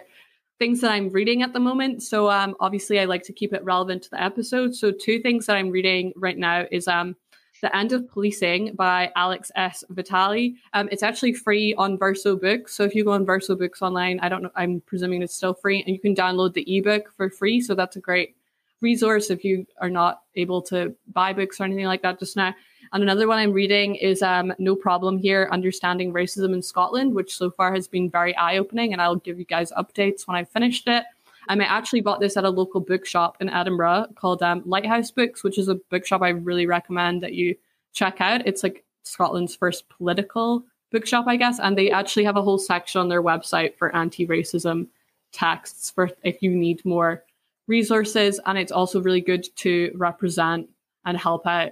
things 0.57 0.81
that 0.81 0.91
I'm 0.91 1.09
reading 1.09 1.41
at 1.43 1.53
the 1.53 1.59
moment. 1.59 2.03
So 2.03 2.29
um, 2.29 2.55
obviously, 2.59 2.99
I 2.99 3.05
like 3.05 3.23
to 3.23 3.33
keep 3.33 3.53
it 3.53 3.63
relevant 3.63 4.03
to 4.03 4.09
the 4.11 4.21
episode. 4.21 4.75
So 4.75 4.91
two 4.91 5.19
things 5.19 5.45
that 5.45 5.57
I'm 5.57 5.69
reading 5.69 6.13
right 6.15 6.37
now 6.37 6.65
is 6.71 6.87
um, 6.87 7.15
the 7.61 7.75
End 7.75 7.93
of 7.93 8.09
Policing 8.09 8.73
by 8.73 9.11
Alex 9.15 9.51
S. 9.55 9.83
Vitale. 9.89 10.55
Um, 10.73 10.89
it's 10.91 11.03
actually 11.03 11.33
free 11.33 11.75
on 11.75 11.97
Verso 11.97 12.35
Books. 12.35 12.75
So 12.75 12.83
if 12.83 12.95
you 12.95 13.03
go 13.03 13.11
on 13.11 13.25
Verso 13.25 13.55
Books 13.55 13.81
online, 13.81 14.19
I 14.21 14.29
don't 14.29 14.43
know, 14.43 14.51
I'm 14.55 14.81
presuming 14.87 15.21
it's 15.21 15.35
still 15.35 15.53
free, 15.53 15.81
and 15.81 15.93
you 15.93 15.99
can 15.99 16.15
download 16.15 16.53
the 16.53 16.77
ebook 16.77 17.11
for 17.15 17.29
free. 17.29 17.61
So 17.61 17.75
that's 17.75 17.95
a 17.95 17.99
great 17.99 18.35
resource 18.81 19.29
if 19.29 19.43
you 19.43 19.67
are 19.79 19.89
not 19.89 20.21
able 20.35 20.63
to 20.63 20.95
buy 21.13 21.33
books 21.33 21.59
or 21.59 21.65
anything 21.65 21.85
like 21.85 22.01
that 22.01 22.19
just 22.19 22.35
now. 22.35 22.55
And 22.93 23.03
another 23.03 23.27
one 23.27 23.37
I'm 23.37 23.53
reading 23.53 23.95
is 23.95 24.21
um, 24.21 24.53
No 24.59 24.75
Problem 24.75 25.17
Here 25.17 25.47
Understanding 25.51 26.11
Racism 26.11 26.53
in 26.53 26.61
Scotland, 26.61 27.13
which 27.13 27.35
so 27.35 27.49
far 27.49 27.73
has 27.73 27.87
been 27.87 28.09
very 28.09 28.35
eye 28.35 28.57
opening. 28.57 28.91
And 28.91 29.01
I'll 29.01 29.15
give 29.15 29.39
you 29.39 29.45
guys 29.45 29.71
updates 29.71 30.27
when 30.27 30.35
I've 30.35 30.49
finished 30.49 30.87
it. 30.87 31.05
Um, 31.49 31.61
I 31.61 31.65
actually 31.65 32.01
bought 32.01 32.19
this 32.19 32.37
at 32.37 32.43
a 32.43 32.49
local 32.49 32.81
bookshop 32.81 33.37
in 33.39 33.49
Edinburgh 33.49 34.07
called 34.15 34.43
um, 34.43 34.61
Lighthouse 34.65 35.09
Books, 35.09 35.43
which 35.43 35.57
is 35.57 35.69
a 35.69 35.75
bookshop 35.75 36.21
I 36.21 36.29
really 36.29 36.65
recommend 36.65 37.23
that 37.23 37.33
you 37.33 37.55
check 37.93 38.21
out. 38.21 38.45
It's 38.45 38.63
like 38.63 38.83
Scotland's 39.03 39.55
first 39.55 39.89
political 39.89 40.63
bookshop, 40.91 41.25
I 41.27 41.37
guess, 41.37 41.59
and 41.59 41.77
they 41.77 41.89
actually 41.89 42.25
have 42.25 42.37
a 42.37 42.41
whole 42.41 42.59
section 42.59 43.01
on 43.01 43.09
their 43.09 43.23
website 43.23 43.75
for 43.77 43.95
anti-racism 43.95 44.87
texts 45.31 45.89
for 45.89 46.11
if 46.23 46.41
you 46.41 46.51
need 46.51 46.83
more 46.85 47.23
resources. 47.67 48.39
And 48.45 48.57
it's 48.57 48.71
also 48.71 49.01
really 49.01 49.21
good 49.21 49.47
to 49.57 49.91
represent 49.95 50.69
and 51.05 51.17
help 51.17 51.47
out 51.47 51.71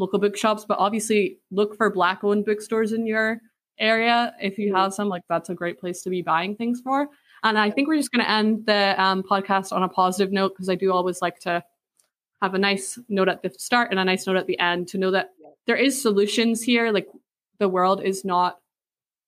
local 0.00 0.18
bookshops. 0.18 0.64
But 0.66 0.78
obviously, 0.78 1.38
look 1.52 1.76
for 1.76 1.90
black-owned 1.90 2.44
bookstores 2.44 2.92
in 2.92 3.06
your 3.06 3.40
area 3.78 4.34
if 4.40 4.58
you 4.58 4.74
have 4.74 4.94
some. 4.94 5.08
Like 5.08 5.22
that's 5.28 5.48
a 5.48 5.54
great 5.54 5.78
place 5.78 6.02
to 6.02 6.10
be 6.10 6.22
buying 6.22 6.56
things 6.56 6.80
for. 6.80 7.08
And 7.42 7.58
I 7.58 7.70
think 7.70 7.88
we're 7.88 7.96
just 7.96 8.12
going 8.12 8.24
to 8.24 8.30
end 8.30 8.66
the 8.66 9.00
um, 9.02 9.22
podcast 9.22 9.72
on 9.72 9.82
a 9.82 9.88
positive 9.88 10.32
note 10.32 10.52
because 10.52 10.68
I 10.68 10.74
do 10.74 10.92
always 10.92 11.22
like 11.22 11.38
to 11.40 11.64
have 12.42 12.54
a 12.54 12.58
nice 12.58 12.98
note 13.08 13.28
at 13.28 13.42
the 13.42 13.50
start 13.50 13.90
and 13.90 13.98
a 13.98 14.04
nice 14.04 14.26
note 14.26 14.36
at 14.36 14.46
the 14.46 14.58
end 14.58 14.88
to 14.88 14.98
know 14.98 15.10
that 15.10 15.30
there 15.66 15.76
is 15.76 16.00
solutions 16.00 16.62
here. 16.62 16.90
Like 16.90 17.08
the 17.58 17.68
world 17.68 18.02
is 18.02 18.24
not 18.24 18.58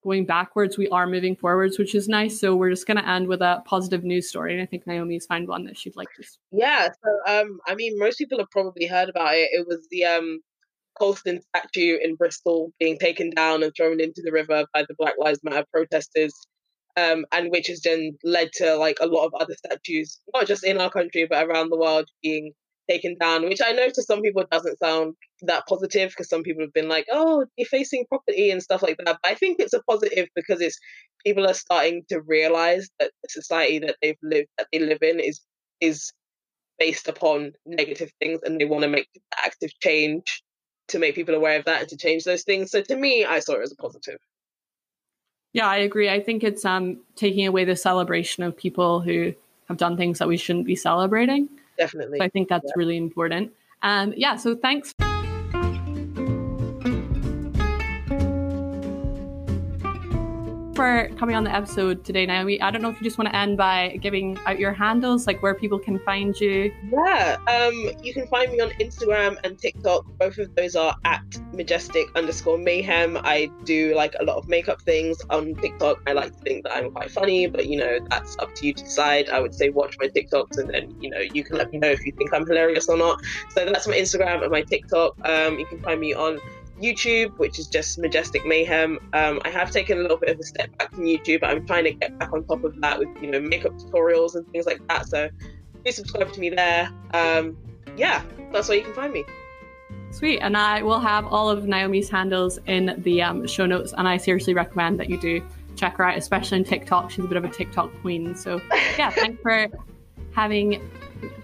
going 0.05 0.27
backwards; 0.27 0.77
we 0.77 0.89
are 0.89 1.07
moving 1.07 1.37
forwards, 1.37 1.79
which 1.79 1.95
is 1.95 2.09
nice. 2.09 2.39
So 2.39 2.55
we're 2.55 2.71
just 2.71 2.87
going 2.87 2.99
to 2.99 3.09
end 3.09 3.29
with 3.29 3.41
a 3.41 3.63
positive 3.65 4.05
news 4.05 4.29
story, 4.29 4.53
and 4.53 4.63
I 4.63 4.67
think 4.67 4.87
Naomi's 4.87 5.27
find 5.27 5.49
one 5.49 5.65
that 5.65 5.79
she'd 5.79 5.97
like 5.97 6.09
to. 6.17 6.25
Yeah. 6.51 6.89
So 6.89 7.33
um, 7.41 7.61
I 7.67 7.75
mean, 7.75 7.99
most 7.99 8.19
people 8.19 8.39
have 8.39 8.51
probably 8.51 8.87
heard 8.87 9.09
about 9.09 9.35
it. 9.35 9.49
It 9.53 9.67
was 9.67 9.87
the 9.91 10.05
um 10.05 10.41
Colston 10.99 11.41
statue 11.55 11.99
in 12.03 12.17
Bristol 12.17 12.73
being 12.79 12.99
taken 12.99 13.31
down 13.31 13.63
and 13.63 13.73
thrown 13.77 14.01
into 14.01 14.23
the 14.25 14.33
river 14.33 14.65
by 14.75 14.83
the 14.83 14.95
Black 14.99 15.15
Lives 15.19 15.41
Matter 15.43 15.65
protesters 15.73 16.35
um, 16.97 17.25
and 17.33 17.51
which 17.51 17.69
has 17.69 17.81
then 17.83 18.19
led 18.25 18.51
to 18.55 18.77
like 18.77 18.99
a 19.01 19.07
lot 19.07 19.27
of 19.27 19.35
other 19.35 19.55
statues, 19.55 20.21
not 20.35 20.47
just 20.47 20.65
in 20.65 20.81
our 20.81 20.91
country 20.91 21.27
but 21.29 21.47
around 21.47 21.71
the 21.71 21.79
world, 21.79 22.09
being 22.23 22.53
taken 22.91 23.17
down. 23.19 23.45
Which 23.45 23.61
I 23.65 23.73
know 23.73 23.89
to 23.89 24.03
some 24.03 24.21
people 24.21 24.45
doesn't 24.51 24.79
sound 24.79 25.15
that 25.43 25.67
positive 25.67 26.11
because 26.11 26.29
some 26.29 26.43
people 26.43 26.63
have 26.63 26.73
been 26.73 26.89
like, 26.89 27.07
"Oh, 27.11 27.47
defacing 27.57 28.07
property 28.09 28.51
and 28.51 28.63
stuff 28.63 28.83
like 28.83 28.99
that." 28.99 29.19
But 29.23 29.31
I 29.31 29.35
think 29.35 29.59
it's 29.59 29.73
a 29.73 29.83
positive 29.85 30.29
because 30.35 30.61
it's 30.61 30.79
people 31.25 31.47
are 31.47 31.55
starting 31.55 32.05
to 32.11 32.21
realize 32.21 32.89
that 33.01 33.13
the 33.23 33.29
society 33.31 33.79
that 33.81 33.97
they've 34.03 34.19
lived 34.23 34.49
that 34.59 34.67
they 34.73 34.79
live 34.81 35.03
in 35.03 35.21
is 35.21 35.41
is 35.81 36.13
based 36.79 37.09
upon 37.09 37.53
negative 37.65 38.11
things, 38.21 38.41
and 38.45 38.61
they 38.61 38.65
want 38.65 38.83
to 38.83 38.89
make 38.89 39.09
active 39.39 39.71
change 39.81 40.43
to 40.93 40.99
make 40.99 41.15
people 41.15 41.35
aware 41.35 41.59
of 41.59 41.65
that 41.65 41.81
and 41.81 41.89
to 41.89 41.97
change 41.97 42.25
those 42.25 42.43
things. 42.43 42.71
So 42.71 42.81
to 42.83 42.97
me, 42.97 43.25
I 43.25 43.41
saw 43.41 43.55
it 43.55 43.63
as 43.63 43.73
a 43.73 43.77
positive. 43.77 44.19
Yeah, 45.53 45.67
I 45.67 45.79
agree. 45.79 46.09
I 46.09 46.21
think 46.21 46.45
it's 46.45 46.65
um 46.65 46.99
taking 47.17 47.47
away 47.47 47.65
the 47.65 47.77
celebration 47.77 48.43
of 48.43 48.57
people 48.57 49.01
who 49.01 49.35
have 49.69 49.77
done 49.77 49.97
things 49.97 50.19
that 50.19 50.29
we 50.29 50.37
shouldn't 50.37 50.67
be 50.67 50.77
celebrating. 50.77 51.49
Definitely. 51.77 52.19
So 52.19 52.25
I 52.25 52.29
think 52.29 52.49
that's 52.49 52.65
yeah. 52.67 52.73
really 52.77 52.97
important. 52.97 53.53
Um 53.83 54.15
yeah, 54.17 54.37
so 54.37 54.55
thanks 54.55 54.95
for 60.83 61.09
coming 61.15 61.37
on 61.37 61.45
the 61.45 61.55
episode 61.55 62.05
today, 62.05 62.27
Naomi. 62.27 62.61
I 62.61 62.73
don't 62.73 62.83
know 62.83 62.89
if 62.89 62.97
you 62.97 63.05
just 63.05 63.17
want 63.17 63.31
to 63.31 63.37
end 63.37 63.57
by 63.57 63.97
giving 64.01 64.37
out 64.47 64.59
your 64.59 64.73
handles, 64.73 65.29
like 65.29 65.41
where 65.41 65.55
people 65.55 65.79
can 65.79 66.01
find 66.01 66.35
you. 66.41 66.75
Yeah, 66.91 67.37
um, 67.47 67.93
you 68.03 68.13
can 68.13 68.27
find 68.27 68.51
me 68.51 68.59
on 68.59 68.71
Instagram 68.81 69.37
and 69.45 69.57
TikTok. 69.57 70.05
Both 70.19 70.39
of 70.39 70.53
those 70.57 70.75
are 70.75 70.97
at 71.05 71.23
majestic 71.53 72.09
underscore 72.17 72.59
mayhem. 72.59 73.17
I 73.23 73.49
do 73.63 73.95
like 73.95 74.17
a 74.19 74.25
lot 74.25 74.39
of 74.39 74.49
makeup 74.49 74.83
things 74.83 75.19
on 75.31 75.55
TikTok. 75.55 76.03
I 76.09 76.15
like 76.15 76.33
to 76.33 76.39
think 76.41 76.65
that 76.65 76.77
I'm 76.77 76.91
quite 76.91 77.13
funny, 77.13 77.47
but 77.47 77.67
you 77.69 77.77
know, 77.77 78.01
that's 78.11 78.37
up 78.41 78.53
to 78.57 78.67
you 78.67 78.75
to 78.75 78.83
decide. 78.83 79.29
I 79.29 79.39
would 79.39 79.55
say 79.55 79.69
watch 79.69 79.97
my 80.01 80.09
TikToks 80.09 80.59
and 80.59 80.69
then, 80.69 81.01
you 81.01 81.11
know, 81.11 81.21
you 81.21 81.45
can 81.45 81.59
let 81.59 81.71
me 81.71 81.79
know 81.79 81.91
if 81.91 82.05
you 82.05 82.11
think 82.11 82.35
I'm 82.35 82.45
hilarious 82.45 82.89
or 82.89 82.97
not. 82.97 83.21
So 83.51 83.65
that's 83.67 83.87
my 83.87 83.95
Instagram 83.95 84.43
and 84.43 84.51
my 84.51 84.63
TikTok. 84.63 85.15
Um, 85.29 85.61
you 85.61 85.67
can 85.67 85.81
find 85.81 86.01
me 86.01 86.13
on 86.13 86.41
YouTube, 86.83 87.37
which 87.39 87.59
is 87.59 87.67
just 87.67 87.99
Majestic 87.99 88.45
Mayhem. 88.45 88.99
Um, 89.13 89.41
I 89.45 89.51
have 89.51 89.71
taken 89.71 89.99
a 89.99 90.03
little 90.03 90.17
bit 90.17 90.31
of 90.31 90.41
a 90.41 90.43
step 90.43 90.77
back 90.79 90.93
from 90.95 91.05
YouTube, 91.05 91.41
but 91.41 91.51
I'm 91.51 91.67
trying 91.67 91.85
to 91.85 91.93
get 91.93 92.19
back 92.19 92.33
on 92.33 92.45
top 92.45 92.65
of 92.65 92.81
that 92.81 92.99
with 92.99 93.09
you 93.23 93.31
know 93.31 93.41
makeup 93.41 93.73
tutorials 93.75 94.35
and 94.35 94.47
things 94.49 94.67
like 94.67 94.87
that. 94.89 95.07
So 95.07 95.31
please 95.83 95.97
subscribe 95.97 96.33
to 96.33 96.41
me 96.41 96.51
there. 96.51 96.91
Um, 97.15 97.57
yeah, 97.97 98.23
that's 98.53 98.69
where 98.69 98.79
you 98.79 98.85
can 98.85 98.95
find 98.95 99.13
me. 99.13 99.25
Sweet, 100.11 100.41
and 100.41 100.57
I 100.57 100.83
will 100.83 101.01
have 101.01 101.27
all 101.27 101.49
of 101.49 101.65
Naomi's 101.65 102.11
handles 102.11 102.59
in 102.67 102.95
the 102.99 103.23
um, 103.23 103.47
show 103.47 103.65
notes, 103.65 103.95
and 103.97 104.07
I 104.07 104.17
seriously 104.17 104.53
recommend 104.53 105.01
that 105.01 105.09
you 105.09 105.19
do 105.19 105.43
check 105.77 105.97
her 105.97 106.05
out, 106.05 106.19
especially 106.19 106.59
on 106.59 106.65
TikTok. 106.65 107.11
She's 107.11 107.25
a 107.25 107.29
bit 107.29 107.39
of 107.39 107.45
a 107.45 107.49
TikTok 107.49 107.91
queen. 108.03 108.35
So 108.35 108.61
yeah, 108.99 109.11
thanks 109.15 109.41
for 109.43 109.69
having 110.33 110.89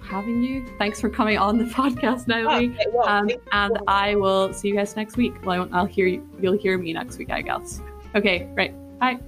having 0.03 0.43
you. 0.43 0.67
Thanks 0.79 1.01
for 1.01 1.09
coming 1.09 1.39
on 1.39 1.59
the 1.59 1.65
podcast, 1.75 2.27
Naomi. 2.27 2.77
Oh, 2.87 2.91
well, 2.93 3.09
um, 3.09 3.31
and 3.53 3.79
I 3.87 4.15
will 4.15 4.53
see 4.53 4.69
you 4.69 4.75
guys 4.75 4.97
next 4.97 5.17
week. 5.17 5.35
Well, 5.45 5.69
I'll 5.73 5.87
hear 5.87 6.07
you. 6.07 6.29
You'll 6.41 6.59
hear 6.59 6.79
me 6.79 6.93
next 6.93 7.19
week, 7.19 7.31
I 7.31 7.43
guess. 7.43 7.81
Okay, 8.15 8.49
right. 8.55 8.75
Bye. 8.99 9.19